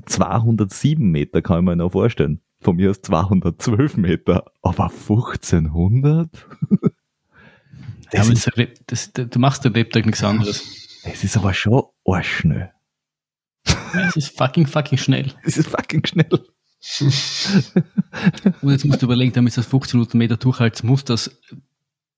207 0.07 1.11
Meter 1.11 1.43
kann 1.43 1.61
ich 1.61 1.65
mir 1.65 1.77
noch 1.77 1.93
vorstellen. 1.93 2.41
Von 2.65 2.77
mir 2.77 2.91
aus 2.91 3.03
212 3.03 3.99
Meter, 3.99 4.47
aber 4.63 4.91
1500? 4.91 6.29
Das 8.11 8.29
ja, 8.29 8.33
ist, 8.33 8.77
das, 8.87 9.13
das, 9.13 9.29
du 9.29 9.39
machst 9.41 9.65
den 9.65 9.73
Lebtag 9.73 10.07
nichts 10.07 10.23
anderes. 10.23 10.63
Es 11.05 11.25
ist 11.25 11.37
aber 11.37 11.53
schon 11.53 11.83
arschschnell. 12.07 12.71
Ja, 13.67 14.09
es 14.09 14.15
ist 14.15 14.37
fucking, 14.37 14.69
fucking 14.69 14.99
schnell. 14.99 15.33
Es 15.43 15.57
ist 15.57 15.69
fucking 15.69 16.07
schnell. 16.07 16.29
Und 18.61 18.71
jetzt 18.71 18.85
musst 18.85 19.03
du 19.03 19.07
überlegen, 19.07 19.33
damit 19.33 19.57
du 19.57 19.63
das 19.63 19.67
15 19.67 20.07
Meter 20.13 20.37
durchhalten, 20.37 20.89
muss 20.89 21.03
das, 21.03 21.41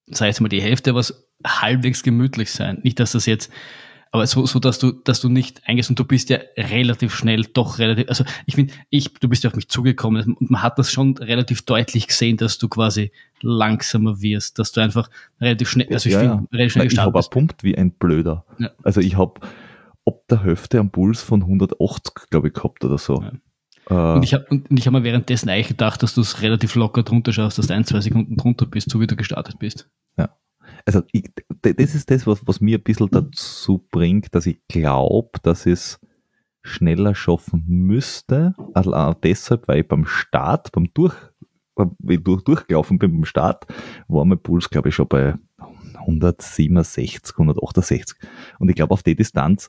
sei 0.06 0.28
es 0.28 0.40
mal 0.40 0.48
die 0.48 0.60
Hälfte, 0.60 0.94
was 0.94 1.28
halbwegs 1.46 2.02
gemütlich 2.02 2.50
sein. 2.50 2.80
Nicht, 2.82 3.00
dass 3.00 3.12
das 3.12 3.24
jetzt, 3.24 3.50
aber 4.12 4.26
so, 4.26 4.46
so 4.46 4.58
dass 4.58 4.78
du, 4.78 4.92
dass 4.92 5.20
du 5.20 5.28
nicht 5.28 5.62
eingehst 5.66 5.90
und 5.90 5.98
du 5.98 6.04
bist 6.04 6.30
ja 6.30 6.38
relativ 6.56 7.14
schnell, 7.14 7.42
doch 7.42 7.78
relativ, 7.78 8.08
also 8.08 8.24
ich 8.46 8.54
finde, 8.54 8.72
ich, 8.88 9.12
du 9.14 9.28
bist 9.28 9.44
ja 9.44 9.50
auf 9.50 9.56
mich 9.56 9.68
zugekommen 9.68 10.36
und 10.38 10.50
man 10.50 10.62
hat 10.62 10.78
das 10.78 10.90
schon 10.90 11.16
relativ 11.18 11.62
deutlich 11.62 12.06
gesehen, 12.06 12.36
dass 12.36 12.58
du 12.58 12.68
quasi 12.68 13.12
langsamer 13.42 14.20
wirst, 14.20 14.58
dass 14.58 14.72
du 14.72 14.80
einfach 14.80 15.10
relativ 15.40 15.68
schnell, 15.68 15.88
also 15.92 16.08
ich 16.08 16.14
ja, 16.14 16.20
finde, 16.20 16.48
relativ 16.52 16.72
schnell 16.72 16.86
Ich 16.86 16.98
habe 16.98 17.20
pumpt 17.30 17.62
wie 17.64 17.76
ein 17.76 17.90
Blöder. 17.90 18.44
Ja. 18.58 18.70
Also 18.82 19.00
ich 19.00 19.16
habe 19.16 19.40
ob 20.06 20.26
der 20.28 20.44
Hälfte 20.44 20.78
am 20.78 20.90
Puls 20.90 21.20
von 21.20 21.42
180, 21.42 22.30
glaube 22.30 22.48
ich, 22.48 22.54
gehabt 22.54 22.84
oder 22.84 22.96
so. 22.96 23.22
Ja. 23.22 23.32
Äh, 23.90 24.16
und 24.16 24.22
ich 24.22 24.34
habe 24.34 24.46
hab 24.50 24.92
mir 24.92 25.02
währenddessen 25.02 25.48
eigentlich 25.48 25.68
gedacht, 25.68 26.02
dass 26.02 26.14
du 26.14 26.20
es 26.20 26.42
relativ 26.42 26.74
locker 26.76 27.02
drunter 27.02 27.32
schaffst, 27.32 27.58
dass 27.58 27.66
du 27.66 27.74
ein, 27.74 27.84
zwei 27.84 28.00
Sekunden 28.00 28.36
drunter 28.36 28.66
bist, 28.66 28.90
so 28.90 29.00
wie 29.00 29.06
du 29.06 29.16
gestartet 29.16 29.58
bist. 29.58 29.88
Ja. 30.16 30.30
Also 30.86 31.02
ich, 31.12 31.24
das 31.60 31.94
ist 31.94 32.10
das, 32.10 32.26
was, 32.26 32.46
was 32.46 32.60
mir 32.60 32.78
ein 32.78 32.84
bisschen 32.84 33.10
dazu 33.10 33.86
bringt, 33.90 34.34
dass 34.34 34.46
ich 34.46 34.60
glaube, 34.68 35.38
dass 35.42 35.66
es 35.66 36.00
schneller 36.62 37.14
schaffen 37.14 37.64
müsste. 37.66 38.54
Also 38.72 38.94
auch 38.94 39.14
deshalb, 39.14 39.68
weil 39.68 39.80
ich 39.80 39.88
beim 39.88 40.06
Start, 40.06 40.72
beim 40.72 40.92
Durch, 40.94 41.14
ich 42.08 42.22
durch, 42.22 42.42
durchgelaufen 42.42 42.98
bin 42.98 43.12
beim 43.12 43.24
Start, 43.24 43.66
war 44.08 44.24
mein 44.24 44.40
Puls, 44.40 44.70
glaube 44.70 44.88
ich, 44.88 44.94
schon 44.94 45.08
bei 45.08 45.34
167, 45.98 47.34
168. 47.36 48.16
Und 48.58 48.68
ich 48.68 48.76
glaube, 48.76 48.94
auf 48.94 49.02
die 49.02 49.16
Distanz 49.16 49.68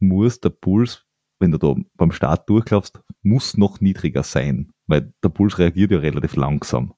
muss 0.00 0.40
der 0.40 0.50
Puls 0.50 1.06
wenn 1.38 1.52
du 1.52 1.58
da 1.58 1.74
beim 1.94 2.12
Start 2.12 2.48
durchlaufst, 2.48 3.00
muss 3.22 3.56
noch 3.56 3.80
niedriger 3.80 4.22
sein, 4.22 4.72
weil 4.86 5.12
der 5.22 5.28
Puls 5.28 5.58
reagiert 5.58 5.90
ja 5.90 5.98
relativ 5.98 6.36
langsam. 6.36 6.94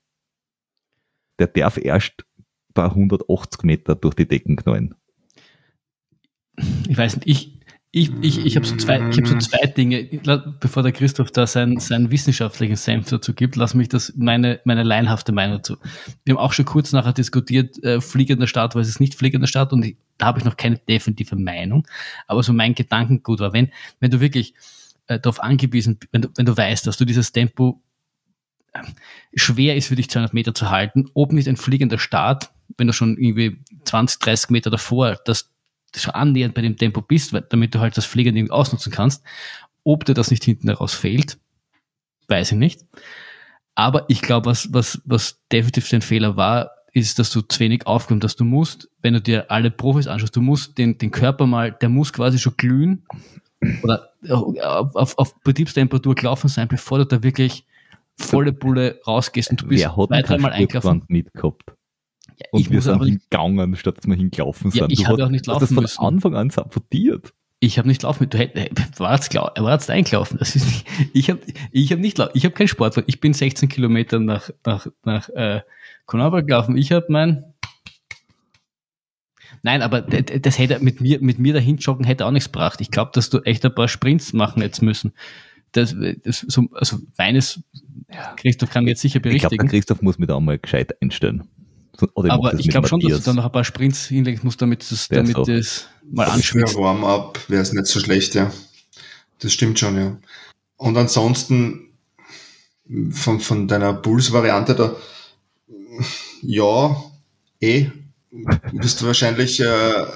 Der 1.39 1.49
darf 1.49 1.79
erst 1.79 2.25
bei 2.79 2.85
180 2.85 3.65
Meter 3.65 3.97
durch 3.97 4.15
die 4.15 4.29
Decken 4.29 4.55
knallen. 4.55 4.95
Ich 6.89 6.97
weiß 6.97 7.17
nicht, 7.17 7.27
ich, 7.27 7.59
ich, 7.91 8.13
ich, 8.21 8.47
ich 8.47 8.55
habe 8.55 8.65
so, 8.65 8.77
zwei, 8.77 9.01
ich 9.09 9.19
hab 9.19 9.27
so 9.27 9.37
zwei 9.39 9.67
Dinge, 9.67 10.05
bevor 10.61 10.85
der 10.85 10.93
Christoph 10.93 11.33
da 11.33 11.49
seinen, 11.49 11.81
seinen 11.81 12.13
wissenschaftlichen 12.13 12.77
Senf 12.77 13.09
dazu 13.09 13.35
gibt, 13.35 13.57
lass 13.57 13.75
mich 13.75 13.89
das 13.89 14.13
meine, 14.17 14.61
meine 14.65 14.85
leinhafte 14.85 15.33
Meinung 15.33 15.57
dazu. 15.57 15.77
Wir 16.25 16.35
haben 16.35 16.41
auch 16.41 16.53
schon 16.53 16.67
kurz 16.67 16.93
nachher 16.93 17.13
diskutiert, 17.13 17.83
äh, 17.83 18.01
fliegender 18.01 18.47
Start 18.47 18.75
versus 18.75 19.01
nicht 19.01 19.17
fliegender 19.17 19.49
Start 19.49 19.73
und 19.73 19.85
ich, 19.85 19.97
da 20.17 20.27
habe 20.27 20.39
ich 20.39 20.45
noch 20.45 20.57
keine 20.57 20.77
definitive 20.77 21.35
Meinung, 21.35 21.85
aber 22.29 22.45
so 22.45 22.53
mein 22.53 22.77
Gedankengut 22.77 23.41
war, 23.41 23.53
wenn, 23.53 23.73
wenn 23.99 24.13
du 24.13 24.21
wirklich 24.21 24.55
äh, 25.09 25.19
darauf 25.19 25.43
angewiesen, 25.43 25.99
wenn 26.13 26.23
du, 26.23 26.29
wenn 26.37 26.47
du 26.47 26.57
weißt, 26.57 26.87
dass 26.87 26.97
du 26.97 27.05
dieses 27.05 27.33
Tempo 27.33 27.83
äh, 28.73 28.83
schwer 29.35 29.75
ist 29.75 29.89
für 29.89 29.97
dich 29.97 30.09
200 30.11 30.33
Meter 30.33 30.55
zu 30.55 30.71
halten, 30.71 31.07
ob 31.15 31.33
nicht 31.33 31.49
ein 31.49 31.57
fliegender 31.57 31.99
Start, 31.99 32.53
wenn 32.77 32.87
du 32.87 32.93
schon 32.93 33.17
irgendwie 33.17 33.63
20, 33.85 34.19
30 34.21 34.51
Meter 34.51 34.71
davor 34.71 35.17
das 35.25 35.51
schon 35.97 36.15
annähernd 36.15 36.55
bei 36.55 36.63
dem 36.63 36.77
Tempo 36.77 37.01
bist, 37.01 37.35
damit 37.51 37.75
du 37.75 37.81
halt 37.81 37.97
das 37.97 38.05
Fliegen 38.05 38.37
irgendwie 38.37 38.53
ausnutzen 38.53 38.93
kannst. 38.93 39.25
Ob 39.85 40.05
dir 40.05 40.15
das 40.15 40.31
nicht 40.31 40.45
hinten 40.45 40.69
heraus 40.69 40.95
fehlt, 40.95 41.39
weiß 42.29 42.53
ich 42.53 42.59
nicht. 42.59 42.85
Aber 43.75 44.05
ich 44.09 44.21
glaube, 44.21 44.47
was, 44.47 44.73
was, 44.73 45.01
was 45.05 45.41
definitiv 45.51 45.89
dein 45.89 46.03
Fehler 46.03 46.37
war, 46.37 46.73
ist, 46.93 47.19
dass 47.19 47.31
du 47.31 47.43
zu 47.43 47.61
wenig 47.61 47.87
aufkommst, 47.87 48.25
dass 48.25 48.37
du 48.37 48.45
musst, 48.45 48.91
wenn 49.03 49.15
du 49.15 49.21
dir 49.21 49.51
alle 49.51 49.71
Profis 49.71 50.07
anschaust, 50.07 50.35
du 50.37 50.41
musst 50.41 50.77
den, 50.79 50.99
den 50.99 51.11
Körper 51.11 51.47
mal, 51.47 51.73
der 51.73 51.89
muss 51.89 52.13
quasi 52.13 52.39
schon 52.39 52.57
glühen 52.57 53.05
oder 53.83 54.13
auf, 54.29 54.97
auf, 54.97 55.19
auf 55.19 55.41
Betriebstemperatur 55.43 56.15
gelaufen 56.15 56.49
sein, 56.49 56.69
bevor 56.69 56.99
du 56.99 57.07
da 57.07 57.23
wirklich 57.23 57.65
volle 58.19 58.53
Bulle 58.53 59.01
rausgehst 59.07 59.51
und 59.51 59.63
du 59.63 59.69
bist 59.69 59.85
Wer 59.85 59.97
hat 59.97 60.09
zwei, 60.09 60.23
dreimal 60.23 60.53
eingelaufen. 60.53 61.05
mitgehabt? 61.09 61.63
Ja, 62.39 62.47
und 62.53 62.71
wir 62.71 62.81
sind 62.81 63.03
hingegangen, 63.03 63.75
statt 63.75 63.99
dass 63.99 64.07
wir 64.07 64.15
hingelaufen 64.15 64.71
sind. 64.71 64.81
Ja, 64.83 64.89
ich 64.89 65.07
habe 65.09 65.25
auch 65.25 65.29
nicht 65.29 65.47
laufen 65.47 65.61
das 65.61 65.73
von 65.73 65.83
müssen. 65.83 66.05
Anfang 66.05 66.35
an 66.37 66.51
sabotiert. 66.51 67.35
Ich 67.61 67.79
habe 67.79 67.89
nicht 67.89 68.05
laufen. 68.05 68.31
Du 68.31 68.39
hättest, 68.39 69.01
warst 69.01 69.35
er 69.35 69.43
war 69.43 69.73
jetzt 69.73 69.91
eingelaufen. 69.91 70.39
Das 70.39 70.55
ist 70.55 70.85
ich 71.13 71.31
habe 71.31 71.41
ich 71.73 71.91
hab 71.91 71.99
nicht 71.99 72.19
ich 72.35 72.45
habe 72.45 72.55
keinen 72.55 72.69
Sport. 72.69 73.03
Ich 73.07 73.21
bin 73.21 73.35
16 73.35 73.69
Kilometer 73.69 74.21
nach 74.21 74.51
nach 74.65 74.87
nach 75.03 75.29
äh, 75.31 75.63
Konauber 76.07 76.43
gelaufen. 76.43 76.77
Ich 76.77 76.93
habe 76.93 77.07
mein 77.09 77.45
Nein, 79.63 79.83
aber 79.83 80.03
das 80.03 80.59
hätte 80.59 80.79
mit 80.79 81.01
mir 81.01 81.21
mit 81.21 81.41
mir 81.41 81.53
dahin 81.53 81.79
joggen 81.79 82.07
hätte 82.07 82.27
auch 82.27 82.31
nichts 82.31 82.53
gebracht. 82.53 82.81
Ich 82.81 82.93
glaube, 82.93 83.11
dass 83.15 83.29
du 83.31 83.41
echt 83.41 83.65
ein 83.65 83.75
paar 83.75 83.89
Sprints 83.89 84.33
machen 84.33 84.63
jetzt 84.63 84.81
müssen. 84.81 85.13
Das, 85.73 85.97
das 86.23 86.41
so, 86.47 86.69
also 86.73 86.99
meines 87.19 87.61
Christoph 88.37 88.71
kann 88.71 88.87
jetzt 88.87 89.01
sicher 89.01 89.19
berichtigen. 89.19 89.53
Ich 89.53 89.59
glaube, 89.59 89.71
Christoph 89.71 90.03
muss 90.03 90.19
mir 90.19 90.27
da 90.27 90.39
mal 90.39 90.59
gescheit 90.59 90.95
einstellen. 91.03 91.49
Oder 92.15 92.33
aber 92.33 92.55
ich 92.59 92.69
glaube 92.69 92.89
schon, 92.89 93.01
dass 93.01 93.19
du 93.19 93.25
dann 93.25 93.37
noch 93.37 93.45
ein 93.45 93.53
paar 93.53 93.65
Sprints 93.65 94.07
hinlegen 94.07 94.41
musst, 94.45 94.63
damit 94.63 94.89
das, 94.91 95.09
damit 95.09 95.35
so. 95.35 95.45
das 95.45 95.87
mal 96.11 96.29
anschwitzt. 96.29 96.75
Für 96.75 96.81
Warm-up 96.81 97.41
wäre 97.49 97.63
es 97.63 97.73
nicht 97.73 97.87
so 97.87 97.99
schlecht, 98.01 98.35
ja. 98.35 98.53
Das 99.41 99.53
stimmt 99.53 99.79
schon, 99.79 99.97
ja. 99.97 100.17
Und 100.77 100.97
ansonsten 100.97 101.91
von, 103.11 103.41
von 103.41 103.69
deiner 103.69 103.93
Puls-Variante 103.95 104.75
da, 104.75 104.97
ja, 106.43 106.97
eh, 107.61 107.91
bist 108.73 109.01
du 109.01 109.07
wahrscheinlich 109.07 109.61
äh, 109.61 110.07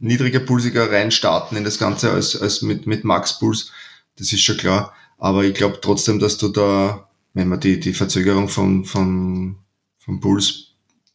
niedriger 0.00 0.40
pulsiger 0.40 0.90
reinstarten 0.90 1.56
in 1.56 1.64
das 1.64 1.78
Ganze 1.78 2.10
als, 2.10 2.40
als 2.40 2.62
mit, 2.62 2.86
mit 2.86 3.04
Max-Puls. 3.04 3.70
Das 4.16 4.32
ist 4.32 4.42
schon 4.42 4.56
klar. 4.56 4.92
Aber 5.18 5.44
ich 5.44 5.54
glaube 5.54 5.78
trotzdem, 5.80 6.18
dass 6.18 6.38
du 6.38 6.48
da, 6.48 7.08
wenn 7.34 7.48
man 7.48 7.60
die, 7.60 7.78
die 7.78 7.94
Verzögerung 7.94 8.48
von, 8.48 8.84
von, 8.84 9.56
vom 9.98 10.20
Puls 10.20 10.73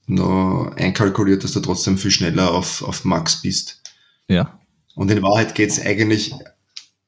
noch 0.09 0.73
einkalkuliert, 0.75 1.43
dass 1.43 1.53
du 1.53 1.59
trotzdem 1.59 1.97
viel 1.97 2.11
schneller 2.11 2.51
auf, 2.51 2.81
auf 2.81 3.05
Max 3.05 3.41
bist. 3.41 3.81
Ja. 4.27 4.59
Und 4.95 5.11
in 5.11 5.21
Wahrheit 5.21 5.55
geht's 5.55 5.79
eigentlich, 5.79 6.33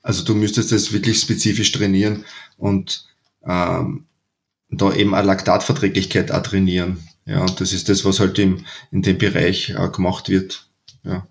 also 0.01 0.23
du 0.23 0.35
müsstest 0.35 0.71
das 0.71 0.93
wirklich 0.93 1.19
spezifisch 1.19 1.71
trainieren 1.71 2.25
und 2.57 3.05
ähm, 3.45 4.05
da 4.69 4.93
eben 4.93 5.13
eine 5.13 5.27
Laktatverträglichkeit 5.27 6.31
auch 6.31 6.43
trainieren. 6.43 7.05
Ja, 7.25 7.41
und 7.41 7.59
das 7.59 7.73
ist 7.73 7.89
das, 7.89 8.05
was 8.05 8.19
halt 8.19 8.39
im, 8.39 8.65
in 8.91 9.01
dem 9.01 9.17
Bereich 9.17 9.75
auch 9.77 9.91
gemacht 9.91 10.29
wird. 10.29 10.67
Ja. 11.03 11.27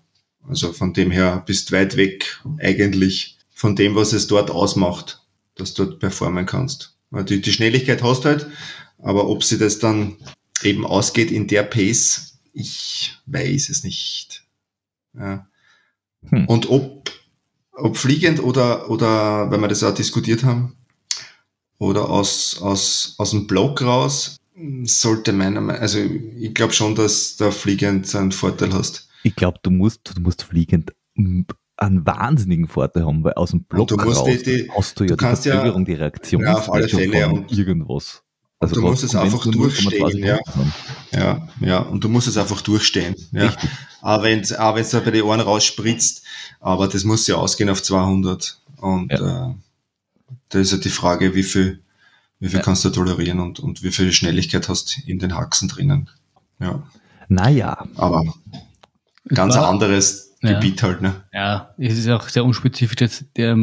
Also 0.47 0.73
von 0.73 0.93
dem 0.93 1.11
her 1.11 1.43
bist 1.45 1.71
weit 1.71 1.97
weg 1.97 2.41
eigentlich 2.59 3.37
von 3.51 3.75
dem, 3.75 3.95
was 3.95 4.13
es 4.13 4.27
dort 4.27 4.49
ausmacht, 4.49 5.21
dass 5.55 5.73
du 5.73 5.85
dort 5.85 5.99
performen 5.99 6.45
kannst. 6.45 6.97
Die, 7.11 7.41
die 7.41 7.51
Schnelligkeit 7.51 8.01
hast 8.01 8.25
halt, 8.25 8.47
aber 8.97 9.27
ob 9.27 9.43
sie 9.43 9.57
das 9.57 9.79
dann 9.79 10.17
eben 10.63 10.85
ausgeht 10.85 11.31
in 11.31 11.47
der 11.47 11.63
Pace, 11.63 12.39
ich 12.53 13.17
weiß 13.25 13.69
es 13.69 13.83
nicht. 13.83 14.45
Ja. 15.13 15.47
Hm. 16.29 16.45
Und 16.45 16.69
ob, 16.69 17.11
ob 17.71 17.97
fliegend 17.97 18.41
oder, 18.41 18.89
oder, 18.89 19.49
wenn 19.51 19.61
wir 19.61 19.67
das 19.67 19.83
auch 19.83 19.93
diskutiert 19.93 20.43
haben, 20.43 20.75
oder 21.77 22.09
aus, 22.09 22.61
aus, 22.61 23.15
aus 23.17 23.31
dem 23.31 23.47
Block 23.47 23.81
raus, 23.81 24.37
sollte 24.83 25.33
meiner 25.33 25.61
Meinung 25.61 25.81
also 25.81 25.97
ich 25.97 26.53
glaube 26.53 26.73
schon, 26.73 26.93
dass 26.93 27.37
da 27.37 27.49
fliegend 27.49 28.13
einen 28.15 28.31
Vorteil 28.31 28.71
hast. 28.73 29.09
Ich 29.23 29.35
glaube, 29.35 29.59
du 29.63 29.71
musst, 29.71 30.15
du 30.15 30.21
musst 30.21 30.43
fliegend 30.43 30.93
einen 31.15 32.05
wahnsinnigen 32.05 32.67
Vorteil 32.67 33.05
haben, 33.05 33.23
weil 33.23 33.33
aus 33.33 33.51
dem 33.51 33.63
Block 33.63 33.91
raus 33.91 34.23
die, 34.23 34.43
die, 34.43 34.71
hast 34.71 34.99
du 34.99 35.05
ja 35.05 35.09
du 35.11 35.15
die 35.15 35.25
Verzögerung, 35.25 35.81
ja, 35.81 35.85
die 35.85 35.93
Reaktion 35.93 36.43
ja, 36.43 36.53
auf 36.53 36.71
alle 36.71 36.87
Fälle 36.87 37.29
und 37.29 37.51
irgendwas. 37.51 38.23
Also 38.61 38.75
du 38.75 38.81
musst 38.81 39.03
es 39.03 39.15
einfach 39.15 39.45
durchstehen, 39.47 40.23
ja. 40.23 40.39
Ja, 41.11 41.47
ja, 41.59 41.79
und 41.79 42.03
du 42.03 42.09
musst 42.09 42.27
es 42.27 42.37
einfach 42.37 42.61
durchstehen, 42.61 43.15
ja. 43.31 43.53
Aber 44.01 44.23
wenn 44.23 44.39
es 44.39 44.53
auch 44.53 44.75
wenn's 44.75 44.91
da 44.91 44.99
bei 44.99 45.09
den 45.09 45.23
Ohren 45.23 45.41
rausspritzt, 45.41 46.23
aber 46.59 46.87
das 46.87 47.03
muss 47.03 47.25
ja 47.25 47.35
ausgehen 47.35 47.71
auf 47.71 47.81
200 47.81 48.59
und 48.77 49.11
ja. 49.11 49.49
äh, 49.49 49.53
da 50.49 50.59
ist 50.59 50.71
ja 50.71 50.77
die 50.77 50.89
Frage, 50.89 51.33
wie 51.33 51.43
viel, 51.43 51.81
wie 52.39 52.49
viel 52.49 52.59
ja. 52.59 52.63
kannst 52.63 52.85
du 52.85 52.91
tolerieren 52.91 53.39
und, 53.39 53.59
und 53.59 53.81
wie 53.81 53.91
viel 53.91 54.13
Schnelligkeit 54.13 54.69
hast 54.69 54.99
in 55.07 55.17
den 55.17 55.35
Haxen 55.35 55.67
drinnen, 55.67 56.11
ja. 56.59 56.83
Naja. 57.29 57.87
Aber 57.95 58.31
ganz 59.27 59.55
ein 59.55 59.63
anderes 59.63 60.35
Gebiet 60.41 60.83
halt, 60.83 61.01
ne? 61.01 61.23
Ja, 61.33 61.73
es 61.79 61.97
ist 61.97 62.09
auch 62.09 62.29
sehr 62.29 62.45
unspezifisch 62.45 62.99
jetzt 62.99 63.25
der, 63.37 63.57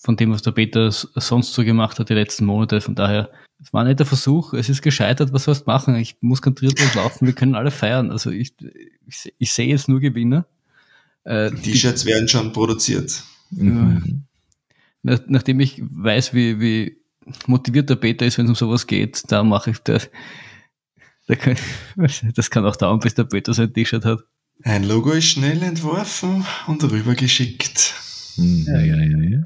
von 0.00 0.16
dem, 0.16 0.30
was 0.30 0.42
der 0.42 0.52
Peter 0.52 0.92
sonst 0.92 1.54
so 1.54 1.64
gemacht 1.64 1.98
hat 1.98 2.08
die 2.08 2.14
letzten 2.14 2.44
Monate, 2.44 2.80
von 2.80 2.94
daher 2.94 3.30
es 3.64 3.72
war 3.72 3.84
nicht 3.84 3.98
der 3.98 4.06
Versuch, 4.06 4.52
es 4.52 4.68
ist 4.68 4.82
gescheitert, 4.82 5.32
was 5.32 5.44
sollst 5.44 5.62
du 5.62 5.70
machen? 5.70 5.96
Ich 5.96 6.16
muss 6.20 6.42
konzentriert 6.42 6.94
laufen, 6.94 7.26
wir 7.26 7.32
können 7.32 7.54
alle 7.54 7.70
feiern. 7.70 8.10
Also 8.10 8.30
ich, 8.30 8.54
ich, 9.06 9.34
ich 9.38 9.52
sehe 9.52 9.68
jetzt 9.68 9.88
nur 9.88 10.00
Gewinner. 10.00 10.46
Äh, 11.24 11.50
Die 11.50 11.72
T-Shirts 11.72 12.04
werden 12.04 12.28
schon 12.28 12.52
produziert. 12.52 13.22
Mhm. 13.50 14.24
nach, 15.02 15.20
nachdem 15.28 15.60
ich 15.60 15.80
weiß, 15.82 16.34
wie, 16.34 16.60
wie 16.60 16.98
motiviert 17.46 17.88
der 17.88 17.96
Peter 17.96 18.26
ist, 18.26 18.36
wenn 18.36 18.46
es 18.46 18.50
um 18.50 18.56
sowas 18.56 18.86
geht, 18.86 19.22
da 19.28 19.42
mache 19.42 19.70
ich 19.70 19.78
das. 19.78 20.10
Da 21.26 21.34
kann, 21.34 21.56
das 22.34 22.50
kann 22.50 22.66
auch 22.66 22.76
dauern, 22.76 23.00
bis 23.00 23.14
der 23.14 23.24
Peter 23.24 23.54
sein 23.54 23.72
T-Shirt 23.72 24.04
hat. 24.04 24.24
Ein 24.62 24.84
Logo 24.84 25.10
ist 25.10 25.26
schnell 25.26 25.62
entworfen 25.62 26.44
und 26.66 26.84
rübergeschickt. 26.84 27.94
Mhm. 28.36 28.66
Ja, 28.66 28.80
ja, 28.80 28.96
ja, 28.96 29.18
ja. 29.18 29.44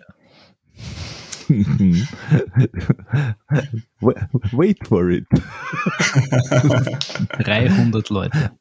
Wait 4.52 4.86
for 4.86 5.10
it. 5.10 5.26
300 7.38 8.10
Leute. 8.10 8.52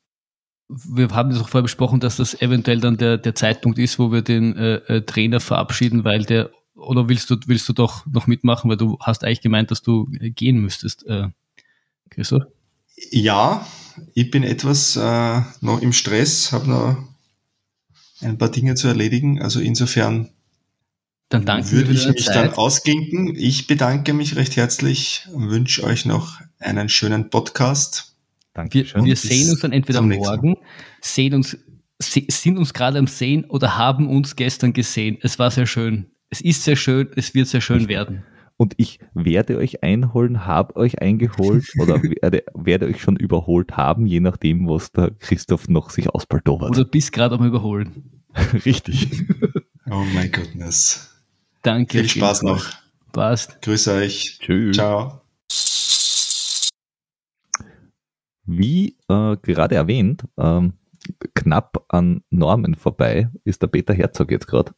Wir 0.70 1.10
haben 1.10 1.30
das 1.30 1.42
auch 1.42 1.50
vorher 1.50 1.64
besprochen, 1.64 2.00
dass 2.00 2.18
das 2.18 2.42
eventuell 2.42 2.80
dann 2.80 2.98
der, 2.98 3.18
der 3.18 3.36
Zeitpunkt 3.36 3.80
ist, 3.80 4.00
wo 4.00 4.12
wir 4.12 4.22
den 4.22 4.56
äh, 4.56 4.76
äh, 4.76 5.02
Trainer 5.02 5.40
verabschieden, 5.40 6.04
weil 6.04 6.24
der, 6.24 6.52
oder 6.76 7.10
willst 7.10 7.30
du, 7.30 7.38
willst 7.46 7.68
du 7.70 7.74
doch 7.74 8.06
noch 8.06 8.28
mitmachen, 8.28 8.70
weil 8.70 8.78
du 8.78 8.98
hast 9.00 9.24
eigentlich 9.24 9.42
gemeint, 9.42 9.72
dass 9.72 9.82
du 9.82 10.08
gehen 10.12 10.60
müsstest, 10.60 11.06
äh, 11.08 11.30
Christoph? 12.10 12.44
Ja, 13.12 13.66
ich 14.14 14.32
bin 14.32 14.44
etwas 14.44 14.96
äh, 14.96 15.42
noch 15.62 15.82
im 15.82 15.94
Stress, 15.94 16.52
habe 16.52 16.70
noch 16.70 16.98
ein 18.22 18.38
paar 18.38 18.50
Dinge 18.50 18.76
zu 18.76 18.88
erledigen. 18.88 19.42
Also 19.42 19.60
insofern 19.60 20.30
Dann 21.30 21.46
danke 21.46 21.72
würde 21.72 21.92
ich 21.92 22.08
mich 22.08 22.26
dann 22.26 22.50
Zeit. 22.50 22.58
ausklinken. 22.58 23.36
Ich 23.36 23.68
bedanke 23.68 24.14
mich 24.14 24.36
recht 24.38 24.56
herzlich 24.56 25.28
und 25.34 25.50
wünsche 25.50 25.84
euch 25.84 26.06
noch 26.06 26.40
einen 26.60 26.88
schönen 26.88 27.30
Podcast. 27.30 28.16
Wir, 28.54 28.64
Dankeschön. 28.64 29.06
wir 29.06 29.14
bis 29.14 29.22
sehen 29.24 29.50
uns 29.50 29.60
dann 29.60 29.72
entweder 29.74 30.02
morgen, 30.02 30.56
sehen 31.02 31.34
uns, 31.34 31.58
sind 32.00 32.58
uns 32.58 32.74
gerade 32.74 32.98
am 32.98 33.08
Sehen 33.08 33.46
oder 33.46 33.78
haben 33.78 34.08
uns 34.08 34.36
gestern 34.36 34.74
gesehen. 34.74 35.18
Es 35.22 35.38
war 35.38 35.52
sehr 35.52 35.68
schön. 35.68 36.08
Es 36.30 36.42
ist 36.42 36.64
sehr 36.64 36.76
schön, 36.76 37.10
es 37.16 37.34
wird 37.34 37.48
sehr 37.48 37.62
schön 37.62 37.88
werden. 37.88 38.24
Und 38.58 38.74
ich 38.78 39.00
werde 39.14 39.58
euch 39.58 39.84
einholen, 39.84 40.46
habe 40.46 40.76
euch 40.78 41.00
eingeholt 41.02 41.72
oder 41.80 42.02
werde, 42.02 42.44
werde 42.56 42.88
euch 42.88 43.02
schon 43.02 43.16
überholt 43.16 43.78
haben, 43.78 44.08
je 44.08 44.20
nachdem, 44.20 44.68
was 44.68 44.92
der 44.92 45.12
Christoph 45.12 45.68
noch 45.68 45.92
sich 45.92 46.10
ausbaldowert. 46.10 46.72
Oder 46.72 46.86
bist 46.86 47.12
gerade 47.12 47.36
am 47.36 47.46
Überholen. 47.46 48.24
Richtig. 48.66 49.26
Oh 49.90 50.04
my 50.16 50.28
goodness. 50.30 51.17
Danke. 51.62 52.00
Viel 52.00 52.10
Spaß 52.10 52.44
noch. 52.44 52.66
Passt. 53.12 53.62
Grüße 53.62 53.94
euch. 53.94 54.40
Tschüss. 54.40 54.78
Ciao. 54.78 55.22
Wie 58.46 58.96
äh, 59.10 59.36
gerade 59.42 59.76
erwähnt, 59.76 60.24
ähm, 60.38 60.74
knapp 61.34 61.84
an 61.90 62.24
Normen 62.30 62.76
vorbei 62.76 63.30
ist 63.44 63.62
der 63.62 63.68
Peter 63.68 63.94
Herzog 63.94 64.32
jetzt 64.32 64.48
gerade. 64.48 64.74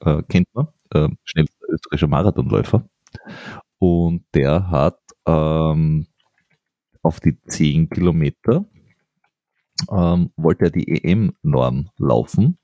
Äh, 0.00 0.22
kennt 0.28 0.48
man, 0.54 0.68
äh, 0.92 1.08
schnellster 1.24 1.68
österreichischer 1.68 2.08
Marathonläufer. 2.08 2.84
Und 3.78 4.24
der 4.34 4.70
hat 4.70 4.98
ähm, 5.26 6.06
auf 7.02 7.20
die 7.20 7.40
10 7.42 7.90
Kilometer 7.90 8.64
ähm, 9.90 10.30
wollte 10.36 10.66
er 10.66 10.70
die 10.70 11.04
EM-Norm 11.04 11.90
laufen 11.98 12.58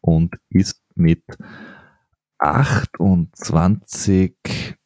und 0.00 0.36
ist 0.50 0.82
mit 0.94 1.22
28 2.38 4.76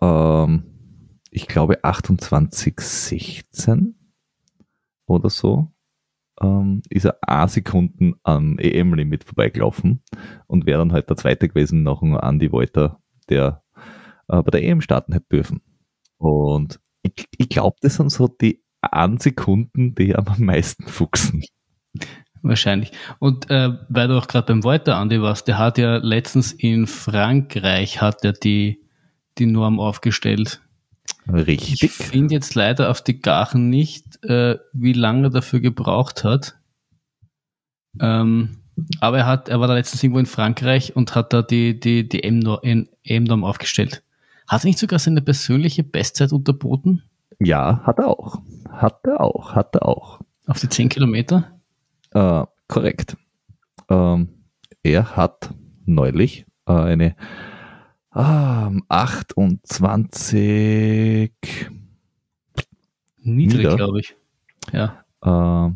ähm, 0.00 1.20
ich 1.30 1.46
glaube 1.46 1.84
28,16 1.84 3.94
oder 5.06 5.30
so, 5.30 5.72
ähm, 6.40 6.82
ist 6.88 7.04
er 7.04 7.18
a 7.20 7.48
Sekunden 7.48 8.14
am 8.22 8.58
EM-Limit 8.58 9.24
vorbeigelaufen 9.24 10.02
und 10.46 10.66
wäre 10.66 10.78
dann 10.78 10.92
halt 10.92 11.10
der 11.10 11.16
Zweite 11.16 11.48
gewesen 11.48 11.82
nach 11.82 12.00
dem 12.00 12.18
Andy 12.18 12.52
Wolter, 12.52 13.00
der 13.28 13.62
äh, 14.28 14.42
bei 14.42 14.50
der 14.50 14.62
EM 14.62 14.80
starten 14.80 15.12
hätte 15.12 15.26
dürfen. 15.30 15.60
Und 16.18 16.80
ich, 17.02 17.26
ich 17.36 17.48
glaube, 17.48 17.76
das 17.80 17.96
sind 17.96 18.10
so 18.10 18.28
die 18.28 18.62
an 18.80 19.18
Sekunden, 19.18 19.94
die 19.94 20.16
am 20.16 20.26
meisten 20.38 20.84
fuchsen. 20.84 21.42
Wahrscheinlich. 22.42 22.92
Und 23.18 23.50
äh, 23.50 23.72
weil 23.88 24.08
du 24.08 24.18
auch 24.18 24.28
gerade 24.28 24.46
beim 24.46 24.62
Wolter, 24.64 24.96
Andi, 24.96 25.20
warst, 25.20 25.48
der 25.48 25.58
hat 25.58 25.78
ja 25.78 25.96
letztens 25.96 26.52
in 26.52 26.86
Frankreich 26.86 28.00
hat 28.00 28.24
er 28.24 28.32
die, 28.32 28.80
die 29.38 29.46
Norm 29.46 29.80
aufgestellt. 29.80 30.60
Ich 31.26 31.46
Richtig. 31.46 31.92
finde 31.92 32.34
jetzt 32.34 32.54
leider 32.54 32.90
auf 32.90 33.02
die 33.02 33.20
Gachen 33.20 33.68
nicht, 33.68 34.22
äh, 34.24 34.58
wie 34.72 34.92
lange 34.92 35.26
er 35.26 35.30
dafür 35.30 35.60
gebraucht 35.60 36.22
hat. 36.22 36.56
Ähm, 38.00 38.58
aber 39.00 39.18
er 39.18 39.26
hat, 39.26 39.48
er 39.48 39.58
war 39.58 39.68
da 39.68 39.74
letztens 39.74 40.02
irgendwo 40.02 40.20
in 40.20 40.26
Frankreich 40.26 40.94
und 40.94 41.14
hat 41.14 41.32
da 41.32 41.42
die, 41.42 41.80
die, 41.80 42.08
die 42.08 42.22
M-Norm 42.22 42.88
M-Norm 43.02 43.44
aufgestellt. 43.44 44.02
Hat 44.46 44.62
er 44.62 44.66
nicht 44.66 44.78
sogar 44.78 44.98
seine 44.98 45.22
persönliche 45.22 45.82
Bestzeit 45.82 46.32
unterboten? 46.32 47.02
Ja, 47.40 47.80
hat 47.84 47.98
er 47.98 48.08
auch. 48.08 48.40
Hat 48.70 49.00
er 49.04 49.20
auch, 49.20 49.54
hat 49.54 49.74
er 49.74 49.88
auch. 49.88 50.20
Auf 50.46 50.60
die 50.60 50.68
10 50.68 50.88
Kilometer? 50.90 51.55
Äh, 52.16 52.46
korrekt. 52.66 53.16
Ähm, 53.90 54.28
er 54.82 55.16
hat 55.16 55.50
neulich 55.84 56.46
äh, 56.66 56.72
eine 56.72 57.14
ähm, 58.14 58.84
28 58.88 61.30
Niedrig, 63.20 63.76
glaube 63.76 64.00
ich. 64.00 64.16
Ja. 64.72 65.04
äh, 65.22 65.70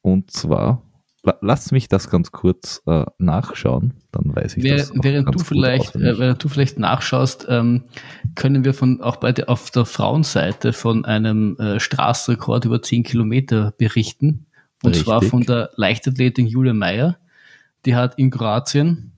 und 0.00 0.30
zwar, 0.30 0.82
la, 1.22 1.36
lass 1.42 1.72
mich 1.72 1.88
das 1.88 2.08
ganz 2.08 2.32
kurz 2.32 2.80
äh, 2.86 3.04
nachschauen, 3.18 3.92
dann 4.12 4.34
weiß 4.34 4.56
ich 4.56 4.64
Wer, 4.64 4.78
das. 4.78 4.92
während, 4.94 5.34
du 5.34 5.40
vielleicht, 5.40 5.94
äh, 5.96 6.18
während 6.18 6.42
du 6.42 6.48
vielleicht 6.48 6.78
nachschaust, 6.78 7.44
ähm, 7.50 7.84
können 8.34 8.64
wir 8.64 8.72
von 8.72 9.02
auch 9.02 9.16
bei 9.16 9.32
der, 9.32 9.50
auf 9.50 9.70
der 9.70 9.84
Frauenseite 9.84 10.72
von 10.72 11.04
einem 11.04 11.58
äh, 11.58 11.80
Straßenrekord 11.80 12.64
über 12.64 12.80
10 12.80 13.02
Kilometer 13.02 13.74
berichten. 13.76 14.45
Und 14.82 14.94
zwar 14.94 15.16
Richtig. 15.16 15.30
von 15.30 15.42
der 15.42 15.70
Leichtathletin 15.76 16.46
Julia 16.46 16.74
Meyer. 16.74 17.16
Die 17.84 17.94
hat 17.94 18.18
in 18.18 18.30
Kroatien 18.30 19.12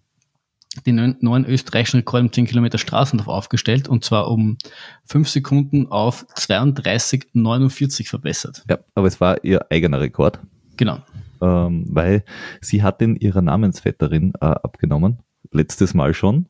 den 0.86 1.16
neuen, 1.20 1.44
österreichischen 1.44 1.98
Rekord 1.98 2.22
im 2.22 2.32
10 2.32 2.47
Kilometer 2.47 2.78
Straßenlauf 2.78 3.26
aufgestellt 3.26 3.89
und 3.89 4.05
zwar 4.05 4.30
um 4.30 4.59
5 5.06 5.28
Sekunden 5.28 5.86
auf 5.89 6.26
32,49 6.36 8.09
verbessert. 8.09 8.64
ja, 8.68 8.78
aber 8.94 9.06
es 9.09 9.20
war 9.20 9.43
ihr 9.44 9.66
eigener 9.70 10.01
Rekord. 10.01 10.39
Genau. 10.76 10.98
ähm, 11.40 11.86
weil 11.89 12.22
sie 12.60 12.82
hat 12.82 13.01
den 13.01 13.16
ihrer 13.16 13.43
Namensvetterin 13.43 14.35
äh, 14.40 14.44
abgenommen, 14.44 15.18
letztes 15.51 15.94
Mal 15.94 16.14
schon, 16.14 16.47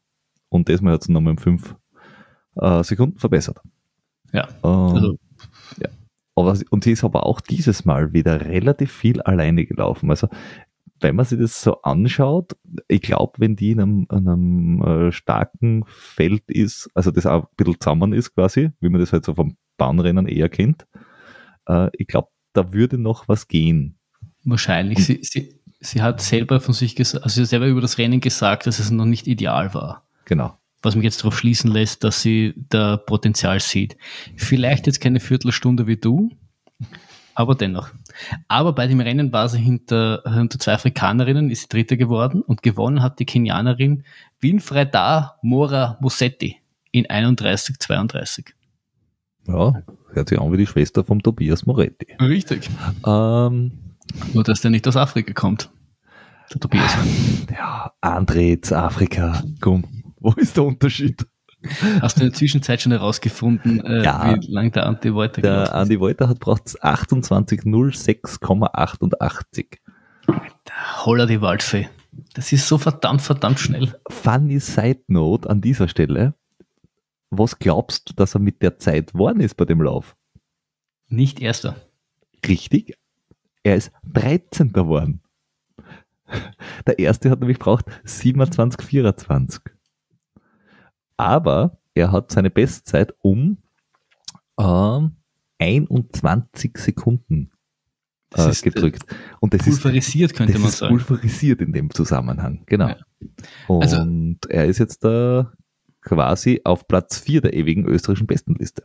und 0.51 0.69
diesmal 0.69 0.95
hat 0.95 1.05
sie 1.05 1.13
nochmal 1.13 1.33
um 1.33 1.39
fünf 1.39 1.75
äh, 2.57 2.83
Sekunden 2.83 3.19
verbessert. 3.19 3.61
Ja. 4.33 4.49
Ähm, 4.63 4.71
Also, 4.71 5.19
aber, 6.41 6.59
und 6.71 6.85
sie 6.85 6.93
ist 6.93 7.05
aber 7.05 7.27
auch 7.27 7.41
dieses 7.41 7.85
Mal 7.85 8.13
wieder 8.13 8.47
relativ 8.47 8.93
viel 8.93 9.21
alleine 9.23 9.67
gelaufen. 9.67 10.11
Also 10.11 10.29
wenn 11.01 11.17
man 11.17 11.25
sich 11.25 11.39
das 11.39 11.63
so 11.63 11.83
anschaut, 11.83 12.57
ich 12.89 13.03
glaube, 13.03 13.35
wenn 13.39 13.57
die 13.57 13.71
in 13.71 13.81
einem, 13.81 14.07
in 14.11 14.29
einem 14.29 14.83
äh, 14.83 15.13
starken 15.13 15.85
Feld 15.87 16.43
ist, 16.49 16.91
also 16.95 17.11
das 17.11 17.27
auch 17.27 17.45
ein 17.45 17.49
bisschen 17.57 17.81
zusammen 17.81 18.13
ist 18.13 18.35
quasi, 18.35 18.71
wie 18.81 18.89
man 18.89 19.01
das 19.01 19.13
halt 19.13 19.25
so 19.25 19.35
vom 19.35 19.57
Bahnrennen 19.77 20.27
eher 20.27 20.49
kennt, 20.49 20.87
äh, 21.67 21.89
ich 21.93 22.09
glaube, 22.09 22.29
da 22.53 22.73
würde 22.73 22.99
noch 22.99 23.29
was 23.29 23.49
gehen. 23.49 23.99
Wahrscheinlich. 24.45 25.05
Sie, 25.05 25.21
sie, 25.23 25.61
sie 25.81 26.03
hat 26.03 26.21
selber 26.21 26.61
von 26.61 26.75
sich 26.75 26.97
gesagt, 26.97 27.25
also 27.25 27.37
sie 27.37 27.43
hat 27.43 27.49
selber 27.49 27.67
über 27.67 27.81
das 27.81 27.99
Rennen 27.99 28.21
gesagt, 28.21 28.67
dass 28.67 28.79
es 28.79 28.91
noch 28.91 29.05
nicht 29.05 29.27
ideal 29.27 29.75
war. 29.75 30.05
Genau. 30.25 30.58
Was 30.83 30.95
mich 30.95 31.05
jetzt 31.05 31.21
darauf 31.21 31.37
schließen 31.37 31.71
lässt, 31.71 32.05
dass 32.05 32.23
sie 32.23 32.55
da 32.69 32.97
Potenzial 32.97 33.61
sieht. 33.61 33.97
Vielleicht 34.37 34.87
jetzt 34.87 35.01
keine 35.01 35.19
Viertelstunde 35.19 35.87
wie 35.87 35.97
du, 35.97 36.31
aber 37.35 37.55
dennoch. 37.55 37.91
Aber 38.49 38.73
bei 38.73 38.87
dem 38.87 39.01
Rennen 39.01 39.33
war 39.33 39.49
sie 39.49 39.59
hinter, 39.59 40.23
hinter 40.25 40.59
zwei 40.59 40.75
Afrikanerinnen, 40.75 41.51
ist 41.51 41.63
sie 41.63 41.69
Dritte 41.69 41.97
geworden 41.97 42.43
und 42.43 42.63
gewonnen 42.63 43.03
hat 43.03 43.19
die 43.19 43.27
Kenianerin 43.27 44.05
Winfreda 44.41 45.39
Mora 45.43 45.99
Musetti 46.01 46.57
in 46.91 47.07
31,32. 47.07 48.51
Ja, 49.47 49.83
hört 50.13 50.29
sich 50.29 50.41
an 50.41 50.53
wie 50.53 50.57
die 50.59 50.67
Schwester 50.67 51.05
vom 51.05 51.23
Tobias 51.23 51.65
Moretti. 51.65 52.07
Richtig. 52.21 52.69
Ähm, 53.07 53.73
Nur, 54.35 54.45
dass 54.45 54.61
der 54.61 54.71
nicht 54.71 54.87
aus 54.87 54.97
Afrika 54.97 55.33
kommt. 55.33 55.71
Der 56.53 56.61
Tobias. 56.61 56.97
ja, 57.51 57.93
Andretz, 58.01 58.73
Afrika, 58.73 59.43
komm, 59.61 59.85
wo 60.37 60.41
ist 60.41 60.57
der 60.57 60.65
Unterschied? 60.65 61.27
Hast 62.01 62.19
du 62.19 62.23
in 62.23 62.29
der 62.31 62.37
Zwischenzeit 62.39 62.81
schon 62.81 62.93
herausgefunden, 62.93 63.85
äh, 63.85 64.05
Ja. 64.05 64.37
wie 64.41 64.47
lang 64.53 64.71
der 64.73 64.87
Anti 64.87 65.13
Wolter 65.13 65.43
Der 65.43 65.65
ist? 65.65 65.71
Andi 65.71 65.99
Wolter 65.99 66.29
hat 66.29 66.39
braucht 66.39 66.81
28,06,88. 66.85 69.79
Holla 71.05 71.27
die 71.27 71.41
Waldfee. 71.41 71.89
Das 72.35 72.53
ist 72.53 72.67
so 72.69 72.79
verdammt, 72.79 73.23
verdammt 73.23 73.59
schnell. 73.61 73.95
Funny 74.09 74.61
Side 74.61 75.01
Note 75.09 75.49
an 75.51 75.61
dieser 75.61 75.89
Stelle. 75.89 76.35
Was 77.31 77.59
glaubst 77.59 78.09
du, 78.11 78.15
dass 78.15 78.35
er 78.35 78.41
mit 78.41 78.63
der 78.63 78.79
Zeit 78.79 79.13
geworden 79.13 79.41
ist 79.41 79.57
bei 79.57 79.65
dem 79.65 79.83
Lauf? 79.83 80.17
Nicht 81.09 81.41
erster. 81.41 81.77
Richtig? 82.47 82.97
Er 83.63 83.77
ist 83.77 83.91
13. 84.13 84.73
geworden. 84.73 85.21
Der 86.87 86.99
erste 86.99 87.31
hat 87.31 87.41
nämlich 87.41 87.59
braucht 87.59 87.87
27, 88.05 88.83
24. 88.87 89.61
Aber 91.19 91.79
er 91.95 92.13
hat 92.13 92.31
seine 92.31 92.49
Bestzeit 92.49 93.13
um 93.21 93.59
ähm, 94.59 95.17
21 95.59 96.79
Sekunden 96.79 97.51
äh, 98.35 98.53
gedrückt. 98.63 99.05
Und 99.41 99.55
das 99.55 99.65
pulverisiert, 99.65 100.33
ist, 100.33 100.37
könnte 100.37 100.53
das 100.55 100.63
man 100.63 100.69
ist 100.71 100.79
sagen. 100.79 100.97
pulverisiert 100.97 101.61
in 101.61 101.73
dem 101.73 101.91
Zusammenhang, 101.91 102.63
genau. 102.67 102.89
Ja. 102.89 102.97
Und 103.67 103.83
Also- 103.83 104.07
er 104.49 104.67
ist 104.67 104.79
jetzt 104.79 105.05
da 105.05 105.53
quasi 106.03 106.61
auf 106.65 106.87
Platz 106.89 107.19
4 107.19 107.41
der 107.43 107.55
ewigen 107.55 107.85
österreichischen 107.87 108.27
Bestenliste. 108.27 108.85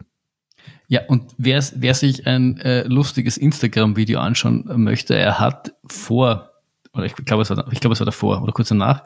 Ja, 0.88 1.02
und 1.08 1.34
wer, 1.38 1.64
wer 1.76 1.94
sich 1.94 2.26
ein 2.28 2.58
äh, 2.58 2.84
lustiges 2.84 3.38
Instagram-Video 3.38 4.20
anschauen 4.20 4.64
möchte, 4.82 5.16
er 5.16 5.40
hat 5.40 5.74
vor, 5.86 6.52
oder 6.94 7.06
ich 7.06 7.16
glaube, 7.16 7.44
es 7.44 7.50
war, 7.50 7.72
ich 7.72 7.80
glaube, 7.80 7.94
es 7.94 8.00
war 8.00 8.06
davor 8.06 8.42
oder 8.42 8.54
kurz 8.54 8.70
danach, 8.70 9.04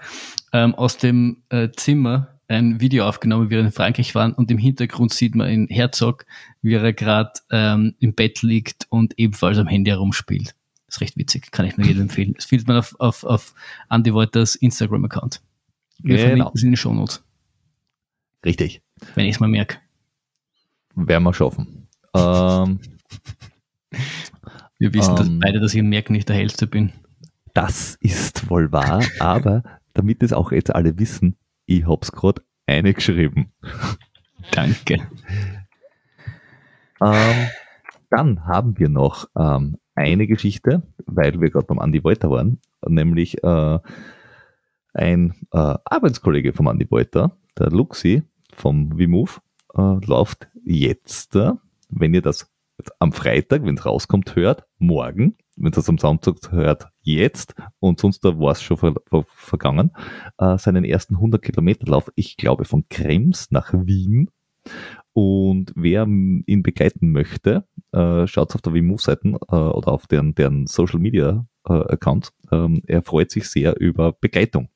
ähm, 0.53 0.75
aus 0.75 0.97
dem 0.97 1.43
äh, 1.49 1.69
Zimmer 1.75 2.36
ein 2.49 2.79
Video 2.79 3.05
aufgenommen, 3.07 3.49
wie 3.49 3.55
er 3.55 3.61
in 3.61 3.71
Frankreich 3.71 4.15
waren 4.15 4.33
und 4.33 4.49
im 4.51 4.57
Hintergrund 4.57 5.13
sieht 5.13 5.35
man 5.35 5.49
in 5.49 5.67
Herzog, 5.67 6.25
wie 6.61 6.73
er 6.75 6.93
gerade 6.93 7.31
ähm, 7.51 7.95
im 7.99 8.13
Bett 8.13 8.41
liegt 8.41 8.85
und 8.89 9.17
ebenfalls 9.19 9.57
am 9.57 9.67
Handy 9.67 9.91
herumspielt. 9.91 10.55
Das 10.85 10.95
ist 10.95 11.01
recht 11.01 11.17
witzig, 11.17 11.51
kann 11.51 11.65
ich 11.65 11.75
nur 11.77 11.85
jedem 11.85 12.03
empfehlen. 12.03 12.33
Das 12.35 12.45
findet 12.45 12.67
man 12.67 12.77
auf, 12.77 12.95
auf, 12.99 13.23
auf 13.25 13.53
Andy 13.89 14.13
Wolters 14.13 14.55
Instagram-Account. 14.55 15.41
Wir 15.99 16.15
Genau. 16.15 16.27
verlinken 16.27 16.51
es 16.55 16.63
in 16.63 16.69
den 16.71 16.77
Shownotes, 16.77 17.23
Richtig. 18.45 18.81
wenn 19.15 19.25
ich 19.25 19.35
es 19.35 19.39
mal 19.41 19.47
merke. 19.49 19.77
Werden 20.95 21.23
wir 21.23 21.33
schaffen. 21.33 21.87
Ähm, 22.15 22.79
Wir 24.79 24.93
wissen 24.93 25.15
dass 25.15 25.27
Ähm. 25.27 25.39
beide, 25.39 25.59
dass 25.59 25.73
ich 25.73 25.79
im 25.79 25.89
Merken 25.89 26.13
nicht 26.13 26.29
der 26.29 26.35
Hellste 26.35 26.67
bin. 26.67 26.93
das 27.53 27.95
ist 28.01 28.49
wohl 28.51 28.71
wahr, 28.71 29.03
aber 29.19 29.63
damit 29.93 30.21
es 30.21 30.31
auch 30.33 30.51
jetzt 30.51 30.73
alle 30.73 30.99
wissen, 30.99 31.35
ich 31.67 31.85
hab's 31.85 32.11
gerade 32.11 32.41
eingeschrieben. 32.65 33.51
Danke. 34.51 35.07
Ähm, 37.01 37.47
dann 38.09 38.45
haben 38.45 38.79
wir 38.79 38.89
noch 38.89 39.27
ähm, 39.37 39.77
eine 39.93 40.27
Geschichte, 40.27 40.83
weil 41.05 41.39
wir 41.39 41.49
gerade 41.49 41.67
beim 41.67 41.79
Andi 41.79 42.03
Wolter 42.03 42.29
waren, 42.29 42.59
nämlich 42.87 43.43
äh, 43.43 43.79
ein 44.93 45.33
äh, 45.51 45.75
Arbeitskollege 45.85 46.53
vom 46.53 46.67
Andi 46.67 46.89
Wolter, 46.89 47.37
der 47.59 47.69
Luxi 47.69 48.23
vom 48.53 48.97
Vimove, 48.97 49.41
äh, 49.75 50.05
läuft 50.05 50.47
jetzt, 50.63 51.35
äh, 51.35 51.51
wenn 51.89 52.13
ihr 52.13 52.21
das 52.21 52.51
am 52.99 53.11
Freitag, 53.11 53.63
wenn 53.63 53.77
es 53.77 53.85
rauskommt, 53.85 54.35
hört, 54.35 54.65
morgen, 54.77 55.35
wenn 55.57 55.71
das 55.71 55.89
am 55.89 55.97
Samstag 55.97 56.35
hört, 56.51 56.87
jetzt 57.01 57.55
und 57.79 57.99
sonst 57.99 58.23
da 58.23 58.39
war 58.39 58.51
es 58.51 58.61
schon 58.61 58.77
ver 58.77 58.93
ver 59.09 59.25
vergangen, 59.27 59.91
äh, 60.37 60.57
seinen 60.57 60.85
ersten 60.85 61.15
100 61.15 61.41
Kilometer 61.41 61.87
Lauf, 61.87 62.09
ich 62.15 62.37
glaube 62.37 62.65
von 62.65 62.85
Krems 62.89 63.51
nach 63.51 63.73
Wien 63.73 64.29
und 65.13 65.71
wer 65.75 66.03
ihn 66.03 66.61
begleiten 66.63 67.11
möchte, 67.11 67.65
äh, 67.91 68.27
schaut 68.27 68.53
auf 68.53 68.61
der 68.61 68.73
WMove-Seiten 68.73 69.35
äh, 69.35 69.55
oder 69.55 69.87
auf 69.93 70.05
deren, 70.07 70.35
deren 70.35 70.67
Social 70.67 70.99
Media 70.99 71.45
äh, 71.67 71.73
Account. 71.73 72.29
Ähm, 72.51 72.83
er 72.85 73.01
freut 73.01 73.31
sich 73.31 73.49
sehr 73.49 73.79
über 73.79 74.11
Begleitung. 74.13 74.69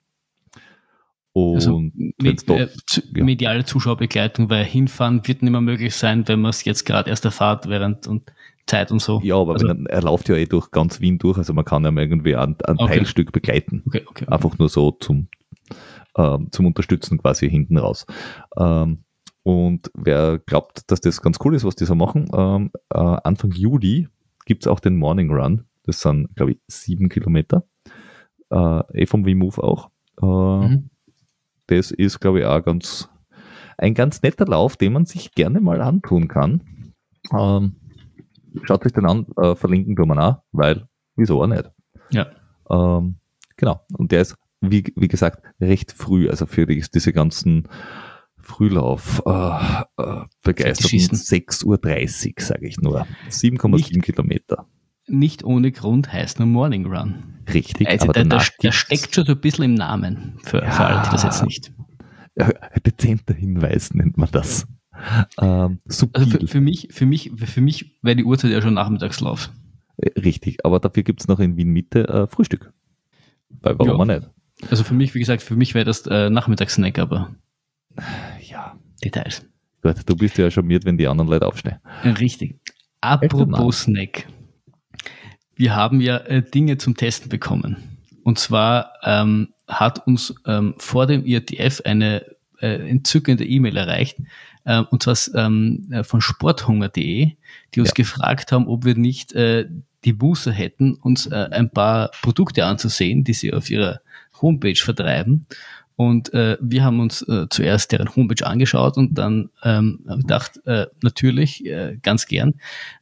Und 1.33 1.55
Also, 1.55 1.79
Med 2.21 2.49
da- 2.49 2.55
äh, 2.55 2.69
zu, 2.87 3.01
ja. 3.15 3.23
mediale 3.23 3.63
Zuschauerbegleitung, 3.65 4.49
weil 4.49 4.65
hinfahren 4.65 5.25
wird 5.27 5.41
nicht 5.43 5.51
mehr 5.51 5.61
möglich 5.61 5.95
sein, 5.95 6.27
wenn 6.27 6.41
man 6.41 6.49
es 6.49 6.65
jetzt 6.65 6.85
gerade 6.85 7.09
erst 7.09 7.23
erfahrt 7.23 7.69
während 7.69 8.07
und 8.07 8.33
Zeit 8.67 8.91
und 8.91 9.01
so. 9.01 9.19
ja, 9.23 9.35
aber 9.35 9.53
also- 9.53 9.67
wenn 9.67 9.85
er, 9.87 10.01
läuft 10.01 10.29
ja 10.29 10.35
eh 10.35 10.45
durch 10.45 10.71
ganz 10.71 11.01
Wien 11.01 11.17
durch, 11.17 11.37
also 11.37 11.53
man 11.53 11.65
kann 11.65 11.83
ja 11.83 11.91
mal 11.91 12.01
irgendwie 12.03 12.35
ein, 12.35 12.55
ein 12.65 12.77
Okay. 12.77 12.97
Teilstück 12.97 13.31
begleiten. 13.31 13.83
Okay, 13.87 14.03
okay. 14.07 14.25
Einfach 14.27 14.57
nur 14.57 14.69
so 14.69 14.91
zum, 14.91 15.27
ähm, 16.17 16.47
zum 16.51 16.65
Unterstützen 16.65 17.17
quasi 17.17 17.49
hinten 17.49 17.77
raus. 17.77 18.05
Ähm, 18.57 19.03
und 19.43 19.89
wer 19.95 20.39
glaubt, 20.39 20.89
dass 20.91 21.01
das 21.01 21.21
ganz 21.21 21.37
cool 21.43 21.55
ist, 21.55 21.63
was 21.65 21.75
die 21.75 21.85
so 21.85 21.95
machen, 21.95 22.29
ähm, 22.33 22.71
äh, 22.93 22.97
Anfang 22.99 23.51
Juli 23.51 24.07
gibt's 24.45 24.67
auch 24.67 24.79
den 24.79 24.95
Morning 24.97 25.31
Run. 25.31 25.65
Das 25.83 26.01
sind, 26.01 26.35
glaube 26.35 26.51
ich, 26.53 26.59
sieben 26.67 27.09
Kilometer. 27.09 27.63
Äh, 28.51 29.01
eh 29.01 29.05
vom 29.07 29.25
WeMove 29.25 29.57
auch. 29.59 29.89
Äh, 30.21 30.25
Mhm. 30.25 30.89
Das 31.67 31.89
ist, 31.91 32.19
glaube 32.19 32.39
ich, 32.41 32.45
auch 32.45 32.61
ganz, 32.63 33.09
ein 33.77 33.93
ganz 33.93 34.21
netter 34.21 34.45
Lauf, 34.45 34.75
den 34.77 34.93
man 34.93 35.05
sich 35.05 35.31
gerne 35.33 35.61
mal 35.61 35.81
antun 35.81 36.27
kann. 36.27 36.93
Ähm, 37.31 37.75
schaut 38.63 38.85
euch 38.85 38.91
den 38.93 39.05
an, 39.05 39.25
äh, 39.37 39.55
verlinken 39.55 39.95
tun 39.95 40.09
wir 40.09 40.17
auch, 40.23 40.43
weil, 40.51 40.87
wieso 41.15 41.41
auch 41.41 41.47
nicht? 41.47 41.69
Ja. 42.11 42.27
Ähm, 42.69 43.15
genau. 43.57 43.81
Und 43.97 44.11
der 44.11 44.21
ist, 44.21 44.35
wie, 44.61 44.83
wie 44.95 45.07
gesagt, 45.07 45.43
recht 45.59 45.91
früh, 45.91 46.29
also 46.29 46.45
für 46.45 46.65
die, 46.65 46.83
diese 46.93 47.13
ganzen 47.13 47.67
Frühlauf 48.37 49.21
äh, 49.25 49.31
äh, 49.31 50.23
begeisterten 50.43 50.99
Fetischisten. 50.99 51.17
6.30 51.17 51.65
Uhr, 51.65 52.33
sage 52.43 52.67
ich 52.67 52.77
nur. 52.79 53.05
7,7 53.29 54.01
Kilometer. 54.01 54.67
Nicht 55.07 55.43
ohne 55.43 55.71
Grund 55.71 56.11
heißt 56.11 56.39
nur 56.39 56.47
Morning 56.47 56.85
Run. 56.85 57.39
Richtig, 57.51 57.87
Also 57.87 58.05
aber 58.05 58.13
der, 58.13 58.25
der, 58.25 58.43
der 58.61 58.71
steckt 58.71 59.13
schon 59.15 59.25
so 59.25 59.33
ein 59.33 59.41
bisschen 59.41 59.65
im 59.65 59.73
Namen 59.73 60.37
für, 60.43 60.61
Ja. 60.61 60.71
für 60.71 60.85
alle, 60.85 61.03
die 61.03 61.09
das 61.11 61.23
jetzt 61.23 61.43
nicht. 61.43 61.73
Ja, 62.37 62.49
dezenter 62.85 63.33
Hinweis 63.33 63.93
nennt 63.93 64.17
man 64.17 64.29
das. 64.31 64.65
Ähm, 65.39 65.79
subtil. 65.85 66.23
Also 66.23 66.37
für, 66.39 66.47
für 66.47 66.61
mich, 66.61 66.87
für 66.91 67.05
mich, 67.05 67.31
für 67.35 67.61
mich 67.61 67.97
wäre 68.01 68.15
die 68.15 68.23
Uhrzeit 68.23 68.51
ja 68.51 68.61
schon 68.61 68.73
Nachmittagslauf. 68.73 69.49
Äh, 69.97 70.19
Richtig, 70.19 70.65
aber 70.65 70.79
dafür 70.79 71.03
gibt's 71.03 71.27
noch 71.27 71.39
in 71.39 71.57
Wien 71.57 71.69
Mitte 71.69 72.07
äh, 72.07 72.27
Frühstück. 72.27 72.71
Weil 73.61 73.77
warum 73.79 73.87
Ja. 73.87 73.95
auch 73.95 74.05
nicht? 74.05 74.29
Also 74.69 74.83
für 74.83 74.93
mich, 74.93 75.13
wie 75.15 75.19
gesagt, 75.19 75.41
für 75.41 75.55
mich 75.55 75.73
wäre 75.73 75.85
das 75.85 76.05
äh, 76.07 76.29
Nachmittagssnack, 76.29 76.99
aber 76.99 77.35
Ja. 78.41 78.77
Details. 79.03 79.43
Gut, 79.81 79.95
du 80.05 80.15
bist 80.15 80.37
ja 80.37 80.51
charmiert, 80.51 80.85
wenn 80.85 80.97
die 80.97 81.07
anderen 81.07 81.29
Leute 81.29 81.47
aufstehen. 81.47 81.77
Richtig. 82.03 82.59
Mann. 83.01 83.13
Apropos 83.13 83.81
Snack. 83.83 84.27
Wir 85.55 85.75
haben 85.75 86.01
ja 86.01 86.17
äh, 86.17 86.43
Dinge 86.43 86.77
zum 86.77 86.95
Testen 86.95 87.29
bekommen. 87.29 87.77
Und 88.23 88.37
zwar 88.37 88.93
ähm, 89.03 89.49
hat 89.67 90.05
uns 90.05 90.35
ähm, 90.45 90.75
vor 90.77 91.07
dem 91.07 91.25
IRTF 91.25 91.81
eine 91.85 92.23
äh, 92.59 92.87
entzückende 92.89 93.43
E-Mail 93.45 93.75
erreicht, 93.77 94.17
äh, 94.65 94.79
und 94.79 95.03
zwar 95.03 95.17
ähm, 95.35 95.87
äh, 95.91 96.03
von 96.03 96.21
sporthunger.de, 96.21 97.31
die 97.73 97.79
uns 97.79 97.89
Ja. 97.89 97.93
gefragt 97.95 98.51
haben, 98.51 98.67
ob 98.67 98.85
wir 98.85 98.95
nicht 98.95 99.33
äh, 99.33 99.67
die 100.05 100.13
Muße 100.13 100.51
hätten, 100.51 100.95
uns 100.95 101.27
äh, 101.27 101.47
ein 101.51 101.69
paar 101.69 102.11
Produkte 102.21 102.65
anzusehen, 102.65 103.23
die 103.23 103.33
sie 103.33 103.53
auf 103.53 103.69
ihrer 103.69 104.01
Homepage 104.41 104.75
vertreiben. 104.75 105.45
Und 105.95 106.33
äh, 106.33 106.57
wir 106.61 106.83
haben 106.83 106.99
uns 106.99 107.21
äh, 107.23 107.47
zuerst 107.49 107.91
deren 107.91 108.15
Homepage 108.15 108.45
angeschaut 108.45 108.97
und 108.97 109.17
dann 109.17 109.49
ähm, 109.63 109.99
gedacht, 110.07 110.59
äh, 110.65 110.87
natürlich, 111.03 111.65
äh, 111.65 111.97
ganz 112.01 112.25
gern, 112.25 112.55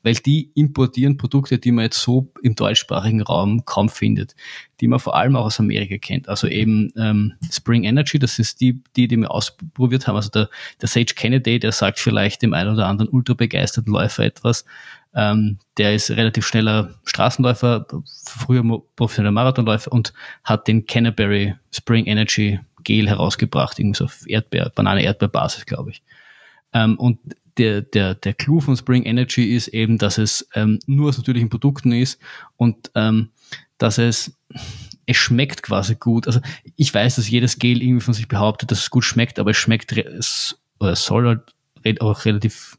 weil 0.04 0.16
die 0.16 0.52
importieren 0.56 1.18
Produkte, 1.18 1.60
die 1.60 1.72
man 1.72 1.86
jetzt 1.86 2.02
so 2.02 2.32
im 2.44 2.56
deutschsprachigen 2.56 3.22
Raum 3.22 3.64
kaum 3.66 3.90
findet, 3.90 4.36
die 4.82 4.88
man 4.88 5.00
vor 5.00 5.16
allem 5.16 5.36
auch 5.36 5.46
aus 5.46 5.60
Amerika 5.60 5.98
kennt. 5.98 6.28
Also 6.28 6.48
eben 6.48 6.92
ähm, 6.98 7.34
Spring 7.52 7.84
Energy, 7.84 8.20
das 8.20 8.40
ist 8.40 8.60
die, 8.60 8.82
die, 8.96 9.08
die 9.08 9.18
wir 9.18 9.32
ausprobiert 9.32 10.08
haben. 10.08 10.16
Also 10.16 10.30
der, 10.30 10.50
der 10.82 10.90
Sage 10.90 11.14
Kennedy, 11.16 11.60
der 11.60 11.72
sagt 11.72 12.00
vielleicht 12.00 12.42
dem 12.42 12.54
einen 12.54 12.74
oder 12.74 12.88
anderen 12.88 13.10
ultra 13.10 13.34
begeisterten 13.34 13.92
Läufer 13.92 14.24
etwas. 14.24 14.66
Ähm, 15.16 15.58
der 15.78 15.96
ist 15.96 16.12
relativ 16.12 16.46
schneller 16.46 16.96
Straßenläufer, 17.04 17.88
früher 18.28 18.64
professioneller 18.96 19.32
Marathonläufer 19.32 19.92
und 19.92 20.14
hat 20.44 20.68
den 20.68 20.86
Canterbury 20.86 21.56
Spring 21.72 22.06
Energy 22.06 22.60
Gel 22.84 23.08
herausgebracht, 23.08 23.80
irgendwie 23.80 23.98
so 23.98 24.06
auf 24.06 24.28
Erdbeer, 24.28 24.72
Banane-Erdbeer-Basis, 24.76 25.66
glaube 25.66 25.92
ich. 25.92 26.04
Ähm, 26.74 26.98
und 26.98 27.20
der, 27.58 27.82
der, 27.82 28.16
der 28.16 28.34
Clou 28.34 28.62
von 28.62 28.78
Spring 28.78 29.04
Energy 29.04 29.54
ist 29.56 29.68
eben, 29.70 29.98
dass 29.98 30.18
es 30.18 30.48
ähm, 30.54 30.80
nur 30.86 31.10
aus 31.10 31.18
natürlichen 31.18 31.50
Produkten 31.50 31.92
ist 31.92 32.20
und 32.56 32.92
ähm, 32.96 33.30
dass 33.78 33.98
es, 33.98 34.38
es 35.06 35.18
schmeckt 35.18 35.64
quasi 35.64 35.96
gut. 35.96 36.28
Also 36.28 36.40
ich 36.76 36.94
weiß, 36.94 37.16
dass 37.18 37.30
jedes 37.30 37.60
Gel 37.60 37.82
irgendwie 37.82 38.02
von 38.02 38.14
sich 38.14 38.28
behauptet, 38.28 38.72
dass 38.72 38.80
es 38.80 38.90
gut 38.90 39.04
schmeckt, 39.04 39.40
aber 39.40 39.52
es 39.52 39.58
schmeckt, 39.58 39.92
es, 39.92 40.60
oder 40.80 40.96
soll 40.96 41.44
halt 41.84 42.02
auch 42.02 42.26
relativ 42.26 42.78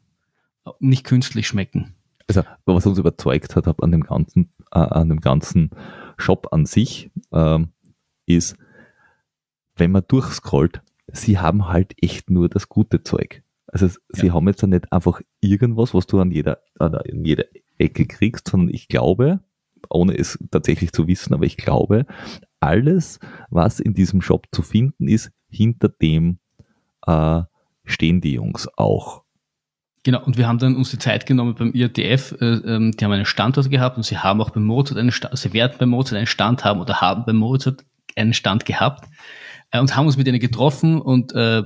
nicht 0.79 1.03
künstlich 1.03 1.47
schmecken. 1.47 1.95
Also, 2.27 2.43
was 2.65 2.85
uns 2.85 2.97
überzeugt 2.97 3.55
hat 3.55 3.67
an 3.81 3.91
dem 3.91 4.03
ganzen, 4.03 4.51
äh, 4.71 4.79
an 4.79 5.09
dem 5.09 5.19
ganzen 5.19 5.71
Shop 6.17 6.47
an 6.51 6.65
sich, 6.65 7.09
ähm, 7.33 7.69
ist, 8.25 8.55
wenn 9.81 9.91
man 9.91 10.03
durchscrollt, 10.07 10.83
sie 11.11 11.39
haben 11.39 11.67
halt 11.67 11.95
echt 12.03 12.29
nur 12.29 12.49
das 12.49 12.69
gute 12.69 13.01
Zeug. 13.01 13.41
Also 13.65 13.89
sie 14.09 14.29
haben 14.29 14.47
jetzt 14.47 14.61
ja 14.61 14.67
nicht 14.67 14.93
einfach 14.93 15.21
irgendwas, 15.39 15.95
was 15.95 16.05
du 16.05 16.19
an 16.19 16.29
jeder, 16.29 16.59
an 16.77 16.99
jeder 17.23 17.45
Ecke 17.79 18.05
kriegst, 18.05 18.47
sondern 18.47 18.75
ich 18.75 18.89
glaube, 18.89 19.39
ohne 19.89 20.15
es 20.15 20.37
tatsächlich 20.51 20.91
zu 20.91 21.07
wissen, 21.07 21.33
aber 21.33 21.45
ich 21.45 21.57
glaube, 21.57 22.05
alles, 22.59 23.19
was 23.49 23.79
in 23.79 23.95
diesem 23.95 24.21
Shop 24.21 24.45
zu 24.51 24.61
finden 24.61 25.07
ist, 25.07 25.31
hinter 25.49 25.89
dem 25.89 26.37
äh, 27.07 27.41
stehen 27.83 28.21
die 28.21 28.33
Jungs 28.33 28.69
auch. 28.77 29.23
Genau, 30.03 30.23
und 30.23 30.37
wir 30.37 30.47
haben 30.47 30.59
dann 30.59 30.75
uns 30.75 30.91
die 30.91 30.99
Zeit 30.99 31.25
genommen 31.25 31.55
beim 31.55 31.73
IATF, 31.73 32.33
äh, 32.39 32.45
ähm, 32.45 32.91
die 32.91 33.03
haben 33.03 33.13
einen 33.13 33.25
Standort 33.25 33.71
gehabt 33.71 33.97
und 33.97 34.03
sie 34.03 34.19
haben 34.19 34.41
auch 34.41 34.51
beim 34.51 34.63
Mozart 34.63 34.99
einen 34.99 35.11
Stand, 35.11 35.35
sie 35.39 35.53
werden 35.53 35.77
beim 35.79 35.89
Mozart 35.89 36.17
einen 36.17 36.27
Stand 36.27 36.63
haben 36.63 36.81
oder 36.81 37.01
haben 37.01 37.25
beim 37.25 37.37
Mozart 37.37 37.83
einen 38.15 38.33
Stand 38.35 38.65
gehabt 38.65 39.07
und 39.73 39.95
haben 39.95 40.05
uns 40.05 40.17
mit 40.17 40.27
denen 40.27 40.39
getroffen 40.39 41.01
und 41.01 41.33
äh, 41.33 41.63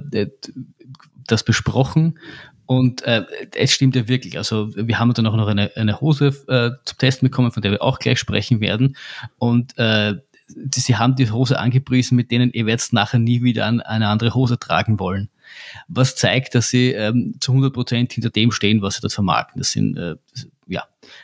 das 1.27 1.43
besprochen. 1.43 2.19
Und 2.67 3.03
äh, 3.03 3.25
es 3.55 3.71
stimmt 3.71 3.95
ja 3.95 4.07
wirklich. 4.07 4.37
Also 4.37 4.75
wir 4.75 4.97
haben 4.99 5.13
dann 5.13 5.27
auch 5.27 5.35
noch 5.35 5.47
eine, 5.47 5.71
eine 5.75 6.01
Hose 6.01 6.27
äh, 6.47 6.71
zum 6.83 6.97
Testen 6.97 7.27
bekommen, 7.27 7.51
von 7.51 7.61
der 7.61 7.71
wir 7.71 7.81
auch 7.81 7.99
gleich 7.99 8.19
sprechen 8.19 8.59
werden. 8.59 8.95
Und 9.37 9.77
äh, 9.77 10.15
sie 10.47 10.95
haben 10.95 11.15
die 11.15 11.29
Hose 11.29 11.59
angepriesen, 11.59 12.15
mit 12.15 12.31
denen 12.31 12.51
ihr 12.51 12.65
werdet 12.65 12.91
nachher 12.91 13.19
nie 13.19 13.43
wieder 13.43 13.65
an 13.65 13.81
eine 13.81 14.07
andere 14.07 14.33
Hose 14.33 14.57
tragen 14.57 14.99
wollen 14.99 15.29
was 15.87 16.15
zeigt, 16.15 16.55
dass 16.55 16.69
sie 16.69 16.91
ähm, 16.91 17.35
zu 17.39 17.51
100 17.51 17.73
Prozent 17.73 18.13
hinter 18.13 18.29
dem 18.29 18.51
stehen, 18.51 18.81
was 18.81 18.95
sie 18.95 19.01
dort 19.01 19.13
vermarkten. 19.13 19.59
Das 19.59 19.71
sind, 19.71 19.97
äh, 19.97 20.15
ja. 20.67 20.83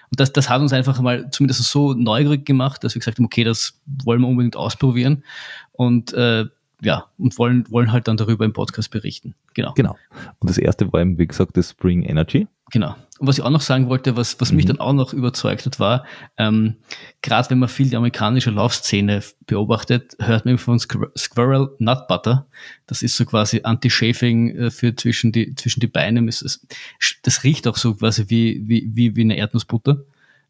Und 0.10 0.20
das, 0.20 0.32
das 0.32 0.50
hat 0.50 0.62
uns 0.62 0.74
einfach 0.74 1.00
mal 1.02 1.30
zumindest 1.32 1.64
so 1.64 1.94
neugierig 1.94 2.46
gemacht, 2.46 2.84
dass 2.84 2.96
wir 2.96 3.00
gesagt 3.00 3.18
haben, 3.18 3.26
okay, 3.26 3.44
das 3.44 3.80
wollen 4.04 4.22
wir 4.22 4.28
unbedingt 4.28 4.56
ausprobieren 4.56 5.24
und 5.72 6.14
äh, 6.14 6.46
ja, 6.82 7.06
und 7.18 7.38
wollen, 7.38 7.70
wollen 7.70 7.92
halt 7.92 8.08
dann 8.08 8.18
darüber 8.18 8.44
im 8.44 8.54
Podcast 8.54 8.90
berichten. 8.90 9.36
Genau. 9.54 9.74
Genau. 9.76 9.98
Und 10.40 10.50
das 10.50 10.58
erste 10.58 10.92
war 10.92 11.02
eben, 11.02 11.18
wie 11.18 11.28
gesagt, 11.28 11.56
das 11.56 11.70
Spring 11.70 12.04
Energy. 12.04 12.48
Genau. 12.72 12.96
Und 13.20 13.28
was 13.28 13.38
ich 13.38 13.44
auch 13.44 13.52
noch 13.52 13.62
sagen 13.62 13.88
wollte, 13.88 14.16
was, 14.16 14.42
was 14.42 14.52
mhm. 14.52 14.56
mich 14.56 14.66
dann 14.66 14.80
auch 14.80 14.94
noch 14.94 15.14
überzeugt 15.14 15.66
hat, 15.66 15.80
war, 15.80 16.06
ähm, 16.38 16.78
gerade 17.22 17.52
wenn 17.52 17.60
man 17.60 17.70
viel 17.70 17.90
die 17.90 17.96
amerikanische 17.96 18.50
Laufszene 18.50 19.22
beobachtet, 19.46 20.16
hört 20.20 20.46
man 20.46 20.58
von 20.58 20.80
Squirrel 20.80 21.70
Nut 21.78 22.08
Butter. 22.08 22.48
Das 22.88 23.04
ist 23.04 23.16
so 23.16 23.26
quasi 23.26 23.62
Anti-Chafing 23.64 24.56
äh, 24.56 24.72
für 24.72 24.96
zwischen 24.96 25.32
die, 25.32 25.54
zwischen 25.54 25.82
die 25.82 25.88
Beine. 25.88 26.26
Das 26.26 27.44
riecht 27.44 27.68
auch 27.68 27.78
so 27.78 27.94
quasi 27.94 28.26
wie, 28.30 28.64
wie, 28.68 28.90
wie, 28.92 29.16
wie 29.16 29.22
eine 29.22 29.38
Erdnussbutter. 29.38 30.04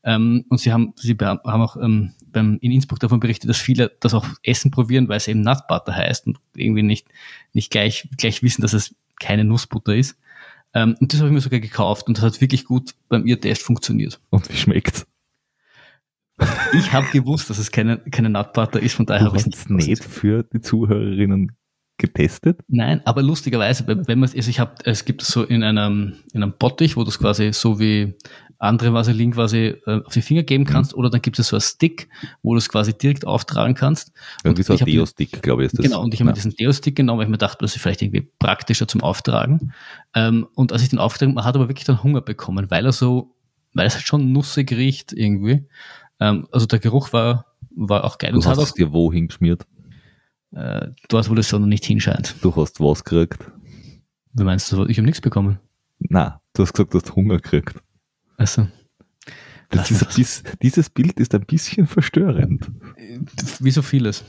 Ähm, 0.03 0.45
und 0.49 0.59
sie 0.59 0.71
haben, 0.71 0.93
sie 0.95 1.17
haben 1.19 1.41
auch 1.43 1.75
ähm, 1.75 2.13
beim, 2.31 2.57
in 2.61 2.71
Innsbruck 2.71 2.99
davon 2.99 3.19
berichtet, 3.19 3.49
dass 3.49 3.57
viele 3.57 3.91
das 3.99 4.13
auch 4.13 4.25
Essen 4.43 4.71
probieren, 4.71 5.07
weil 5.09 5.17
es 5.17 5.27
eben 5.27 5.41
Nut 5.41 5.67
Butter 5.67 5.95
heißt 5.95 6.27
und 6.27 6.39
irgendwie 6.55 6.83
nicht, 6.83 7.07
nicht 7.53 7.71
gleich, 7.71 8.07
gleich 8.17 8.43
wissen, 8.43 8.61
dass 8.61 8.73
es 8.73 8.95
keine 9.19 9.43
Nussbutter 9.43 9.95
ist. 9.95 10.17
Ähm, 10.73 10.95
und 10.99 11.11
das 11.11 11.19
habe 11.19 11.29
ich 11.29 11.33
mir 11.33 11.41
sogar 11.41 11.59
gekauft 11.59 12.07
und 12.07 12.17
das 12.17 12.23
hat 12.23 12.41
wirklich 12.41 12.65
gut 12.65 12.95
beim 13.09 13.25
Ihr-Test 13.25 13.63
funktioniert. 13.63 14.19
Und 14.29 14.49
wie 14.49 14.57
schmeckt's? 14.57 15.05
Ich 16.73 16.91
habe 16.91 17.07
gewusst, 17.11 17.49
dass 17.49 17.59
es 17.59 17.71
keine, 17.71 17.99
keine 17.99 18.29
Nutbutter 18.29 18.79
ist, 18.79 18.95
von 18.95 19.05
daher 19.05 19.27
habe 19.27 19.37
ich 19.37 19.45
es 19.45 19.69
nicht 19.69 20.03
für 20.03 20.43
die 20.43 20.61
Zuhörerinnen 20.61 21.51
getestet? 22.01 22.59
Nein, 22.67 23.01
aber 23.05 23.21
lustigerweise, 23.21 23.85
wenn 23.87 24.19
man 24.19 24.29
also 24.29 24.49
ich 24.49 24.59
habe, 24.59 24.73
es 24.83 25.05
gibt 25.05 25.21
es 25.21 25.29
so 25.29 25.43
in 25.43 25.63
einem 25.63 26.15
in 26.33 26.43
einem 26.43 26.53
Bottich, 26.57 26.97
wo 26.97 27.03
du 27.03 27.09
es 27.09 27.19
quasi 27.19 27.53
so 27.53 27.79
wie 27.79 28.15
andere 28.61 28.93
Vaseline 28.93 29.31
quasi 29.31 29.75
äh, 29.87 30.01
auf 30.05 30.13
die 30.13 30.21
Finger 30.21 30.43
geben 30.43 30.65
kannst, 30.65 30.93
mhm. 30.93 30.99
oder 30.99 31.09
dann 31.09 31.21
gibt 31.21 31.39
es 31.39 31.47
so 31.47 31.57
ein 31.57 31.61
Stick, 31.61 32.09
wo 32.43 32.53
du 32.53 32.59
es 32.59 32.69
quasi 32.69 32.95
direkt 32.95 33.25
auftragen 33.25 33.73
kannst. 33.73 34.11
Irgendwie 34.43 34.61
so 34.61 34.73
ein 34.73 34.85
Deo-Stick, 34.85 35.41
glaube 35.41 35.63
ich, 35.63 35.67
ist 35.67 35.79
das. 35.79 35.85
Genau, 35.85 36.03
und 36.03 36.13
ich 36.13 36.19
habe 36.19 36.27
ja. 36.27 36.31
mir 36.31 36.35
diesen 36.35 36.51
Deo-Stick 36.51 36.95
genommen, 36.95 37.19
weil 37.19 37.25
ich 37.25 37.31
mir 37.31 37.39
dachte, 37.39 37.57
das 37.61 37.75
ist 37.75 37.81
vielleicht 37.81 38.03
irgendwie 38.03 38.29
praktischer 38.37 38.87
zum 38.87 39.01
Auftragen. 39.01 39.73
Ähm, 40.13 40.47
und 40.53 40.71
als 40.71 40.83
ich 40.83 40.89
den 40.89 40.99
aufgetragen 40.99 41.33
man 41.33 41.43
hat 41.43 41.55
aber 41.55 41.69
wirklich 41.69 41.85
dann 41.85 42.03
Hunger 42.03 42.21
bekommen, 42.21 42.69
weil 42.69 42.85
er 42.85 42.91
so, 42.91 43.35
weil 43.73 43.87
es 43.87 43.95
halt 43.95 44.05
schon 44.05 44.31
nussig 44.31 44.71
riecht 44.71 45.11
irgendwie. 45.11 45.65
Ähm, 46.19 46.47
also 46.51 46.67
der 46.67 46.79
Geruch 46.79 47.13
war, 47.13 47.47
war 47.75 48.03
auch 48.03 48.19
geil. 48.19 48.31
Du 48.31 48.37
und 48.37 48.45
hast 48.45 48.59
es 48.59 48.73
dir 48.73 48.93
wohin 48.93 49.27
geschmiert? 49.27 49.65
Äh, 50.51 50.89
dort, 51.09 51.29
wo 51.31 51.33
das 51.33 51.51
noch 51.51 51.59
nicht 51.59 51.85
hinscheint. 51.85 52.35
Du 52.41 52.55
hast 52.55 52.79
was 52.79 53.03
gekriegt. 53.03 53.49
Wie 54.33 54.43
meinst 54.43 54.71
du, 54.71 54.85
ich 54.85 54.97
habe 54.97 55.05
nichts 55.05 55.21
bekommen? 55.21 55.59
Na, 55.97 56.41
du 56.53 56.61
hast 56.61 56.73
gesagt, 56.73 56.93
du 56.93 56.99
hast 56.99 57.15
Hunger 57.15 57.37
gekriegt. 57.37 57.81
Also. 58.41 58.67
Das 59.69 59.91
ist, 59.91 60.17
dies, 60.17 60.43
dieses 60.63 60.89
Bild 60.89 61.19
ist 61.19 61.35
ein 61.35 61.45
bisschen 61.45 61.85
verstörend. 61.85 62.71
Wie 63.59 63.69
so 63.71 63.83
vieles. 63.83 64.25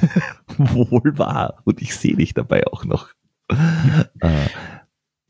Wohl 0.56 1.16
wahr. 1.18 1.60
Und 1.64 1.82
ich 1.82 1.94
sehe 1.94 2.16
dich 2.16 2.32
dabei 2.32 2.66
auch 2.66 2.86
noch. 2.86 3.10
äh, 3.50 4.46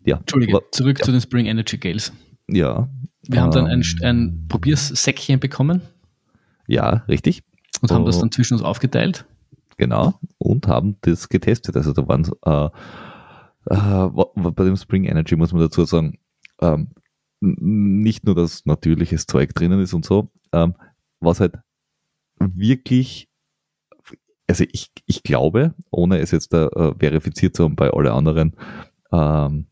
ja. 0.05 0.19
Entschuldige, 0.19 0.57
aber, 0.57 0.70
zurück 0.70 1.01
ja. 1.01 1.05
zu 1.05 1.11
den 1.11 1.20
Spring 1.20 1.47
Energy 1.47 1.77
Gales. 1.77 2.12
Ja. 2.48 2.89
Wir 3.24 3.39
ähm, 3.39 3.43
haben 3.43 3.51
dann 3.51 3.66
ein, 3.66 3.82
ähm, 4.01 4.09
ein 4.09 4.48
Probiersäckchen 4.48 5.40
bekommen. 5.40 5.82
Ja, 6.69 7.05
richtig. 7.09 7.43
Und 7.82 7.90
haben 7.90 8.05
das 8.05 8.20
dann 8.20 8.31
zwischen 8.31 8.55
uns 8.55 8.62
aufgeteilt. 8.62 9.27
Genau. 9.77 10.20
Und 10.39 10.69
haben 10.69 10.97
das 11.01 11.28
getestet. 11.28 11.77
Also 11.77 11.93
da 11.93 12.07
waren 12.07 12.31
äh, 12.47 13.74
äh, 13.74 14.51
bei 14.52 14.65
dem 14.65 14.77
Spring 14.77 15.05
Energy 15.05 15.35
muss 15.35 15.52
man 15.52 15.62
dazu 15.62 15.85
sagen, 15.85 16.19
ähm, 16.62 16.89
nicht 17.40 18.24
nur, 18.24 18.34
dass 18.34 18.66
natürliches 18.66 19.26
Zeug 19.26 19.54
drinnen 19.54 19.80
ist 19.80 19.94
und 19.94 20.04
so, 20.04 20.30
ähm, 20.52 20.74
was 21.20 21.40
halt 21.40 21.54
wirklich, 22.38 23.28
also 24.46 24.64
ich, 24.70 24.90
ich 25.06 25.22
glaube, 25.22 25.74
ohne 25.90 26.18
es 26.18 26.30
jetzt 26.30 26.52
äh, 26.52 26.68
verifiziert 26.98 27.56
zu 27.56 27.64
haben 27.64 27.76
bei 27.76 27.90
alle 27.90 28.12
anderen, 28.12 28.56
ähm, 29.12 29.66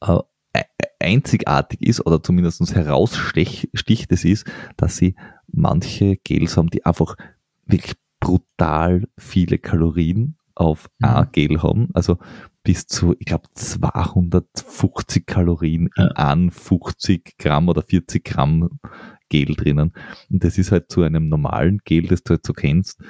äh, 0.00 0.18
e-, 0.54 0.64
einzigartig 1.00 1.82
ist 1.82 2.04
oder 2.04 2.22
zumindest 2.22 2.74
heraussticht 2.74 4.12
es 4.12 4.24
ist, 4.24 4.46
dass 4.76 4.96
sie 4.96 5.14
manche 5.46 6.16
Gels 6.16 6.56
haben, 6.56 6.70
die 6.70 6.84
einfach 6.84 7.16
wirklich 7.66 7.96
brutal 8.20 9.06
viele 9.16 9.58
Kalorien 9.58 10.36
auf 10.56 10.88
mhm. 10.98 11.08
ein 11.08 11.28
Gel 11.32 11.62
haben. 11.62 11.88
Also 11.94 12.18
bis 12.64 12.86
zu, 12.86 13.14
ich 13.18 13.26
glaube, 13.26 13.48
250 13.54 15.24
Kalorien 15.26 15.88
ja. 15.96 16.04
in 16.04 16.10
an 16.12 16.50
50 16.50 17.38
Gramm 17.38 17.68
oder 17.68 17.82
40 17.82 18.24
Gramm 18.24 18.80
Gel 19.28 19.54
drinnen. 19.54 19.92
Und 20.30 20.44
das 20.44 20.58
ist 20.58 20.72
halt 20.72 20.90
zu 20.90 21.02
einem 21.02 21.28
normalen 21.28 21.80
Gel, 21.84 22.08
das 22.08 22.22
du 22.22 22.30
halt 22.30 22.46
so 22.46 22.52
kennst, 22.52 23.00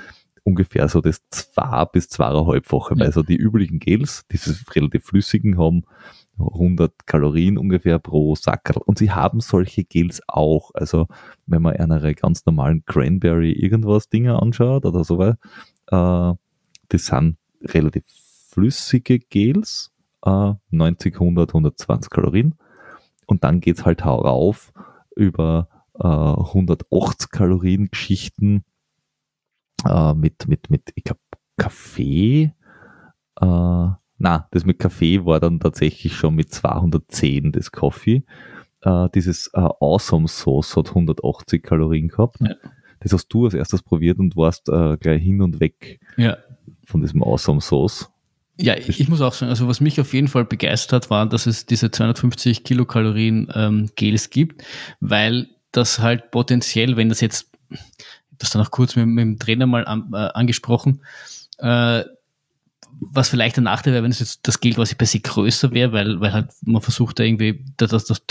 ungefähr 0.45 0.89
so 0.89 1.01
das 1.01 1.23
zwei 1.31 1.85
bis 1.87 2.09
zweieinhalbfache, 2.09 2.95
ja. 2.95 3.01
weil 3.01 3.13
so 3.13 3.23
die 3.23 3.37
üblichen 3.37 3.79
Gels, 3.79 4.25
diese 4.31 4.55
relativ 4.75 5.05
flüssigen, 5.05 5.59
haben 5.59 5.85
100 6.39 7.07
Kalorien 7.07 7.59
ungefähr 7.59 7.99
pro 7.99 8.35
Sackerl. 8.35 8.83
Und 8.85 8.99
sie 8.99 9.11
haben 9.11 9.41
solche 9.41 9.85
Gels 9.85 10.21
auch. 10.29 10.71
Also, 10.75 11.07
wenn 11.47 11.63
man 11.63 11.77
eine 11.77 12.15
ganz 12.15 12.45
normalen 12.45 12.85
Cranberry 12.85 13.53
irgendwas 13.53 14.09
Dinge 14.09 14.41
anschaut 14.41 14.85
oder 14.85 15.03
so, 15.03 15.23
äh, 15.23 15.35
das 16.89 17.07
sind 17.07 17.37
relativ 17.63 18.05
flüssige 18.51 19.19
Gels, 19.19 19.93
äh, 20.25 20.55
90, 20.71 21.15
100, 21.15 21.51
120 21.51 22.11
Kalorien. 22.11 22.55
Und 23.27 23.45
dann 23.45 23.61
geht's 23.61 23.85
halt 23.85 24.05
rauf 24.05 24.73
über 25.15 25.69
äh, 25.99 26.07
180 26.07 27.31
Kalorien 27.31 27.91
Geschichten 27.91 28.65
äh, 29.87 30.15
mit, 30.15 30.49
mit, 30.49 30.71
mit, 30.71 30.93
ich 30.95 31.05
glaube, 31.05 31.21
Kaffee. 31.57 32.53
Äh, 33.41 33.89
na, 34.19 34.49
das 34.51 34.65
mit 34.65 34.79
Kaffee 34.79 35.25
war 35.25 35.41
dann 35.41 35.61
tatsächlich 35.61 36.15
schon 36.15 36.35
mit 36.35 36.53
210 36.53 37.53
das 37.53 37.73
Kaffee. 37.73 38.25
Äh, 38.83 39.09
dieses 39.15 39.49
äh, 39.49 39.61
Awesome 39.61 40.29
Sauce 40.29 40.77
hat 40.77 40.89
180 40.89 41.63
Kalorien 41.63 42.09
gehabt. 42.09 42.41
Ja. 42.41 42.55
Das 43.01 43.13
hast 43.13 43.29
du 43.29 43.45
als 43.45 43.55
erstes 43.55 43.83
probiert 43.83 44.19
und 44.19 44.37
warst 44.37 44.69
äh, 44.69 44.97
gleich 44.99 45.23
hin 45.23 45.43
und 45.43 45.61
weg 45.61 46.01
ja. 46.17 46.37
von 46.85 47.01
diesem 47.01 47.23
Awesome 47.23 47.61
Sauce. 47.61 48.11
Ja, 48.59 48.75
ich 48.75 49.09
muss 49.09 49.21
auch 49.21 49.35
sagen, 49.35 49.51
also 49.51 49.69
was 49.69 49.81
mich 49.81 50.01
auf 50.01 50.15
jeden 50.15 50.29
Fall 50.29 50.47
begeistert 50.47 50.93
hat, 51.05 51.11
war, 51.11 51.27
dass 51.27 51.45
es 51.45 51.67
diese 51.67 51.91
250 51.91 52.65
Kilokalorien 52.65 53.53
ähm, 53.55 53.91
Gels 53.97 54.31
gibt, 54.31 54.65
weil 55.01 55.49
das 55.73 55.99
halt 55.99 56.31
potenziell, 56.31 56.97
wenn 56.97 57.11
das 57.11 57.21
jetzt, 57.21 57.51
das 58.39 58.51
dann 58.51 58.63
auch 58.63 58.71
kurz 58.71 58.97
mit, 58.97 59.07
mit 59.07 59.23
dem 59.23 59.39
Trainer 59.39 59.67
mal 59.67 59.85
an, 59.85 60.11
äh, 60.15 60.17
angesprochen, 60.17 61.03
äh, 61.59 62.05
was 62.99 63.29
vielleicht 63.29 63.57
der 63.57 63.65
Nachteil 63.65 63.93
wäre, 63.93 64.03
wenn 64.03 64.11
es 64.11 64.21
jetzt 64.21 64.49
das 64.49 64.61
Gel 64.61 64.73
quasi 64.73 64.95
per 64.95 65.07
se 65.07 65.21
größer 65.21 65.73
wäre, 65.73 65.93
weil, 65.93 66.21
weil 66.21 66.33
halt 66.33 66.49
man 66.63 66.81
versucht 66.81 67.19
da 67.19 67.25
irgendwie, 67.25 67.63
dass, 67.77 67.91
dass, 67.91 68.23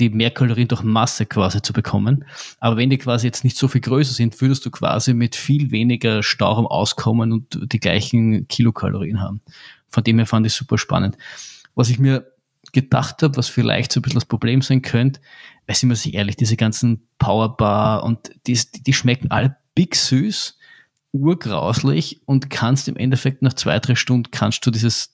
die 0.00 0.10
mehr 0.10 0.30
Kalorien 0.30 0.68
durch 0.68 0.82
Masse 0.82 1.26
quasi 1.26 1.62
zu 1.62 1.72
bekommen. 1.72 2.24
Aber 2.60 2.76
wenn 2.76 2.90
die 2.90 2.98
quasi 2.98 3.26
jetzt 3.26 3.44
nicht 3.44 3.56
so 3.56 3.68
viel 3.68 3.80
größer 3.80 4.12
sind, 4.12 4.40
würdest 4.40 4.64
du 4.64 4.70
quasi 4.70 5.14
mit 5.14 5.36
viel 5.36 5.70
weniger 5.70 6.22
Stauraum 6.22 6.66
auskommen 6.66 7.32
und 7.32 7.58
die 7.72 7.80
gleichen 7.80 8.48
Kilokalorien 8.48 9.20
haben. 9.20 9.40
Von 9.88 10.04
dem 10.04 10.18
her 10.18 10.26
fand 10.26 10.46
ich 10.46 10.54
super 10.54 10.78
spannend. 10.78 11.18
Was 11.74 11.90
ich 11.90 11.98
mir 11.98 12.32
gedacht 12.72 13.22
habe, 13.22 13.36
was 13.36 13.48
vielleicht 13.48 13.92
so 13.92 14.00
ein 14.00 14.02
bisschen 14.02 14.20
das 14.20 14.24
Problem 14.24 14.62
sein 14.62 14.82
könnte, 14.82 15.20
weil 15.66 15.76
sind 15.76 15.90
wir 15.90 15.96
sich 15.96 16.14
ehrlich, 16.14 16.36
diese 16.36 16.56
ganzen 16.56 17.06
Powerbar 17.18 18.02
und 18.04 18.32
die, 18.46 18.58
die 18.86 18.92
schmecken 18.92 19.30
alle 19.30 19.56
big 19.74 19.94
süß, 19.94 20.58
urgrauslich 21.12 22.22
und 22.24 22.50
kannst 22.50 22.88
im 22.88 22.96
Endeffekt 22.96 23.42
nach 23.42 23.52
zwei, 23.52 23.78
drei 23.78 23.94
Stunden 23.94 24.30
kannst 24.30 24.64
du 24.66 24.70
dieses 24.70 25.11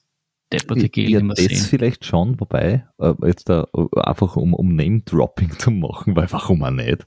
depperte 0.52 0.88
Gel 0.88 1.10
ja, 1.10 1.20
immer 1.20 1.34
das 1.34 1.44
sehen. 1.44 1.56
vielleicht 1.58 2.04
schon, 2.04 2.38
wobei, 2.40 2.86
äh, 2.98 3.12
jetzt 3.26 3.48
da 3.48 3.66
äh, 3.74 4.00
einfach 4.00 4.36
um, 4.36 4.54
um 4.54 4.74
Name-Dropping 4.74 5.50
zu 5.58 5.70
machen, 5.70 6.16
weil 6.16 6.30
warum 6.32 6.62
auch 6.64 6.70
nicht, 6.70 7.04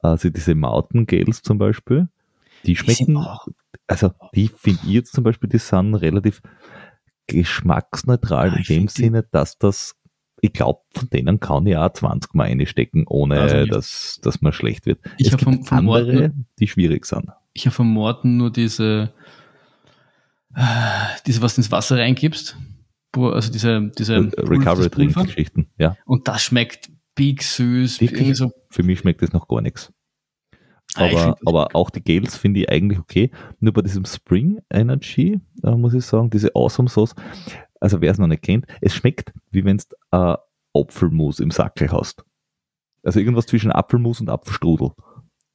also 0.00 0.28
diese 0.30 0.54
Mountain 0.54 1.06
Gels 1.06 1.42
zum 1.42 1.58
Beispiel, 1.58 2.08
die 2.66 2.76
schmecken, 2.76 3.14
die 3.14 3.52
also 3.88 4.12
die 4.34 4.48
finde 4.48 4.80
ich 4.84 4.90
jetzt 4.92 5.12
zum 5.14 5.24
Beispiel, 5.24 5.48
die 5.48 5.58
sind 5.58 5.94
relativ 5.94 6.40
geschmacksneutral 7.26 8.50
ah, 8.50 8.56
in 8.56 8.62
dem 8.64 8.88
Sinne, 8.88 9.24
dass 9.30 9.58
das 9.58 9.94
ich 10.44 10.52
glaube, 10.52 10.80
von 10.92 11.08
denen 11.08 11.38
kann 11.38 11.66
ich 11.68 11.76
auch 11.76 11.92
20 11.92 12.34
Mal 12.34 12.48
einstecken, 12.48 13.04
ohne 13.06 13.38
Also, 13.42 13.64
dass, 13.64 14.18
dass 14.22 14.42
man 14.42 14.52
schlecht 14.52 14.86
wird. 14.86 14.98
Ich 15.16 15.28
es 15.28 15.32
hab 15.32 15.38
gibt 15.38 15.54
vom- 15.56 15.64
vom 15.64 15.78
andere, 15.90 16.12
Morten- 16.14 16.46
die 16.58 16.66
schwierig 16.66 17.06
sind. 17.06 17.28
Ich 17.52 17.64
habe 17.66 17.74
vom 17.76 17.88
Morten 17.92 18.38
nur 18.38 18.50
diese, 18.50 19.12
äh, 20.56 20.62
diese, 21.26 21.42
was 21.42 21.54
du 21.54 21.60
ins 21.60 21.70
Wasser 21.70 21.96
reingibst. 21.98 22.56
Also 23.16 23.52
diese, 23.52 23.90
diese 23.98 24.14
Äh, 24.14 24.18
Recovery 24.38 24.84
das 24.84 24.90
Pulver. 24.90 25.12
Drink 25.12 25.26
Geschichten, 25.26 25.68
ja. 25.78 25.96
Und 26.06 26.28
das 26.28 26.42
schmeckt 26.42 26.90
big 27.14 27.42
süß. 27.42 28.00
Wirklich? 28.00 28.36
So, 28.36 28.50
Für 28.70 28.82
mich 28.82 29.00
schmeckt 29.00 29.22
das 29.22 29.32
noch 29.32 29.48
gar 29.48 29.60
nichts. 29.60 29.92
Ah, 30.94 31.04
Aber, 31.06 31.12
das 31.12 31.46
aber 31.46 31.68
auch 31.74 31.90
die 31.90 32.02
Gels 32.02 32.36
finde 32.36 32.60
ich 32.60 32.70
eigentlich 32.70 32.98
okay. 32.98 33.30
Nur 33.60 33.72
bei 33.72 33.82
diesem 33.82 34.04
Spring 34.04 34.60
Energy, 34.70 35.40
äh, 35.62 35.70
muss 35.70 35.94
ich 35.94 36.04
sagen, 36.04 36.28
diese 36.30 36.54
Awesome 36.54 36.88
Sauce, 36.88 37.14
also 37.80 38.00
wer 38.00 38.12
es 38.12 38.18
noch 38.18 38.26
nicht 38.26 38.42
kennt, 38.42 38.66
es 38.80 38.94
schmeckt, 38.94 39.32
wie 39.50 39.64
wenn 39.64 39.78
du 39.78 39.84
äh, 40.16 40.36
Apfelmus 40.74 41.40
im 41.40 41.50
Sackel 41.50 41.90
hast. 41.90 42.24
Also 43.02 43.20
irgendwas 43.20 43.46
zwischen 43.46 43.72
Apfelmus 43.72 44.20
und 44.20 44.28
Apfelstrudel. 44.28 44.90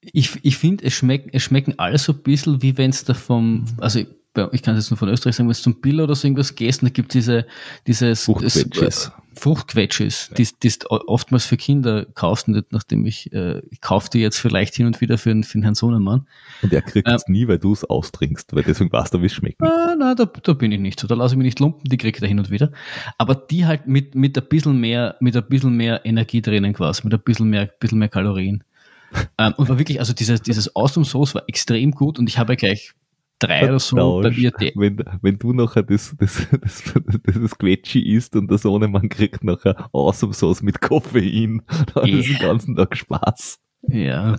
ich, 0.02 0.38
ich 0.44 0.58
finde, 0.58 0.86
es, 0.86 0.94
schmeck, 0.94 1.30
es 1.34 1.44
schmecken 1.44 1.76
alle 1.78 1.98
so 1.98 2.14
ein 2.14 2.22
bisschen, 2.24 2.62
wie 2.62 2.78
wenn 2.78 2.90
es 2.90 3.04
da 3.06 3.14
vom, 3.14 3.66
also 3.78 4.02
ich 4.52 4.62
kann 4.64 4.76
es 4.76 4.86
jetzt 4.86 4.92
nur 4.92 4.98
von 4.98 5.10
Österreich 5.10 5.36
sagen, 5.36 5.48
wenn 5.48 5.52
es 5.54 5.62
zum 5.62 5.82
Bill 5.82 6.02
oder 6.02 6.16
so 6.16 6.28
irgendwas 6.28 6.56
gehst, 6.56 6.84
da 6.84 6.90
gibt 6.90 7.10
es 7.16 7.26
diese, 7.26 7.46
dieses 7.88 8.24
Fruchtquetsches. 8.26 9.12
Fruchtquetsches, 9.36 10.32
die 10.36 10.48
die 10.64 10.70
du 10.80 10.88
oftmals 11.08 11.46
für 11.46 11.58
Kinder 11.58 12.06
kaufst, 12.06 12.48
und 12.48 12.66
nachdem 12.72 13.06
ich, 13.06 13.32
äh, 13.34 13.62
ich 13.70 13.82
kauf 13.82 14.10
die 14.10 14.20
jetzt 14.20 14.40
vielleicht 14.40 14.74
hin 14.76 14.88
und 14.88 15.00
wieder 15.00 15.18
für, 15.18 15.30
den- 15.30 15.44
für 15.44 15.58
den 15.60 15.64
Herrn 15.64 15.76
Sohnemann. 15.76 16.28
Und 16.64 16.74
er 16.74 16.82
kriegt 16.82 17.08
Ähm. 17.08 17.16
es 17.16 17.28
nie, 17.28 17.48
weil 17.48 17.60
du 17.60 17.72
es 17.72 17.84
austrinkst, 17.86 18.56
weil 18.56 18.64
deswegen 18.64 18.92
weißt 18.92 19.14
du, 19.14 19.22
wie 19.22 19.28
es 19.28 19.34
schmeckt. 19.34 19.62
Ah, 19.62 19.96
nein, 19.98 20.16
da, 20.16 20.26
da 20.26 20.54
bin 20.54 20.72
ich 20.72 20.80
nicht 20.80 21.00
so. 21.00 21.08
Da 21.08 21.16
lasse 21.16 21.36
ich 21.36 21.38
mich 21.38 21.46
nicht 21.46 21.60
lumpen, 21.60 21.90
die 21.90 21.98
kriege 21.98 22.18
ich 22.18 22.22
da 22.22 22.28
hin 22.28 22.40
und 22.40 22.50
wieder. 22.50 22.72
Aber 23.20 23.36
die 23.36 23.66
halt 23.66 23.88
mit, 23.88 24.16
mit 24.16 24.38
ein 24.38 24.48
bisschen 24.50 24.80
mehr, 24.80 25.16
mit 25.20 25.36
ein 25.38 25.46
bisschen 25.48 25.76
mehr 25.78 26.04
Energie 26.06 26.42
drinnen 26.42 26.74
quasi, 26.74 27.02
mit 27.04 27.14
ein 27.14 27.20
bisschen 27.22 27.50
mehr, 27.50 27.68
bisschen 27.68 28.00
mehr 28.00 28.10
Kalorien. 28.10 28.64
ähm, 29.38 29.54
und 29.58 29.70
war 29.70 29.78
wirklich, 29.78 30.00
also 30.00 30.14
dieses, 30.14 30.42
dieses 30.42 30.76
Awesome 30.76 31.06
Sauce 31.06 31.36
war 31.36 31.44
extrem 31.48 31.92
gut 31.92 32.20
und 32.20 32.28
ich 32.28 32.38
habe 32.40 32.54
ja 32.54 32.58
gleich 32.58 32.94
drei 33.40 33.68
oder 33.68 33.80
so 33.80 34.22
bei 34.22 34.32
mir. 34.32 34.52
Wenn, 34.76 35.04
wenn 35.22 35.38
du 35.38 35.54
nachher 35.54 35.84
das, 35.84 36.16
das, 36.18 36.48
das, 36.62 36.84
das, 37.24 37.40
das 37.42 37.58
Quetschi 37.58 38.00
isst 38.16 38.36
und 38.36 38.50
der 38.50 38.58
Sohnemann 38.58 39.10
kriegt 39.10 39.44
nachher 39.44 39.90
Awesome 39.94 40.34
Sauce 40.34 40.62
mit 40.62 40.82
Koffein, 40.82 41.62
dann 41.94 42.08
ist 42.10 42.28
den 42.28 42.36
Ja. 42.36 42.40
ganzen 42.48 42.76
Tag 42.76 42.96
Spaß. 42.98 43.60
Ja. 43.90 44.38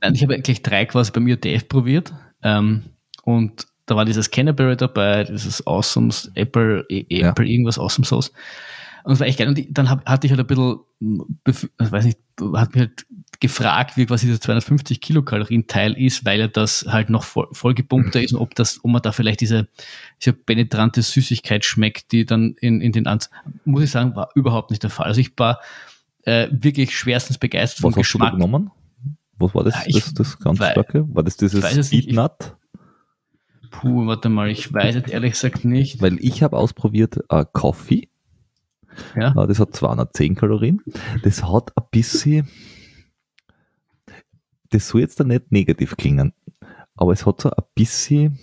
Nein, 0.00 0.14
ich 0.14 0.22
habe 0.22 0.34
ja 0.36 0.40
gleich 0.40 0.62
drei 0.62 0.84
quasi 0.84 1.10
bei 1.12 1.20
mir 1.20 1.36
DF 1.36 1.68
probiert. 1.68 2.12
Ähm, 2.42 2.82
und 3.24 3.66
da 3.86 3.96
war 3.96 4.04
dieses 4.04 4.30
Canterbury 4.30 4.76
dabei, 4.76 5.24
dieses 5.24 5.66
Awesome 5.66 6.10
Apple, 6.34 6.84
e 6.88 7.06
Ja. 7.08 7.30
Apple 7.30 7.46
irgendwas 7.46 7.78
Awesome 7.78 8.04
Sauce. 8.04 8.32
Und 9.04 9.12
es 9.12 9.20
war 9.20 9.26
echt 9.26 9.38
geil. 9.38 9.48
Und 9.48 9.58
dann 9.70 9.88
hab, 9.90 10.04
hatte 10.08 10.26
ich 10.26 10.32
halt 10.32 10.40
ein 10.40 10.46
bisschen, 11.44 11.70
ich 11.80 11.92
weiß 11.92 12.04
nicht, 12.04 12.18
hat 12.54 12.70
mich 12.74 12.80
halt 12.80 13.06
gefragt, 13.40 13.96
wie 13.96 14.06
quasi 14.06 14.26
dieser 14.26 14.40
250 14.40 15.00
Kilokalorien 15.00 15.66
Teil 15.68 15.92
ist, 15.92 16.24
weil 16.24 16.40
er 16.40 16.48
das 16.48 16.86
halt 16.88 17.08
noch 17.08 17.22
voll, 17.24 17.46
voll 17.52 17.74
gepumpter 17.74 18.20
ist 18.20 18.32
und 18.32 18.40
ob 18.40 18.54
das, 18.56 18.82
ob 18.84 18.90
man 18.90 19.00
da 19.02 19.12
vielleicht 19.12 19.40
diese, 19.40 19.68
diese 20.20 20.32
penetrante 20.32 21.02
Süßigkeit 21.02 21.64
schmeckt, 21.64 22.10
die 22.12 22.26
dann 22.26 22.54
in, 22.60 22.80
in 22.80 22.90
den 22.92 23.06
Anz, 23.06 23.30
muss 23.64 23.84
ich 23.84 23.90
sagen, 23.90 24.16
war 24.16 24.30
überhaupt 24.34 24.70
nicht 24.70 24.82
der 24.82 24.90
Fall. 24.90 25.06
Also 25.06 25.20
ich 25.20 25.32
war 25.36 25.60
äh, 26.22 26.48
wirklich 26.50 26.96
schwerstens 26.98 27.38
begeistert 27.38 27.82
vom 27.82 27.90
Was 27.90 27.94
da 27.94 28.00
Geschmack. 28.00 28.32
genommen? 28.34 28.70
Was 29.38 29.54
war 29.54 29.62
das, 29.62 29.86
ich 29.86 29.94
das, 29.94 30.14
das 30.14 30.38
ganz 30.40 30.58
wei- 30.58 30.72
starke? 30.72 31.06
War 31.14 31.22
das 31.22 31.36
dieses 31.36 31.62
weiß 31.62 31.76
es. 31.76 31.86
Speednut? 31.88 32.56
Puh, 33.70 34.06
warte 34.06 34.28
mal, 34.28 34.50
ich 34.50 34.72
weiß 34.72 34.94
jetzt 34.96 35.10
ehrlich 35.10 35.32
gesagt 35.32 35.64
nicht. 35.64 36.00
Weil 36.00 36.16
ich 36.20 36.42
habe 36.42 36.56
ausprobiert 36.56 37.18
äh, 37.28 37.44
Coffee. 37.52 38.08
Ja. 39.16 39.34
Äh, 39.36 39.46
das 39.46 39.58
hat 39.58 39.74
210 39.74 40.34
Kalorien. 40.34 40.82
Das 41.22 41.42
hat 41.42 41.76
ein 41.76 41.84
bisschen, 41.90 42.48
das 44.70 44.88
soll 44.88 45.00
jetzt 45.02 45.20
da 45.20 45.24
nicht 45.24 45.52
negativ 45.52 45.96
klingen, 45.96 46.32
aber 46.94 47.12
es 47.12 47.26
hat 47.26 47.40
so 47.40 47.50
ein 47.50 47.64
bisschen 47.74 48.38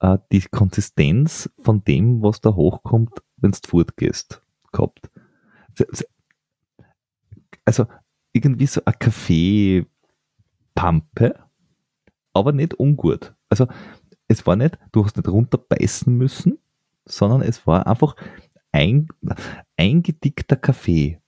äh, 0.00 0.18
die 0.32 0.42
Konsistenz 0.42 1.50
von 1.62 1.82
dem, 1.84 2.22
was 2.22 2.40
da 2.40 2.54
hochkommt, 2.54 3.22
wenn 3.36 3.52
du 3.52 3.58
fortgehst, 3.66 4.42
gehabt. 4.72 5.10
Also 7.64 7.86
irgendwie 8.32 8.66
so 8.66 8.82
ein 8.84 8.94
Kaffee-Pampe, 8.98 9.86
aber 12.32 12.52
nicht 12.52 12.78
ungut. 12.78 13.34
Also 13.48 13.66
es 14.28 14.46
war 14.46 14.56
nicht, 14.56 14.78
du 14.92 15.04
hast 15.04 15.16
nicht 15.16 15.28
runterbeißen 15.28 16.14
müssen, 16.14 16.58
sondern 17.06 17.42
es 17.42 17.66
war 17.66 17.86
einfach 17.86 18.16
ein, 18.74 19.06
eingedickter 19.76 20.56
Kaffee. 20.56 21.20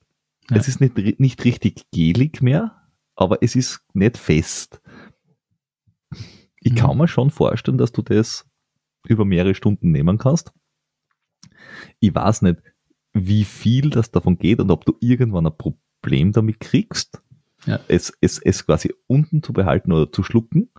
Ja. 0.50 0.56
Es 0.56 0.68
ist 0.68 0.80
nicht, 0.80 0.96
nicht 1.20 1.44
richtig 1.44 1.84
gelig 1.92 2.42
mehr, 2.42 2.82
aber 3.14 3.38
es 3.42 3.54
ist 3.56 3.84
nicht 3.94 4.18
fest. 4.18 4.80
Ich 6.60 6.72
Mhm. 6.72 6.76
kann 6.76 6.98
mir 6.98 7.08
schon 7.08 7.30
vorstellen, 7.30 7.78
dass 7.78 7.92
du 7.92 8.02
das 8.02 8.48
über 9.08 9.24
mehrere 9.24 9.54
Stunden 9.54 9.92
nehmen 9.92 10.18
kannst. 10.18 10.52
Ich 12.00 12.14
weiß 12.14 12.42
nicht, 12.42 12.58
wie 13.12 13.44
viel 13.44 13.90
das 13.90 14.10
davon 14.10 14.38
geht 14.38 14.60
und 14.60 14.70
ob 14.70 14.84
du 14.84 14.96
irgendwann 15.00 15.46
ein 15.46 15.56
Problem 15.56 16.32
damit 16.32 16.60
kriegst, 16.60 17.22
Ja. 17.64 17.80
es, 17.88 18.12
es, 18.20 18.38
es 18.38 18.66
quasi 18.66 18.92
unten 19.06 19.42
zu 19.42 19.52
behalten 19.52 19.92
oder 19.92 20.10
zu 20.10 20.22
schlucken. 20.22 20.70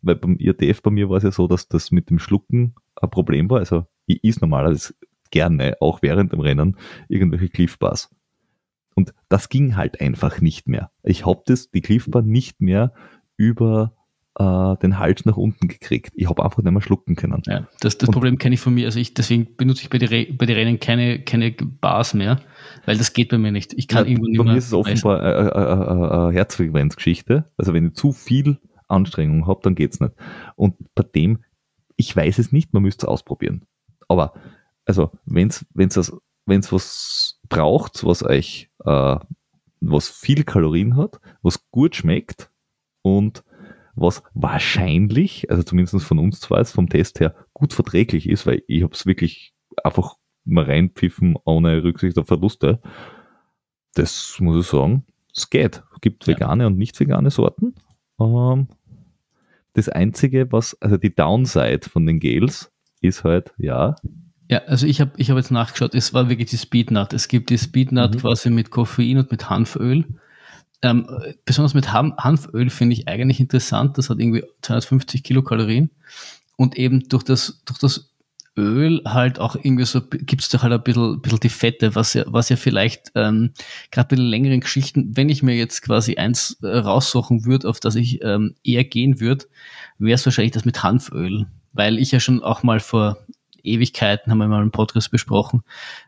Weil 0.00 0.16
beim 0.16 0.36
IRTF 0.36 0.82
bei 0.82 0.90
mir 0.90 1.08
war 1.08 1.18
es 1.18 1.22
ja 1.22 1.30
so, 1.32 1.46
dass 1.46 1.68
das 1.68 1.92
mit 1.92 2.10
dem 2.10 2.18
Schlucken 2.18 2.74
ein 2.96 3.10
Problem 3.10 3.48
war. 3.50 3.58
Also 3.60 3.86
ich 4.06 4.22
is 4.24 4.40
normalerweise 4.40 4.94
gerne, 5.32 5.76
auch 5.80 6.00
während 6.02 6.32
dem 6.32 6.38
Rennen, 6.40 6.76
irgendwelche 7.08 7.48
Cliff 7.48 7.78
Bars. 7.78 8.08
Und 8.94 9.12
das 9.28 9.48
ging 9.48 9.74
halt 9.76 10.00
einfach 10.00 10.40
nicht 10.40 10.68
mehr. 10.68 10.90
Ich 11.02 11.26
habe 11.26 11.42
das, 11.46 11.70
die 11.70 11.80
Cliff 11.80 12.08
Bar 12.10 12.22
nicht 12.22 12.60
mehr 12.60 12.92
über 13.36 13.94
äh, 14.38 14.76
den 14.82 14.98
Hals 14.98 15.24
nach 15.24 15.36
unten 15.36 15.66
gekriegt. 15.68 16.12
Ich 16.14 16.28
habe 16.28 16.44
einfach 16.44 16.62
nicht 16.62 16.72
mehr 16.72 16.82
schlucken 16.82 17.16
können. 17.16 17.42
Ja, 17.46 17.66
das, 17.80 17.98
das 17.98 18.08
Und- 18.08 18.12
Problem 18.14 18.38
kenne 18.38 18.54
ich 18.54 18.60
von 18.60 18.74
mir. 18.74 18.84
Also 18.86 19.00
ich, 19.00 19.14
deswegen 19.14 19.56
benutze 19.56 19.82
ich 19.82 19.90
bei 19.90 19.98
den 19.98 20.08
Re 20.08 20.26
bei 20.32 20.46
den 20.46 20.56
Rennen 20.56 20.78
keine, 20.78 21.20
keine 21.22 21.52
Bars 21.52 22.14
mehr, 22.14 22.40
weil 22.84 22.96
das 22.98 23.12
geht 23.14 23.30
bei 23.30 23.38
mir 23.38 23.50
nicht. 23.52 23.72
Ich 23.74 23.88
kann 23.88 24.04
Ja, 24.04 24.10
irgendwo 24.10 24.28
nicht 24.28 24.38
bei 24.38 24.44
mehr. 24.44 24.52
mir 24.52 24.58
ist 24.58 24.66
es 24.66 24.72
offenbar 24.74 25.20
eine, 25.22 25.54
eine, 25.54 26.10
eine 26.10 26.32
Herzfrequenzgeschichte. 26.32 27.50
Also 27.56 27.72
wenn 27.74 27.88
ich 27.88 27.94
zu 27.94 28.12
viel 28.12 28.58
Anstrengung 28.88 29.46
habe, 29.46 29.60
dann 29.62 29.74
geht's 29.74 30.00
nicht. 30.00 30.12
Und 30.54 30.74
bei 30.94 31.02
dem, 31.02 31.38
ich 31.96 32.14
weiß 32.14 32.38
es 32.38 32.52
nicht, 32.52 32.74
man 32.74 32.82
müsste 32.82 33.06
es 33.06 33.08
ausprobieren. 33.08 33.64
Aber 34.08 34.34
also 34.86 35.10
wenn's 35.24 35.64
wenn's 35.74 35.94
das, 35.94 36.12
wenn's 36.46 36.72
was 36.72 37.40
braucht, 37.48 38.04
was 38.04 38.22
euch 38.22 38.70
äh, 38.84 39.16
was 39.80 40.08
viel 40.08 40.44
Kalorien 40.44 40.96
hat, 40.96 41.20
was 41.42 41.68
gut 41.70 41.96
schmeckt 41.96 42.50
und 43.02 43.44
was 43.94 44.22
wahrscheinlich, 44.34 45.50
also 45.50 45.62
zumindest 45.62 46.02
von 46.04 46.18
uns 46.18 46.40
zwei, 46.40 46.64
vom 46.64 46.88
Test 46.88 47.20
her 47.20 47.34
gut 47.52 47.72
verträglich 47.72 48.28
ist, 48.28 48.46
weil 48.46 48.62
ich 48.66 48.82
habe 48.82 48.94
es 48.94 49.04
wirklich 49.06 49.52
einfach 49.84 50.16
mal 50.44 50.64
reinpfiffen 50.64 51.36
ohne 51.44 51.82
Rücksicht 51.82 52.16
auf 52.18 52.26
Verluste. 52.26 52.80
Das 53.94 54.38
muss 54.40 54.64
ich 54.64 54.70
sagen, 54.70 55.04
es 55.34 55.50
geht. 55.50 55.82
Es 55.94 56.00
gibt 56.00 56.26
Ja. 56.26 56.34
vegane 56.34 56.66
und 56.66 56.78
nicht 56.78 56.98
vegane 56.98 57.30
Sorten. 57.30 57.74
Ähm, 58.18 58.68
das 59.74 59.88
einzige, 59.88 60.50
was, 60.52 60.80
also 60.80 60.96
die 60.96 61.14
Downside 61.14 61.88
von 61.88 62.06
den 62.06 62.18
Gels 62.18 62.72
ist 63.00 63.24
halt, 63.24 63.52
ja, 63.58 63.96
Ja, 64.50 64.58
also 64.66 64.86
ich 64.86 65.00
habe 65.00 65.12
ich 65.16 65.30
hab 65.30 65.36
jetzt 65.36 65.50
nachgeschaut, 65.50 65.94
es 65.94 66.12
war 66.12 66.28
wirklich 66.28 66.50
die 66.50 66.58
Speednut. 66.58 67.12
Es 67.12 67.28
gibt 67.28 67.50
die 67.50 67.58
Speednut 67.58 68.14
Mhm. 68.14 68.18
quasi 68.18 68.50
mit 68.50 68.70
Koffein 68.70 69.18
und 69.18 69.30
mit 69.30 69.48
Hanföl. 69.48 70.04
Ähm, 70.82 71.06
besonders 71.44 71.74
mit 71.74 71.92
Han 71.92 72.14
Hanföl 72.18 72.68
finde 72.70 72.94
ich 72.94 73.08
eigentlich 73.08 73.40
interessant. 73.40 73.96
Das 73.98 74.10
hat 74.10 74.18
irgendwie 74.18 74.44
250 74.62 75.22
Kilokalorien. 75.22 75.90
Und 76.56 76.76
eben 76.76 77.08
durch 77.08 77.22
das, 77.22 77.62
durch 77.64 77.78
das 77.78 78.10
Öl 78.58 79.00
halt 79.06 79.38
auch 79.38 79.56
irgendwie 79.56 79.86
so, 79.86 80.02
gibt 80.02 80.42
es 80.42 80.48
da 80.50 80.60
halt 80.60 80.72
ein 80.72 80.82
bisschen, 80.82 81.22
bisschen 81.22 81.40
die 81.40 81.48
Fette, 81.48 81.94
was 81.94 82.12
ja, 82.12 82.24
was 82.26 82.50
ja 82.50 82.56
vielleicht 82.56 83.10
ähm, 83.14 83.52
gerade 83.90 84.08
bei 84.08 84.16
den 84.16 84.26
längeren 84.26 84.60
Geschichten, 84.60 85.16
wenn 85.16 85.30
ich 85.30 85.42
mir 85.42 85.54
jetzt 85.56 85.80
quasi 85.82 86.16
eins 86.16 86.58
äh, 86.62 86.66
raussuchen 86.66 87.46
würde, 87.46 87.68
auf 87.68 87.80
das 87.80 87.94
ich 87.94 88.22
ähm, 88.22 88.54
eher 88.62 88.84
gehen 88.84 89.20
würde, 89.20 89.46
wäre 89.98 90.16
es 90.16 90.26
wahrscheinlich 90.26 90.52
das 90.52 90.66
mit 90.66 90.82
Hanföl. 90.82 91.46
Weil 91.72 91.98
ich 91.98 92.12
ja 92.12 92.20
schon 92.20 92.42
auch 92.42 92.62
mal 92.62 92.80
vor 92.80 93.16
Ewigkeiten, 93.64 94.30
haben 94.30 94.38
wir 94.38 94.48
mal 94.48 94.62
im 94.62 94.70
Podcast 94.70 95.10
besprochen, 95.10 95.62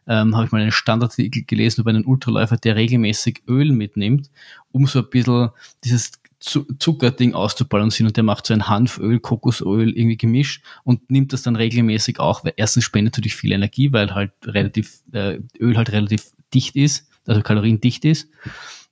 ähm, 0.07 0.35
habe 0.35 0.47
ich 0.47 0.53
mal 0.53 0.61
einen 0.61 0.73
Standardartikel 0.73 1.45
gelesen 1.45 1.81
über 1.81 1.91
einen 1.91 2.05
Ultraläufer, 2.05 2.57
der 2.57 2.77
regelmäßig 2.77 3.43
Öl 3.49 3.73
mitnimmt, 3.73 4.31
um 4.73 4.87
so 4.87 5.01
ein 5.01 5.11
bisschen 5.11 5.51
dieses 5.85 6.13
Zu- 6.41 6.67
Zuckerding 6.79 7.33
auszubalancieren 7.33 8.09
und 8.09 8.17
der 8.19 8.25
macht 8.25 8.47
so 8.47 8.53
ein 8.53 8.69
Hanföl, 8.69 9.19
Kokosöl 9.19 9.97
irgendwie 9.97 10.19
gemischt 10.19 10.63
und 10.83 11.11
nimmt 11.11 11.33
das 11.33 11.43
dann 11.43 11.57
regelmäßig 11.57 12.21
auch, 12.21 12.45
weil 12.45 12.53
erstens 12.57 12.85
spendet 12.85 13.15
natürlich 13.15 13.35
viel 13.35 13.53
Energie, 13.53 13.93
weil 13.95 14.15
halt 14.15 14.33
relativ, 14.45 15.01
äh, 15.13 15.39
Öl 15.59 15.79
halt 15.79 15.91
relativ 15.93 16.33
dicht 16.53 16.77
ist, 16.77 17.09
also 17.27 17.41
kaloriendicht 17.41 18.05
ist. 18.05 18.29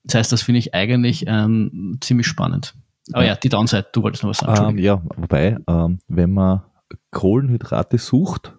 Das 0.05 0.15
heißt, 0.15 0.33
das 0.33 0.41
finde 0.41 0.61
ich 0.61 0.73
eigentlich 0.73 1.25
ähm, 1.27 1.99
ziemlich 2.01 2.27
spannend. 2.27 2.75
Aber 3.13 3.27
ja, 3.27 3.35
die 3.35 3.51
Downside, 3.51 3.89
du 3.93 4.03
wolltest 4.03 4.23
noch 4.23 4.31
was 4.31 4.39
sagen. 4.39 4.79
Ähm, 4.79 4.83
ja, 4.83 5.03
wobei, 5.17 5.59
ähm, 5.69 5.99
wenn 6.09 6.33
man 6.33 6.63
Kohlenhydrate 7.11 7.99
sucht, 7.99 8.57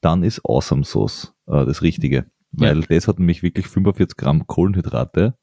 dann 0.00 0.22
ist 0.22 0.40
Awesome 0.44 0.84
Sauce 0.84 1.34
äh, 1.46 1.64
das 1.66 1.82
Richtige. 1.82 2.26
weil 2.52 2.80
das 2.82 3.08
hat 3.08 3.18
nämlich 3.18 3.42
wirklich 3.42 3.66
45 3.68 4.16
Gramm 4.16 4.46
Kohlenhydrate 4.46 5.36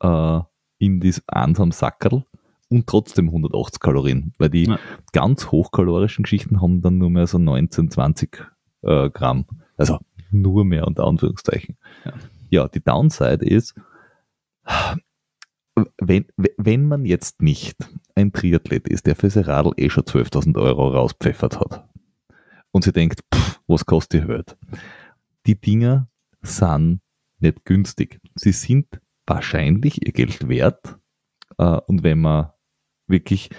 äh, 0.00 0.40
in 0.78 1.00
diesem 1.00 1.24
einsamen 1.26 1.72
Sackerl 1.72 2.24
und 2.68 2.86
trotzdem 2.86 3.26
180 3.28 3.80
Kalorien, 3.80 4.32
weil 4.38 4.50
die 4.50 4.64
Ja. 4.64 4.78
ganz 5.12 5.50
hochkalorischen 5.50 6.22
Geschichten 6.22 6.60
haben 6.60 6.82
dann 6.82 6.98
nur 6.98 7.10
mehr 7.10 7.26
so 7.26 7.38
19, 7.38 7.90
20 7.90 8.46
äh, 8.82 9.10
Gramm. 9.10 9.46
Also 9.76 9.98
nur 10.30 10.64
mehr 10.64 10.86
unter 10.86 11.04
Anführungszeichen. 11.04 11.76
Ja. 12.04 12.12
Ja, 12.50 12.68
die 12.68 12.80
Downside 12.80 13.44
ist, 13.44 13.74
wenn, 15.98 16.26
wenn 16.36 16.86
man 16.86 17.04
jetzt 17.04 17.42
nicht 17.42 17.76
ein 18.14 18.32
Triathlet 18.32 18.88
ist, 18.88 19.06
der 19.06 19.16
für 19.16 19.30
sein 19.30 19.44
Radl 19.44 19.72
eh 19.76 19.90
schon 19.90 20.04
12.000 20.04 20.60
Euro 20.60 20.88
rauspfeffert 20.88 21.58
hat 21.58 21.88
und 22.70 22.84
sie 22.84 22.92
denkt, 22.92 23.20
pff, 23.34 23.60
was 23.66 23.86
kostet 23.86 24.22
die 24.22 24.28
Welt? 24.28 24.56
Die 25.46 25.60
Dinger 25.60 26.08
sind 26.42 27.00
nicht 27.38 27.64
günstig. 27.64 28.20
Sie 28.34 28.52
sind 28.52 29.00
wahrscheinlich 29.26 30.06
ihr 30.06 30.12
Geld 30.12 30.48
wert 30.48 30.98
äh, 31.58 31.80
und 31.86 32.02
wenn 32.02 32.20
man 32.20 32.50
wirklich, 33.06 33.50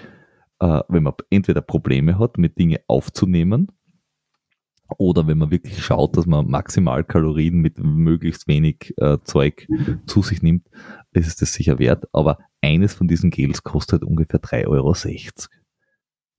äh, 0.59 0.81
wenn 0.87 1.03
man 1.03 1.13
entweder 1.29 1.61
Probleme 1.61 2.17
hat, 2.17 2.37
mit 2.37 2.57
Dinge 2.57 2.81
aufzunehmen 2.87 3.71
oder 4.97 5.27
wenn 5.27 5.37
man 5.37 5.51
wirklich 5.51 5.83
schaut, 5.83 6.17
dass 6.17 6.25
man 6.25 6.47
maximal 6.47 7.03
Kalorien 7.03 7.57
mit 7.57 7.79
möglichst 7.79 8.47
wenig 8.47 8.93
äh, 8.97 9.17
Zeug 9.23 9.67
zu 10.05 10.21
sich 10.21 10.41
nimmt, 10.41 10.67
ist 11.11 11.27
es 11.27 11.35
das 11.35 11.53
sicher 11.53 11.79
wert. 11.79 12.07
Aber 12.13 12.37
eines 12.61 12.93
von 12.93 13.07
diesen 13.07 13.31
Gels 13.31 13.63
kostet 13.63 14.03
ungefähr 14.03 14.41
3,60 14.41 14.67
Euro. 14.67 14.95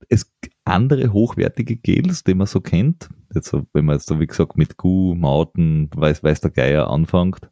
Es 0.08 0.32
andere 0.64 1.12
hochwertige 1.12 1.76
Gels, 1.76 2.22
die 2.22 2.34
man 2.34 2.46
so 2.46 2.60
kennt, 2.60 3.08
jetzt, 3.34 3.52
wenn 3.72 3.84
man 3.84 3.96
jetzt 3.96 4.06
so 4.06 4.20
wie 4.20 4.26
gesagt 4.26 4.56
mit 4.56 4.76
Gu, 4.76 5.14
Mauten, 5.14 5.90
weiß, 5.94 6.22
weiß 6.22 6.40
der 6.42 6.50
Geier 6.50 6.90
anfängt, 6.90 7.50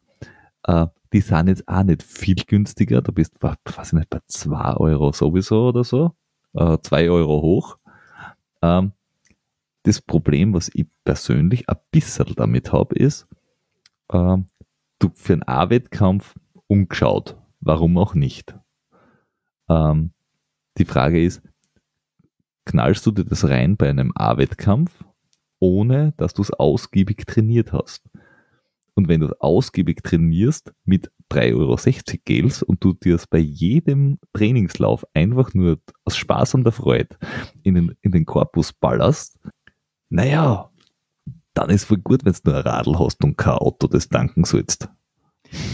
äh, 0.63 0.87
die 1.13 1.21
sind 1.21 1.47
jetzt 1.47 1.67
auch 1.67 1.83
nicht 1.83 2.03
viel 2.03 2.35
günstiger. 2.35 3.01
Da 3.01 3.11
bist 3.11 3.35
du, 3.39 3.47
weiß 3.47 3.87
ich 3.87 3.93
nicht, 3.93 4.09
bei 4.09 4.19
2 4.27 4.73
Euro 4.77 5.11
sowieso 5.11 5.69
oder 5.69 5.83
so. 5.83 6.11
Äh, 6.53 6.77
2 6.81 7.09
Euro 7.09 7.41
hoch. 7.41 7.77
Ähm, 8.61 8.91
das 9.85 10.01
Problem, 10.01 10.53
was 10.53 10.69
ich 10.73 10.87
persönlich 11.03 11.69
ein 11.69 11.77
bisschen 11.91 12.33
damit 12.35 12.73
habe, 12.73 12.95
ist, 12.95 13.27
ähm, 14.11 14.47
du 14.99 15.11
für 15.13 15.33
einen 15.33 15.43
A-Wettkampf 15.43 16.35
umgeschaut. 16.67 17.37
Warum 17.59 17.97
auch 17.97 18.15
nicht? 18.15 18.55
Ähm, 19.69 20.11
die 20.77 20.85
Frage 20.85 21.23
ist, 21.23 21.41
knallst 22.65 23.05
du 23.05 23.11
dir 23.11 23.25
das 23.25 23.47
rein 23.47 23.77
bei 23.77 23.89
einem 23.89 24.11
A-Wettkampf, 24.15 25.03
ohne 25.59 26.13
dass 26.17 26.33
du 26.33 26.41
es 26.41 26.51
ausgiebig 26.51 27.25
trainiert 27.27 27.71
hast? 27.71 28.09
Und 28.95 29.07
wenn 29.07 29.19
du 29.19 29.39
ausgiebig 29.39 30.03
trainierst 30.03 30.73
mit 30.85 31.11
3,60 31.31 31.53
Euro 31.55 31.77
Gels 32.23 32.63
und 32.63 32.83
du 32.83 32.93
dir 32.93 33.15
es 33.15 33.27
bei 33.27 33.39
jedem 33.39 34.17
Trainingslauf 34.33 35.05
einfach 35.13 35.53
nur 35.53 35.79
aus 36.05 36.15
Spaß 36.17 36.55
und 36.55 36.63
der 36.63 36.71
Freude 36.71 37.17
in 37.63 37.75
den, 37.75 37.95
in 38.01 38.11
den 38.11 38.25
Korpus 38.25 38.73
ballerst, 38.73 39.37
naja, 40.15 40.69
dann 41.53 41.69
ist 41.69 41.85
voll 41.85 41.97
gut, 41.97 42.25
wenn 42.25 42.33
du 42.33 42.39
nur 42.45 42.55
ein 42.55 42.61
Radl 42.61 42.97
hast 42.97 43.23
und 43.23 43.37
kein 43.37 43.53
Auto, 43.53 43.87
das 43.87 44.07
tanken 44.07 44.45
sollst. 44.45 44.89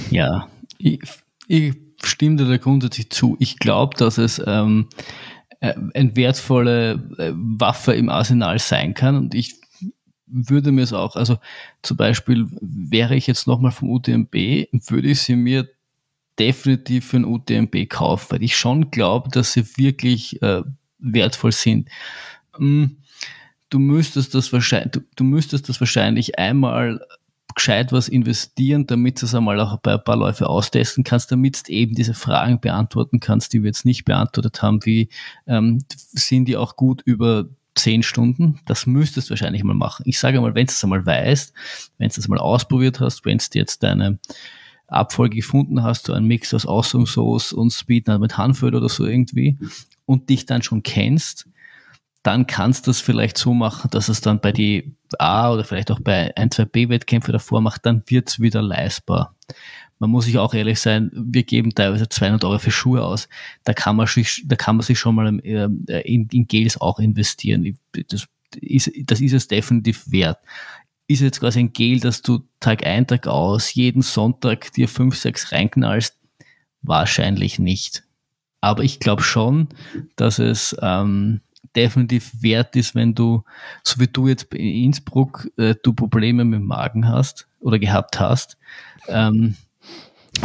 Ja, 0.10 0.48
ich, 0.78 1.00
ich 1.48 1.76
stimme 2.04 2.38
dir 2.38 2.46
da 2.46 2.58
grundsätzlich 2.58 3.12
zu. 3.12 3.38
Ich 3.40 3.58
glaube, 3.58 3.96
dass 3.98 4.18
es 4.18 4.42
ähm, 4.46 4.88
äh, 5.60 5.74
eine 5.94 6.16
wertvolle 6.16 6.94
äh, 7.18 7.32
Waffe 7.36 7.94
im 7.94 8.10
Arsenal 8.10 8.58
sein 8.60 8.94
kann 8.94 9.16
und 9.16 9.36
ich 9.36 9.62
würde 10.26 10.72
mir 10.72 10.84
es 10.84 10.94
auch, 10.94 11.16
also 11.16 11.38
zum 11.82 11.98
Beispiel 11.98 12.48
wäre 12.62 13.16
ich 13.16 13.28
jetzt 13.28 13.48
nochmal 13.48 13.72
vom 13.72 13.90
UTMB, 13.90 14.34
würde 14.34 15.10
ich 15.10 15.22
sie 15.22 15.36
mir 15.36 15.68
definitiv 16.40 17.08
für 17.08 17.18
ein 17.18 17.26
UTMB 17.26 17.90
kaufen, 17.90 18.28
weil 18.32 18.44
ich 18.44 18.56
schon 18.56 18.90
glaube, 18.92 19.30
dass 19.30 19.54
sie 19.54 19.78
wirklich 19.78 20.42
äh, 20.42 20.64
wertvoll 21.00 21.52
sind. 21.52 21.90
Mm, 22.58 22.86
Du 23.72 23.80
müsstest 23.80 24.35
das 24.35 24.53
wahrscheinlich, 24.53 24.91
du, 24.91 24.99
du 25.15 25.23
müsstest 25.23 25.69
das 25.69 25.80
wahrscheinlich 25.80 26.38
einmal 26.38 26.99
gescheit 27.56 27.91
was 27.91 28.10
investieren, 28.10 28.85
damit 28.85 29.22
du 29.22 29.26
es 29.26 29.34
einmal 29.34 29.60
auch 29.60 29.77
bei 29.77 29.93
ein 29.93 30.03
paar 30.03 30.18
Läufe 30.18 30.48
austesten 30.48 31.03
kannst, 31.03 31.31
damit 31.31 31.68
du 31.68 31.72
eben 31.72 31.95
diese 31.95 32.14
Fragen 32.14 32.60
beantworten 32.60 33.19
kannst, 33.19 33.53
die 33.53 33.64
wir 33.64 33.68
jetzt 33.68 33.85
nicht 33.85 34.06
beantwortet 34.06 34.61
haben, 34.61 34.85
wie 34.85 35.10
ähm, 35.48 35.80
sind 35.89 36.45
die 36.45 36.57
auch 36.57 36.76
gut 36.76 37.02
über 37.06 37.45
zehn 37.76 38.03
Stunden? 38.03 38.60
Das 38.65 38.85
müsstest 38.85 39.30
du 39.30 39.31
wahrscheinlich 39.31 39.64
mal 39.64 39.73
machen. 39.73 40.03
Ich 40.06 40.19
sage 40.19 40.41
mal, 40.41 40.53
wenn 40.53 40.68
du 40.68 40.72
es 40.72 40.84
einmal 40.84 41.06
weißt, 41.06 41.53
wenn 41.98 42.10
du 42.10 42.19
es 42.19 42.27
mal 42.27 42.39
ausprobiert 42.39 42.99
hast, 42.99 43.26
wenn 43.26 43.38
du 43.38 43.45
jetzt 43.53 43.84
deine 43.84 44.19
Abfolge 44.88 45.38
gefunden 45.38 45.81
hast, 45.81 46.07
so 46.07 46.14
ein 46.14 46.26
Mix 46.26 46.53
aus 46.53 46.68
Awesome 46.68 47.07
Sauce 47.07 47.53
und 47.53 47.72
Speed 47.72 48.07
mit 48.07 48.38
Hanföl 48.38 48.76
oder 48.76 48.89
so 48.89 49.06
irgendwie 49.06 49.57
und 50.06 50.30
dich 50.30 50.45
dann 50.45 50.61
schon 50.61 50.84
kennst, 50.84 51.48
dann 52.23 52.45
kannst 52.45 52.88
du 52.88 52.91
es 52.91 53.02
vielleicht 53.02 53.38
so 53.38 53.53
machen, 53.53 53.89
dass 53.89 54.10
es 54.10 54.22
dann 54.22 54.39
bei 54.39 54.52
die 54.52 54.95
A 55.18 55.52
oder 55.52 55.64
vielleicht 55.64 55.91
auch 55.91 55.99
bei 55.99 56.35
ein, 56.38 56.52
zwei 56.52 56.65
B-Wettkämpfe 56.65 57.31
davor 57.31 57.61
macht, 57.61 57.85
dann 57.85 58.03
wird 58.07 58.30
es 58.30 58.39
wieder 58.39 58.61
leistbar. 58.61 59.35
Man 59.99 60.10
muss 60.10 60.26
sich 60.26 60.38
auch 60.38 60.53
ehrlich 60.53 60.80
sein, 60.80 61.11
wir 61.14 61.43
geben 61.43 61.76
teilweise 61.76 62.10
200 62.10 62.43
Euro 62.43 62.60
für 62.60 62.72
Schuhe 62.72 63.03
aus. 63.03 63.27
Da 63.64 63.73
kann 63.73 63.95
man 63.95 64.07
sich, 64.07 64.43
da 64.45 64.56
kann 64.56 64.77
man 64.77 64.84
sich 64.84 64.99
schon 64.99 65.15
mal 65.15 65.39
in, 65.39 66.27
in 66.31 66.48
Gels 66.48 66.80
auch 66.80 66.99
investieren. 66.99 67.77
Das 68.07 68.27
ist, 68.60 68.91
das 69.06 69.22
ist 69.22 69.34
es 69.34 69.48
definitiv 69.48 70.10
wert. 70.11 70.39
Ist 71.07 71.22
jetzt 71.22 71.39
quasi 71.39 71.60
ein 71.60 71.73
Gel, 71.73 71.99
dass 71.99 72.22
du 72.22 72.48
Tag 72.60 72.85
ein, 72.85 73.06
Tag 73.06 73.27
aus, 73.27 73.73
jeden 73.73 74.02
Sonntag 74.02 74.72
dir 74.73 74.88
fünf, 74.88 75.18
sechs 75.18 75.52
reinknallst? 75.52 76.18
Wahrscheinlich 76.81 77.60
nicht. 77.60 78.03
Aber 78.60 78.84
ich 78.84 78.99
glaube 78.99 79.23
schon, 79.23 79.69
dass 80.15 80.39
es 80.39 80.76
ähm, 80.81 81.41
definitiv 81.76 82.31
wert 82.41 82.76
ist, 82.76 82.95
wenn 82.95 83.15
du, 83.15 83.43
so 83.84 83.99
wie 83.99 84.07
du 84.07 84.27
jetzt 84.27 84.53
in 84.53 84.85
Innsbruck, 84.85 85.49
äh, 85.57 85.76
du 85.81 85.93
Probleme 85.93 86.43
mit 86.45 86.60
dem 86.60 86.68
Magen 86.68 87.07
hast 87.07 87.48
oder 87.60 87.80
gehabt 87.80 88.19
hast, 88.19 88.57
ähm, 89.07 89.56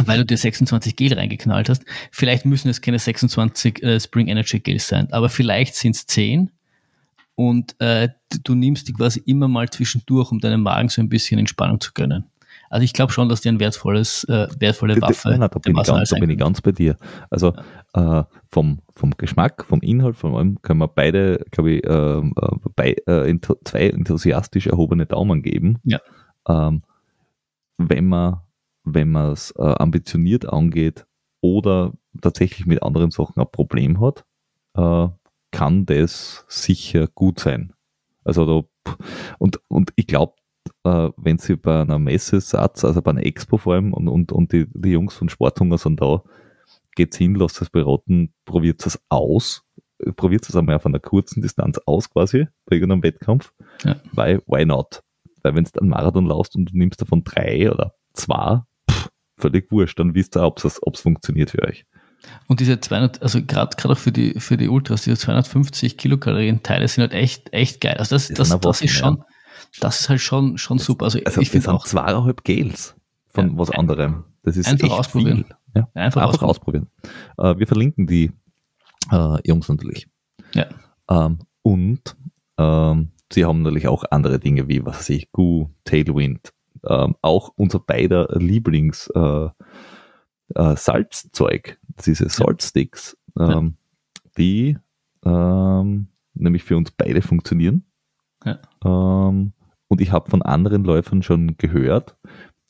weil 0.05 0.19
du 0.19 0.25
dir 0.25 0.37
26 0.37 0.95
Gel 0.95 1.13
reingeknallt 1.13 1.69
hast. 1.69 1.83
Vielleicht 2.11 2.45
müssen 2.45 2.69
es 2.69 2.81
keine 2.81 2.99
26 2.99 3.83
äh, 3.83 3.99
Spring 3.99 4.27
Energy 4.27 4.59
Gels 4.59 4.87
sein, 4.87 5.11
aber 5.11 5.29
vielleicht 5.29 5.75
sind 5.75 5.95
es 5.95 6.05
10 6.07 6.51
und 7.35 7.79
äh, 7.79 8.09
du 8.43 8.55
nimmst 8.55 8.87
die 8.87 8.93
quasi 8.93 9.21
immer 9.25 9.47
mal 9.47 9.69
zwischendurch, 9.69 10.31
um 10.31 10.39
deinem 10.39 10.61
Magen 10.61 10.89
so 10.89 11.01
ein 11.01 11.09
bisschen 11.09 11.39
Entspannung 11.39 11.79
zu 11.79 11.91
gönnen. 11.93 12.25
Also 12.69 12.83
ich 12.83 12.93
glaube 12.93 13.11
schon, 13.11 13.29
dass 13.29 13.41
die 13.41 13.49
ein 13.49 13.59
wertvolles, 13.59 14.23
äh, 14.25 14.47
wertvolle 14.59 15.01
Waffe 15.01 15.29
nein, 15.29 15.41
da, 15.41 15.47
bin 15.47 15.77
ich 15.77 15.83
ganz, 15.85 16.09
da 16.09 16.19
bin 16.19 16.29
ich 16.29 16.37
ganz 16.37 16.61
bei 16.61 16.71
dir. 16.71 16.97
Also 17.29 17.53
ja. 17.95 18.21
äh, 18.21 18.23
vom, 18.49 18.79
vom 18.95 19.11
Geschmack, 19.17 19.65
vom 19.65 19.81
Inhalt, 19.81 20.15
von 20.15 20.35
allem 20.35 20.61
können 20.61 20.79
wir 20.79 20.87
beide, 20.87 21.45
glaube 21.51 21.71
ich, 21.71 21.83
äh, 21.83 22.21
bei, 22.75 22.95
äh, 23.05 23.39
zwei 23.63 23.89
enthusiastisch 23.89 24.67
erhobene 24.67 25.05
Daumen 25.05 25.41
geben. 25.41 25.79
Ja. 25.83 25.99
Ähm, 26.47 26.83
wenn 27.77 28.07
man 28.07 28.41
wenn 28.93 29.11
man 29.11 29.31
es 29.31 29.51
äh, 29.51 29.63
ambitioniert 29.63 30.47
angeht 30.47 31.05
oder 31.41 31.93
tatsächlich 32.21 32.65
mit 32.65 32.83
anderen 32.83 33.11
Sachen 33.11 33.39
ein 33.39 33.51
Problem 33.51 33.99
hat, 34.01 34.25
äh, 34.75 35.07
kann 35.51 35.85
das 35.85 36.45
sicher 36.47 37.07
gut 37.07 37.39
sein. 37.39 37.73
Also 38.23 38.45
da, 38.45 38.93
und, 39.39 39.59
und 39.67 39.91
ich 39.95 40.07
glaube, 40.07 40.33
äh, 40.87 41.11
wenn 41.17 41.37
sie 41.37 41.55
bei 41.55 41.81
einer 41.81 41.99
Messe 41.99 42.41
Satz, 42.41 42.83
also 42.83 43.01
bei 43.01 43.11
einer 43.11 43.25
Expo 43.25 43.57
vor 43.57 43.75
allem, 43.75 43.93
und, 43.93 44.07
und, 44.07 44.31
und 44.31 44.51
die, 44.51 44.67
die 44.73 44.91
Jungs 44.91 45.13
von 45.13 45.29
Sporthunger 45.29 45.77
sind 45.77 46.01
da, 46.01 46.21
geht's 46.95 47.17
hin, 47.17 47.35
lasst 47.35 47.61
es 47.61 47.69
beraten, 47.69 48.33
probiert 48.45 48.85
es 48.85 48.99
aus, 49.09 49.63
probiert 50.15 50.47
es 50.47 50.55
einmal 50.55 50.75
auf 50.75 50.85
einer 50.85 50.99
kurzen 50.99 51.41
Distanz 51.41 51.79
aus 51.85 52.09
quasi, 52.09 52.47
bei 52.65 52.75
irgendeinem 52.75 53.03
Wettkampf, 53.03 53.53
ja. 53.83 53.95
weil, 54.11 54.41
why 54.47 54.65
not? 54.65 55.01
Weil 55.43 55.55
wenn 55.55 55.63
du 55.63 55.79
einen 55.79 55.89
Marathon 55.89 56.25
laufst 56.25 56.55
und 56.55 56.71
du 56.71 56.77
nimmst 56.77 57.01
davon 57.01 57.23
drei 57.23 57.71
oder 57.71 57.93
zwei, 58.13 58.61
pff, 58.89 59.09
völlig 59.37 59.71
wurscht, 59.71 59.99
dann 59.99 60.15
wisst 60.15 60.35
ihr, 60.35 60.43
ob 60.43 60.63
es 60.63 60.99
funktioniert 60.99 61.51
für 61.51 61.63
euch. 61.63 61.85
Und 62.47 62.59
diese 62.59 62.79
200, 62.79 63.21
also 63.21 63.43
gerade 63.43 63.75
gerade 63.77 63.93
auch 63.93 63.97
für 63.97 64.11
die 64.11 64.39
für 64.39 64.57
die 64.57 64.69
Ultras, 64.69 65.03
diese 65.03 65.17
250 65.17 65.97
Kilokalorien 65.97 66.63
Teile 66.63 66.87
sind 66.87 67.01
halt 67.03 67.13
echt 67.13 67.53
echt 67.53 67.81
geil. 67.81 67.97
Also 67.97 68.15
das 68.15 68.27
das, 68.29 68.49
das, 68.49 68.59
das 68.59 68.81
ist 68.81 68.93
schon, 68.93 69.17
ja. 69.17 69.25
Das 69.79 70.01
ist 70.01 70.09
halt 70.09 70.21
schon 70.21 70.57
schon 70.57 70.79
super. 70.79 71.05
Also, 71.05 71.19
also 71.25 71.41
ich 71.41 71.49
finde 71.49 71.71
auch 71.71 71.85
zweieinhalb 71.85 72.43
Gels 72.43 72.95
von 73.29 73.51
ja, 73.51 73.57
was 73.57 73.71
anderem. 73.71 74.25
Das 74.43 74.57
ist 74.57 74.67
einfach 74.67 74.91
ausprobieren. 74.91 75.45
Ja, 75.75 75.89
einfach, 75.93 76.21
einfach 76.21 76.43
ausprobieren. 76.43 76.87
ausprobieren. 77.37 77.55
Äh, 77.55 77.59
wir 77.59 77.67
verlinken 77.67 78.07
die 78.07 78.31
äh, 79.11 79.37
Jungs 79.47 79.67
natürlich. 79.69 80.07
Ja. 80.53 80.67
Ähm, 81.09 81.39
und 81.61 82.15
ähm, 82.57 83.11
sie 83.31 83.45
haben 83.45 83.61
natürlich 83.61 83.87
auch 83.87 84.03
andere 84.09 84.39
Dinge 84.39 84.67
wie, 84.67 84.85
was 84.85 84.99
weiß 84.99 85.09
ich, 85.09 85.31
Goo, 85.31 85.69
Tailwind, 85.83 86.53
ähm, 86.87 87.15
auch 87.21 87.51
unser 87.55 87.79
beider 87.79 88.27
Lieblings 88.39 89.11
äh, 89.13 89.49
äh, 90.55 90.75
Salzzeug, 90.75 91.79
diese 92.05 92.29
Saltsticks, 92.29 93.17
ähm, 93.37 93.49
ja. 93.49 94.31
die 94.37 94.77
ähm, 95.25 96.07
nämlich 96.33 96.63
für 96.63 96.77
uns 96.77 96.91
beide 96.91 97.21
funktionieren. 97.21 97.85
Ja. 98.45 98.59
Ähm, 98.85 99.53
Und 99.87 100.01
ich 100.01 100.11
habe 100.11 100.29
von 100.29 100.41
anderen 100.41 100.83
Läufern 100.83 101.23
schon 101.23 101.57
gehört, 101.57 102.17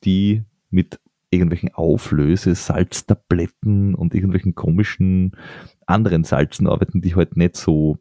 die 0.04 0.44
mit 0.70 1.00
irgendwelchen 1.30 1.74
Auflöse, 1.74 2.56
Salztabletten 2.56 3.96
und 3.96 4.14
irgendwelchen 4.14 4.56
komischen 4.56 5.36
anderen 5.86 6.24
Salzen 6.24 6.68
arbeiten, 6.68 7.02
die 7.02 7.16
halt 7.16 7.36
nicht 7.36 7.58
so 7.58 8.00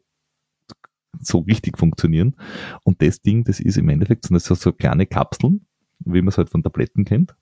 so 1.19 1.39
richtig 1.39 1.77
funktionieren. 1.77 2.35
Und 2.83 3.01
das 3.01 3.21
Ding, 3.21 3.43
das 3.43 3.59
ist 3.59 3.77
im 3.77 3.89
Endeffekt 3.89 4.25
so, 4.25 4.37
so, 4.37 4.55
so 4.55 4.71
kleine 4.71 5.05
Kapseln, 5.05 5.65
wie 5.99 6.21
man 6.21 6.29
es 6.29 6.37
halt 6.37 6.49
von 6.49 6.63
Tabletten 6.63 7.05
kennt. 7.05 7.35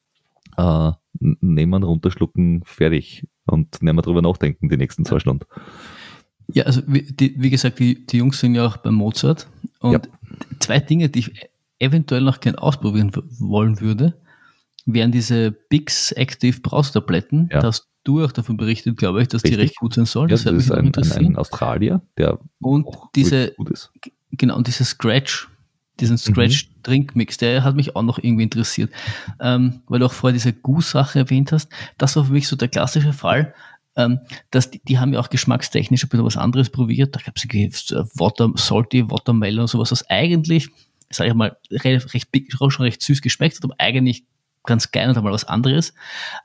Äh, 0.58 0.92
nehmen, 1.20 1.84
runterschlucken, 1.84 2.64
fertig. 2.64 3.28
Und 3.46 3.82
nehmen 3.82 3.98
wir 3.98 4.02
drüber 4.02 4.22
nachdenken 4.22 4.70
die 4.70 4.78
nächsten 4.78 5.06
zwei 5.06 5.20
Stunden. 5.20 5.46
Ja, 6.48 6.66
also 6.66 6.82
wie, 6.88 7.02
die, 7.02 7.36
wie 7.42 7.50
gesagt, 7.50 7.80
die, 7.80 8.06
die 8.06 8.18
Jungs 8.18 8.40
sind 8.40 8.56
ja 8.56 8.66
auch 8.66 8.78
bei 8.78 8.92
Mozart. 8.92 9.48
Und 9.80 9.92
ja. 9.92 10.02
zwei 10.60 10.80
Dinge, 10.80 11.10
die 11.10 11.20
ich 11.20 11.50
eventuell 11.80 12.22
noch 12.22 12.40
gern 12.40 12.56
ausprobieren 12.56 13.12
wollen 13.40 13.80
würde, 13.82 14.20
wären 14.86 15.12
diese 15.12 15.52
Bix 15.52 16.12
Active 16.12 16.60
Braustabletten. 16.62 17.50
Ja. 17.52 17.60
Da 17.60 17.68
hast 17.68 17.88
du 18.04 18.24
auch 18.24 18.32
davon 18.32 18.58
berichtet, 18.58 18.98
glaube 18.98 19.22
ich, 19.22 19.28
dass 19.28 19.44
Richtig. 19.44 19.58
die 19.58 19.62
recht 19.62 19.76
gut 19.78 19.96
sein 19.96 20.06
sollen. 20.06 20.30
Ja, 20.30 20.36
das, 20.36 20.44
das 20.44 20.54
ist 20.54 20.72
ein, 20.72 20.94
ein, 20.96 21.12
ein, 21.12 21.36
Australier, 21.36 22.02
der 22.18 22.40
und 22.62 22.88
diese, 23.16 23.52
gut 23.58 23.72
ist. 23.72 23.92
Genau, 24.32 24.56
und 24.56 24.68
dieser 24.68 24.86
Scratch, 24.86 25.50
diesen 26.00 26.18
Scratch 26.18 26.68
mhm. 26.68 26.84
Trinkmix, 26.84 27.38
der 27.38 27.64
hat 27.64 27.76
mich 27.76 27.96
auch 27.96 28.04
noch 28.04 28.20
irgendwie 28.20 28.44
interessiert. 28.44 28.92
Ähm, 29.40 29.82
weil 29.88 30.00
du 30.00 30.06
auch 30.06 30.14
vorher 30.14 30.34
diese 30.34 30.54
Goose-Sache 30.54 31.20
erwähnt 31.20 31.52
hast. 31.52 31.70
Das 31.98 32.16
war 32.16 32.26
für 32.26 32.34
mich 32.34 32.48
so 32.48 32.56
der 32.56 32.68
klassische 32.68 33.14
Fall. 33.14 33.54
Ähm, 33.98 34.20
dass 34.52 34.70
die, 34.70 34.82
die 34.84 35.00
haben 35.00 35.14
ja 35.14 35.22
auch 35.22 35.30
geschmackstechnisch 35.30 36.04
ein 36.04 36.10
bisschen 36.10 36.26
was 36.26 36.36
anderes 36.36 36.70
probiert. 36.70 37.16
Da 37.16 37.22
gab 37.22 37.38
es 37.38 37.46
Water, 38.16 38.52
Salty, 38.56 39.10
Watermelon 39.10 39.62
und 39.62 39.68
sowas, 39.68 39.92
was 39.92 40.10
eigentlich, 40.10 40.70
sage 41.16 41.30
ich 41.30 41.36
mal, 41.36 41.58
recht, 41.72 42.14
recht, 42.14 42.30
schon 42.52 42.86
recht 42.86 43.02
süß 43.02 43.22
geschmeckt 43.22 43.58
hat, 43.58 43.64
aber 43.64 43.76
eigentlich 43.78 44.26
ganz 44.66 44.92
geil 44.92 45.10
und 45.10 45.18
einmal 45.18 45.34
was 45.34 45.46
anderes, 45.46 45.94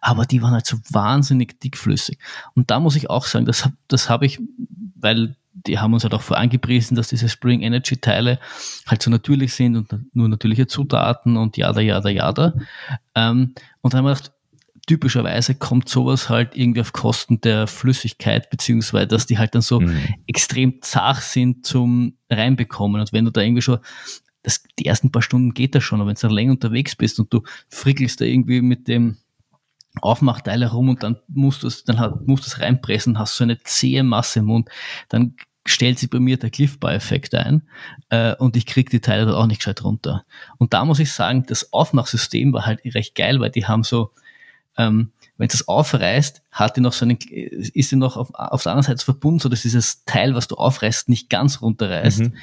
aber 0.01 0.26
die 0.26 0.42
waren 0.42 0.52
halt 0.52 0.66
so 0.66 0.76
wahnsinnig 0.90 1.59
dickflüssig. 1.60 2.18
Und 2.55 2.70
da 2.70 2.78
muss 2.80 2.97
ich 2.97 3.10
auch 3.10 3.24
sagen, 3.24 3.47
das, 3.47 3.68
das 3.88 4.09
habe 4.09 4.26
ich, 4.26 4.40
weil 4.94 5.36
die 5.52 5.78
haben 5.78 5.92
uns 5.92 6.05
halt 6.05 6.14
auch 6.14 6.22
vorangepriesen, 6.22 6.97
dass 6.97 7.09
diese 7.09 7.28
Spring 7.28 7.60
Energy 7.62 7.97
Teile 7.97 8.38
halt 8.86 9.02
so 9.02 9.10
natürlich 9.10 9.55
sind 9.55 9.76
und 9.76 10.14
nur 10.14 10.28
natürliche 10.28 10.66
Zutaten 10.66 11.36
und 11.36 11.56
jada, 11.56 11.80
jada, 11.80 12.09
jada. 12.09 12.55
Ähm, 13.14 13.55
und 13.80 13.92
dann 13.92 13.98
haben 13.98 14.05
wir 14.06 14.14
gedacht, 14.14 14.32
typischerweise 14.86 15.55
kommt 15.55 15.88
sowas 15.88 16.28
halt 16.28 16.56
irgendwie 16.56 16.80
auf 16.80 16.92
Kosten 16.92 17.40
der 17.40 17.66
Flüssigkeit, 17.66 18.51
beziehungsweise 18.51 19.09
dass 19.09 19.26
die 19.26 19.38
halt 19.38 19.55
dann 19.55 19.62
so 19.62 19.80
mhm. 19.80 20.14
extrem 20.26 20.80
zart 20.82 21.22
sind 21.22 21.66
zum 21.66 22.14
reinbekommen. 22.30 23.01
Und 23.01 23.12
wenn 23.12 23.24
du 23.24 23.30
da 23.30 23.40
irgendwie 23.40 23.62
schon 23.62 23.78
das, 24.43 24.62
die 24.79 24.87
ersten 24.87 25.12
paar 25.12 25.23
Stunden 25.23 25.55
geht 25.55 25.75
das 25.75 25.85
schon, 25.85 26.01
aber 26.01 26.09
wenn 26.09 26.15
du 26.15 26.23
dann 26.23 26.31
länger 26.31 26.53
unterwegs 26.53 26.97
bist 26.97 27.21
und 27.21 27.33
du 27.33 27.43
frickelst 27.69 28.21
da 28.21 28.25
irgendwie 28.25 28.62
mit 28.62 28.89
dem 28.89 29.19
Aufmachteil 30.01 30.62
herum 30.62 30.89
und 30.89 31.03
dann 31.03 31.19
musst 31.29 31.62
du 31.62 31.67
es, 31.67 31.85
dann 31.85 32.21
musst 32.27 32.45
du 32.45 32.49
es 32.49 32.61
reinpressen, 32.61 33.19
hast 33.19 33.37
so 33.37 33.45
eine 33.45 33.61
zähe 33.62 34.03
Masse 34.03 34.39
im 34.39 34.47
Mund, 34.47 34.69
dann 35.09 35.35
stellt 35.67 35.99
sich 35.99 36.09
bei 36.09 36.21
mir 36.21 36.39
der 36.39 36.51
Cliff-Bar-Effekt 36.51 37.35
ein 37.35 37.69
äh, 38.09 38.35
und 38.37 38.57
ich 38.57 38.67
krieg 38.67 38.89
die 38.91 39.01
Teile 39.01 39.27
da 39.27 39.35
auch 39.35 39.47
nicht 39.47 39.59
gescheit 39.59 39.85
runter. 39.85 40.25
Und 40.59 40.73
da 40.73 40.85
muss 40.85 41.01
ich 41.01 41.12
sagen, 41.12 41.45
das 41.47 41.73
Aufmachsystem 41.73 42.53
war 42.53 42.67
halt 42.67 42.81
recht 42.85 43.15
geil, 43.15 43.41
weil 43.41 43.51
die 43.51 43.67
haben 43.67 43.83
so 43.83 44.12
ähm, 44.79 45.12
wenn 45.41 45.47
es 45.47 45.53
das 45.53 45.69
aufreißt, 45.69 46.43
hat 46.53 46.77
die 46.77 46.83
noch 46.83 46.93
so 46.93 47.07
einen, 47.07 47.17
ist 47.17 47.89
sie 47.89 47.97
noch 47.97 48.19
auf, 48.19 48.29
auf 48.35 48.62
der 48.62 48.73
anderen 48.73 48.87
Seite 48.87 49.03
verbunden, 49.03 49.41
so 49.41 49.49
dass 49.49 49.62
dieses 49.62 50.05
Teil, 50.05 50.35
was 50.35 50.49
du 50.49 50.57
aufreißt, 50.57 51.09
nicht 51.09 51.31
ganz 51.31 51.62
runterreißt, 51.62 52.21
mhm. 52.21 52.35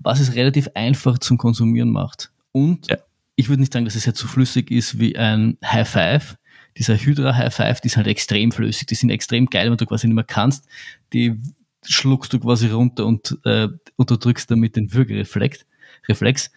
was 0.00 0.20
es 0.20 0.34
relativ 0.34 0.68
einfach 0.74 1.18
zum 1.18 1.38
Konsumieren 1.38 1.88
macht. 1.88 2.30
Und 2.52 2.90
ja. 2.90 2.98
ich 3.36 3.48
würde 3.48 3.60
nicht 3.62 3.72
sagen, 3.72 3.86
dass 3.86 3.94
es 3.94 4.04
jetzt 4.04 4.18
so 4.18 4.28
flüssig 4.28 4.70
ist 4.70 4.98
wie 4.98 5.16
ein 5.16 5.56
High 5.64 5.88
Five. 5.88 6.36
Dieser 6.76 6.98
Hydra 6.98 7.34
High 7.34 7.54
Five, 7.54 7.80
die 7.80 7.86
ist 7.86 7.96
halt 7.96 8.06
extrem 8.06 8.52
flüssig, 8.52 8.86
die 8.86 8.96
sind 8.96 9.08
extrem 9.08 9.46
geil, 9.46 9.70
wenn 9.70 9.78
du 9.78 9.86
quasi 9.86 10.06
nicht 10.06 10.14
mehr 10.14 10.22
kannst. 10.22 10.66
Die 11.14 11.40
schluckst 11.82 12.34
du 12.34 12.38
quasi 12.38 12.68
runter 12.68 13.06
und 13.06 13.38
äh, 13.46 13.68
unterdrückst 13.96 14.50
damit 14.50 14.76
den 14.76 14.92
Würgereflex. 14.92 15.64
Reflex. 16.08 16.50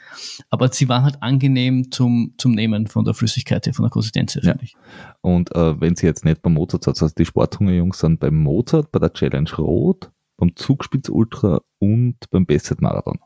Aber 0.50 0.72
sie 0.72 0.90
waren 0.90 1.04
halt 1.04 1.22
angenehm 1.22 1.92
zum, 1.92 2.34
zum 2.38 2.54
Nehmen 2.54 2.88
von 2.88 3.06
der 3.06 3.14
Flüssigkeit 3.14 3.66
von 3.74 3.84
der 3.84 3.92
Konsistenz 3.92 4.36
her, 4.36 4.44
ja. 4.44 4.52
finde 4.52 4.66
ich. 4.66 4.76
Und 5.22 5.56
äh, 5.56 5.80
wenn 5.80 5.96
sie 5.96 6.06
jetzt 6.06 6.26
nicht 6.26 6.42
beim 6.42 6.54
Mozart 6.54 6.84
sind, 6.84 7.02
also 7.02 7.14
die 7.16 7.26
Sporthungerjungs 7.26 8.00
sind 8.00 8.20
beim 8.20 8.36
Mozart, 8.36 8.92
bei 8.92 9.00
der 9.00 9.14
Challenge 9.14 9.52
Rot, 9.58 10.12
beim 10.38 10.56
Zugspitz 10.56 11.10
Ultra 11.10 11.62
und 11.80 12.18
beim 12.32 12.46
Besset 12.46 12.82
Marathon. 12.82 13.20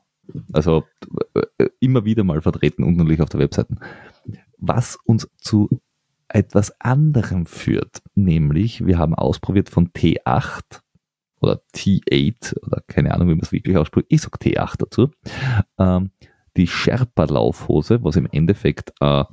Also 0.54 0.84
äh, 1.34 1.70
immer 1.80 2.06
wieder 2.06 2.24
mal 2.24 2.41
vertreten 2.41 2.84
und 2.84 2.98
natürlich 2.98 3.22
auf 3.22 3.30
der 3.30 3.40
Webseite. 3.40 3.76
Was 4.58 4.98
uns 5.06 5.28
zu 5.38 5.82
etwas 6.28 6.80
anderem 6.80 7.46
führt, 7.46 8.02
nämlich 8.14 8.86
wir 8.86 8.98
haben 9.00 9.16
ausprobiert 9.16 9.70
von 9.70 9.90
T8 9.90 10.82
oder 11.41 11.61
T8 11.76 12.57
oder 12.66 12.82
keine 12.88 13.14
Ahnung, 13.14 13.30
wie 13.30 13.36
man 13.36 13.41
es 13.41 13.52
wirklich 13.52 13.78
ausspricht. 13.78 14.07
Ich 14.10 14.22
sag 14.22 14.36
T8 14.36 14.76
dazu. 14.78 15.10
Ähm, 15.78 16.11
die 16.57 16.68
Sherpa-Laufhose, 16.68 18.03
was 18.03 18.16
im 18.16 18.28
Endeffekt 18.32 18.94
äh, 18.99 19.24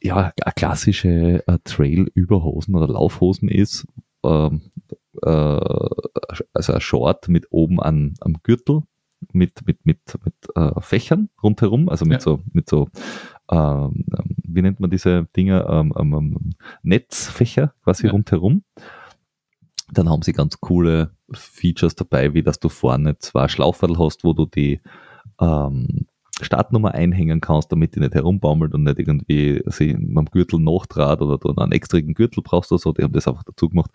ja, 0.00 0.32
eine 0.42 0.52
klassische 0.54 1.46
äh, 1.46 1.58
Trail-Überhosen 1.64 2.74
oder 2.74 2.88
Laufhosen 2.88 3.48
ist. 3.48 3.86
Ähm, 4.24 4.62
äh, 5.22 5.28
also 5.28 6.72
ein 6.72 6.80
Short 6.80 7.28
mit 7.28 7.46
oben 7.50 7.80
an, 7.80 8.14
am 8.20 8.36
Gürtel 8.42 8.82
mit, 9.32 9.66
mit, 9.66 9.84
mit, 9.84 9.98
mit 10.24 10.34
äh, 10.54 10.80
Fächern 10.80 11.28
rundherum, 11.42 11.88
also 11.88 12.04
mit 12.04 12.14
ja. 12.14 12.20
so, 12.20 12.40
mit 12.52 12.68
so 12.68 12.88
ähm, 13.50 14.04
wie 14.44 14.62
nennt 14.62 14.80
man 14.80 14.90
diese 14.90 15.26
Dinger, 15.36 15.68
ähm, 15.68 15.92
ähm, 15.98 16.14
ähm 16.14 16.50
Netzfächer 16.82 17.74
quasi 17.84 18.06
ja. 18.06 18.12
rundherum. 18.12 18.64
Dann 19.92 20.08
haben 20.08 20.22
sie 20.22 20.32
ganz 20.32 20.60
coole 20.60 21.10
Features 21.32 21.94
dabei, 21.94 22.34
wie 22.34 22.42
dass 22.42 22.60
du 22.60 22.68
vorne 22.68 23.18
zwei 23.18 23.48
Schlauchfadel 23.48 23.98
hast, 23.98 24.24
wo 24.24 24.32
du 24.32 24.46
die 24.46 24.80
ähm, 25.40 26.06
Startnummer 26.40 26.94
einhängen 26.94 27.40
kannst, 27.40 27.70
damit 27.72 27.94
die 27.94 28.00
nicht 28.00 28.14
herumbaumelt 28.14 28.74
und 28.74 28.84
nicht 28.84 28.98
irgendwie 28.98 29.62
sie 29.66 29.94
am 29.94 30.24
Gürtel 30.26 30.58
nachtrat 30.60 31.20
oder 31.20 31.38
du 31.38 31.54
einen 31.54 31.72
extrigen 31.72 32.14
Gürtel 32.14 32.42
brauchst 32.42 32.72
oder 32.72 32.78
so. 32.78 32.92
Die 32.92 33.02
haben 33.02 33.12
das 33.12 33.28
einfach 33.28 33.44
dazu 33.44 33.68
gemacht. 33.68 33.90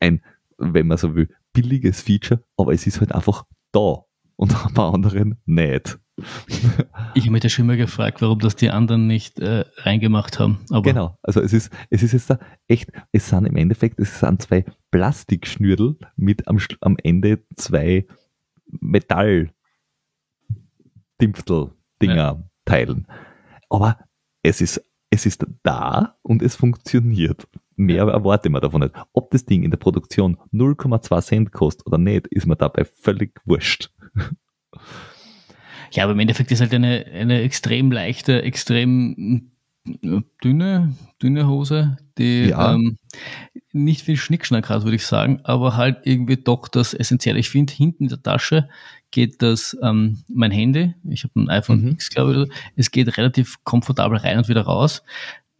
Ein, 0.00 0.22
wenn 0.58 0.86
man 0.86 0.98
so 0.98 1.14
will, 1.14 1.28
billiges 1.52 2.02
Feature, 2.02 2.42
aber 2.56 2.72
es 2.72 2.86
ist 2.86 3.00
halt 3.00 3.12
einfach 3.12 3.44
da 3.72 4.04
und 4.36 4.54
bei 4.74 4.82
anderen 4.82 5.36
nicht. 5.46 5.98
Ich 7.14 7.22
habe 7.22 7.30
mich 7.30 7.42
da 7.42 7.48
schon 7.48 7.66
mal 7.66 7.76
gefragt, 7.76 8.20
warum 8.22 8.40
das 8.40 8.56
die 8.56 8.70
anderen 8.70 9.06
nicht 9.06 9.38
äh, 9.38 9.64
reingemacht 9.78 10.40
haben. 10.40 10.58
Genau, 10.82 11.16
also 11.22 11.40
es 11.40 11.52
ist, 11.52 11.72
es 11.90 12.02
ist 12.02 12.12
jetzt 12.12 12.30
da 12.30 12.38
echt, 12.66 12.90
es 13.12 13.28
sind 13.28 13.46
im 13.46 13.56
Endeffekt, 13.56 14.00
es 14.00 14.18
sind 14.18 14.42
zwei 14.42 14.64
Plastikschnürdel 14.90 15.98
mit 16.16 16.48
am, 16.48 16.58
am 16.80 16.96
Ende 17.02 17.44
zwei 17.56 18.06
Metall 18.66 19.50
Dimpftel 21.20 21.72
Dinger 22.00 22.14
ja. 22.16 22.50
teilen. 22.64 23.06
Aber 23.68 23.98
es 24.42 24.60
ist, 24.60 24.84
es 25.10 25.26
ist 25.26 25.44
da 25.62 26.16
und 26.22 26.42
es 26.42 26.54
funktioniert. 26.54 27.48
Mehr 27.76 28.06
ja. 28.06 28.10
erwarte 28.10 28.50
man 28.50 28.60
davon 28.60 28.82
nicht. 28.82 28.94
Ob 29.12 29.30
das 29.30 29.44
Ding 29.44 29.62
in 29.62 29.70
der 29.70 29.78
Produktion 29.78 30.36
0,2 30.52 31.22
Cent 31.22 31.52
kostet 31.52 31.86
oder 31.86 31.98
nicht, 31.98 32.26
ist 32.28 32.46
mir 32.46 32.56
dabei 32.56 32.84
völlig 32.84 33.40
wurscht. 33.44 33.90
Ja, 35.92 36.04
aber 36.04 36.12
im 36.12 36.18
Endeffekt 36.18 36.50
ist 36.50 36.60
halt 36.60 36.74
eine, 36.74 37.06
eine 37.06 37.40
extrem 37.40 37.90
leichte, 37.90 38.42
extrem 38.42 39.52
dünne, 40.42 40.94
dünne 41.22 41.48
Hose, 41.48 41.98
die 42.18 42.48
ja. 42.48 42.74
ähm, 42.74 42.96
nicht 43.72 44.02
viel 44.02 44.16
Schnickschnack 44.16 44.68
hat, 44.68 44.84
würde 44.84 44.96
ich 44.96 45.06
sagen, 45.06 45.40
aber 45.44 45.76
halt 45.76 45.98
irgendwie 46.04 46.36
doch 46.36 46.68
das 46.68 46.94
Essentielle. 46.94 47.38
Ich 47.38 47.50
finde, 47.50 47.72
hinten 47.72 48.04
in 48.04 48.08
der 48.08 48.22
Tasche 48.22 48.68
geht 49.10 49.42
das 49.42 49.76
ähm, 49.82 50.22
mein 50.28 50.50
Handy, 50.50 50.94
ich 51.08 51.24
habe 51.24 51.40
ein 51.40 51.48
iPhone 51.48 51.82
mhm. 51.82 51.88
X, 51.92 52.10
glaube 52.10 52.48
ich, 52.48 52.54
es 52.76 52.90
geht 52.90 53.16
relativ 53.16 53.56
komfortabel 53.64 54.18
rein 54.18 54.38
und 54.38 54.48
wieder 54.48 54.62
raus. 54.62 55.02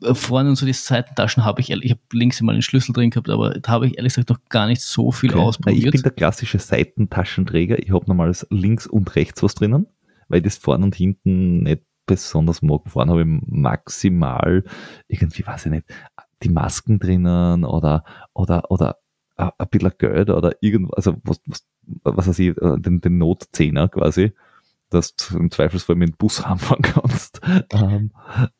Äh, 0.02 0.14
vorne 0.14 0.50
und 0.50 0.56
so 0.56 0.66
die 0.66 0.72
Seitentaschen 0.72 1.44
habe 1.44 1.60
ich, 1.60 1.70
ich 1.70 1.90
habe 1.90 2.00
links 2.12 2.40
immer 2.40 2.52
einen 2.52 2.62
Schlüssel 2.62 2.92
drin 2.92 3.10
gehabt, 3.10 3.30
aber 3.30 3.50
da 3.50 3.72
habe 3.72 3.86
ich 3.86 3.96
ehrlich 3.96 4.14
gesagt 4.14 4.30
noch 4.30 4.48
gar 4.48 4.66
nicht 4.66 4.80
so 4.80 5.10
viel 5.10 5.30
okay. 5.30 5.40
ausprobiert. 5.40 5.86
Ich 5.86 5.92
bin 5.92 6.02
der 6.02 6.12
klassische 6.12 6.58
Seitentaschenträger. 6.58 7.78
Ich 7.78 7.90
habe 7.90 8.06
normales 8.06 8.46
links 8.50 8.86
und 8.86 9.14
rechts 9.16 9.42
was 9.42 9.54
drinnen, 9.54 9.86
weil 10.28 10.42
das 10.42 10.56
vorne 10.58 10.84
und 10.84 10.94
hinten 10.94 11.62
nicht 11.62 11.82
besonders 12.08 12.62
mag. 12.62 12.80
Vorne 12.86 13.12
habe 13.12 13.22
ich 13.22 13.28
maximal 13.46 14.64
irgendwie, 15.06 15.46
weiß 15.46 15.66
ich 15.66 15.70
nicht, 15.70 15.86
die 16.42 16.48
Masken 16.48 16.98
drinnen 16.98 17.64
oder, 17.64 18.02
oder, 18.32 18.70
oder 18.70 18.96
ein 19.36 19.50
bisschen 19.70 19.92
Geld 19.98 20.30
oder 20.30 20.52
irgendwas, 20.60 21.06
also 21.06 21.20
was, 21.22 21.40
was, 21.46 21.64
was 22.02 22.26
weiß 22.26 22.38
ich, 22.40 22.56
äh, 22.56 22.78
den, 22.78 23.00
den 23.00 23.18
Notzehner 23.18 23.88
quasi 23.88 24.32
dass 24.90 25.14
du 25.16 25.36
im 25.36 25.50
Zweifelsfall 25.50 25.96
mit 25.96 26.08
dem 26.08 26.16
Bus 26.16 26.40
anfangen 26.44 26.82
kannst. 26.82 27.40
ähm, 27.72 28.12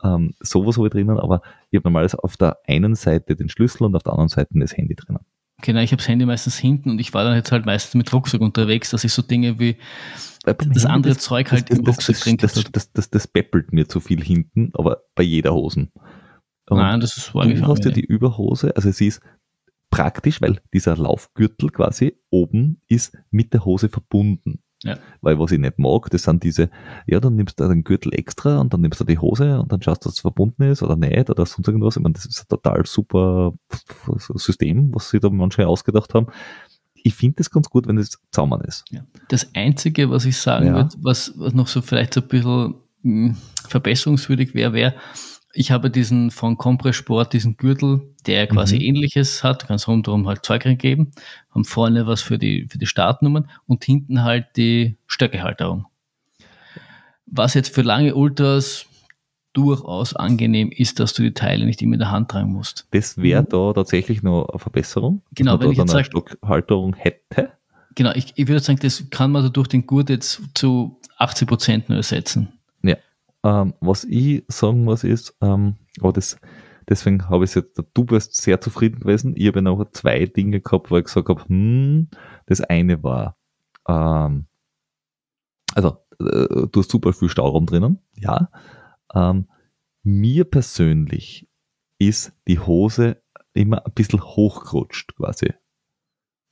ähm, 0.03 0.35
sowas 0.41 0.77
habe 0.77 0.89
ich 0.89 0.93
drinnen, 0.93 1.19
aber 1.19 1.43
ich 1.71 1.79
habe 1.79 1.89
normalerweise 1.89 2.23
auf 2.23 2.37
der 2.37 2.59
einen 2.67 2.95
Seite 2.95 3.37
den 3.37 3.49
Schlüssel 3.49 3.85
und 3.85 3.97
auf 3.97 4.03
der 4.03 4.13
anderen 4.13 4.29
Seite 4.29 4.51
das 4.55 4.77
Handy 4.77 4.95
drinnen. 4.95 5.25
Genau, 5.63 5.81
ich 5.81 5.91
habe 5.91 5.99
das 5.99 6.09
Handy 6.09 6.25
meistens 6.25 6.57
hinten 6.57 6.91
und 6.91 7.01
ich 7.01 7.15
war 7.15 7.25
dann 7.25 7.35
jetzt 7.35 7.51
halt 7.51 7.67
meistens 7.67 7.95
mit 7.95 8.13
Rucksack 8.13 8.41
unterwegs, 8.41 8.91
dass 8.91 9.03
ich 9.03 9.13
so 9.13 9.23
Dinge 9.23 9.59
wie 9.59 9.77
das 10.55 10.87
andere 10.87 11.15
das, 11.15 11.23
Zeug 11.23 11.53
halt 11.53 11.71
das, 11.71 11.79
im 11.79 11.85
Rucksack 11.85 12.19
drin 12.21 12.37
das, 12.37 12.55
das, 12.55 12.93
das, 12.93 13.11
das, 13.11 13.27
beppelt 13.27 13.73
mir 13.73 13.89
zu 13.89 14.01
viel 14.01 14.23
hinten, 14.23 14.71
aber 14.75 15.03
bei 15.15 15.23
jeder 15.23 15.55
Hosen. 15.55 15.91
Und 16.69 16.79
Nein, 16.79 17.01
das 17.01 17.17
ist 17.17 17.33
Du 17.33 17.67
hast 17.67 17.85
ja 17.85 17.91
die 17.91 18.05
Überhose, 18.05 18.77
also 18.77 18.91
sie 18.91 19.07
ist 19.07 19.23
praktisch, 19.91 20.41
weil 20.41 20.61
dieser 20.73 20.97
Laufgürtel 20.97 21.71
quasi 21.71 22.21
oben 22.31 22.83
ist 22.89 23.17
mit 23.31 23.53
der 23.53 23.65
Hose 23.65 23.89
verbunden. 23.89 24.63
Ja. 24.85 24.97
Weil 25.23 25.39
was 25.41 25.51
ich 25.51 25.59
nicht 25.59 25.79
mag, 25.79 26.09
das 26.11 26.23
sind 26.23 26.45
diese, 26.45 26.71
ja, 27.07 27.19
dann 27.19 27.35
nimmst 27.35 27.59
du 27.59 27.67
den 27.69 27.83
Gürtel 27.83 28.15
extra 28.15 28.61
und 28.61 28.73
dann 28.73 28.81
nimmst 28.81 29.01
du 29.01 29.05
die 29.05 29.19
Hose 29.19 29.59
und 29.59 29.73
dann 29.73 29.83
schaust 29.83 30.05
du, 30.05 30.09
dass 30.09 30.17
es 30.17 30.21
verbunden 30.21 30.63
ist 30.63 30.83
oder 30.83 30.95
nicht 30.95 31.31
oder 31.31 31.47
sonst 31.47 31.67
irgendwas. 31.67 31.97
Ich 31.97 32.03
meine, 32.03 32.13
das 32.13 32.27
ist 32.27 32.43
ein 32.43 32.49
total 32.49 32.87
super 32.87 33.55
System, 34.19 34.95
was 34.95 35.11
sie 35.11 35.19
da 35.19 35.31
manche 35.31 35.67
ausgedacht 35.67 36.15
haben. 36.15 36.29
Ich 37.03 37.15
finde 37.15 37.37
das 37.37 37.51
ganz 37.51 37.69
gut, 37.69 37.87
wenn 37.87 37.97
das 37.97 38.19
zusammen 38.31 38.61
ist. 38.63 38.85
Ja. 38.91 39.01
Das 39.29 39.55
Einzige, 39.55 40.11
was 40.11 40.25
ich 40.25 40.37
sagen 40.37 40.67
ja. 40.67 40.75
würde, 40.75 40.95
was, 40.99 41.33
was 41.37 41.55
noch 41.55 41.69
so 41.69 41.83
vielleicht 41.83 42.15
so 42.15 42.21
ein 42.21 42.29
bisschen 42.29 42.75
mh, 43.03 43.29
hm, 43.29 43.37
verbesserungswürdig 43.69 44.55
wäre, 44.55 44.73
wäre, 44.73 44.95
ich 45.53 45.71
habe 45.71 45.91
diesen 45.91 46.31
von 46.31 46.57
Compressport, 46.57 47.33
diesen 47.33 47.57
Gürtel, 47.57 48.15
der 48.27 48.47
quasi 48.47 48.77
mhm. 48.77 48.83
ähnliches 48.83 49.43
hat, 49.43 49.67
ganz 49.67 49.89
rundherum 49.89 50.29
halt 50.29 50.45
Zeug 50.45 50.67
reingeben, 50.67 51.11
haben 51.51 51.65
vorne 51.65 52.07
was 52.07 52.23
für 52.23 52.39
die, 52.39 52.67
für 52.69 52.79
die 52.79 52.87
Startnummern 52.87 53.51
und 53.67 53.85
hinten 53.85 54.23
halt 54.23 54.47
die 54.57 54.99
Stöckehalterung. 55.07 55.87
Was 57.27 57.55
jetzt 57.55 57.75
für 57.75 57.83
lange 57.83 58.15
Ultras 58.15 58.87
durchaus 59.53 60.15
angenehm 60.15 60.71
ist, 60.71 61.01
dass 61.01 61.15
du 61.15 61.23
die 61.23 61.35
Teile 61.35 61.65
nicht 61.65 61.83
immer 61.83 61.95
in 61.95 62.01
der 62.01 62.11
Hand 62.11 62.31
tragen 62.31 62.53
musst. 62.53 62.87
Das 62.93 63.17
wäre 63.19 63.43
mhm. 63.43 63.49
da 63.49 63.73
tatsächlich 63.73 64.23
noch 64.23 64.49
eine 64.49 64.59
Verbesserung. 64.59 65.23
Genau, 65.35 65.61
wenn 65.61 65.73
ich 65.73 65.79
jetzt 65.79 65.95
eine 65.95 66.05
Stockhalterung 66.05 66.95
hätte. 66.95 67.53
Genau, 67.95 68.13
ich, 68.15 68.33
ich 68.37 68.47
würde 68.47 68.61
sagen, 68.61 68.79
das 68.81 69.11
kann 69.11 69.33
man 69.33 69.53
durch 69.53 69.69
den 69.69 69.87
Gurt 69.87 70.11
jetzt 70.11 70.41
zu 70.55 71.01
80 71.17 71.49
Prozent 71.49 71.89
nur 71.89 71.99
ersetzen. 71.99 72.53
Ähm, 73.45 73.75
was 73.81 74.05
ich 74.05 74.45
sagen 74.49 74.85
muss 74.85 75.05
ist, 75.05 75.37
ähm, 75.41 75.77
aber 76.01 76.13
das, 76.13 76.39
deswegen 76.89 77.29
habe 77.29 77.45
ich 77.45 77.55
jetzt, 77.55 77.81
du 77.95 78.05
bist 78.05 78.35
sehr 78.35 78.61
zufrieden 78.61 79.01
gewesen. 79.01 79.35
Ich 79.37 79.47
habe 79.47 79.63
noch 79.63 79.85
zwei 79.93 80.27
Dinge 80.27 80.61
gehabt, 80.61 80.91
wo 80.91 80.97
ich 80.97 81.05
gesagt 81.05 81.29
habe, 81.29 81.45
hm, 81.47 82.09
das 82.47 82.61
eine 82.61 83.03
war, 83.03 83.37
ähm, 83.89 84.47
also 85.75 85.99
äh, 86.21 86.67
du 86.71 86.81
hast 86.81 86.91
super 86.91 87.13
viel 87.13 87.29
Stauraum 87.29 87.67
drinnen, 87.67 88.01
ja. 88.17 88.49
Ähm, 89.15 89.49
mir 90.03 90.45
persönlich 90.45 91.49
ist 91.99 92.33
die 92.47 92.59
Hose 92.59 93.23
immer 93.53 93.85
ein 93.85 93.93
bisschen 93.93 94.23
hochgerutscht 94.23 95.17
quasi. 95.17 95.53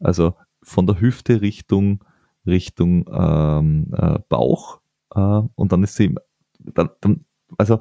Also 0.00 0.34
von 0.62 0.86
der 0.86 1.00
Hüfte 1.00 1.40
Richtung 1.40 2.04
Richtung 2.46 3.06
ähm, 3.12 3.92
äh, 3.96 4.18
Bauch 4.28 4.80
äh, 5.14 5.42
und 5.54 5.72
dann 5.72 5.82
ist 5.82 5.96
sie 5.96 6.14
dann, 6.58 6.90
dann, 7.00 7.24
also 7.58 7.80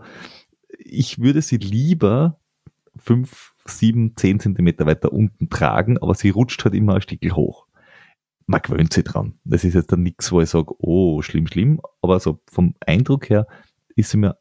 ich 0.69 1.19
würde 1.19 1.41
sie 1.41 1.57
lieber 1.57 2.39
fünf, 2.97 3.53
sieben, 3.65 4.15
zehn 4.15 4.39
Zentimeter 4.39 4.85
weiter 4.85 5.11
unten 5.11 5.49
tragen, 5.49 5.97
aber 5.97 6.15
sie 6.15 6.29
rutscht 6.29 6.63
halt 6.63 6.75
immer 6.75 6.95
ein 6.95 7.01
Stückchen 7.01 7.35
hoch. 7.35 7.67
Man 8.47 8.61
gewöhnt 8.61 8.93
sich 8.93 9.03
dran. 9.03 9.39
Das 9.43 9.63
ist 9.63 9.73
jetzt 9.73 9.91
dann 9.91 10.03
nichts, 10.03 10.31
wo 10.31 10.39
ich 10.39 10.49
sage, 10.49 10.73
oh, 10.77 11.21
schlimm, 11.21 11.47
schlimm, 11.47 11.81
aber 12.01 12.19
so 12.19 12.41
vom 12.47 12.75
Eindruck 12.85 13.29
her 13.29 13.47
ist 13.95 14.11
sie 14.11 14.17
mir 14.17 14.37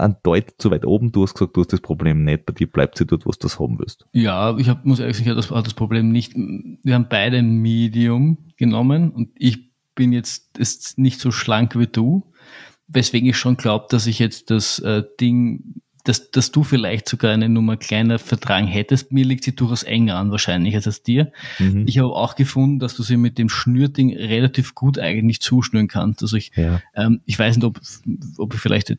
ein 0.00 0.16
Deut 0.22 0.54
zu 0.58 0.70
weit 0.70 0.84
oben. 0.84 1.12
Du 1.12 1.22
hast 1.22 1.34
gesagt, 1.34 1.56
du 1.56 1.60
hast 1.60 1.72
das 1.72 1.80
Problem 1.80 2.24
nicht. 2.24 2.46
Bei 2.46 2.52
dir 2.52 2.66
bleibt 2.66 2.98
sie 2.98 3.06
dort, 3.06 3.26
wo 3.26 3.30
du 3.30 3.38
das 3.40 3.58
haben 3.60 3.78
willst. 3.78 4.06
Ja, 4.12 4.56
ich 4.58 4.68
hab, 4.68 4.84
muss 4.84 5.00
ehrlich 5.00 5.18
sagen, 5.18 5.36
das 5.36 5.50
war 5.50 5.62
das 5.62 5.74
Problem 5.74 6.10
nicht. 6.10 6.34
Wir 6.34 6.94
haben 6.94 7.06
beide 7.08 7.42
Medium 7.42 8.38
genommen 8.56 9.10
und 9.10 9.30
ich 9.36 9.70
bin 9.94 10.12
jetzt 10.12 10.58
ist 10.58 10.98
nicht 10.98 11.20
so 11.20 11.30
schlank 11.30 11.78
wie 11.78 11.86
du 11.86 12.30
weswegen 12.92 13.28
ich 13.28 13.36
schon 13.36 13.56
glaube, 13.56 13.86
dass 13.88 14.06
ich 14.06 14.18
jetzt 14.18 14.50
das 14.50 14.78
äh, 14.80 15.02
Ding, 15.20 15.82
dass, 16.10 16.32
dass 16.32 16.50
du 16.50 16.64
vielleicht 16.64 17.08
sogar 17.08 17.30
eine 17.30 17.48
Nummer 17.48 17.76
kleiner 17.76 18.18
vertragen 18.18 18.66
hättest. 18.66 19.12
Mir 19.12 19.24
liegt 19.24 19.44
sie 19.44 19.54
durchaus 19.54 19.84
enger 19.84 20.16
an 20.16 20.32
wahrscheinlich 20.32 20.74
als, 20.74 20.88
als 20.88 21.04
dir. 21.04 21.30
Mhm. 21.60 21.84
Ich 21.86 21.98
habe 21.98 22.08
auch 22.08 22.34
gefunden, 22.34 22.80
dass 22.80 22.96
du 22.96 23.04
sie 23.04 23.16
mit 23.16 23.38
dem 23.38 23.48
Schnürding 23.48 24.16
relativ 24.16 24.74
gut 24.74 24.98
eigentlich 24.98 25.40
zuschnüren 25.40 25.86
kannst. 25.86 26.22
Also 26.22 26.36
ich, 26.36 26.50
ja. 26.56 26.80
ähm, 26.96 27.20
ich 27.26 27.38
weiß 27.38 27.54
nicht, 27.54 27.64
ob, 27.64 27.80
ob 28.38 28.54
ich 28.54 28.60
vielleicht 28.60 28.92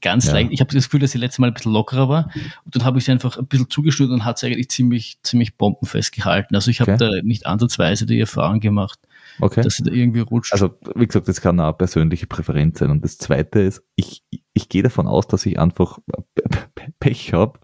ganz 0.00 0.26
ja. 0.26 0.32
leicht, 0.32 0.52
ich 0.52 0.60
habe 0.60 0.72
das 0.72 0.84
Gefühl, 0.84 1.00
dass 1.00 1.10
sie 1.10 1.18
letztes 1.18 1.38
Mal 1.38 1.48
ein 1.48 1.54
bisschen 1.54 1.72
lockerer 1.72 2.08
war. 2.08 2.30
Und 2.64 2.74
dann 2.74 2.84
habe 2.84 2.96
ich 2.98 3.04
sie 3.04 3.12
einfach 3.12 3.36
ein 3.36 3.46
bisschen 3.46 3.68
zugeschnürt 3.68 4.10
und 4.10 4.24
hat 4.24 4.38
sie 4.38 4.46
eigentlich 4.46 4.70
ziemlich, 4.70 5.18
ziemlich 5.22 5.56
bombenfest 5.56 6.12
gehalten. 6.12 6.54
Also 6.54 6.70
ich 6.70 6.80
habe 6.80 6.94
okay. 6.94 7.10
da 7.10 7.22
nicht 7.22 7.44
ansatzweise 7.44 8.06
die 8.06 8.20
Erfahrung 8.20 8.60
gemacht, 8.60 8.98
okay. 9.40 9.62
dass 9.62 9.76
sie 9.76 9.84
da 9.84 9.92
irgendwie 9.92 10.20
rutscht. 10.20 10.52
Also, 10.52 10.70
wie 10.94 11.06
gesagt, 11.06 11.28
das 11.28 11.40
kann 11.40 11.60
auch 11.60 11.76
persönliche 11.76 12.26
Präferenz 12.26 12.78
sein. 12.78 12.90
Und 12.90 13.04
das 13.04 13.18
Zweite 13.18 13.60
ist, 13.60 13.82
ich, 13.96 14.24
ich 14.52 14.68
gehe 14.68 14.82
davon 14.82 15.06
aus, 15.06 15.26
dass 15.26 15.46
ich 15.46 15.58
einfach 15.58 15.98
Pech 17.00 17.32
habe 17.32 17.58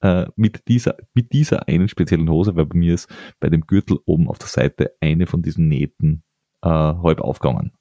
äh, 0.00 0.26
mit, 0.36 0.68
dieser, 0.68 0.96
mit 1.14 1.32
dieser 1.32 1.68
einen 1.68 1.88
speziellen 1.88 2.30
Hose, 2.30 2.56
weil 2.56 2.66
bei 2.66 2.76
mir 2.76 2.94
ist 2.94 3.08
bei 3.40 3.48
dem 3.48 3.62
Gürtel 3.62 3.98
oben 4.06 4.28
auf 4.28 4.38
der 4.38 4.48
Seite 4.48 4.92
eine 5.00 5.26
von 5.26 5.42
diesen 5.42 5.68
Nähten 5.68 6.22
äh, 6.62 6.68
halb 6.68 7.20
aufgegangen. 7.20 7.72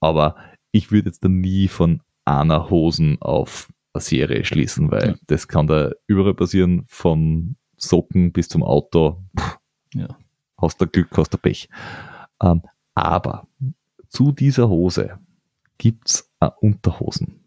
Aber 0.00 0.36
ich 0.72 0.90
würde 0.92 1.08
jetzt 1.08 1.24
dann 1.24 1.40
nie 1.40 1.68
von 1.68 2.02
einer 2.24 2.70
Hosen 2.70 3.20
auf 3.20 3.68
eine 3.94 4.02
Serie 4.02 4.44
schließen, 4.44 4.90
weil 4.90 5.08
ja. 5.08 5.14
das 5.26 5.48
kann 5.48 5.66
da 5.66 5.92
überall 6.06 6.34
passieren, 6.34 6.84
von 6.86 7.56
Socken 7.76 8.32
bis 8.32 8.48
zum 8.48 8.62
Auto. 8.62 9.24
Puh, 9.34 9.56
ja. 9.94 10.08
Hast 10.60 10.80
du 10.80 10.86
Glück, 10.86 11.16
hast 11.16 11.32
du 11.32 11.38
Pech. 11.38 11.68
Ähm, 12.42 12.62
aber 13.04 13.46
zu 14.08 14.32
dieser 14.32 14.68
Hose 14.68 15.18
gibt's 15.78 16.30
äh, 16.40 16.50
Unterhosen. 16.60 17.44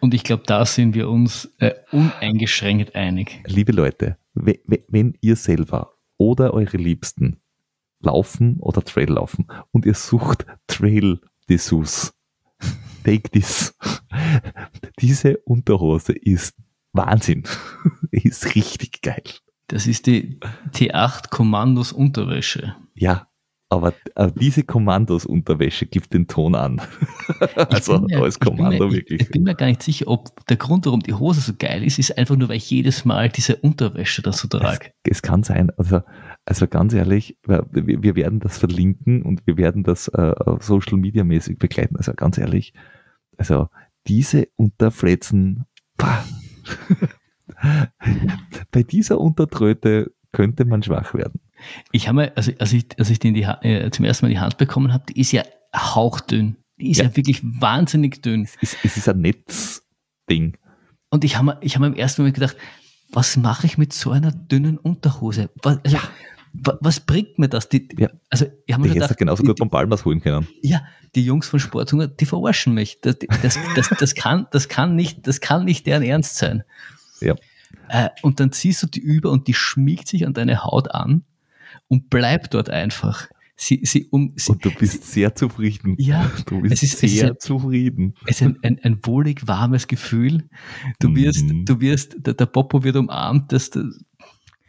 Und 0.00 0.14
ich 0.14 0.24
glaube, 0.24 0.44
da 0.46 0.64
sind 0.64 0.94
wir 0.94 1.08
uns 1.08 1.52
äh, 1.58 1.74
uneingeschränkt 1.90 2.94
einig. 2.94 3.42
Liebe 3.46 3.72
Leute, 3.72 4.18
wenn 4.34 5.16
ihr 5.20 5.36
selber 5.36 5.94
oder 6.18 6.54
eure 6.54 6.76
Liebsten 6.76 7.40
laufen 8.00 8.58
oder 8.60 8.82
Trail 8.82 9.10
laufen 9.10 9.46
und 9.72 9.86
ihr 9.86 9.94
sucht 9.94 10.46
Trail 10.66 11.20
Dessous, 11.48 12.14
take 13.04 13.30
this. 13.30 13.76
Diese 15.00 15.38
Unterhose 15.38 16.12
ist 16.12 16.56
Wahnsinn. 16.92 17.44
ist 18.10 18.54
richtig 18.54 19.02
geil. 19.02 19.22
Das 19.68 19.86
ist 19.86 20.06
die 20.06 20.38
T8 20.72 21.30
Kommandos 21.30 21.92
Unterwäsche. 21.92 22.76
Ja, 22.94 23.28
aber, 23.68 23.94
aber 24.14 24.30
diese 24.30 24.62
Kommandos-Unterwäsche 24.62 25.86
gibt 25.86 26.14
den 26.14 26.28
Ton 26.28 26.54
an. 26.54 26.80
also 27.56 28.00
mir, 28.00 28.22
als 28.22 28.38
Kommando 28.38 28.86
ich 28.86 28.92
mir, 28.92 28.96
wirklich. 28.98 29.20
Ich, 29.20 29.26
ich, 29.26 29.32
bin 29.32 29.42
mir 29.42 29.56
gar 29.56 29.66
nicht 29.66 29.82
sicher, 29.82 30.06
ob 30.06 30.46
der 30.46 30.56
Grund, 30.56 30.86
warum 30.86 31.00
die 31.00 31.14
Hose 31.14 31.40
so 31.40 31.52
geil 31.58 31.82
ist, 31.82 31.98
ist 31.98 32.16
einfach 32.16 32.36
nur, 32.36 32.48
weil 32.48 32.58
ich 32.58 32.70
jedes 32.70 33.04
Mal 33.04 33.28
diese 33.28 33.56
Unterwäsche 33.56 34.22
da 34.22 34.32
so 34.32 34.46
trage. 34.46 34.92
Es, 35.02 35.16
es 35.16 35.22
kann 35.22 35.42
sein. 35.42 35.70
Also, 35.76 36.02
also 36.44 36.68
ganz 36.68 36.92
ehrlich, 36.94 37.38
wir, 37.44 37.66
wir 37.72 38.14
werden 38.14 38.38
das 38.38 38.58
verlinken 38.58 39.22
und 39.22 39.44
wir 39.46 39.56
werden 39.56 39.82
das 39.82 40.06
äh, 40.08 40.34
Social 40.60 40.98
Media 40.98 41.24
mäßig 41.24 41.58
begleiten. 41.58 41.96
Also 41.96 42.14
ganz 42.14 42.38
ehrlich, 42.38 42.72
also 43.36 43.68
diese 44.06 44.46
Unterfletzen, 44.54 45.64
bei 48.70 48.82
dieser 48.82 49.18
Untertröte 49.20 50.12
könnte 50.30 50.64
man 50.64 50.82
schwach 50.82 51.14
werden. 51.14 51.40
Ich 51.92 52.08
habe 52.08 52.16
mal, 52.16 52.32
also 52.34 52.52
als 52.58 52.72
ich, 52.72 52.86
als 52.98 53.10
ich 53.10 53.18
den 53.18 53.34
die, 53.34 53.42
äh, 53.42 53.90
zum 53.90 54.04
ersten 54.04 54.26
Mal 54.26 54.30
die 54.30 54.38
Hand 54.38 54.58
bekommen 54.58 54.92
habe, 54.92 55.04
die 55.08 55.20
ist 55.20 55.32
ja 55.32 55.42
hauchdünn. 55.74 56.56
Die 56.78 56.90
ist 56.90 56.98
ja, 56.98 57.04
ja 57.04 57.16
wirklich 57.16 57.40
wahnsinnig 57.42 58.22
dünn. 58.22 58.44
Es 58.44 58.56
ist, 58.56 58.76
es 58.82 58.96
ist 58.96 59.08
ein 59.08 59.20
Netzding. 59.20 60.56
Und 61.10 61.24
ich 61.24 61.36
habe 61.36 61.58
ich 61.60 61.74
hab 61.74 61.80
mir 61.80 61.88
im 61.88 61.94
ersten 61.94 62.22
Moment 62.22 62.34
gedacht, 62.34 62.56
was 63.12 63.36
mache 63.36 63.66
ich 63.66 63.78
mit 63.78 63.92
so 63.92 64.10
einer 64.10 64.32
dünnen 64.32 64.78
Unterhose? 64.78 65.50
Was, 65.62 65.78
also, 65.84 65.96
ja. 65.96 66.02
was 66.52 67.00
bringt 67.00 67.38
mir 67.38 67.48
das? 67.48 67.68
Die, 67.68 67.88
ja. 67.96 68.10
Also, 68.30 68.46
ich 68.66 68.74
habe 68.74 68.86
mir 68.86 68.92
gedacht, 68.92 69.16
genauso 69.16 69.42
gut 69.42 69.58
vom 69.58 69.70
Palmas 69.70 70.04
holen 70.04 70.20
können. 70.20 70.46
Ja, 70.62 70.82
die 71.14 71.24
Jungs 71.24 71.48
von 71.48 71.60
Sporthunger, 71.60 72.08
die 72.08 72.26
verarschen 72.26 72.74
mich. 72.74 73.00
Das, 73.00 73.16
das, 73.42 73.58
das, 73.74 73.88
das, 73.88 74.14
kann, 74.14 74.46
das, 74.50 74.68
kann 74.68 74.96
nicht, 74.96 75.26
das 75.26 75.40
kann 75.40 75.64
nicht 75.64 75.86
deren 75.86 76.02
Ernst 76.02 76.36
sein. 76.36 76.64
Ja. 77.20 77.34
Äh, 77.88 78.10
und 78.22 78.40
dann 78.40 78.52
ziehst 78.52 78.82
du 78.82 78.86
die 78.86 79.00
über 79.00 79.30
und 79.30 79.48
die 79.48 79.54
schmiegt 79.54 80.08
sich 80.08 80.26
an 80.26 80.34
deine 80.34 80.64
Haut 80.64 80.90
an 80.90 81.24
und 81.88 82.10
bleibt 82.10 82.54
dort 82.54 82.70
einfach. 82.70 83.28
Sie, 83.58 83.80
sie, 83.84 84.06
um, 84.10 84.34
sie, 84.36 84.52
und 84.52 84.64
du 84.64 84.70
bist 84.70 85.04
sehr 85.10 85.34
zufrieden. 85.34 85.94
Ja, 85.98 86.30
du 86.44 86.60
bist 86.60 86.82
ist, 86.82 86.98
sehr 86.98 87.28
ein, 87.28 87.36
zufrieden. 87.38 88.14
Es 88.26 88.42
ist 88.42 88.42
ein, 88.42 88.58
ein, 88.62 88.78
ein, 88.82 88.98
wohlig 89.02 89.48
warmes 89.48 89.86
Gefühl. 89.86 90.48
Du 90.98 91.14
wirst, 91.14 91.46
mhm. 91.46 91.64
du 91.64 91.80
wirst, 91.80 92.16
der, 92.18 92.34
der 92.34 92.46
Popo 92.46 92.84
wird 92.84 92.96
umarmt, 92.96 93.52
dass 93.52 93.70
du, 93.70 93.90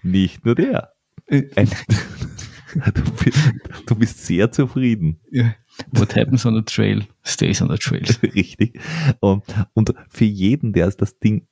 nicht 0.03 0.45
nur 0.45 0.55
der. 0.55 0.93
Äh, 1.25 1.43
ein, 1.57 1.69
du, 2.93 3.11
bist, 3.23 3.39
du 3.85 3.95
bist 3.95 4.25
sehr 4.25 4.53
zufrieden. 4.53 5.19
Ja. 5.31 5.53
What 5.91 6.15
happens 6.15 6.45
on 6.45 6.55
the 6.55 6.61
trail 6.61 7.05
stays 7.25 7.61
on 7.61 7.69
the 7.69 7.77
trail. 7.77 8.05
Richtig. 8.23 8.79
Und, 9.19 9.43
und 9.73 9.93
für 10.07 10.25
jeden, 10.25 10.71
der 10.71 10.89
das 10.91 11.19
Ding 11.19 11.47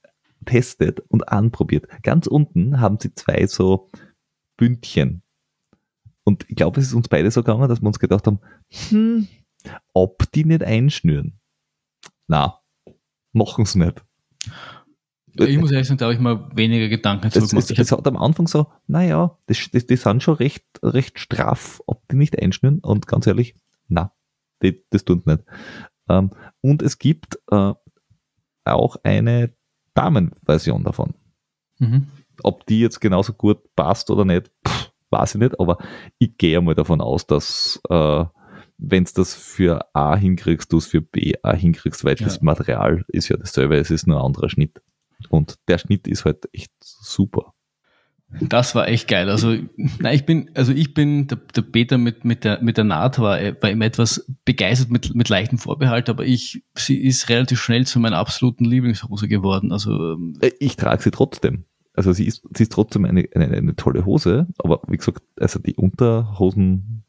testet 0.46 1.02
und 1.10 1.28
anprobiert, 1.28 1.88
ganz 2.02 2.28
unten 2.28 2.80
haben 2.80 2.98
sie 3.00 3.14
zwei 3.14 3.46
so 3.48 3.90
Bündchen 4.56 5.22
und 6.26 6.46
ich 6.50 6.56
glaube, 6.56 6.82
es 6.82 6.88
ist 6.88 6.94
uns 6.94 7.08
beide 7.08 7.32
so 7.32 7.44
gegangen, 7.44 7.70
dass 7.70 7.82
wir 7.82 7.88
uns 7.88 8.00
gedacht 8.00 8.28
haben, 8.28 8.40
hm, 8.90 9.28
ob 9.94 10.30
die 10.34 10.44
nicht 10.44 10.64
einschnüren. 10.64 11.40
Na, 12.28 12.60
machen 13.32 13.66
sie 13.66 13.80
nicht. 13.80 14.04
Ich 15.38 15.58
muss 15.60 15.72
ehrlich 15.72 15.88
sagen, 15.88 15.98
da 15.98 16.06
habe 16.06 16.14
ich 16.14 16.20
mal 16.20 16.50
weniger 16.56 16.88
Gedanken 16.88 17.28
Es, 17.28 17.36
es, 17.36 17.72
es 17.72 17.92
hat 17.92 18.08
am 18.08 18.18
Anfang 18.18 18.48
so, 18.48 18.72
naja, 18.88 19.38
das, 19.48 19.70
das, 19.72 19.86
die 19.86 19.98
sind 19.98 20.24
schon 20.24 20.36
recht, 20.36 20.66
recht 20.82 21.20
straff, 21.20 21.82
ob 21.86 22.08
die 22.08 22.16
nicht 22.16 22.42
einschnüren. 22.42 22.80
Und 22.80 23.06
ganz 23.06 23.28
ehrlich, 23.28 23.56
na, 23.88 24.14
die, 24.64 24.84
das 24.90 25.04
tut 25.04 25.28
nicht. 25.28 25.44
Ähm, 26.10 26.32
und 26.62 26.82
es 26.82 26.98
gibt 27.00 27.38
äh, 27.52 27.74
auch 28.64 28.96
eine 29.04 29.54
Damenversion 29.94 30.84
davon. 30.84 31.14
Mhm. 31.80 32.08
Ob 32.42 32.66
die 32.66 32.80
jetzt 32.80 33.00
genauso 33.02 33.34
gut 33.34 33.76
passt 33.76 34.10
oder 34.10 34.24
nicht, 34.24 34.52
pff, 34.66 34.85
weiß 35.20 35.36
ich 35.36 35.42
nicht, 35.42 35.60
aber 35.60 35.78
ich 36.20 36.38
gehe 36.38 36.62
mal 36.62 36.76
davon 36.76 37.02
aus, 37.02 37.26
dass 37.28 37.80
äh, 37.90 38.26
wenn 38.78 39.06
du 39.06 39.12
das 39.16 39.34
für 39.34 39.86
A 39.94 40.16
hinkriegst, 40.18 40.72
du 40.72 40.78
es 40.78 40.88
für 40.88 41.02
B 41.02 41.34
A 41.44 41.54
hinkriegst, 41.54 42.04
weil 42.04 42.16
Ja. 42.20 42.26
das 42.26 42.42
Material 42.42 43.04
ist 43.08 43.30
ja 43.30 43.38
dasselbe, 43.38 43.78
es 43.78 43.92
ist 43.92 44.08
nur 44.08 44.18
ein 44.20 44.26
anderer 44.26 44.50
Schnitt. 44.50 44.82
Und 45.30 45.56
der 45.68 45.78
Schnitt 45.78 46.08
ist 46.08 46.26
halt 46.26 46.50
echt 46.54 46.72
super. 46.82 47.54
Das 48.42 48.76
war 48.76 48.88
echt 48.88 49.08
geil. 49.08 49.30
Also, 49.30 49.56
nein, 49.78 50.16
ich 50.16 50.26
bin, 50.26 50.50
also 50.56 50.74
ich 50.74 50.94
bin, 50.94 51.28
der, 51.28 51.38
der 51.56 51.62
Peter 51.62 51.98
mit, 51.98 52.26
mit 52.26 52.44
der, 52.44 52.62
mit 52.62 52.76
der 52.76 52.84
Naht 52.84 53.20
war, 53.20 53.40
äh, 53.40 53.56
war 53.62 53.70
immer 53.70 53.86
etwas 53.86 54.30
begeistert 54.44 54.90
mit, 54.90 55.16
mit 55.16 55.30
leichtem 55.30 55.58
Vorbehalt, 55.58 56.10
aber 56.10 56.26
ich, 56.26 56.64
sie 56.76 56.98
ist 56.98 57.30
relativ 57.30 57.62
schnell 57.62 57.86
zu 57.86 58.00
meiner 58.00 58.18
absoluten 58.18 58.66
Lieblingshose 58.66 59.28
geworden. 59.28 59.72
Also, 59.72 60.14
ähm, 60.14 60.38
Äh, 60.42 60.52
Ich 60.60 60.76
trage 60.76 61.02
sie 61.02 61.12
trotzdem. 61.12 61.66
Also 61.96 62.14
sie 62.14 62.26
ist, 62.26 62.44
sie 62.56 62.64
ist 62.64 62.72
trotzdem 62.72 63.06
eine, 63.06 63.28
eine, 63.34 63.48
eine 63.50 63.76
tolle 63.76 64.06
Hose, 64.06 64.48
aber 64.58 64.82
wie 64.88 64.98
gesagt, 64.98 65.24
also 65.40 65.60
die 65.60 65.76
Unterhosen, 65.76 67.04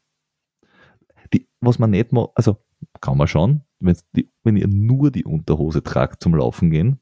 die, 1.33 1.47
was 1.59 1.77
man 1.79 1.91
nicht 1.91 2.13
mal, 2.13 2.29
also 2.35 2.57
kann 3.01 3.17
man 3.17 3.27
schon, 3.27 3.61
wenn's 3.79 4.05
die, 4.15 4.29
wenn 4.43 4.55
ihr 4.55 4.67
nur 4.67 5.11
die 5.11 5.25
Unterhose 5.25 5.83
tragt 5.83 6.23
zum 6.23 6.35
Laufen 6.35 6.69
gehen, 6.71 6.99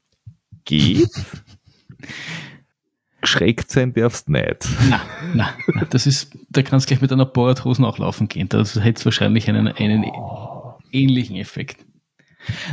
geht. 0.64 1.10
Geschreckt 3.20 3.70
sein 3.70 3.92
darfst 3.92 4.28
nicht. 4.28 4.68
na, 4.88 5.00
na, 5.34 5.54
na, 5.74 5.84
das 5.86 6.06
ist, 6.06 6.36
da 6.50 6.62
kannst 6.62 6.86
du 6.86 6.88
gleich 6.88 7.00
mit 7.00 7.12
einer 7.12 7.26
Bohrhosen 7.26 7.84
auch 7.84 7.98
laufen 7.98 8.28
gehen. 8.28 8.48
Das 8.48 8.76
hätte 8.76 9.04
wahrscheinlich 9.04 9.48
einen, 9.48 9.68
einen 9.68 10.04
ähnlichen 10.92 11.36
Effekt. 11.36 11.85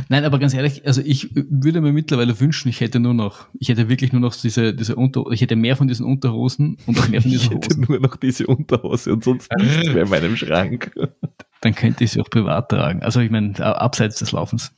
Nein, 0.08 0.24
aber 0.24 0.38
ganz 0.38 0.54
ehrlich, 0.54 0.86
also 0.86 1.00
ich 1.04 1.30
würde 1.34 1.80
mir 1.80 1.92
mittlerweile 1.92 2.38
wünschen, 2.38 2.68
ich 2.68 2.80
hätte 2.80 3.00
nur 3.00 3.14
noch, 3.14 3.46
ich 3.58 3.68
hätte 3.68 3.88
wirklich 3.88 4.12
nur 4.12 4.20
noch 4.20 4.34
diese, 4.34 4.74
diese 4.74 4.96
Unter, 4.96 5.24
ich 5.30 5.40
hätte 5.40 5.56
mehr 5.56 5.76
von 5.76 5.88
diesen 5.88 6.06
Unterhosen 6.06 6.76
und 6.86 6.98
auch 6.98 7.08
mehr 7.08 7.22
von 7.22 7.30
Ich 7.30 7.38
diesen 7.38 7.52
hätte 7.54 7.68
Hosen. 7.68 7.86
nur 7.88 8.00
noch 8.00 8.16
diese 8.16 8.46
Unterhose 8.46 9.12
und 9.12 9.24
sonst 9.24 9.50
nichts 9.58 9.92
mehr 9.92 10.02
in 10.04 10.08
meinem 10.10 10.36
Schrank. 10.36 10.92
Dann 11.60 11.74
könnte 11.74 12.04
ich 12.04 12.12
sie 12.12 12.20
auch 12.20 12.30
privat 12.30 12.68
tragen. 12.68 13.02
Also 13.02 13.20
ich 13.20 13.30
meine, 13.30 13.58
abseits 13.58 14.18
des 14.18 14.32
Laufens. 14.32 14.72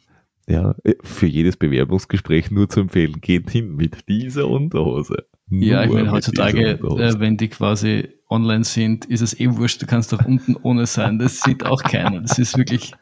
Ja, 0.49 0.75
äh, 0.85 0.95
für 1.03 1.27
jedes 1.27 1.57
Bewerbungsgespräch 1.57 2.51
nur 2.51 2.69
zu 2.69 2.81
empfehlen, 2.81 3.21
geht 3.21 3.51
hin 3.51 3.75
mit 3.75 4.09
dieser 4.09 4.49
Unterhose. 4.49 5.27
Ja, 5.51 5.83
ich 5.83 5.89
Nur 5.89 5.97
meine, 5.99 6.11
heutzutage, 6.13 6.71
äh, 6.73 7.21
wenn 7.21 7.37
die 7.37 7.49
quasi 7.49 8.09
online 8.29 8.65
sind, 8.65 9.05
ist 9.05 9.21
es 9.21 9.39
eh 9.39 9.49
wurscht, 9.57 9.81
du 9.81 9.87
kannst 9.87 10.13
auch 10.13 10.25
unten 10.25 10.57
ohne 10.57 10.87
sein. 10.87 11.19
Das 11.19 11.41
sieht 11.41 11.65
auch 11.65 11.83
keiner. 11.83 12.21
Das 12.21 12.39
ist 12.39 12.57
wirklich, 12.59 12.93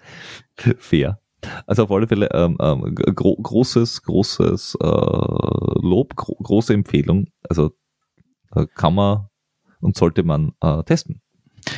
fair. 0.79 1.19
Also 1.67 1.85
auf 1.85 1.91
alle 1.91 2.07
Fälle 2.09 2.29
ähm, 2.33 2.57
ähm, 2.61 2.95
gro 2.95 3.37
großes, 3.37 4.03
großes 4.03 4.77
äh, 4.81 4.87
Lob, 4.87 6.17
gro 6.17 6.35
große 6.43 6.73
Empfehlung. 6.75 7.27
Also 7.49 7.73
äh, 8.55 8.67
kann 8.75 8.95
man 8.95 9.29
und 9.81 9.97
sollte 9.97 10.23
man 10.23 10.53
äh, 10.61 10.83
testen 10.85 11.21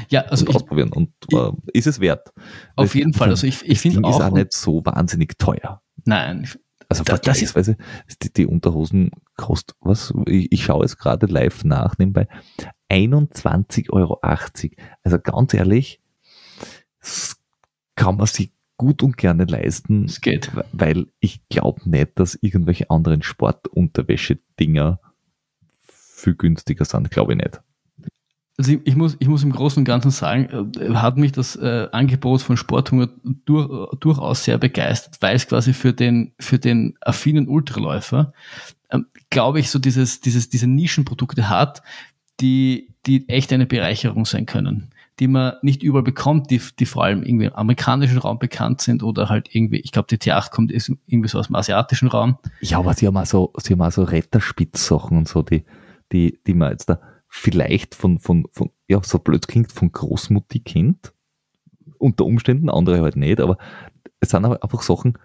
ja, 0.09 0.23
also 0.23 0.45
und 0.45 0.51
ich, 0.51 0.57
ausprobieren 0.57 0.93
und 0.93 1.13
äh, 1.33 1.53
ist 1.73 1.87
es 1.87 2.01
wert. 2.01 2.33
auf 2.75 2.87
Das- 2.87 2.95
jeden 2.95 3.13
Fall. 3.13 3.29
Also 3.31 3.47
ich, 3.47 3.65
ich 3.69 3.79
finde 3.81 4.01
ist 4.09 4.17
auch, 4.17 4.21
auch 4.25 4.31
nicht 4.33 4.53
so 4.53 4.85
wahnsinnig 4.85 5.39
teuer. 5.39 5.81
nein, 6.05 6.49
Also 6.89 7.03
ist- 7.03 7.09
vergleichsweise, 7.09 7.77
die, 8.23 8.33
die 8.33 8.47
Unterhosen 8.47 9.11
kostet, 9.37 9.77
was? 9.81 10.13
Ich, 10.27 10.51
ich 10.51 10.65
schaue 10.65 10.85
es 10.85 10.99
gerade 10.99 11.27
live 11.27 11.63
nach 11.65 11.99
nebenbei. 11.99 12.27
21,80 12.91 13.91
Euro. 13.93 14.19
Also 14.23 15.19
ganz 15.21 15.55
ehrlich, 15.55 16.01
kann 17.95 18.17
man 18.17 18.27
sich 18.27 18.53
gut 18.77 19.03
und 19.03 19.17
gerne 19.17 19.45
leisten, 19.45 20.05
es 20.05 20.21
geht. 20.21 20.51
weil 20.73 21.07
ich 21.21 21.47
glaube 21.49 21.89
nicht, 21.89 22.19
dass 22.19 22.39
irgendwelche 22.41 22.91
anderen 22.91 23.23
Sportunterwäsche-Dinger 23.23 25.01
viel 25.87 26.35
günstiger 26.35 26.85
sind. 26.85 27.11
Glaube 27.11 27.33
ich 27.33 27.39
nicht. 27.39 27.61
Also 28.59 28.73
ich, 28.73 28.81
ich, 28.85 28.97
muss, 28.97 29.17
ich 29.19 29.29
muss 29.29 29.43
im 29.43 29.53
Großen 29.53 29.81
und 29.81 29.85
Ganzen 29.85 30.11
sagen, 30.11 30.73
äh, 30.79 30.95
hat 30.95 31.19
mich 31.19 31.33
das 31.33 31.57
äh, 31.57 31.89
Angebot 31.93 32.41
von 32.41 32.57
Sporthunger 32.57 33.09
durch, 33.45 33.95
durchaus 34.01 34.45
sehr 34.45 34.57
begeistert, 34.57 35.21
weil 35.21 35.37
es 35.37 35.47
quasi 35.47 35.75
für 35.75 35.93
den, 35.93 36.33
für 36.41 36.59
den 36.59 36.97
affinen 37.03 37.49
Ultraläufer, 37.49 38.33
ähm, 38.91 39.07
glaube 39.29 39.61
ich, 39.61 39.71
so 39.71 39.79
dieses, 39.79 40.21
dieses, 40.21 40.49
diese 40.49 40.67
Nischenprodukte 40.67 41.51
hat, 41.51 41.83
die, 42.41 42.95
die 43.05 43.29
echt 43.29 43.53
eine 43.53 43.67
Bereicherung 43.67 44.25
sein 44.25 44.47
können, 44.47 44.91
die 45.19 45.29
man 45.29 45.55
nicht 45.63 45.83
überall 45.83 46.03
bekommt, 46.03 46.51
die, 46.51 46.61
die 46.79 46.87
vor 46.87 47.05
allem 47.05 47.23
irgendwie 47.23 47.47
im 47.47 47.55
amerikanischen 47.55 48.19
Raum 48.19 48.39
bekannt 48.39 48.83
sind 48.83 49.03
oder 49.03 49.29
halt 49.29 49.55
irgendwie, 49.55 49.79
ich 49.79 49.93
glaube, 49.93 50.09
die 50.09 50.19
T8 50.19 50.51
kommt 50.51 50.71
ist 50.71 50.93
irgendwie 51.07 51.29
so 51.29 51.39
aus 51.39 51.47
dem 51.47 51.57
asiatischen 51.57 52.09
Raum. 52.09 52.39
Ja, 52.61 52.79
aber 52.79 52.93
sie 52.95 53.07
haben 53.07 53.17
auch 53.17 53.27
so, 53.27 53.53
sie 53.59 53.73
haben 53.73 53.83
auch 53.83 53.93
so 53.93 54.03
Retterspitzsachen 54.03 55.17
und 55.17 55.29
so, 55.29 55.43
die, 55.43 55.65
die, 56.13 56.39
die 56.47 56.55
man 56.55 56.73
jetzt 56.73 56.89
da 56.89 57.01
vielleicht 57.29 57.95
von, 57.95 58.19
von, 58.19 58.47
von, 58.53 58.71
ja, 58.89 59.03
so 59.03 59.19
blöd 59.19 59.49
klingt, 59.49 59.73
von 59.73 59.91
Großmutti 59.91 60.61
kennt. 60.61 61.13
Unter 61.99 62.27
Umständen, 62.27 62.69
andere 62.69 63.01
halt 63.01 63.17
nicht, 63.17 63.41
aber 63.41 63.57
es 64.21 64.31
sind 64.31 64.45
aber 64.45 64.63
einfach 64.63 64.83
Sachen 64.83 65.19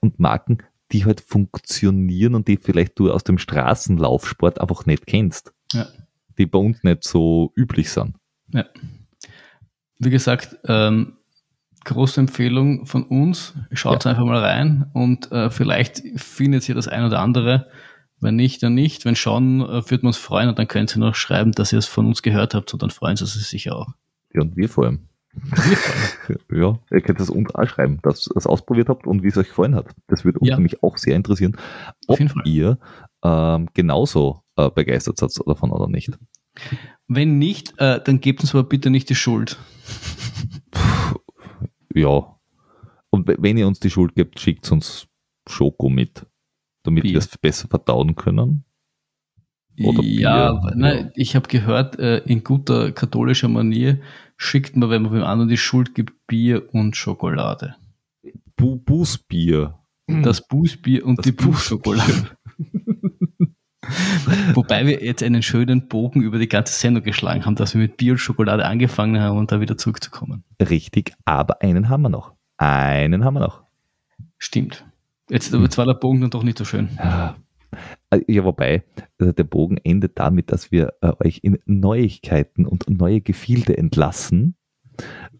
und 0.00 0.18
Marken, 0.18 0.58
die 0.90 1.04
halt 1.04 1.20
funktionieren 1.20 2.34
und 2.34 2.48
die 2.48 2.56
vielleicht 2.56 2.98
du 2.98 3.10
aus 3.10 3.24
dem 3.24 3.38
Straßenlaufsport 3.38 4.60
einfach 4.60 4.84
nicht 4.84 5.06
kennst. 5.06 5.52
Ja. 5.72 5.86
Die 6.38 6.46
bei 6.46 6.58
uns 6.58 6.82
nicht 6.82 7.04
so 7.04 7.52
üblich 7.56 7.90
sind. 7.90 8.16
Ja. 8.48 8.64
Wie 10.04 10.10
gesagt, 10.10 10.56
ähm, 10.66 11.18
große 11.84 12.20
Empfehlung 12.20 12.86
von 12.86 13.04
uns. 13.04 13.54
Schaut 13.72 14.04
einfach 14.06 14.24
mal 14.24 14.38
rein 14.40 14.90
und 14.94 15.30
äh, 15.30 15.48
vielleicht 15.50 16.02
findet 16.16 16.68
ihr 16.68 16.74
das 16.74 16.88
ein 16.88 17.04
oder 17.04 17.20
andere. 17.20 17.68
Wenn 18.20 18.34
nicht, 18.36 18.62
dann 18.62 18.74
nicht. 18.74 19.04
Wenn 19.04 19.16
schon, 19.16 19.60
äh, 19.60 19.88
würden 19.90 20.02
wir 20.02 20.08
uns 20.08 20.16
freuen 20.16 20.48
und 20.48 20.58
dann 20.58 20.66
könnt 20.68 20.94
ihr 20.96 21.00
noch 21.00 21.14
schreiben, 21.14 21.52
dass 21.52 21.72
ihr 21.72 21.78
es 21.78 21.86
von 21.86 22.06
uns 22.06 22.22
gehört 22.22 22.54
habt 22.54 22.72
und 22.72 22.82
dann 22.82 22.90
freuen 22.90 23.16
sie 23.16 23.26
sich 23.26 23.46
sicher 23.46 23.76
auch. 23.76 23.88
Ja, 24.34 24.42
und 24.42 24.56
wir 24.56 24.68
vor 24.68 24.84
allem. 24.86 25.08
ja, 26.52 26.78
ihr 26.90 27.00
könnt 27.00 27.20
das 27.20 27.30
uns 27.30 27.54
auch 27.54 27.66
schreiben, 27.66 28.00
dass 28.02 28.26
ihr 28.26 28.36
es 28.36 28.46
ausprobiert 28.46 28.88
habt 28.88 29.06
und 29.06 29.22
wie 29.22 29.28
es 29.28 29.36
euch 29.36 29.48
gefallen 29.48 29.74
hat. 29.74 29.86
Das 30.08 30.24
würde 30.24 30.38
uns 30.40 30.48
Ja. 30.48 30.56
nämlich 30.56 30.82
auch 30.82 30.98
sehr 30.98 31.16
interessieren, 31.16 31.56
ob 32.06 32.20
ihr 32.44 32.78
ähm, 33.24 33.68
genauso 33.72 34.42
äh, 34.56 34.68
begeistert 34.70 35.18
seid 35.18 35.30
davon 35.46 35.70
oder 35.70 35.88
nicht. 35.88 36.10
Wenn 37.08 37.38
nicht, 37.38 37.74
äh, 37.78 38.00
dann 38.02 38.20
gebt 38.20 38.40
uns 38.40 38.54
aber 38.54 38.64
bitte 38.64 38.90
nicht 38.90 39.08
die 39.10 39.14
Schuld. 39.14 39.58
Ja. 41.94 42.38
Und 43.10 43.28
we- 43.28 43.36
wenn 43.38 43.56
ihr 43.58 43.66
uns 43.66 43.80
die 43.80 43.90
Schuld 43.90 44.14
gebt, 44.14 44.40
schickt 44.40 44.70
uns 44.72 45.06
Schoko 45.48 45.88
mit, 45.88 46.26
damit 46.84 47.02
Bier. 47.04 47.12
wir 47.12 47.18
es 47.18 47.36
besser 47.38 47.68
verdauen 47.68 48.14
können. 48.14 48.64
Oder 49.82 50.02
ja, 50.02 50.52
Bier, 50.52 50.72
nein, 50.76 51.04
ja. 51.06 51.10
ich 51.14 51.34
habe 51.36 51.48
gehört, 51.48 51.98
äh, 51.98 52.18
in 52.18 52.44
guter 52.44 52.92
katholischer 52.92 53.48
Manier 53.48 54.00
schickt 54.36 54.76
man, 54.76 54.90
wenn 54.90 55.02
man 55.02 55.12
dem 55.12 55.22
anderen 55.24 55.48
die 55.48 55.56
Schuld 55.56 55.94
gibt, 55.94 56.26
Bier 56.26 56.72
und 56.74 56.96
Schokolade. 56.96 57.74
Bu 58.56 58.76
Bußbier. 58.76 59.78
Das 60.06 60.46
Bußbier 60.46 61.04
und 61.06 61.18
Das 61.18 61.24
die. 61.24 61.32
Bußschokolade. 61.32 62.30
Wobei 64.54 64.86
wir 64.86 65.02
jetzt 65.02 65.22
einen 65.22 65.42
schönen 65.42 65.88
Bogen 65.88 66.22
über 66.22 66.38
die 66.38 66.48
ganze 66.48 66.74
Sendung 66.74 67.02
geschlagen 67.02 67.44
haben, 67.44 67.54
dass 67.54 67.74
wir 67.74 67.80
mit 67.80 67.96
Bier 67.96 68.12
und 68.12 68.18
Schokolade 68.18 68.64
angefangen 68.64 69.20
haben 69.20 69.38
und 69.38 69.52
da 69.52 69.60
wieder 69.60 69.76
zurückzukommen. 69.76 70.44
Richtig, 70.60 71.12
aber 71.24 71.62
einen 71.62 71.88
haben 71.88 72.02
wir 72.02 72.08
noch. 72.08 72.32
Einen 72.56 73.24
haben 73.24 73.34
wir 73.34 73.40
noch. 73.40 73.62
Stimmt. 74.38 74.84
Jetzt, 75.28 75.52
jetzt 75.52 75.78
war 75.78 75.86
der 75.86 75.94
Bogen 75.94 76.20
dann 76.20 76.30
doch 76.30 76.42
nicht 76.42 76.58
so 76.58 76.64
schön. 76.64 76.90
Ja, 76.98 77.36
Ja, 78.26 78.44
wobei, 78.44 78.84
also 79.18 79.32
der 79.32 79.44
Bogen 79.44 79.78
endet 79.78 80.18
damit, 80.18 80.52
dass 80.52 80.70
wir 80.70 80.92
äh, 81.00 81.12
euch 81.24 81.40
in 81.42 81.58
Neuigkeiten 81.64 82.66
und 82.66 82.88
neue 82.90 83.20
Gefilde 83.20 83.76
entlassen 83.78 84.56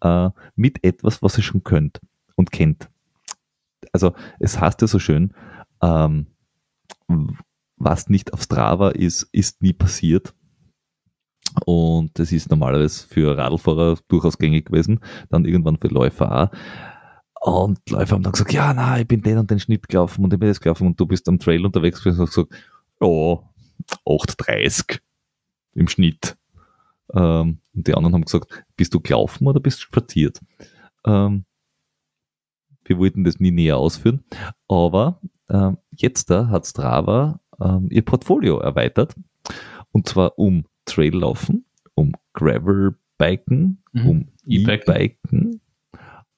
äh, 0.01 0.31
mit 0.57 0.83
etwas, 0.85 1.23
was 1.23 1.37
ihr 1.37 1.45
schon 1.45 1.63
könnt 1.63 2.01
und 2.37 2.51
kennt. 2.51 2.89
Also 3.93 4.15
es 4.39 4.59
heißt 4.59 4.81
ja 4.81 4.87
so 4.87 4.99
schön, 4.99 5.35
ähm, 5.83 6.27
was 7.83 8.09
nicht 8.09 8.33
auf 8.33 8.43
Strava 8.43 8.91
ist, 8.91 9.29
ist 9.33 9.63
nie 9.63 9.73
passiert. 9.73 10.35
Und 11.67 12.19
das 12.19 12.33
ist 12.33 12.51
normalerweise 12.51 13.07
für 13.07 13.37
Radlfahrer 13.37 13.99
durchaus 14.09 14.39
gängig 14.39 14.67
gewesen, 14.67 15.01
dann 15.29 15.45
irgendwann 15.45 15.79
für 15.79 15.89
Läufer 15.89 16.51
auch. 16.51 16.51
Und 17.45 17.79
Läufer 17.91 18.15
haben 18.15 18.23
dann 18.23 18.33
gesagt, 18.33 18.53
ja, 18.53 18.73
na, 18.73 19.01
ich 19.01 19.07
bin 19.07 19.23
den 19.23 19.39
und 19.39 19.51
den 19.51 19.59
Schnitt 19.59 19.89
gelaufen 19.89 20.25
und 20.25 20.33
ich 20.33 20.39
bin 20.39 20.49
das 20.49 20.61
gelaufen 20.61 20.87
und 20.87 21.01
du 21.01 21.07
bist 21.07 21.29
am 21.29 21.41
Trail 21.41 21.67
unterwegs 21.67 22.03
gewesen 22.03 22.21
und 22.21 22.27
gesagt, 22.27 22.53
ja, 23.01 23.07
8,30 23.07 25.01
im 25.75 25.89
Schnitt. 25.89 26.37
Ähm, 27.13 27.59
und 27.75 27.87
die 27.87 27.95
anderen 27.95 28.15
haben 28.15 28.25
gesagt, 28.25 28.65
bist 28.77 28.95
du 28.95 29.01
gelaufen 29.01 29.47
oder 29.47 29.59
bist 29.59 29.79
du 29.79 29.83
spaziert? 29.83 30.41
Ähm, 31.05 31.45
wir 32.85 32.99
wollten 32.99 33.25
das 33.25 33.41
nie 33.41 33.51
näher 33.51 33.77
ausführen. 33.77 34.25
Aber 34.69 35.21
äh, 35.49 35.73
jetzt 35.91 36.31
da 36.31 36.49
hat 36.49 36.67
Strava 36.67 37.41
äh, 37.63 37.95
ihr 37.95 38.03
Portfolio 38.03 38.59
erweitert. 38.59 39.15
Und 39.93 40.09
zwar 40.09 40.39
um 40.39 40.65
Traillaufen, 40.85 41.65
um 41.95 42.13
Gravelbiken, 42.33 43.83
mhm. 43.93 44.09
um 44.09 44.29
E-Biken 44.47 45.61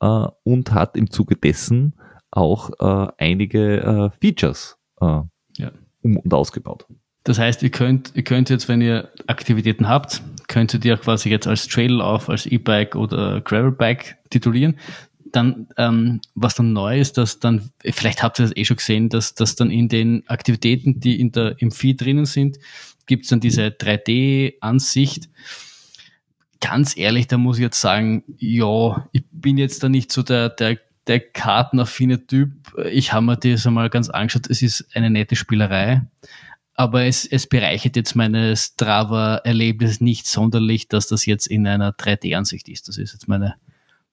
äh, 0.01 0.27
und 0.43 0.73
hat 0.73 0.97
im 0.97 1.11
Zuge 1.11 1.37
dessen 1.37 1.95
auch 2.31 2.71
äh, 2.81 3.13
einige 3.19 3.81
äh, 3.81 4.11
Features 4.21 4.77
äh, 5.01 5.21
ja. 5.57 5.71
um 6.03 6.17
und 6.17 6.35
ausgebaut. 6.35 6.87
Das 7.23 7.39
heißt, 7.39 7.63
ihr 7.63 7.71
könnt, 7.71 8.13
ihr 8.15 8.23
könnt 8.23 8.51
jetzt, 8.51 8.69
wenn 8.69 8.83
ihr 8.83 9.09
Aktivitäten 9.27 9.89
habt, 9.89 10.23
könntet 10.47 10.85
ihr 10.85 10.97
quasi 10.99 11.31
jetzt 11.31 11.47
als 11.47 11.67
Traillauf, 11.69 12.29
als 12.29 12.45
E-Bike 12.45 12.97
oder 12.97 13.41
Gravelbike 13.41 14.19
titulieren. 14.29 14.77
Dann, 15.35 15.69
ähm, 15.77 16.21
was 16.35 16.55
dann 16.55 16.73
neu 16.73 17.01
ist, 17.01 17.19
dass 17.19 17.41
dann, 17.41 17.71
vielleicht 17.83 18.23
habt 18.23 18.39
ihr 18.39 18.45
das 18.45 18.57
eh 18.57 18.65
schon 18.65 18.77
gesehen, 18.77 19.09
dass, 19.09 19.35
dass 19.35 19.57
dann 19.57 19.71
in 19.71 19.89
den 19.89 20.27
Aktivitäten, 20.29 21.01
die 21.01 21.21
in 21.21 21.33
der, 21.33 21.57
im 21.59 21.71
Feed 21.71 22.01
drinnen 22.01 22.25
sind, 22.25 22.59
gibt 23.07 23.25
es 23.25 23.31
dann 23.31 23.41
diese 23.41 23.67
3D-Ansicht. 23.67 25.29
Ganz 26.61 26.97
ehrlich, 26.97 27.27
da 27.27 27.37
muss 27.37 27.59
ich 27.59 27.63
jetzt 27.63 27.81
sagen, 27.81 28.25
ja, 28.39 29.09
ich 29.13 29.25
bin 29.33 29.59
jetzt 29.59 29.83
da 29.83 29.89
nicht 29.89 30.13
so 30.13 30.23
der, 30.23 30.49
der, 30.49 30.79
der 31.07 31.21
kartenaffine 31.21 32.27
Typ. 32.27 32.53
Ich 32.91 33.13
habe 33.13 33.27
mir 33.27 33.37
das 33.37 33.67
einmal 33.67 33.91
ganz 33.91 34.09
angeschaut. 34.09 34.49
Es 34.49 34.63
ist 34.63 34.87
eine 34.95 35.11
nette 35.11 35.37
Spielerei 35.37 36.03
aber 36.75 37.05
es, 37.05 37.25
es 37.25 37.47
bereichert 37.47 37.97
jetzt 37.97 38.17
meine 38.17 38.57
Strava-Erlebnis 38.57 40.01
nicht 40.01 40.27
sonderlich, 40.27 40.89
dass 40.89 41.07
das 41.07 41.25
jetzt 41.25 41.47
in 41.47 41.67
einer 41.67 41.93
3D-Ansicht 41.93 42.69
ist. 42.69 42.89
Das 42.89 42.99
ist 42.99 43.13
jetzt 43.13 43.29
meine, 43.29 43.55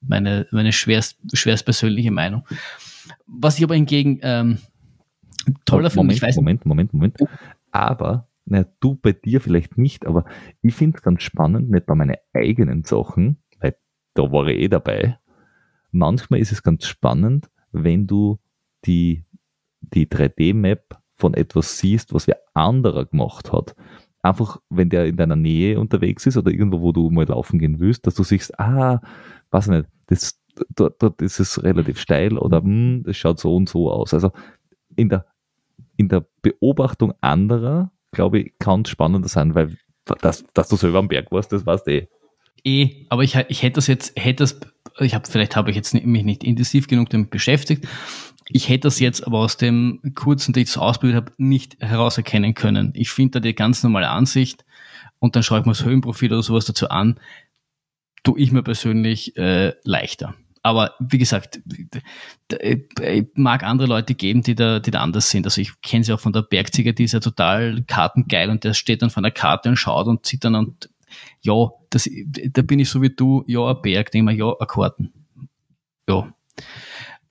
meine, 0.01 0.47
meine 0.51 0.71
schwerst, 0.71 1.17
schwerst 1.33 1.65
persönliche 1.65 2.11
Meinung. 2.11 2.45
Was 3.27 3.57
ich 3.57 3.63
aber 3.63 3.75
hingegen 3.75 4.19
ähm, 4.21 4.57
toller 5.65 5.89
finde, 5.89 6.13
ich 6.13 6.21
weiß 6.21 6.35
Moment, 6.35 6.65
Moment, 6.65 6.93
Moment. 6.93 7.17
Aber, 7.71 8.27
naja, 8.45 8.65
du 8.79 8.95
bei 8.95 9.13
dir 9.13 9.41
vielleicht 9.41 9.77
nicht, 9.77 10.05
aber 10.05 10.25
ich 10.61 10.73
finde 10.73 10.97
es 10.97 11.03
ganz 11.03 11.23
spannend, 11.23 11.69
nicht 11.69 11.85
bei 11.85 11.95
meinen 11.95 12.17
eigenen 12.33 12.83
Sachen, 12.83 13.37
weil 13.59 13.75
da 14.13 14.31
war 14.31 14.47
ich 14.47 14.59
eh 14.59 14.67
dabei. 14.67 15.17
Manchmal 15.91 16.39
ist 16.39 16.51
es 16.51 16.63
ganz 16.63 16.85
spannend, 16.85 17.49
wenn 17.71 18.07
du 18.07 18.39
die, 18.85 19.25
die 19.81 20.07
3D-Map 20.07 20.99
von 21.15 21.33
etwas 21.33 21.77
siehst, 21.77 22.13
was 22.13 22.27
wer 22.27 22.39
anderer 22.53 23.05
gemacht 23.05 23.51
hat. 23.51 23.75
Einfach, 24.23 24.59
wenn 24.69 24.89
der 24.89 25.05
in 25.05 25.17
deiner 25.17 25.35
Nähe 25.35 25.79
unterwegs 25.79 26.25
ist 26.25 26.37
oder 26.37 26.51
irgendwo, 26.51 26.81
wo 26.81 26.91
du 26.91 27.09
mal 27.09 27.25
laufen 27.25 27.59
gehen 27.59 27.79
willst, 27.79 28.05
dass 28.05 28.15
du 28.15 28.23
siehst, 28.23 28.59
ah, 28.59 29.01
weiß 29.49 29.67
nicht, 29.67 29.87
das, 30.07 30.39
dort, 30.75 31.01
dort 31.01 31.21
ist 31.21 31.39
es 31.39 31.63
relativ 31.63 31.99
steil 31.99 32.37
oder 32.37 32.61
hm, 32.61 33.03
das 33.03 33.17
schaut 33.17 33.39
so 33.39 33.55
und 33.55 33.67
so 33.67 33.91
aus. 33.91 34.13
Also 34.13 34.31
in 34.95 35.09
der, 35.09 35.25
in 35.97 36.07
der 36.07 36.25
Beobachtung 36.41 37.13
anderer, 37.21 37.91
glaube 38.11 38.39
ich, 38.39 38.53
kann 38.59 38.81
es 38.81 38.89
spannender 38.89 39.27
sein, 39.29 39.55
weil 39.55 39.77
dass, 40.05 40.43
dass 40.53 40.69
du 40.69 40.75
selber 40.75 40.99
am 40.99 41.07
Berg 41.07 41.31
warst, 41.31 41.51
das 41.51 41.65
weißt 41.65 41.87
eh. 41.87 42.07
Eh, 42.63 43.05
aber 43.09 43.23
ich, 43.23 43.35
ich 43.49 43.63
hätte 43.63 43.75
das 43.75 43.87
jetzt, 43.87 44.19
hätte 44.19 44.43
das, 44.43 44.59
ich 44.99 45.15
habe, 45.15 45.27
vielleicht 45.27 45.55
habe 45.55 45.71
ich 45.71 45.75
jetzt 45.75 45.93
mich 45.93 46.23
nicht 46.23 46.43
intensiv 46.43 46.87
genug 46.87 47.09
damit 47.09 47.29
beschäftigt, 47.29 47.87
ich 48.49 48.69
hätte 48.69 48.87
das 48.87 48.99
jetzt 48.99 49.25
aber 49.25 49.39
aus 49.39 49.57
dem 49.57 50.01
kurzen, 50.15 50.53
den 50.53 50.63
ich 50.63 50.71
so 50.71 50.81
ausgebildet 50.81 51.25
habe, 51.25 51.33
nicht 51.37 51.77
herauserkennen 51.79 52.53
können. 52.53 52.91
Ich 52.95 53.11
finde 53.11 53.33
da 53.33 53.39
die 53.39 53.55
ganz 53.55 53.83
normale 53.83 54.09
Ansicht 54.09 54.65
und 55.19 55.35
dann 55.35 55.43
schaue 55.43 55.59
ich 55.59 55.65
mir 55.65 55.71
das 55.71 55.85
Höhenprofil 55.85 56.31
oder 56.33 56.43
sowas 56.43 56.65
dazu 56.65 56.89
an, 56.89 57.19
tue 58.23 58.39
ich 58.39 58.51
mir 58.51 58.63
persönlich 58.63 59.37
äh, 59.37 59.73
leichter. 59.83 60.35
Aber 60.63 60.93
wie 60.99 61.17
gesagt, 61.17 61.59
ich 62.61 63.27
mag 63.33 63.63
andere 63.63 63.87
Leute 63.87 64.13
geben, 64.13 64.43
die 64.43 64.53
da, 64.53 64.79
die 64.79 64.91
da 64.91 65.01
anders 65.01 65.29
sind. 65.31 65.47
Also 65.47 65.59
ich 65.59 65.81
kenne 65.81 66.03
sie 66.03 66.13
auch 66.13 66.19
von 66.19 66.33
der 66.33 66.43
Bergzieger, 66.43 66.93
die 66.93 67.05
ist 67.05 67.13
ja 67.13 67.19
total 67.19 67.83
kartengeil 67.83 68.49
und 68.49 68.63
der 68.63 68.75
steht 68.75 69.01
dann 69.01 69.09
von 69.09 69.23
der 69.23 69.31
Karte 69.31 69.69
und 69.69 69.77
schaut 69.77 70.05
und 70.05 70.25
sieht 70.25 70.43
dann 70.43 70.55
und 70.55 70.89
ja, 71.41 71.69
das, 71.89 72.09
da 72.51 72.61
bin 72.61 72.79
ich 72.79 72.89
so 72.89 73.01
wie 73.01 73.09
du, 73.09 73.43
ja, 73.47 73.71
ein 73.71 73.81
Berg, 73.81 74.11
denke 74.11 74.25
mal, 74.25 74.35
ja, 74.35 74.53
ein 74.59 74.67
Karten. 74.67 75.11
Ja. 76.07 76.31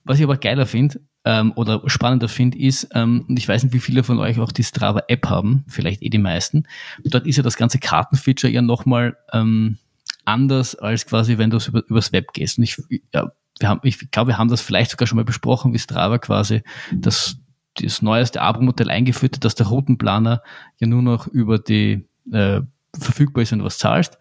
Was 0.03 0.17
ich 0.17 0.23
aber 0.23 0.37
geiler 0.37 0.65
finde, 0.65 1.01
ähm, 1.23 1.53
oder 1.55 1.81
spannender 1.85 2.27
finde, 2.27 2.57
ist, 2.57 2.89
ähm, 2.93 3.25
und 3.27 3.37
ich 3.37 3.47
weiß 3.47 3.63
nicht, 3.63 3.73
wie 3.73 3.79
viele 3.79 4.03
von 4.03 4.19
euch 4.19 4.39
auch 4.39 4.51
die 4.51 4.63
Strava-App 4.63 5.29
haben, 5.29 5.63
vielleicht 5.67 6.01
eh 6.01 6.09
die 6.09 6.17
meisten, 6.17 6.63
dort 7.03 7.27
ist 7.27 7.37
ja 7.37 7.43
das 7.43 7.57
ganze 7.57 7.79
Kartenfeature 7.79 8.51
ja 8.51 8.61
nochmal 8.61 9.17
ähm, 9.31 9.77
anders, 10.25 10.75
als 10.75 11.05
quasi, 11.05 11.37
wenn 11.37 11.49
du 11.49 11.57
über, 11.67 11.83
übers 11.87 12.11
Web 12.11 12.33
gehst. 12.33 12.57
Und 12.57 12.63
ich, 12.63 12.81
ja, 13.13 13.31
wir 13.59 13.69
haben, 13.69 13.81
ich 13.83 14.11
glaube, 14.11 14.29
wir 14.29 14.37
haben 14.37 14.49
das 14.49 14.61
vielleicht 14.61 14.91
sogar 14.91 15.07
schon 15.07 15.17
mal 15.17 15.25
besprochen, 15.25 15.73
wie 15.73 15.79
Strava 15.79 16.17
quasi 16.17 16.63
das, 16.91 17.37
das 17.75 18.01
neueste 18.01 18.41
Abo-Modell 18.41 18.89
eingeführt 18.89 19.35
hat, 19.35 19.45
dass 19.45 19.55
der 19.55 19.67
Routenplaner 19.67 20.41
ja 20.79 20.87
nur 20.87 21.03
noch 21.03 21.27
über 21.27 21.59
die 21.59 22.07
äh, 22.31 22.61
verfügbar 22.97 23.43
ist, 23.43 23.51
wenn 23.51 23.59
du 23.59 23.65
was 23.65 23.77
zahlst. 23.77 24.17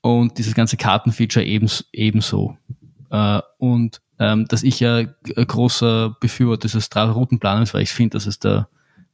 Und 0.00 0.38
dieses 0.38 0.54
ganze 0.54 0.76
Kartenfeature 0.76 1.44
ebenso. 1.44 1.84
ebenso. 1.92 2.56
Äh, 3.10 3.40
und 3.58 4.00
ähm, 4.18 4.46
dass 4.48 4.62
ich 4.62 4.80
ja 4.80 5.04
großer 5.24 6.16
Befürworter 6.20 6.68
des 6.68 6.84
Strava-Routenplaners, 6.84 7.74
weil 7.74 7.82
ich 7.82 7.90
finde, 7.90 8.14
dass 8.16 8.26
es 8.26 8.38
der 8.38 8.68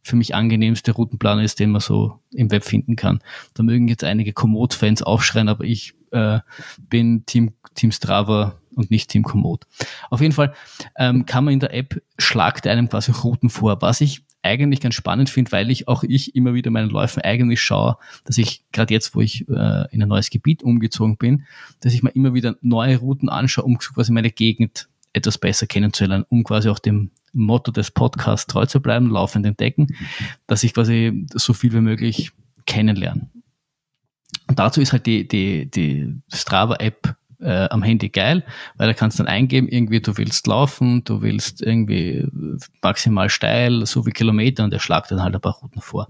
für 0.04 0.16
mich 0.16 0.34
angenehmste 0.34 0.92
Routenplaner 0.92 1.42
ist, 1.42 1.58
den 1.58 1.70
man 1.70 1.80
so 1.80 2.20
im 2.30 2.50
Web 2.50 2.64
finden 2.64 2.94
kann. 2.94 3.20
Da 3.54 3.62
mögen 3.62 3.88
jetzt 3.88 4.04
einige 4.04 4.34
Komoot-Fans 4.34 5.02
aufschreien, 5.02 5.48
aber 5.48 5.64
ich 5.64 5.94
äh, 6.12 6.40
bin 6.78 7.24
Team, 7.24 7.54
Team 7.74 7.90
Strava 7.90 8.60
und 8.74 8.90
nicht 8.90 9.08
Team 9.08 9.22
Komoot. 9.22 9.64
Auf 10.10 10.20
jeden 10.20 10.34
Fall 10.34 10.52
ähm, 10.96 11.24
kann 11.24 11.44
man 11.44 11.54
in 11.54 11.60
der 11.60 11.72
App 11.72 12.02
schlagt 12.18 12.66
einem 12.66 12.88
quasi 12.88 13.12
Routen 13.12 13.48
vor, 13.48 13.80
was 13.80 14.02
ich 14.02 14.22
eigentlich 14.42 14.80
ganz 14.80 14.94
spannend 14.94 15.30
finde, 15.30 15.52
weil 15.52 15.70
ich 15.70 15.88
auch 15.88 16.02
ich 16.02 16.36
immer 16.36 16.52
wieder 16.52 16.70
meinen 16.70 16.90
Läufen 16.90 17.22
eigentlich 17.22 17.62
schaue, 17.62 17.96
dass 18.24 18.36
ich 18.36 18.62
gerade 18.72 18.92
jetzt, 18.92 19.14
wo 19.14 19.22
ich 19.22 19.48
äh, 19.48 19.90
in 19.90 20.02
ein 20.02 20.08
neues 20.08 20.28
Gebiet 20.28 20.62
umgezogen 20.62 21.16
bin, 21.16 21.46
dass 21.80 21.94
ich 21.94 22.02
mir 22.02 22.10
immer 22.10 22.34
wieder 22.34 22.56
neue 22.60 22.98
Routen 22.98 23.30
anschaue, 23.30 23.64
um 23.64 23.78
quasi 23.78 24.12
meine 24.12 24.30
Gegend 24.30 24.88
etwas 25.14 25.38
besser 25.38 25.66
kennenzulernen, 25.66 26.26
um 26.28 26.44
quasi 26.44 26.68
auch 26.68 26.78
dem 26.78 27.10
Motto 27.32 27.72
des 27.72 27.90
Podcasts 27.90 28.46
treu 28.46 28.66
zu 28.66 28.80
bleiben, 28.80 29.10
laufend 29.10 29.46
entdecken, 29.46 29.88
dass 30.46 30.62
ich 30.62 30.74
quasi 30.74 31.26
so 31.32 31.52
viel 31.52 31.72
wie 31.72 31.80
möglich 31.80 32.32
kennenlerne. 32.66 33.30
Und 34.46 34.58
dazu 34.58 34.80
ist 34.80 34.92
halt 34.92 35.06
die, 35.06 35.26
die, 35.26 35.70
die 35.70 36.14
Strava-App 36.32 37.16
äh, 37.40 37.68
am 37.70 37.82
Handy 37.82 38.08
geil, 38.08 38.44
weil 38.76 38.88
da 38.88 38.94
kannst 38.94 39.18
du 39.18 39.22
dann 39.22 39.32
eingeben, 39.32 39.68
irgendwie 39.68 40.00
du 40.00 40.16
willst 40.16 40.46
laufen, 40.46 41.04
du 41.04 41.22
willst 41.22 41.62
irgendwie 41.62 42.26
maximal 42.82 43.28
steil, 43.28 43.84
so 43.86 44.06
wie 44.06 44.12
Kilometer 44.12 44.64
und 44.64 44.72
er 44.72 44.80
schlagt 44.80 45.10
dann 45.10 45.22
halt 45.22 45.34
ein 45.34 45.40
paar 45.40 45.58
Routen 45.60 45.80
vor. 45.80 46.08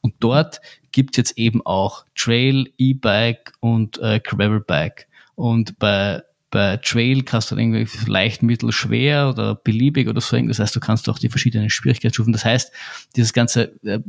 Und 0.00 0.14
dort 0.20 0.60
gibt's 0.92 1.16
jetzt 1.16 1.38
eben 1.38 1.64
auch 1.64 2.04
Trail, 2.14 2.72
E-Bike 2.78 3.52
und 3.60 3.98
äh, 3.98 4.20
Gravelbike. 4.20 5.08
Und 5.34 5.78
bei 5.78 6.22
bei 6.50 6.78
Trail 6.78 7.22
kannst 7.22 7.50
du 7.50 7.56
dann 7.56 7.74
irgendwie 7.74 8.10
leicht, 8.10 8.42
mittel, 8.42 8.72
schwer 8.72 9.28
oder 9.28 9.54
beliebig 9.54 10.08
oder 10.08 10.20
so. 10.20 10.36
Das 10.40 10.58
heißt, 10.58 10.74
du 10.74 10.80
kannst 10.80 11.08
auch 11.08 11.18
die 11.18 11.28
verschiedenen 11.28 11.68
Schwierigkeitsstufen. 11.68 12.32
Das 12.32 12.44
heißt, 12.44 12.72
dieses 13.16 13.32
ganze 13.32 13.78
äh, 13.82 14.00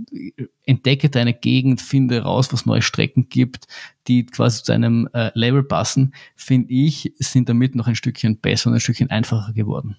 entdecke 0.66 1.10
deine 1.10 1.34
Gegend, 1.34 1.82
finde 1.82 2.22
raus, 2.22 2.54
was 2.54 2.66
neue 2.66 2.82
Strecken 2.82 3.28
gibt, 3.28 3.68
die 4.08 4.26
quasi 4.26 4.64
zu 4.64 4.72
einem 4.72 5.10
äh, 5.14 5.32
Level 5.34 5.64
passen, 5.64 6.14
finde 6.36 6.72
ich, 6.74 7.14
sind 7.20 7.50
damit 7.50 7.76
noch 7.76 7.88
ein 7.88 7.96
Stückchen 7.96 8.40
besser 8.40 8.70
und 8.70 8.76
ein 8.76 8.80
Stückchen 8.80 9.10
einfacher 9.10 9.52
geworden. 9.52 9.98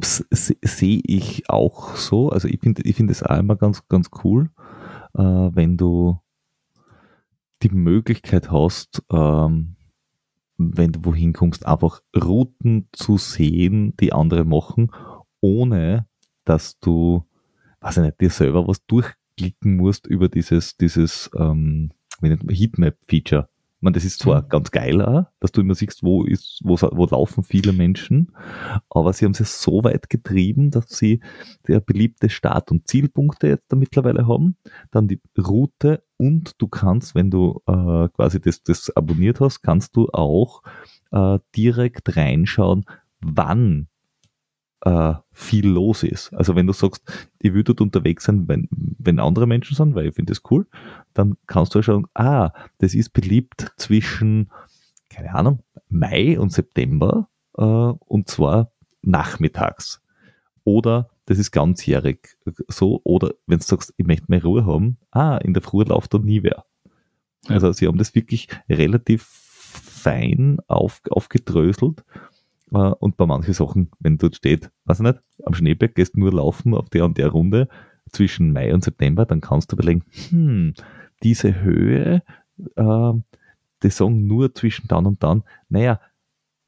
Sehe 0.00 1.00
ich 1.04 1.48
auch 1.48 1.96
so. 1.96 2.28
Also 2.30 2.48
ich 2.48 2.60
finde 2.60 2.82
ich 2.82 2.96
finde 2.96 3.12
es 3.12 3.22
auch 3.22 3.38
immer 3.38 3.56
ganz, 3.56 3.86
ganz 3.88 4.10
cool, 4.22 4.50
äh, 5.14 5.22
wenn 5.22 5.76
du 5.76 6.18
die 7.62 7.70
Möglichkeit 7.70 8.50
hast, 8.50 9.02
ähm, 9.10 9.76
wenn 10.56 10.92
du 10.92 11.04
wohin 11.04 11.32
kommst, 11.32 11.66
einfach 11.66 12.00
Routen 12.16 12.88
zu 12.92 13.18
sehen, 13.18 13.96
die 13.98 14.12
andere 14.12 14.44
machen, 14.44 14.90
ohne 15.40 16.06
dass 16.44 16.78
du, 16.78 17.24
weiß 17.80 17.98
ich 17.98 18.02
nicht, 18.04 18.20
dir 18.20 18.30
selber 18.30 18.66
was 18.66 18.84
durchklicken 18.86 19.76
musst 19.76 20.06
über 20.06 20.28
dieses, 20.28 20.76
dieses 20.76 21.30
ähm, 21.36 21.90
Heatmap-Feature 22.22 23.48
meine, 23.84 23.94
das 23.94 24.04
ist 24.04 24.18
zwar 24.20 24.42
mhm. 24.42 24.48
ganz 24.48 24.70
geil, 24.70 25.00
auch, 25.02 25.26
dass 25.40 25.52
du 25.52 25.60
immer 25.60 25.74
siehst, 25.74 26.02
wo 26.02 26.24
ist, 26.24 26.60
wo, 26.64 26.76
wo 26.76 27.06
laufen 27.06 27.44
viele 27.44 27.72
Menschen, 27.72 28.32
aber 28.90 29.12
sie 29.12 29.24
haben 29.24 29.32
es 29.38 29.62
so 29.62 29.84
weit 29.84 30.10
getrieben, 30.10 30.70
dass 30.70 30.88
sie 30.88 31.20
der 31.68 31.80
beliebte 31.80 32.28
Start- 32.28 32.70
und 32.70 32.88
Zielpunkte 32.88 33.48
jetzt 33.48 33.70
da 33.70 33.76
mittlerweile 33.76 34.26
haben, 34.26 34.56
dann 34.90 35.06
die 35.06 35.20
Route 35.38 36.02
und 36.16 36.60
du 36.60 36.68
kannst, 36.68 37.14
wenn 37.14 37.30
du 37.30 37.60
äh, 37.66 38.08
quasi 38.08 38.40
das, 38.40 38.62
das 38.62 38.90
abonniert 38.96 39.40
hast, 39.40 39.60
kannst 39.60 39.94
du 39.96 40.08
auch 40.12 40.62
äh, 41.12 41.38
direkt 41.54 42.16
reinschauen, 42.16 42.84
wann 43.20 43.88
äh, 44.84 45.14
viel 45.32 45.66
los 45.66 46.02
ist. 46.02 46.32
Also 46.34 46.54
wenn 46.54 46.66
du 46.66 46.72
sagst, 46.72 47.02
ich 47.40 47.52
würde 47.52 47.74
dort 47.74 47.80
unterwegs 47.80 48.24
sein, 48.24 48.46
wenn, 48.48 48.68
wenn 48.70 49.18
andere 49.18 49.46
Menschen 49.46 49.76
sind, 49.76 49.94
weil 49.94 50.08
ich 50.08 50.14
finde 50.14 50.32
das 50.32 50.42
cool, 50.50 50.66
dann 51.14 51.36
kannst 51.46 51.74
du 51.74 51.78
ja 51.78 51.82
schauen, 51.82 52.06
ah, 52.14 52.52
das 52.78 52.94
ist 52.94 53.12
beliebt 53.12 53.72
zwischen, 53.76 54.50
keine 55.08 55.34
Ahnung, 55.34 55.60
Mai 55.88 56.38
und 56.38 56.52
September 56.52 57.28
äh, 57.56 57.62
und 57.62 58.28
zwar 58.28 58.72
nachmittags. 59.02 60.02
Oder 60.64 61.10
das 61.26 61.38
ist 61.38 61.50
ganzjährig 61.50 62.36
so. 62.68 63.00
Oder 63.04 63.32
wenn 63.46 63.58
du 63.58 63.64
sagst, 63.64 63.94
ich 63.96 64.06
möchte 64.06 64.26
mehr 64.28 64.42
Ruhe 64.42 64.66
haben, 64.66 64.98
ah, 65.10 65.38
in 65.38 65.54
der 65.54 65.62
Früh 65.62 65.82
läuft 65.84 66.12
da 66.12 66.18
nie 66.18 66.42
wer. 66.42 66.64
Also 67.48 67.72
sie 67.72 67.86
haben 67.86 67.98
das 67.98 68.14
wirklich 68.14 68.48
relativ 68.68 69.22
fein 69.22 70.58
auf, 70.66 71.00
aufgedröselt. 71.10 72.04
Äh, 72.72 72.76
und 72.76 73.16
bei 73.16 73.26
manchen 73.26 73.54
Sachen, 73.54 73.90
wenn 74.00 74.18
dort 74.18 74.36
steht, 74.36 74.70
weiß 74.84 75.00
ich 75.00 75.04
nicht, 75.04 75.20
am 75.44 75.54
Schneeberg 75.54 75.94
gehst 75.94 76.14
du 76.14 76.20
nur 76.20 76.32
laufen 76.32 76.74
auf 76.74 76.88
der 76.90 77.04
und 77.04 77.18
der 77.18 77.28
Runde 77.28 77.68
zwischen 78.10 78.52
Mai 78.52 78.72
und 78.72 78.84
September, 78.84 79.26
dann 79.26 79.40
kannst 79.40 79.72
du 79.72 79.76
überlegen, 79.76 80.04
hm, 80.28 80.74
diese 81.22 81.60
Höhe, 81.60 82.22
äh, 82.76 83.12
die 83.82 83.90
sagen 83.90 84.26
nur 84.26 84.54
zwischen 84.54 84.88
dann 84.88 85.06
und 85.06 85.22
dann, 85.22 85.42
naja, 85.68 86.00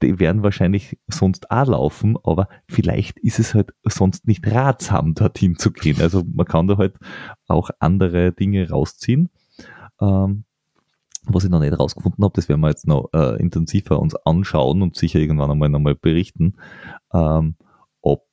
die 0.01 0.19
werden 0.19 0.43
wahrscheinlich 0.43 0.99
sonst 1.07 1.49
auch 1.49 1.67
laufen, 1.67 2.17
aber 2.23 2.49
vielleicht 2.67 3.17
ist 3.19 3.39
es 3.39 3.55
halt 3.55 3.73
sonst 3.83 4.27
nicht 4.27 4.45
ratsam, 4.45 5.15
dorthin 5.15 5.57
zu 5.57 5.71
gehen. 5.71 6.01
Also 6.01 6.23
man 6.23 6.45
kann 6.45 6.67
da 6.67 6.77
halt 6.77 6.95
auch 7.47 7.71
andere 7.79 8.31
Dinge 8.31 8.69
rausziehen. 8.69 9.29
Ähm, 9.99 10.43
was 11.33 11.43
ich 11.43 11.49
noch 11.49 11.59
nicht 11.59 11.77
rausgefunden 11.77 12.23
habe, 12.23 12.33
das 12.35 12.49
werden 12.49 12.61
wir 12.61 12.69
jetzt 12.69 12.87
noch 12.87 13.09
äh, 13.13 13.39
intensiver 13.39 13.99
uns 13.99 14.15
anschauen 14.15 14.81
und 14.81 14.95
sicher 14.95 15.19
irgendwann 15.19 15.51
einmal 15.51 15.69
nochmal 15.69 15.95
berichten, 15.95 16.55
ähm, 17.13 17.55
ob 18.01 18.27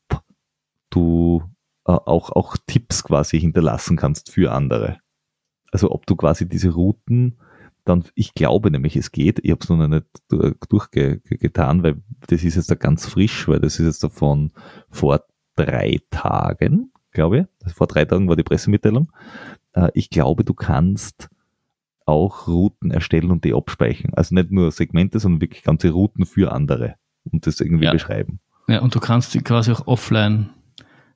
du 0.91 1.43
äh, 1.87 1.93
auch, 1.93 2.31
auch 2.31 2.57
Tipps 2.66 3.05
quasi 3.05 3.41
hinterlassen 3.41 3.97
kannst 3.97 4.31
für 4.31 4.53
andere. 4.53 4.99
Also 5.73 5.91
ob 5.91 6.07
du 6.07 6.16
quasi 6.16 6.49
diese 6.49 6.71
Routen 6.71 7.37
dann, 7.85 8.05
ich 8.15 8.35
glaube 8.35 8.71
nämlich, 8.71 8.97
es 8.97 9.12
geht. 9.12 9.41
Ich 9.43 9.51
habe 9.51 9.61
es 9.62 9.69
noch 9.69 9.87
nicht 9.87 10.07
durchgetan, 10.71 11.83
weil 11.83 12.03
das 12.27 12.43
ist 12.43 12.57
jetzt 12.57 12.71
da 12.71 12.75
ganz 12.75 13.07
frisch, 13.07 13.47
weil 13.47 13.61
das 13.61 13.79
ist 13.79 13.87
jetzt 13.87 14.05
davon 14.05 14.53
vor 14.91 15.23
drei 15.55 16.01
Tagen, 16.11 16.93
glaube 17.12 17.49
ich. 17.65 17.75
Vor 17.75 17.87
drei 17.87 18.07
Tagen 18.07 18.29
war 18.29 18.37
die 18.37 18.43
Pressemitteilung. 18.43 19.12
Äh, 19.73 19.91
ich 19.95 20.09
glaube, 20.09 20.45
du 20.45 20.55
kannst 20.55 21.29
auch 22.07 22.47
Routen 22.47 22.91
erstellen 22.91 23.31
und 23.31 23.45
die 23.45 23.55
abspeichern. 23.55 24.13
Also 24.15 24.35
nicht 24.35 24.51
nur 24.51 24.71
Segmente, 24.71 25.19
sondern 25.19 25.41
wirklich 25.41 25.63
ganze 25.63 25.91
Routen 25.91 26.27
für 26.27 26.53
andere 26.53 26.97
und 27.31 27.47
das 27.47 27.61
irgendwie 27.61 27.85
ja. 27.85 27.93
beschreiben. 27.93 28.41
Ja, 28.69 28.81
und 28.81 28.95
du 28.95 29.01
kannst 29.01 29.35
die 29.35 29.41
quasi 29.41 29.73
auch 29.73 29.87
offline 29.87 30.51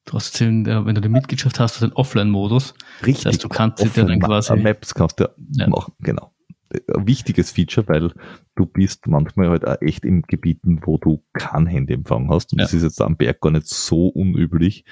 Du 0.05 0.15
hast 0.15 0.41
jetzt, 0.41 0.67
wenn 0.67 0.95
du 0.95 1.01
die 1.03 1.09
Mitgliedschaft 1.11 1.61
hast, 1.61 1.75
hast 1.75 1.83
du 1.83 1.87
den 1.89 1.93
Offline-Modus. 1.95 2.73
Richtig. 3.05 3.25
Das 3.25 3.35
heißt, 3.35 3.45
du 3.45 3.49
kannst 3.51 3.79
sie 3.81 3.91
dann 3.91 4.19
quasi. 4.21 4.57
Maps 4.57 4.95
kannst 4.95 5.21
du 5.21 5.29
ja. 5.53 5.69
machen, 5.69 5.93
genau 6.01 6.33
ein 6.71 7.07
wichtiges 7.07 7.51
Feature, 7.53 7.89
weil 7.89 8.13
du 8.55 8.67
bist 8.67 9.07
manchmal 9.07 9.49
halt 9.49 9.67
auch 9.67 9.81
echt 9.81 10.05
in 10.05 10.23
Gebieten, 10.23 10.81
wo 10.85 10.99
du 10.99 11.25
kein 11.33 11.67
Handyempfang 11.67 12.29
hast. 12.31 12.53
Und 12.53 12.59
ja. 12.59 12.65
das 12.65 12.75
ist 12.75 12.83
jetzt 12.83 13.01
am 13.01 13.17
Berg 13.17 13.41
gar 13.41 13.51
nicht 13.51 13.67
so 13.67 14.09
unüblich. 14.09 14.85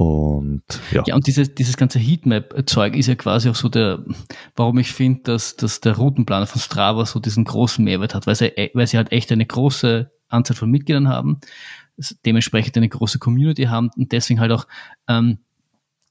Und 0.00 0.62
ja. 0.92 1.02
Ja, 1.06 1.14
und 1.14 1.26
dieses, 1.26 1.54
dieses 1.54 1.76
ganze 1.76 1.98
Heatmap-Zeug 1.98 2.96
ist 2.96 3.06
ja 3.06 3.16
quasi 3.16 3.50
auch 3.50 3.54
so 3.54 3.68
der, 3.68 4.02
warum 4.56 4.78
ich 4.78 4.92
finde, 4.92 5.20
dass, 5.24 5.56
dass 5.56 5.82
der 5.82 5.98
Routenplaner 5.98 6.46
von 6.46 6.58
Strava 6.58 7.04
so 7.04 7.20
diesen 7.20 7.44
großen 7.44 7.84
Mehrwert 7.84 8.14
hat, 8.14 8.26
weil 8.26 8.34
sie, 8.34 8.50
weil 8.72 8.86
sie 8.86 8.96
halt 8.96 9.12
echt 9.12 9.30
eine 9.30 9.44
große 9.44 10.10
Anzahl 10.30 10.56
von 10.56 10.70
Mitgliedern 10.70 11.08
haben, 11.08 11.40
dementsprechend 12.24 12.78
eine 12.78 12.88
große 12.88 13.18
Community 13.18 13.64
haben 13.64 13.90
und 13.94 14.10
deswegen 14.12 14.40
halt 14.40 14.52
auch, 14.52 14.66
ähm, 15.06 15.40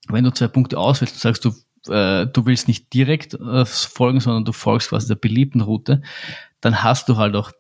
wenn 0.08 0.24
du 0.24 0.30
zwei 0.30 0.50
Punkte 0.50 0.78
auswählst 0.78 1.16
und 1.16 1.22
sagst, 1.22 1.46
du 1.46 1.54
äh, 1.92 2.28
du 2.28 2.46
willst 2.46 2.68
nicht 2.68 2.94
direkt 2.94 3.34
äh, 3.34 3.66
folgen, 3.66 4.20
sondern 4.20 4.46
du 4.46 4.52
folgst 4.52 4.90
quasi 4.90 5.08
der 5.08 5.16
beliebten 5.16 5.62
Route, 5.62 6.04
dann 6.62 6.84
hast 6.84 7.10
du 7.10 7.18
halt 7.18 7.36
auch 7.36 7.52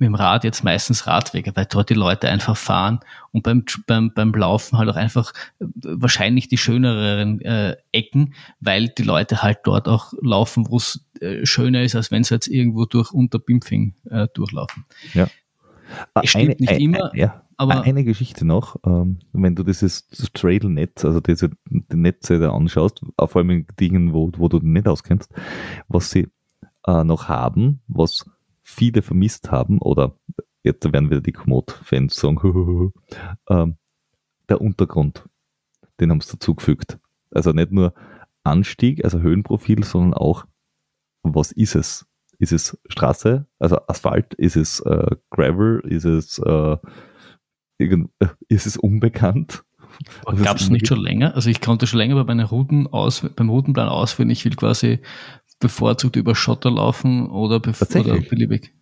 mit 0.00 0.08
dem 0.08 0.14
Rad 0.14 0.44
jetzt 0.44 0.64
meistens 0.64 1.06
Radwege, 1.06 1.52
weil 1.54 1.66
dort 1.66 1.90
die 1.90 1.94
Leute 1.94 2.28
einfach 2.28 2.56
fahren 2.56 3.00
und 3.32 3.42
beim, 3.42 3.64
beim, 3.86 4.12
beim 4.14 4.32
Laufen 4.32 4.78
halt 4.78 4.88
auch 4.88 4.96
einfach 4.96 5.32
äh, 5.60 5.66
wahrscheinlich 5.82 6.48
die 6.48 6.58
schöneren 6.58 7.40
äh, 7.40 7.76
Ecken, 7.92 8.34
weil 8.60 8.88
die 8.88 9.02
Leute 9.02 9.42
halt 9.42 9.60
dort 9.64 9.88
auch 9.88 10.12
laufen, 10.20 10.66
wo 10.68 10.76
es 10.76 11.06
äh, 11.20 11.44
schöner 11.46 11.82
ist, 11.82 11.94
als 11.94 12.10
wenn 12.10 12.24
sie 12.24 12.34
jetzt 12.34 12.48
irgendwo 12.48 12.84
durch 12.86 13.12
Unterbimpfing 13.12 13.94
äh, 14.10 14.28
durchlaufen. 14.32 14.84
Ja. 15.14 15.28
Es 16.14 16.30
stimmt 16.30 16.44
eine, 16.44 16.56
nicht 16.58 16.72
eine, 16.72 16.82
immer, 16.82 17.10
ja. 17.14 17.42
Aber 17.58 17.82
eine 17.82 18.04
Geschichte 18.04 18.44
noch, 18.44 18.76
ähm, 18.84 19.18
wenn 19.32 19.54
du 19.54 19.62
dieses 19.62 20.08
Trail-Netz, 20.34 21.04
also 21.06 21.20
diese 21.20 21.50
die 21.70 21.96
Netze 21.96 22.38
da 22.38 22.52
anschaust, 22.52 23.00
vor 23.16 23.36
allem 23.36 23.50
in 23.50 23.66
Dingen, 23.80 24.12
wo, 24.12 24.30
wo 24.36 24.48
du 24.48 24.58
nicht 24.58 24.86
auskennst, 24.86 25.32
was 25.88 26.10
sie 26.10 26.28
äh, 26.86 27.02
noch 27.04 27.28
haben, 27.28 27.80
was 27.88 28.26
viele 28.66 29.00
vermisst 29.00 29.52
haben, 29.52 29.78
oder 29.78 30.18
jetzt 30.64 30.92
werden 30.92 31.08
wieder 31.08 31.20
die 31.20 31.32
Komoot-Fans 31.32 32.14
sagen, 32.14 32.92
ähm, 33.48 33.76
der 34.48 34.60
Untergrund, 34.60 35.28
den 36.00 36.10
haben 36.10 36.20
sie 36.20 36.32
dazugefügt. 36.32 36.98
Also 37.30 37.52
nicht 37.52 37.70
nur 37.70 37.94
Anstieg, 38.42 39.04
also 39.04 39.20
Höhenprofil, 39.20 39.84
sondern 39.84 40.14
auch, 40.14 40.46
was 41.22 41.52
ist 41.52 41.76
es? 41.76 42.06
Ist 42.38 42.52
es 42.52 42.78
Straße, 42.88 43.46
also 43.58 43.78
Asphalt? 43.86 44.34
Ist 44.34 44.56
es 44.56 44.80
äh, 44.80 45.16
Gravel? 45.30 45.80
Ist 45.88 46.04
es 46.04 46.38
äh, 46.38 46.76
irgend, 47.78 48.10
ist 48.48 48.66
es 48.66 48.76
unbekannt. 48.76 49.64
Gab 50.42 50.58
es 50.58 50.68
nicht 50.68 50.88
schon 50.88 51.00
länger? 51.00 51.34
Also 51.34 51.48
ich 51.48 51.60
konnte 51.60 51.86
schon 51.86 51.98
länger 51.98 52.16
bei 52.16 52.24
meinen 52.24 52.46
Routen 52.46 52.86
aus, 52.88 53.26
beim 53.34 53.48
Routenplan 53.48 53.88
ausführen, 53.88 54.28
ich 54.28 54.44
will 54.44 54.54
quasi 54.54 55.00
bevorzugt 55.58 56.16
über 56.16 56.34
Schotter 56.34 56.70
laufen 56.70 57.28
oder, 57.28 57.56
oder 57.56 58.20
beliebig. 58.20 58.72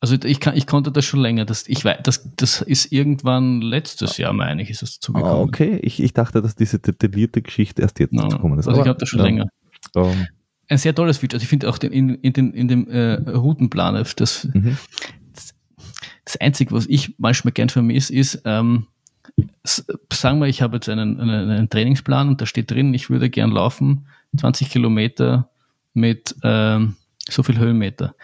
Also 0.00 0.16
ich, 0.24 0.40
kann, 0.40 0.56
ich 0.56 0.66
konnte 0.66 0.90
das 0.90 1.04
schon 1.04 1.20
länger. 1.20 1.44
Das, 1.44 1.68
ich 1.68 1.84
weiß, 1.84 1.98
das, 2.02 2.34
das 2.36 2.62
ist 2.62 2.90
irgendwann 2.90 3.60
letztes 3.60 4.16
Jahr, 4.16 4.32
meine 4.32 4.62
ich, 4.62 4.70
ist 4.70 4.80
das 4.82 4.98
zugekommen. 4.98 5.36
Ah, 5.36 5.40
okay, 5.40 5.78
ich, 5.82 6.02
ich 6.02 6.14
dachte, 6.14 6.40
dass 6.40 6.56
diese 6.56 6.78
detaillierte 6.78 7.42
Geschichte 7.42 7.82
erst 7.82 8.00
jetzt 8.00 8.14
no, 8.14 8.28
gekommen 8.28 8.58
ist. 8.58 8.66
Also 8.66 8.80
ich 8.80 8.88
habe 8.88 8.98
das 8.98 9.08
schon 9.08 9.20
ja. 9.20 9.26
länger. 9.26 9.46
Um. 9.94 10.04
Ähm. 10.04 10.26
Ein 10.68 10.78
sehr 10.78 10.94
tolles 10.94 11.18
Feature. 11.18 11.36
Also 11.36 11.42
ich 11.42 11.48
finde 11.48 11.68
auch 11.68 11.78
den, 11.78 11.92
in, 11.92 12.14
in, 12.14 12.32
den, 12.32 12.52
in 12.52 12.68
dem 12.68 12.88
äh, 12.88 13.14
Routenplaner, 13.14 14.04
das, 14.16 14.44
mhm. 14.44 14.78
Das 16.24 16.40
Einzige, 16.40 16.72
was 16.72 16.86
ich 16.86 17.16
manchmal 17.18 17.50
gern 17.50 17.70
vermisse, 17.70 18.14
ist, 18.14 18.42
ähm, 18.44 18.86
sagen 20.12 20.38
wir, 20.38 20.46
ich 20.46 20.62
habe 20.62 20.76
jetzt 20.76 20.88
einen, 20.88 21.18
einen, 21.18 21.50
einen, 21.50 21.68
Trainingsplan 21.68 22.28
und 22.28 22.40
da 22.40 22.46
steht 22.46 22.70
drin, 22.70 22.94
ich 22.94 23.10
würde 23.10 23.30
gern 23.30 23.50
laufen 23.50 24.06
20 24.38 24.70
Kilometer 24.70 25.50
mit 25.94 26.34
ähm, 26.42 26.96
so 27.28 27.42
viel 27.42 27.58
Höhenmeter. 27.58 28.14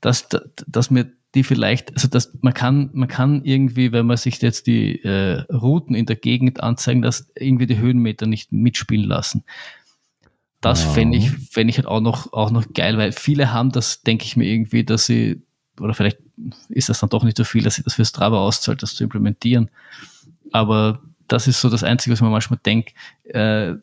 Dass, 0.00 0.28
dass 0.66 0.90
mir 0.90 1.10
die 1.34 1.44
vielleicht, 1.44 1.92
also 1.94 2.08
dass 2.08 2.32
man 2.42 2.54
kann, 2.54 2.90
man 2.92 3.08
kann 3.08 3.44
irgendwie, 3.44 3.92
wenn 3.92 4.06
man 4.06 4.16
sich 4.16 4.40
jetzt 4.40 4.66
die 4.66 5.02
äh, 5.02 5.40
Routen 5.52 5.94
in 5.96 6.06
der 6.06 6.16
Gegend 6.16 6.62
anzeigen, 6.62 7.02
dass 7.02 7.30
irgendwie 7.34 7.66
die 7.66 7.78
Höhenmeter 7.78 8.26
nicht 8.26 8.52
mitspielen 8.52 9.08
lassen. 9.08 9.44
Das 10.60 10.86
wow. 10.86 10.94
fände 10.94 11.18
ich, 11.18 11.30
fände 11.30 11.70
ich 11.70 11.78
halt 11.78 11.88
auch 11.88 12.00
noch, 12.00 12.32
auch 12.32 12.50
noch 12.50 12.72
geil, 12.72 12.96
weil 12.96 13.12
viele 13.12 13.52
haben 13.52 13.72
das, 13.72 14.02
denke 14.02 14.24
ich 14.24 14.36
mir 14.36 14.46
irgendwie, 14.46 14.84
dass 14.84 15.06
sie 15.06 15.42
oder 15.80 15.94
vielleicht 15.94 16.18
ist 16.68 16.88
das 16.88 17.00
dann 17.00 17.10
doch 17.10 17.24
nicht 17.24 17.36
so 17.36 17.44
viel, 17.44 17.62
dass 17.62 17.74
sich 17.74 17.84
das 17.84 17.94
für 17.94 18.04
Strava 18.04 18.38
auszahlt, 18.38 18.82
das 18.82 18.94
zu 18.94 19.04
implementieren. 19.04 19.70
Aber 20.52 21.02
das 21.26 21.46
ist 21.48 21.60
so 21.60 21.68
das 21.68 21.82
Einzige, 21.82 22.12
was 22.12 22.20
man 22.20 22.30
manchmal 22.30 22.60
denkt, 22.64 22.94
äh, 23.24 23.74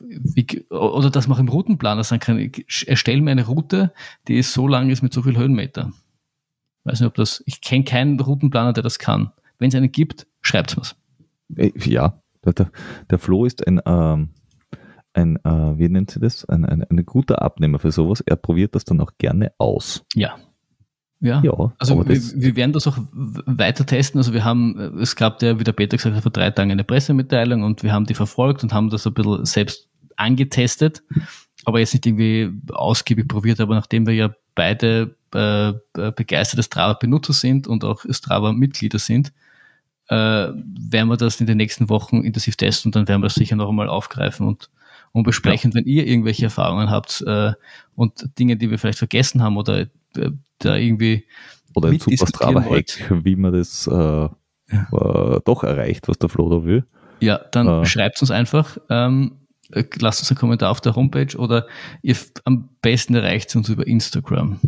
wie, 0.00 0.66
oder 0.70 1.10
dass 1.10 1.28
man 1.28 1.38
im 1.38 1.48
Routenplaner 1.48 2.04
sagen 2.04 2.20
kann, 2.20 2.38
ich 2.38 2.88
erstelle 2.88 3.20
mir 3.20 3.30
eine 3.30 3.46
Route, 3.46 3.92
die 4.28 4.38
ist 4.38 4.52
so 4.52 4.68
lang 4.68 4.90
ist 4.90 5.02
mit 5.02 5.12
so 5.12 5.22
viel 5.22 5.36
Höhenmeter. 5.36 5.92
Ich 6.80 6.92
weiß 6.92 7.00
nicht, 7.00 7.08
ob 7.08 7.14
das, 7.14 7.42
ich 7.46 7.60
kenne 7.60 7.84
keinen 7.84 8.20
Routenplaner, 8.20 8.72
der 8.72 8.82
das 8.82 8.98
kann. 8.98 9.32
Wenn 9.58 9.68
es 9.68 9.74
einen 9.74 9.92
gibt, 9.92 10.26
schreibt 10.40 10.76
was. 10.76 10.96
Äh, 11.56 11.72
ja, 11.84 12.20
der, 12.44 12.70
der 13.10 13.18
Flo 13.18 13.44
ist 13.44 13.66
ein, 13.66 13.80
ähm, 13.86 14.30
ein 15.12 15.36
äh, 15.44 15.78
wie 15.78 15.88
nennt 15.88 16.10
sie 16.10 16.20
das? 16.20 16.44
Ein, 16.44 16.64
ein, 16.64 16.84
ein 16.84 17.06
guter 17.06 17.42
Abnehmer 17.42 17.78
für 17.78 17.90
sowas. 17.90 18.20
Er 18.20 18.36
probiert 18.36 18.74
das 18.74 18.84
dann 18.84 19.00
auch 19.00 19.12
gerne 19.18 19.52
aus. 19.58 20.04
Ja, 20.14 20.36
ja, 21.20 21.40
ja 21.42 21.72
also 21.78 22.06
wir, 22.06 22.22
wir, 22.42 22.56
werden 22.56 22.72
das 22.72 22.86
auch 22.86 22.98
weiter 23.12 23.86
testen. 23.86 24.18
Also 24.18 24.32
wir 24.32 24.44
haben, 24.44 24.98
es 25.00 25.16
gab 25.16 25.42
ja, 25.42 25.58
wie 25.58 25.64
der 25.64 25.72
Peter 25.72 25.96
gesagt 25.96 26.14
hat, 26.14 26.22
vor 26.22 26.32
drei 26.32 26.50
Tagen 26.50 26.70
eine 26.70 26.84
Pressemitteilung 26.84 27.62
und 27.62 27.82
wir 27.82 27.92
haben 27.92 28.06
die 28.06 28.14
verfolgt 28.14 28.62
und 28.62 28.72
haben 28.72 28.90
das 28.90 29.06
ein 29.06 29.14
bisschen 29.14 29.44
selbst 29.44 29.88
angetestet, 30.16 31.02
aber 31.64 31.80
jetzt 31.80 31.94
nicht 31.94 32.06
irgendwie 32.06 32.50
ausgiebig 32.72 33.28
probiert. 33.28 33.60
Aber 33.60 33.74
nachdem 33.74 34.06
wir 34.06 34.14
ja 34.14 34.30
beide 34.54 35.16
äh, 35.32 35.72
begeisterte 36.12 36.62
Strava-Benutzer 36.62 37.32
sind 37.32 37.66
und 37.66 37.84
auch 37.84 38.04
Strava-Mitglieder 38.08 38.98
sind, 38.98 39.32
äh, 40.08 40.14
werden 40.14 41.08
wir 41.08 41.16
das 41.16 41.40
in 41.40 41.46
den 41.46 41.56
nächsten 41.56 41.88
Wochen 41.88 42.22
intensiv 42.22 42.56
testen 42.56 42.90
und 42.90 42.96
dann 42.96 43.08
werden 43.08 43.22
wir 43.22 43.26
das 43.26 43.34
sicher 43.34 43.56
noch 43.56 43.68
einmal 43.68 43.88
aufgreifen 43.88 44.46
und, 44.46 44.70
und 45.12 45.24
besprechen, 45.24 45.72
ja. 45.72 45.74
wenn 45.76 45.84
ihr 45.84 46.06
irgendwelche 46.06 46.44
Erfahrungen 46.44 46.90
habt 46.90 47.22
äh, 47.26 47.52
und 47.94 48.38
Dinge, 48.38 48.56
die 48.56 48.70
wir 48.70 48.78
vielleicht 48.78 48.98
vergessen 48.98 49.42
haben 49.42 49.56
oder 49.56 49.86
da 50.58 50.76
irgendwie. 50.76 51.24
Oder 51.74 51.90
ein 51.90 51.98
super 51.98 52.26
Strava-Hack, 52.26 53.24
wie 53.24 53.36
man 53.36 53.52
das 53.52 53.86
äh, 53.86 53.92
ja. 53.92 54.30
äh, 54.70 55.40
doch 55.44 55.62
erreicht, 55.62 56.08
was 56.08 56.18
der 56.18 56.28
Flo 56.28 56.48
da 56.48 56.64
will. 56.64 56.84
Ja, 57.20 57.38
dann 57.52 57.66
äh, 57.68 57.86
schreibt 57.86 58.20
uns 58.20 58.30
einfach. 58.30 58.78
Ähm, 58.88 59.38
lasst 59.70 60.20
uns 60.20 60.30
einen 60.30 60.38
Kommentar 60.38 60.70
auf 60.70 60.80
der 60.80 60.96
Homepage 60.96 61.36
oder 61.36 61.66
ihr 62.02 62.16
am 62.44 62.68
besten 62.82 63.14
erreicht 63.14 63.54
uns 63.56 63.68
über 63.68 63.86
Instagram. 63.86 64.60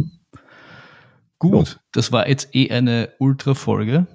Gut, 1.38 1.68
ja. 1.68 1.80
das 1.92 2.10
war 2.10 2.28
jetzt 2.28 2.54
eh 2.54 2.70
eine 2.70 3.10
Ultra-Folge. 3.18 4.06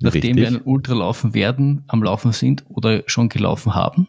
nachdem 0.00 0.20
Richtig. 0.22 0.36
wir 0.36 0.46
einen 0.48 0.62
Ultra 0.64 0.94
laufen 0.94 1.34
werden, 1.34 1.84
am 1.88 2.02
Laufen 2.02 2.32
sind 2.32 2.64
oder 2.68 3.02
schon 3.06 3.28
gelaufen 3.28 3.74
haben. 3.74 4.08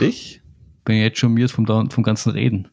Ich? 0.00 0.42
Bin 0.84 0.96
jetzt 0.96 1.18
schon 1.18 1.32
miert 1.32 1.50
vom, 1.50 1.66
vom 1.66 2.02
ganzen 2.02 2.32
Reden. 2.32 2.68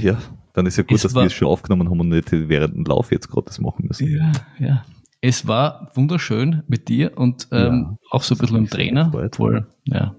Ja, 0.00 0.18
dann 0.54 0.66
ist 0.66 0.76
ja 0.78 0.82
gut, 0.84 0.96
Es 0.96 1.02
dass 1.02 1.14
war- 1.14 1.22
wir 1.22 1.26
es 1.26 1.32
schon 1.34 1.48
aufgenommen 1.48 1.90
haben 1.90 2.00
und 2.00 2.08
nicht 2.08 2.30
während 2.32 2.74
dem 2.74 2.84
Lauf 2.84 3.12
jetzt 3.12 3.28
gerade 3.28 3.44
das 3.46 3.60
machen 3.60 3.86
müssen. 3.86 4.08
Ja, 4.08 4.32
ja. 4.58 4.84
Es 5.20 5.46
war 5.48 5.90
wunderschön 5.94 6.62
mit 6.68 6.88
dir 6.88 7.12
und 7.16 7.48
ähm, 7.52 7.86
Ja, 7.90 7.96
auch 8.10 8.22
so 8.22 8.34
ein 8.34 8.38
bisschen 8.38 8.56
im 8.58 8.66
Trainer. 8.68 9.10
Obwohl, 9.14 9.66
ja, 9.84 10.14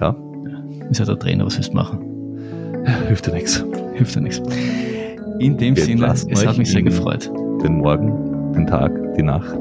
Ja, 0.00 0.16
ist 0.90 0.98
ja 0.98 1.04
der 1.04 1.18
Trainer, 1.18 1.46
was 1.46 1.56
willst 1.56 1.70
du 1.70 1.74
machen? 1.76 2.06
hilft 3.08 3.26
ja 3.26 3.34
nichts. 3.34 3.64
Hilft 3.94 4.14
ja 4.14 4.20
nichts. 4.20 4.40
In 5.40 5.56
dem 5.58 5.76
Wir 5.76 5.84
Sinne, 5.84 6.06
es 6.12 6.46
hat 6.46 6.56
mich 6.58 6.70
sehr 6.70 6.82
gefreut. 6.82 7.30
Den 7.62 7.78
Morgen, 7.78 8.52
den 8.54 8.66
Tag, 8.66 8.92
die 9.16 9.22
Nacht. 9.22 9.54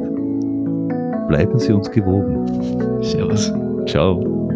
Bleiben 1.28 1.60
Sie 1.60 1.74
uns 1.74 1.90
gewogen. 1.92 3.04
Servus. 3.04 3.52
Ciao. 3.88 4.49